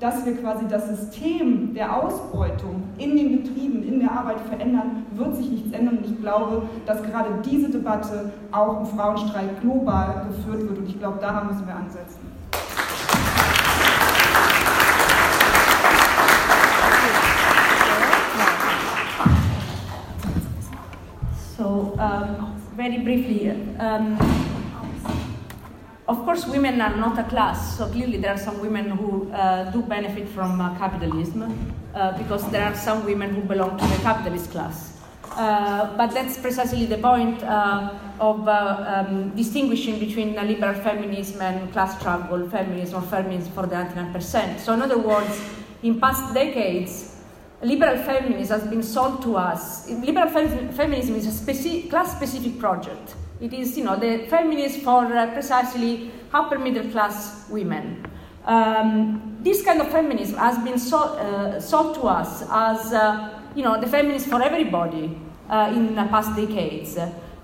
dass 0.00 0.24
wir 0.24 0.36
quasi 0.36 0.66
das 0.68 0.88
System 0.88 1.74
der 1.74 1.96
Ausbeutung 1.96 2.84
in 2.98 3.16
den 3.16 3.42
Betrieben, 3.42 3.82
in 3.82 3.98
der 3.98 4.12
Arbeit 4.12 4.40
verändern, 4.42 5.06
wird 5.12 5.36
sich 5.36 5.50
nichts 5.50 5.72
ändern. 5.72 5.98
Und 5.98 6.06
ich 6.06 6.20
glaube, 6.20 6.62
dass 6.86 7.02
gerade 7.02 7.30
diese 7.44 7.68
Debatte 7.68 8.32
auch 8.52 8.80
im 8.80 8.86
Frauenstreik 8.86 9.60
global 9.60 10.26
geführt 10.28 10.68
wird. 10.68 10.78
Und 10.78 10.88
ich 10.88 10.98
glaube, 10.98 11.18
daran 11.20 11.48
müssen 11.48 11.66
wir 11.66 11.74
ansetzen. 11.74 12.20
So, 21.56 21.92
um, 21.96 22.67
very 22.78 22.98
briefly, 22.98 23.50
um, 23.80 24.16
Of 26.08 26.24
course, 26.24 26.46
women 26.46 26.80
are 26.80 26.96
not 26.96 27.18
a 27.18 27.24
class, 27.24 27.76
so 27.76 27.86
clearly 27.86 28.16
there 28.16 28.32
are 28.32 28.38
some 28.48 28.60
women 28.62 28.88
who 28.88 29.30
uh, 29.30 29.70
do 29.70 29.82
benefit 29.82 30.26
from 30.26 30.58
uh, 30.58 30.72
capitalism 30.78 31.42
uh, 31.94 32.16
because 32.16 32.48
there 32.50 32.64
are 32.64 32.74
some 32.74 33.04
women 33.04 33.34
who 33.34 33.42
belong 33.42 33.76
to 33.76 33.84
the 33.84 33.98
capitalist 34.00 34.50
class. 34.50 34.96
Uh, 35.36 35.94
but 35.98 36.08
that's 36.16 36.38
precisely 36.38 36.86
the 36.86 36.96
point 36.96 37.42
uh, 37.42 37.92
of 38.20 38.48
uh, 38.48 38.54
um, 38.94 39.36
distinguishing 39.36 39.98
between 40.00 40.34
liberal 40.34 40.72
feminism 40.80 41.42
and 41.42 41.70
class 41.74 41.98
struggle 41.98 42.48
feminism 42.48 43.02
or 43.02 43.06
feminism 43.06 43.52
for 43.52 43.66
the 43.66 43.76
99%. 43.76 44.58
So, 44.60 44.72
in 44.72 44.80
other 44.80 44.96
words, 44.96 45.34
in 45.82 46.00
past 46.00 46.32
decades, 46.32 47.07
liberal 47.62 47.96
feminism 47.96 48.60
has 48.60 48.68
been 48.68 48.82
sold 48.82 49.22
to 49.22 49.36
us. 49.36 49.88
Liberal 49.90 50.28
feminism 50.28 51.16
is 51.16 51.26
a 51.26 51.30
speci- 51.30 51.90
class 51.90 52.14
specific 52.14 52.58
project. 52.58 53.14
It 53.40 53.52
is, 53.52 53.76
you 53.76 53.84
know, 53.84 53.96
the 53.96 54.26
feminist 54.28 54.80
for 54.80 55.04
uh, 55.04 55.32
precisely 55.32 56.10
upper 56.32 56.58
middle 56.58 56.90
class 56.90 57.48
women. 57.48 58.04
Um, 58.44 59.38
this 59.42 59.62
kind 59.62 59.80
of 59.80 59.88
feminism 59.90 60.38
has 60.38 60.58
been 60.58 60.78
so, 60.78 60.98
uh, 60.98 61.60
sold 61.60 61.94
to 61.96 62.02
us 62.02 62.42
as, 62.50 62.92
uh, 62.92 63.40
you 63.54 63.62
know, 63.62 63.80
the 63.80 63.86
feminist 63.86 64.26
for 64.26 64.42
everybody 64.42 65.16
uh, 65.48 65.72
in 65.74 65.94
the 65.94 66.04
past 66.04 66.34
decades. 66.34 66.98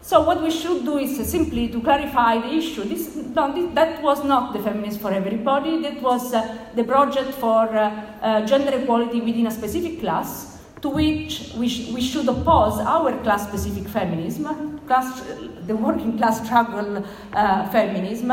So 0.04 0.20
what 0.20 0.42
we 0.42 0.50
should 0.50 0.84
do 0.84 0.98
is 0.98 1.16
simply 1.30 1.68
to 1.68 1.80
clarify 1.80 2.36
the 2.38 2.52
issue. 2.52 2.84
This, 2.84 3.16
no, 3.16 3.72
that 3.72 4.02
was 4.02 4.22
not 4.22 4.52
the 4.52 4.58
feminist 4.58 5.00
for 5.00 5.10
everybody. 5.10 5.80
That 5.80 6.02
was 6.02 6.34
uh, 6.34 6.58
the 6.74 6.84
project 6.84 7.30
for 7.30 7.66
uh, 7.74 8.44
gender 8.44 8.78
equality 8.82 9.22
within 9.22 9.46
a 9.46 9.50
specific 9.50 10.00
class 10.00 10.58
to 10.82 10.90
which 10.90 11.52
we, 11.56 11.70
sh- 11.70 11.90
we 11.92 12.02
should 12.02 12.28
oppose 12.28 12.78
our 12.80 13.18
class 13.22 13.48
specific 13.48 13.88
feminism, 13.88 14.78
class, 14.80 15.22
the 15.66 15.74
working 15.74 16.18
class 16.18 16.44
struggle 16.44 17.02
uh, 17.32 17.66
feminism, 17.70 18.28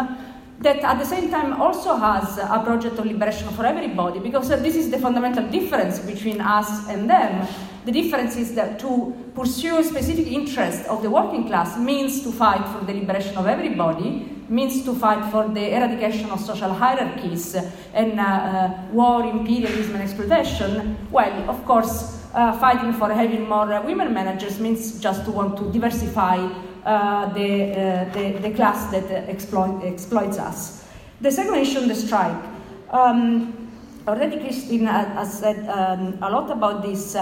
that 0.62 0.78
at 0.84 1.00
the 1.00 1.06
same 1.06 1.32
time 1.32 1.60
also 1.60 1.96
has 1.96 2.38
a 2.38 2.62
project 2.64 3.00
of 3.00 3.06
liberation 3.06 3.50
for 3.50 3.66
everybody, 3.66 4.20
because 4.20 4.52
uh, 4.52 4.58
this 4.58 4.76
is 4.76 4.92
the 4.92 5.00
fundamental 5.00 5.48
difference 5.50 6.00
between 6.00 6.40
us 6.40 6.88
and 6.88 7.10
them. 7.10 7.48
The 7.86 7.92
difference 7.92 8.38
is 8.38 8.54
that 8.54 8.80
to 8.82 9.14
pursue 9.34 9.84
specific 9.84 10.28
interest 10.28 10.86
of 10.86 11.02
the 11.02 11.10
working 11.10 11.48
class 11.48 11.80
means 11.80 12.22
to 12.24 12.32
fight 12.32 12.64
for 12.70 12.86
the 12.86 12.94
liberation 12.94 13.36
of 13.38 13.48
everybody, 13.48 14.30
means 14.50 14.84
to 14.86 14.94
fight 14.94 15.32
for 15.32 15.48
the 15.48 15.76
eradication 15.76 16.30
of 16.30 16.40
social 16.40 16.72
hierarchies 16.72 17.56
and 17.94 18.20
uh, 18.20 18.24
uh, 18.24 18.82
war, 18.92 19.24
imperialism, 19.24 19.96
and 19.96 20.04
exploitation. 20.04 20.96
Well, 21.10 21.50
of 21.50 21.66
course, 21.66 22.22
uh, 22.36 22.56
fighting 22.60 22.94
for 22.94 23.12
having 23.12 23.50
more 23.50 23.74
uh, 23.74 23.82
women 23.82 24.14
managers 24.14 24.60
means 24.60 25.00
just 25.00 25.26
to 25.26 25.32
want 25.32 25.58
to 25.58 25.72
diversify 25.72 26.38
the, 26.84 26.90
uh, 26.90 28.14
the, 28.14 28.40
the, 28.42 28.52
class 28.52 28.92
that 28.92 29.10
exploit, 29.30 29.84
exploits 29.84 30.38
us. 30.38 30.88
The 31.22 31.32
second 31.32 31.56
issue, 31.56 31.86
the 31.86 31.96
strike. 31.96 32.44
Um, 32.90 33.72
already 34.08 34.40
Christine 34.40 34.86
has 34.86 35.40
said 35.40 35.68
um, 35.70 36.18
a 36.22 36.30
lot 36.30 36.50
about 36.50 36.82
this. 36.82 37.16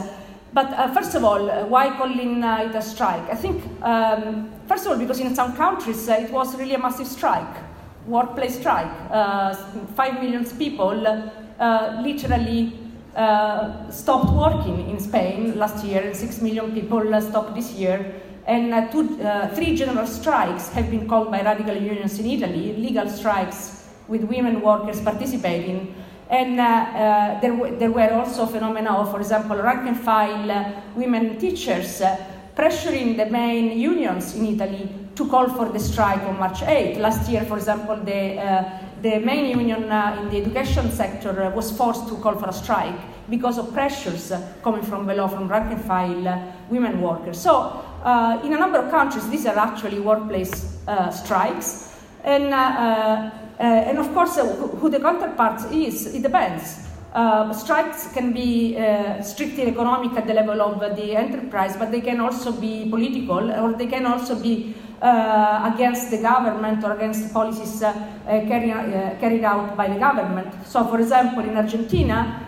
But 0.51 0.67
uh, 0.73 0.93
first 0.93 1.13
of 1.15 1.23
all, 1.23 1.49
uh, 1.49 1.65
why 1.65 1.95
calling 1.95 2.43
uh, 2.43 2.69
it 2.69 2.75
a 2.75 2.81
strike? 2.81 3.29
I 3.29 3.35
think, 3.35 3.63
um, 3.83 4.49
first 4.67 4.85
of 4.85 4.93
all, 4.93 4.97
because 4.97 5.19
in 5.19 5.35
some 5.35 5.55
countries 5.55 6.07
it 6.07 6.31
was 6.31 6.55
really 6.55 6.73
a 6.73 6.79
massive 6.79 7.07
strike, 7.07 7.55
workplace 8.07 8.57
strike. 8.57 8.89
Five 9.95 10.21
million 10.21 10.45
people 10.57 10.95
literally 12.01 12.73
uh, 13.15 13.89
stopped 13.91 14.31
working 14.31 14.89
in 14.89 14.99
Spain 14.99 15.57
last 15.57 15.83
year, 15.83 16.01
and 16.01 16.15
six 16.15 16.41
million 16.41 16.71
people 16.71 17.13
uh, 17.13 17.19
stopped 17.19 17.55
this 17.55 17.73
year. 17.73 18.21
And 18.49 18.73
uh, 18.73 18.87
two, 18.87 19.21
uh, 19.21 19.53
three 19.53 19.75
general 19.75 20.07
strikes 20.07 20.69
have 20.69 20.89
been 20.89 21.07
called 21.07 21.29
by 21.29 21.43
radical 21.43 21.75
unions 21.75 22.17
in 22.17 22.25
Italy, 22.25 22.75
legal 22.75 23.07
strikes 23.07 23.87
with 24.07 24.23
women 24.23 24.61
workers 24.61 24.99
participating. 25.01 25.93
And 26.31 26.59
uh, 26.59 26.63
uh, 26.63 27.39
there, 27.41 27.51
w- 27.51 27.77
there 27.77 27.91
were 27.91 28.11
also 28.11 28.47
phenomena 28.47 28.91
of, 28.97 29.11
for 29.11 29.19
example, 29.19 29.55
rank 29.57 29.87
and 29.87 29.99
file 29.99 30.83
women 30.95 31.37
teachers 31.37 32.01
pressuring 32.55 33.17
the 33.17 33.27
main 33.27 33.79
unions 33.79 34.35
in 34.35 34.45
Italy 34.47 34.89
to 35.13 35.29
call 35.29 35.47
for 35.49 35.69
the 35.69 35.79
strike 35.79 36.23
on 36.23 36.39
March 36.39 36.63
8. 36.63 36.97
Last 36.97 37.29
year, 37.29 37.43
for 37.45 37.57
example, 37.57 37.97
the 37.97 38.89
the 39.01 39.19
main 39.19 39.57
union 39.57 39.89
uh, 39.89 40.17
in 40.19 40.29
the 40.29 40.41
education 40.41 40.91
sector 40.91 41.43
uh, 41.43 41.49
was 41.51 41.71
forced 41.71 42.07
to 42.09 42.15
call 42.15 42.35
for 42.35 42.49
a 42.49 42.53
strike 42.53 42.99
because 43.29 43.57
of 43.57 43.71
pressures 43.73 44.31
uh, 44.31 44.41
coming 44.63 44.81
from 44.81 45.05
below, 45.05 45.27
from 45.27 45.47
rank 45.47 45.71
and 45.71 45.81
file 45.85 46.53
women 46.69 47.01
workers. 47.01 47.39
So, 47.39 47.81
in 48.45 48.53
a 48.53 48.57
number 48.57 48.79
of 48.79 48.91
countries, 48.91 49.27
these 49.29 49.45
are 49.45 49.57
actually 49.57 49.99
workplace 49.99 50.77
strikes. 51.11 51.93
And, 52.23 52.53
and 52.53 53.97
of 53.97 54.13
course, 54.13 54.37
who 54.37 54.89
the 54.89 54.99
counterpart 54.99 55.71
is, 55.71 56.13
it 56.13 56.21
depends. 56.23 56.89
Uh, 57.13 57.51
strikes 57.53 58.13
can 58.13 58.31
be 58.31 58.77
uh, 58.77 59.19
strictly 59.21 59.63
economic 59.63 60.15
at 60.15 60.27
the 60.27 60.33
level 60.33 60.61
of 60.61 60.79
uh, 60.79 60.93
the 60.93 61.15
enterprise, 61.15 61.75
but 61.75 61.91
they 61.91 62.01
can 62.01 62.19
also 62.19 62.51
be 62.51 62.87
political, 62.87 63.51
or 63.51 63.73
they 63.73 63.87
can 63.87 64.05
also 64.05 64.35
be 64.39 64.75
uh, 65.01 65.71
against 65.73 66.11
the 66.11 66.17
government 66.21 66.83
or 66.83 66.91
against 66.91 67.33
policies 67.33 67.81
uh, 67.81 67.93
carry, 68.25 68.71
uh, 68.71 69.15
carried 69.19 69.43
out 69.43 69.75
by 69.75 69.87
the 69.87 69.97
government. 69.97 70.53
So, 70.67 70.85
for 70.85 70.99
example, 70.99 71.43
in 71.43 71.57
Argentina, 71.57 72.45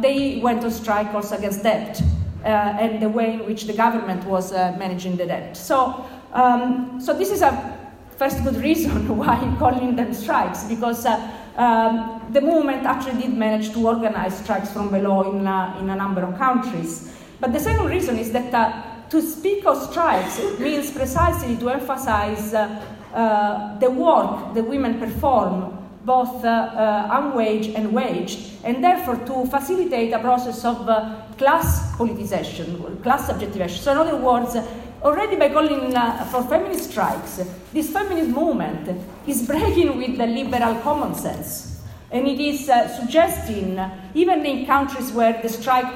they 0.00 0.40
went 0.42 0.64
on 0.64 0.70
strike 0.70 1.12
also 1.12 1.36
against 1.36 1.62
debt 1.62 2.00
and 2.44 3.02
the 3.02 3.08
way 3.08 3.34
in 3.34 3.46
which 3.46 3.64
the 3.64 3.72
government 3.72 4.24
was 4.24 4.52
managing 4.52 5.16
the 5.16 5.26
debt. 5.26 5.56
So, 5.56 6.04
um, 6.32 7.00
so 7.00 7.16
this 7.16 7.30
is 7.30 7.42
a 7.42 7.76
first 8.16 8.42
good 8.44 8.56
reason 8.56 9.16
why 9.16 9.36
calling 9.58 9.96
them 9.96 10.12
strikes 10.14 10.64
because 10.64 11.04
uh, 11.06 11.30
um, 11.56 12.26
the 12.32 12.40
movement 12.40 12.84
actually 12.84 13.22
did 13.22 13.34
manage 13.34 13.72
to 13.72 13.86
organize 13.86 14.38
strikes 14.38 14.72
from 14.72 14.90
below 14.90 15.32
in, 15.32 15.46
uh, 15.46 15.76
in 15.80 15.90
a 15.90 15.96
number 15.96 16.22
of 16.22 16.36
countries. 16.38 17.12
But 17.40 17.52
the 17.52 17.60
second 17.60 17.86
reason 17.86 18.18
is 18.18 18.32
that 18.32 18.52
uh, 18.52 18.82
to 19.10 19.22
speak 19.22 19.66
of 19.66 19.82
strikes 19.90 20.40
means 20.58 20.90
precisely 20.90 21.56
to 21.56 21.70
emphasize 21.70 22.54
uh, 22.54 22.84
uh, 23.14 23.78
the 23.78 23.90
work 23.90 24.54
that 24.54 24.64
women 24.64 24.98
perform, 24.98 25.85
both 26.06 26.44
uh, 26.44 26.48
uh 26.48 27.18
unwaged 27.18 27.74
and 27.74 27.92
waged, 27.92 28.38
and 28.64 28.82
therefore 28.82 29.16
to 29.26 29.44
facilitate 29.46 30.12
a 30.12 30.20
process 30.20 30.64
of 30.64 30.88
uh, 30.88 31.20
class 31.36 31.92
politicization, 31.96 33.02
class 33.02 33.26
subjectivation. 33.26 33.78
So, 33.82 33.92
in 33.92 33.98
other 33.98 34.16
words, 34.16 34.56
already 35.02 35.36
by 35.36 35.48
calling 35.50 35.94
uh, 35.94 36.24
for 36.30 36.42
feminist 36.44 36.90
strikes, 36.90 37.42
this 37.72 37.90
feminist 37.90 38.30
movement 38.30 38.88
is 39.26 39.46
breaking 39.46 39.98
with 39.98 40.16
the 40.16 40.26
liberal 40.26 40.76
common 40.82 41.14
sense. 41.14 41.82
And 42.10 42.26
it 42.28 42.38
is 42.40 42.66
suggesting, 42.66 43.78
even 44.14 44.46
in 44.46 44.64
countries 44.64 45.10
where 45.12 45.42
the 45.42 45.48
strike 45.48 45.92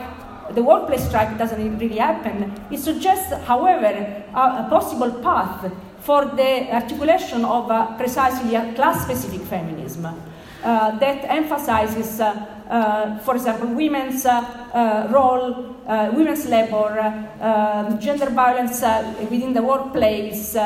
the 0.55 0.62
workplace 0.62 1.07
strike 1.07 1.39
doesn't 1.39 1.78
really 1.78 1.99
happen. 1.99 2.53
It 2.70 2.78
suggests, 2.78 3.32
however, 3.47 3.87
a, 3.87 4.39
a 4.39 4.66
possible 4.69 5.12
path 5.23 5.70
for 6.11 6.24
the 6.24 6.53
articulation 6.74 7.45
of 7.45 7.70
precisely 7.97 8.57
a 8.57 8.73
class 8.74 9.05
specific 9.05 9.43
feminism. 9.43 10.05
uh, 10.62 10.99
that 10.99 11.24
emphasizes, 11.24 12.20
uh, 12.20 12.27
uh, 12.69 13.19
for 13.20 13.35
example, 13.35 13.69
women's 13.69 14.27
role, 15.11 15.74
women's 16.12 16.45
labor, 16.47 17.01
um, 17.41 17.99
gender 17.99 18.28
violence 18.28 18.82
within 19.31 19.55
the 19.55 19.62
workplace, 19.62 20.57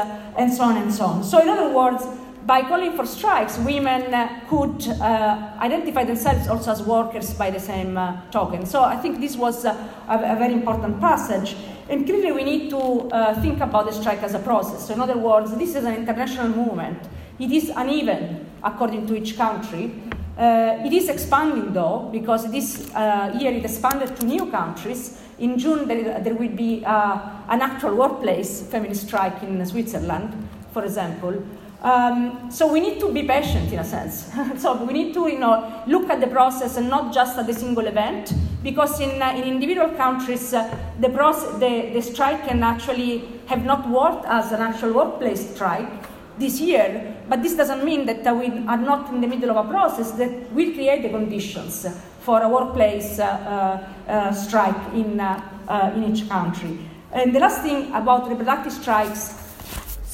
and 0.41 0.53
so 0.53 0.65
on 0.65 0.77
and 0.79 0.93
so 0.93 1.05
on. 1.05 1.23
So, 1.23 1.41
in 1.41 1.49
other 1.49 1.69
words, 1.73 2.03
by 2.47 2.63
calling 2.63 2.93
for 2.95 3.07
strikes, 3.07 3.59
women 3.59 4.13
uh, 4.13 4.41
could 4.49 4.87
uh, 4.89 5.53
identify 5.61 6.05
themselves 6.05 6.47
also 6.47 6.73
as 6.73 6.83
workers 6.83 7.33
by 7.35 7.51
the 7.51 7.61
same 7.61 7.97
uh, 7.97 8.21
token. 8.31 8.67
So 8.67 8.83
I 8.83 8.97
think 8.97 9.21
this 9.21 9.37
was 9.37 9.65
a, 9.65 9.71
a, 10.09 10.37
very 10.37 10.53
important 10.53 11.01
passage. 11.01 11.57
And 11.89 12.05
clearly, 12.07 12.33
we 12.33 12.45
need 12.45 12.71
to 12.71 13.09
think 13.43 13.61
about 13.61 13.87
the 13.87 13.93
strike 13.93 14.23
as 14.23 14.35
a 14.35 14.39
process. 14.39 14.87
So, 14.87 14.95
in 14.95 15.01
other 15.01 15.19
words, 15.19 15.55
this 15.57 15.75
is 15.75 15.85
an 15.85 15.95
international 15.95 16.49
movement. 16.49 16.99
It 17.39 17.51
is 17.51 17.71
uneven 17.75 18.47
according 18.63 19.07
to 19.09 19.17
each 19.17 19.37
country. 19.37 19.93
Uh, 20.37 20.83
it 20.85 20.93
is 20.93 21.09
expanding 21.09 21.73
though, 21.73 22.09
because 22.11 22.51
this 22.51 22.93
uh, 22.95 23.37
year 23.39 23.53
it 23.53 23.65
expanded 23.65 24.17
to 24.17 24.27
new 24.27 24.51
countries. 24.51 25.21
In 25.39 25.59
June, 25.59 25.87
there, 25.87 26.21
there 26.21 26.35
will 26.35 26.57
be 26.57 26.85
uh, 26.85 27.19
an 27.49 27.61
actual 27.61 27.95
workplace 27.95 28.63
feminist 28.63 29.07
strike 29.07 29.43
in 29.43 29.65
Switzerland, 29.67 30.49
for 30.73 30.85
example. 30.85 31.43
Um, 31.83 32.51
so 32.51 32.73
we 32.73 32.81
need 32.81 32.99
to 33.01 33.13
be 33.13 33.25
patient 33.25 33.71
in 33.71 33.79
a 33.79 33.85
sense. 33.85 34.33
so 34.57 34.83
we 34.85 34.93
need 34.95 35.13
to 35.15 35.29
you 35.29 35.39
know, 35.39 35.83
look 35.87 36.09
at 36.09 36.21
the 36.21 36.27
process 36.27 36.79
and 36.79 36.89
not 36.89 37.13
just 37.13 37.37
at 37.37 37.47
the 37.47 37.53
single 37.53 37.87
event, 37.87 38.33
because 38.63 38.99
in, 39.01 39.21
uh, 39.21 39.35
in 39.37 39.45
individual 39.45 39.91
countries, 39.91 40.55
uh, 40.55 40.75
the, 41.01 41.09
the, 41.09 41.91
the 41.93 42.01
strike 42.01 42.47
can 42.49 42.63
actually 42.63 43.25
have 43.47 43.65
not 43.67 43.89
worked 43.91 44.25
as 44.25 44.51
an 44.53 44.63
actual 44.63 44.95
workplace 44.95 45.55
strike 45.55 45.91
this 46.39 46.59
year, 46.59 47.15
but 47.29 47.43
this 47.43 47.55
doesn't 47.55 47.85
mean 47.85 48.07
that 48.07 48.27
uh, 48.27 48.35
we 48.35 48.47
are 48.67 48.79
not 48.79 49.13
in 49.13 49.21
the 49.21 49.27
middle 49.27 49.51
of 49.51 49.67
a 49.67 49.69
process 49.69 50.13
that 50.13 50.31
will 50.53 50.73
create 50.73 51.03
the 51.03 51.11
conditions 51.11 51.87
for 52.21 52.43
a 52.43 52.49
workplace 52.49 53.19
uh, 53.19 53.87
uh, 54.09 54.33
strike 54.33 54.95
in, 54.95 55.21
in 55.21 56.11
each 56.11 56.27
country. 56.31 56.79
And 57.13 57.35
the 57.35 57.41
last 57.41 57.61
thing 57.61 57.93
about 57.93 58.29
reproductive 58.29 58.73
strikes 58.73 59.44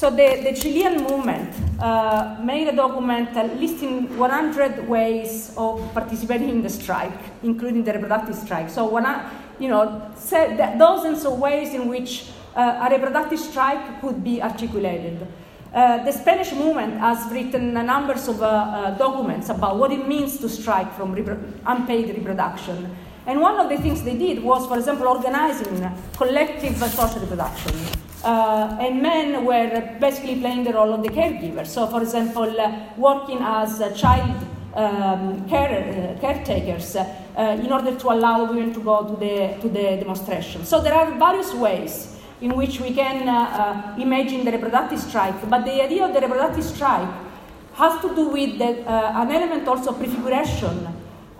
so 0.01 0.09
the, 0.09 0.41
the 0.41 0.53
Chilean 0.59 1.03
movement 1.03 1.53
uh, 1.79 2.35
made 2.41 2.67
a 2.67 2.75
document 2.75 3.35
listing 3.59 4.17
100 4.17 4.89
ways 4.89 5.53
of 5.55 5.93
participating 5.93 6.49
in 6.49 6.63
the 6.63 6.69
strike, 6.71 7.19
including 7.43 7.83
the 7.83 7.93
reproductive 7.93 8.33
strike. 8.33 8.71
So, 8.71 8.85
one, 8.85 9.05
you 9.59 9.67
know, 9.67 10.11
dozens 10.27 11.23
of 11.23 11.37
ways 11.37 11.75
in 11.75 11.87
which 11.87 12.31
uh, 12.55 12.87
a 12.87 12.89
reproductive 12.89 13.39
strike 13.39 14.01
could 14.01 14.23
be 14.23 14.41
articulated. 14.41 15.27
Uh, 15.71 16.03
the 16.03 16.11
Spanish 16.11 16.51
movement 16.51 16.99
has 16.99 17.31
written 17.31 17.77
a 17.77 17.83
number 17.83 18.13
of 18.13 18.41
uh, 18.41 18.45
uh, 18.47 18.97
documents 18.97 19.49
about 19.49 19.77
what 19.77 19.91
it 19.91 20.07
means 20.07 20.39
to 20.39 20.49
strike 20.49 20.91
from 20.95 21.15
repro- 21.15 21.39
unpaid 21.67 22.09
reproduction. 22.17 22.89
And 23.27 23.39
one 23.39 23.59
of 23.59 23.69
the 23.69 23.77
things 23.77 24.01
they 24.01 24.17
did 24.17 24.43
was, 24.43 24.65
for 24.65 24.79
example, 24.79 25.07
organizing 25.07 25.87
collective 26.17 26.75
social 26.89 27.19
reproduction. 27.19 28.00
Uh, 28.23 28.77
and 28.79 29.01
men 29.01 29.43
were 29.45 29.97
basically 29.99 30.39
playing 30.39 30.63
the 30.63 30.73
role 30.73 30.93
of 30.93 31.01
the 31.01 31.09
caregiver. 31.09 31.65
So, 31.65 31.87
for 31.87 32.01
example, 32.01 32.59
uh, 32.59 32.71
working 32.97 33.39
as 33.41 33.79
child 33.99 34.45
um, 34.75 35.47
care, 35.49 36.17
caretakers 36.21 36.95
in 36.95 37.71
order 37.71 37.95
to 37.97 38.07
allow 38.11 38.45
women 38.45 38.73
to 38.73 38.79
go 38.79 39.07
to 39.07 39.15
the, 39.15 39.57
to 39.61 39.69
the 39.69 39.97
demonstration. 39.97 40.65
So, 40.65 40.81
there 40.81 40.93
are 40.93 41.17
various 41.17 41.53
ways 41.53 42.11
in 42.41 42.55
which 42.55 42.79
we 42.79 42.93
can 42.93 43.29
uh, 43.29 43.33
uh, 43.33 44.01
imagine 44.01 44.43
the 44.43 44.51
reproductive 44.51 44.99
strike. 44.99 45.49
But 45.49 45.63
the 45.63 45.81
idea 45.81 46.05
of 46.05 46.13
the 46.13 46.21
reproductive 46.21 46.63
strike 46.63 47.07
has 47.73 48.01
to 48.01 48.15
do 48.15 48.29
with 48.29 48.57
the, 48.57 48.85
uh, 48.89 49.21
an 49.21 49.31
element 49.31 49.67
also 49.67 49.91
of 49.91 49.99
prefiguration 49.99 50.87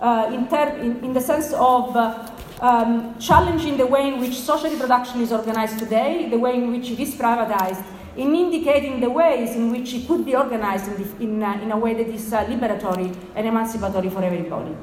uh, 0.00 0.30
in, 0.32 0.48
ter- 0.48 0.76
in, 0.78 1.04
in, 1.04 1.12
the 1.12 1.20
sense 1.20 1.52
of 1.52 1.94
uh, 1.96 2.26
um, 2.62 3.18
challenging 3.18 3.76
the 3.76 3.86
way 3.86 4.06
in 4.06 4.20
which 4.20 4.38
social 4.38 4.70
reproduction 4.70 5.20
is 5.20 5.32
organized 5.32 5.80
today, 5.80 6.28
the 6.30 6.38
way 6.38 6.54
in 6.54 6.70
which 6.70 6.90
it 6.90 7.00
is 7.00 7.14
privatized, 7.16 7.84
in 8.16 8.34
indicating 8.36 9.00
the 9.00 9.10
ways 9.10 9.56
in 9.56 9.72
which 9.72 9.92
it 9.92 10.06
could 10.06 10.24
be 10.24 10.36
organized 10.36 10.86
in, 10.86 11.02
the, 11.02 11.24
in, 11.24 11.42
uh, 11.42 11.60
in 11.60 11.72
a 11.72 11.76
way 11.76 11.92
that 11.92 12.06
is 12.06 12.30
liberatory 12.30 13.14
and 13.34 13.46
emancipatory 13.46 14.08
for 14.08 14.22
everybody. 14.22 14.76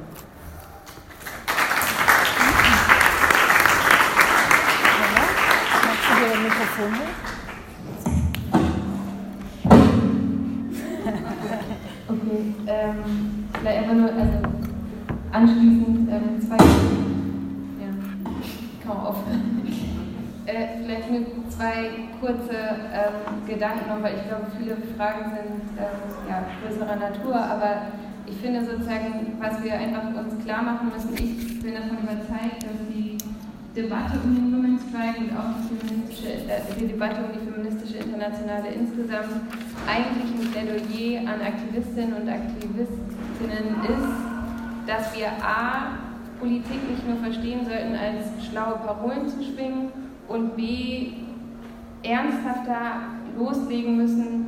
Okay, 12.10 12.54
ähm, 12.68 13.48
vielleicht 13.54 13.78
einfach 13.78 13.94
nur, 13.94 14.10
also 14.10 14.40
anschließend 15.32 16.10
ähm, 16.10 16.42
zwei, 16.42 16.58
aufhören. 19.10 19.62
Äh, 20.50 20.82
vielleicht 20.82 21.12
nur 21.12 21.22
zwei 21.50 22.10
kurze 22.20 22.58
ähm, 22.90 23.46
Gedanken 23.46 23.88
noch, 23.88 24.02
weil 24.02 24.16
ich 24.16 24.26
glaube, 24.26 24.48
viele 24.58 24.78
Fragen 24.98 25.30
sind 25.30 25.78
ähm, 25.78 26.10
ja, 26.28 26.42
größerer 26.58 26.96
Natur, 26.96 27.36
aber 27.36 27.94
ich 28.26 28.36
finde 28.38 28.66
sozusagen, 28.66 29.38
was 29.40 29.62
wir 29.62 29.74
einfach 29.74 30.10
uns 30.10 30.44
klar 30.44 30.64
machen 30.64 30.90
müssen, 30.90 31.14
ich 31.14 31.62
bin 31.62 31.76
davon 31.76 32.00
überzeugt, 32.02 32.64
dass 32.64 32.82
die 32.90 33.18
Debatte 33.76 34.18
um 34.24 34.34
den 34.34 34.52
Women's 34.52 34.82
Strike 34.90 35.22
und 35.22 35.38
auch 35.38 35.54
die, 35.70 35.78
feministische, 35.86 36.34
äh, 36.50 36.62
die 36.80 36.88
Debatte 36.88 37.22
um 37.22 37.32
die 37.32 37.46
feministische 37.46 37.98
Internationale 37.98 38.70
insgesamt 38.70 39.46
eigentlich 39.86 40.34
ein 40.34 40.50
Plädoyer 40.50 41.30
an 41.30 41.42
Aktivistinnen 41.46 42.14
und 42.14 42.28
Aktivistinnen 42.28 43.86
ist, 43.86 44.18
dass 44.88 45.16
wir 45.16 45.28
A, 45.46 46.09
Politik 46.40 46.90
nicht 46.90 47.08
nur 47.08 47.18
verstehen 47.18 47.66
sollten, 47.66 47.96
als 47.96 48.46
schlaue 48.46 48.80
Parolen 48.86 49.28
zu 49.28 49.44
schwingen 49.44 49.92
und 50.28 50.56
B, 50.56 51.12
ernsthafter 52.04 53.20
loslegen 53.38 53.98
müssen, 53.98 54.46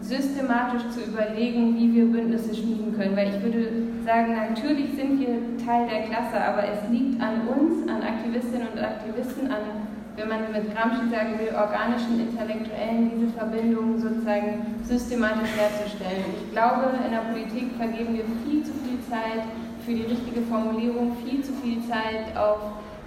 systematisch 0.00 0.82
zu 0.90 1.00
überlegen, 1.10 1.76
wie 1.76 1.92
wir 1.92 2.06
Bündnisse 2.06 2.54
schmieden 2.54 2.96
können. 2.96 3.16
Weil 3.16 3.28
ich 3.28 3.42
würde 3.42 3.68
sagen, 4.04 4.34
natürlich 4.34 4.94
sind 4.94 5.20
wir 5.20 5.58
Teil 5.64 5.88
der 5.88 6.06
Klasse, 6.06 6.38
aber 6.40 6.62
es 6.62 6.88
liegt 6.90 7.20
an 7.20 7.48
uns, 7.48 7.88
an 7.90 8.02
Aktivistinnen 8.02 8.68
und 8.72 8.78
Aktivisten, 8.78 9.50
an, 9.50 9.90
wenn 10.14 10.28
man 10.28 10.52
mit 10.52 10.72
Gramsci 10.72 11.10
sagen 11.10 11.38
will, 11.38 11.52
organischen 11.52 12.20
Intellektuellen, 12.20 13.10
diese 13.10 13.32
Verbindungen 13.36 13.98
sozusagen 13.98 14.78
systematisch 14.84 15.50
herzustellen. 15.58 16.24
Ich 16.38 16.52
glaube, 16.52 16.94
in 17.04 17.10
der 17.10 17.26
Politik 17.28 17.74
vergeben 17.76 18.14
wir 18.14 18.24
viel 18.46 18.62
zu 18.62 18.72
viel 18.86 19.00
Zeit 19.10 19.44
für 19.86 19.94
die 19.94 20.02
richtige 20.02 20.42
Formulierung, 20.42 21.16
viel 21.24 21.42
zu 21.42 21.52
viel 21.62 21.78
Zeit 21.86 22.36
auf 22.36 22.58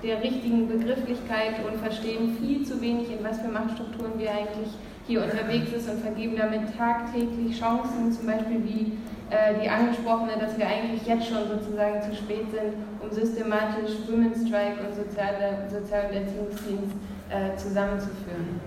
der 0.01 0.23
richtigen 0.23 0.69
Begrifflichkeit 0.69 1.55
und 1.69 1.77
verstehen 1.81 2.37
viel 2.39 2.65
zu 2.65 2.79
wenig, 2.81 3.11
in 3.11 3.23
was 3.23 3.41
für 3.41 3.49
Machtstrukturen 3.49 4.17
wir 4.17 4.31
eigentlich 4.31 4.69
hier 5.05 5.23
unterwegs 5.23 5.73
ist 5.73 5.89
und 5.89 5.99
vergeben 5.99 6.37
damit 6.37 6.75
tagtäglich 6.77 7.59
Chancen, 7.59 8.13
zum 8.13 8.25
Beispiel 8.25 8.63
wie 8.63 8.93
äh, 9.29 9.59
die 9.61 9.67
angesprochene, 9.67 10.37
dass 10.39 10.57
wir 10.57 10.67
eigentlich 10.67 11.05
jetzt 11.05 11.27
schon 11.27 11.49
sozusagen 11.49 12.01
zu 12.01 12.15
spät 12.15 12.49
sind, 12.51 12.75
um 13.01 13.11
systematisch 13.11 14.07
Women's 14.07 14.47
Strike 14.47 14.79
und 14.87 14.95
soziale, 14.95 15.67
Sozial- 15.69 16.05
und 16.09 16.15
Erziehungsdienst 16.15 16.95
äh, 17.29 17.57
zusammenzuführen. 17.57 18.61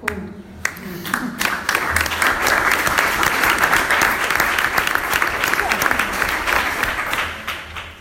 Punkt. 0.00 0.32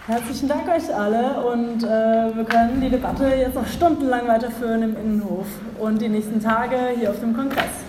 Herzlichen 0.05 0.49
Dank 0.49 0.67
euch 0.67 0.93
alle 0.93 1.45
und 1.45 1.81
äh, 1.81 1.87
wir 2.35 2.43
können 2.43 2.81
die 2.81 2.89
Debatte 2.89 3.23
jetzt 3.23 3.55
noch 3.55 3.65
stundenlang 3.65 4.27
weiterführen 4.27 4.83
im 4.83 4.97
Innenhof 4.97 5.47
und 5.79 6.01
die 6.01 6.09
nächsten 6.09 6.41
Tage 6.41 6.75
hier 6.99 7.11
auf 7.11 7.21
dem 7.21 7.33
Kongress. 7.33 7.82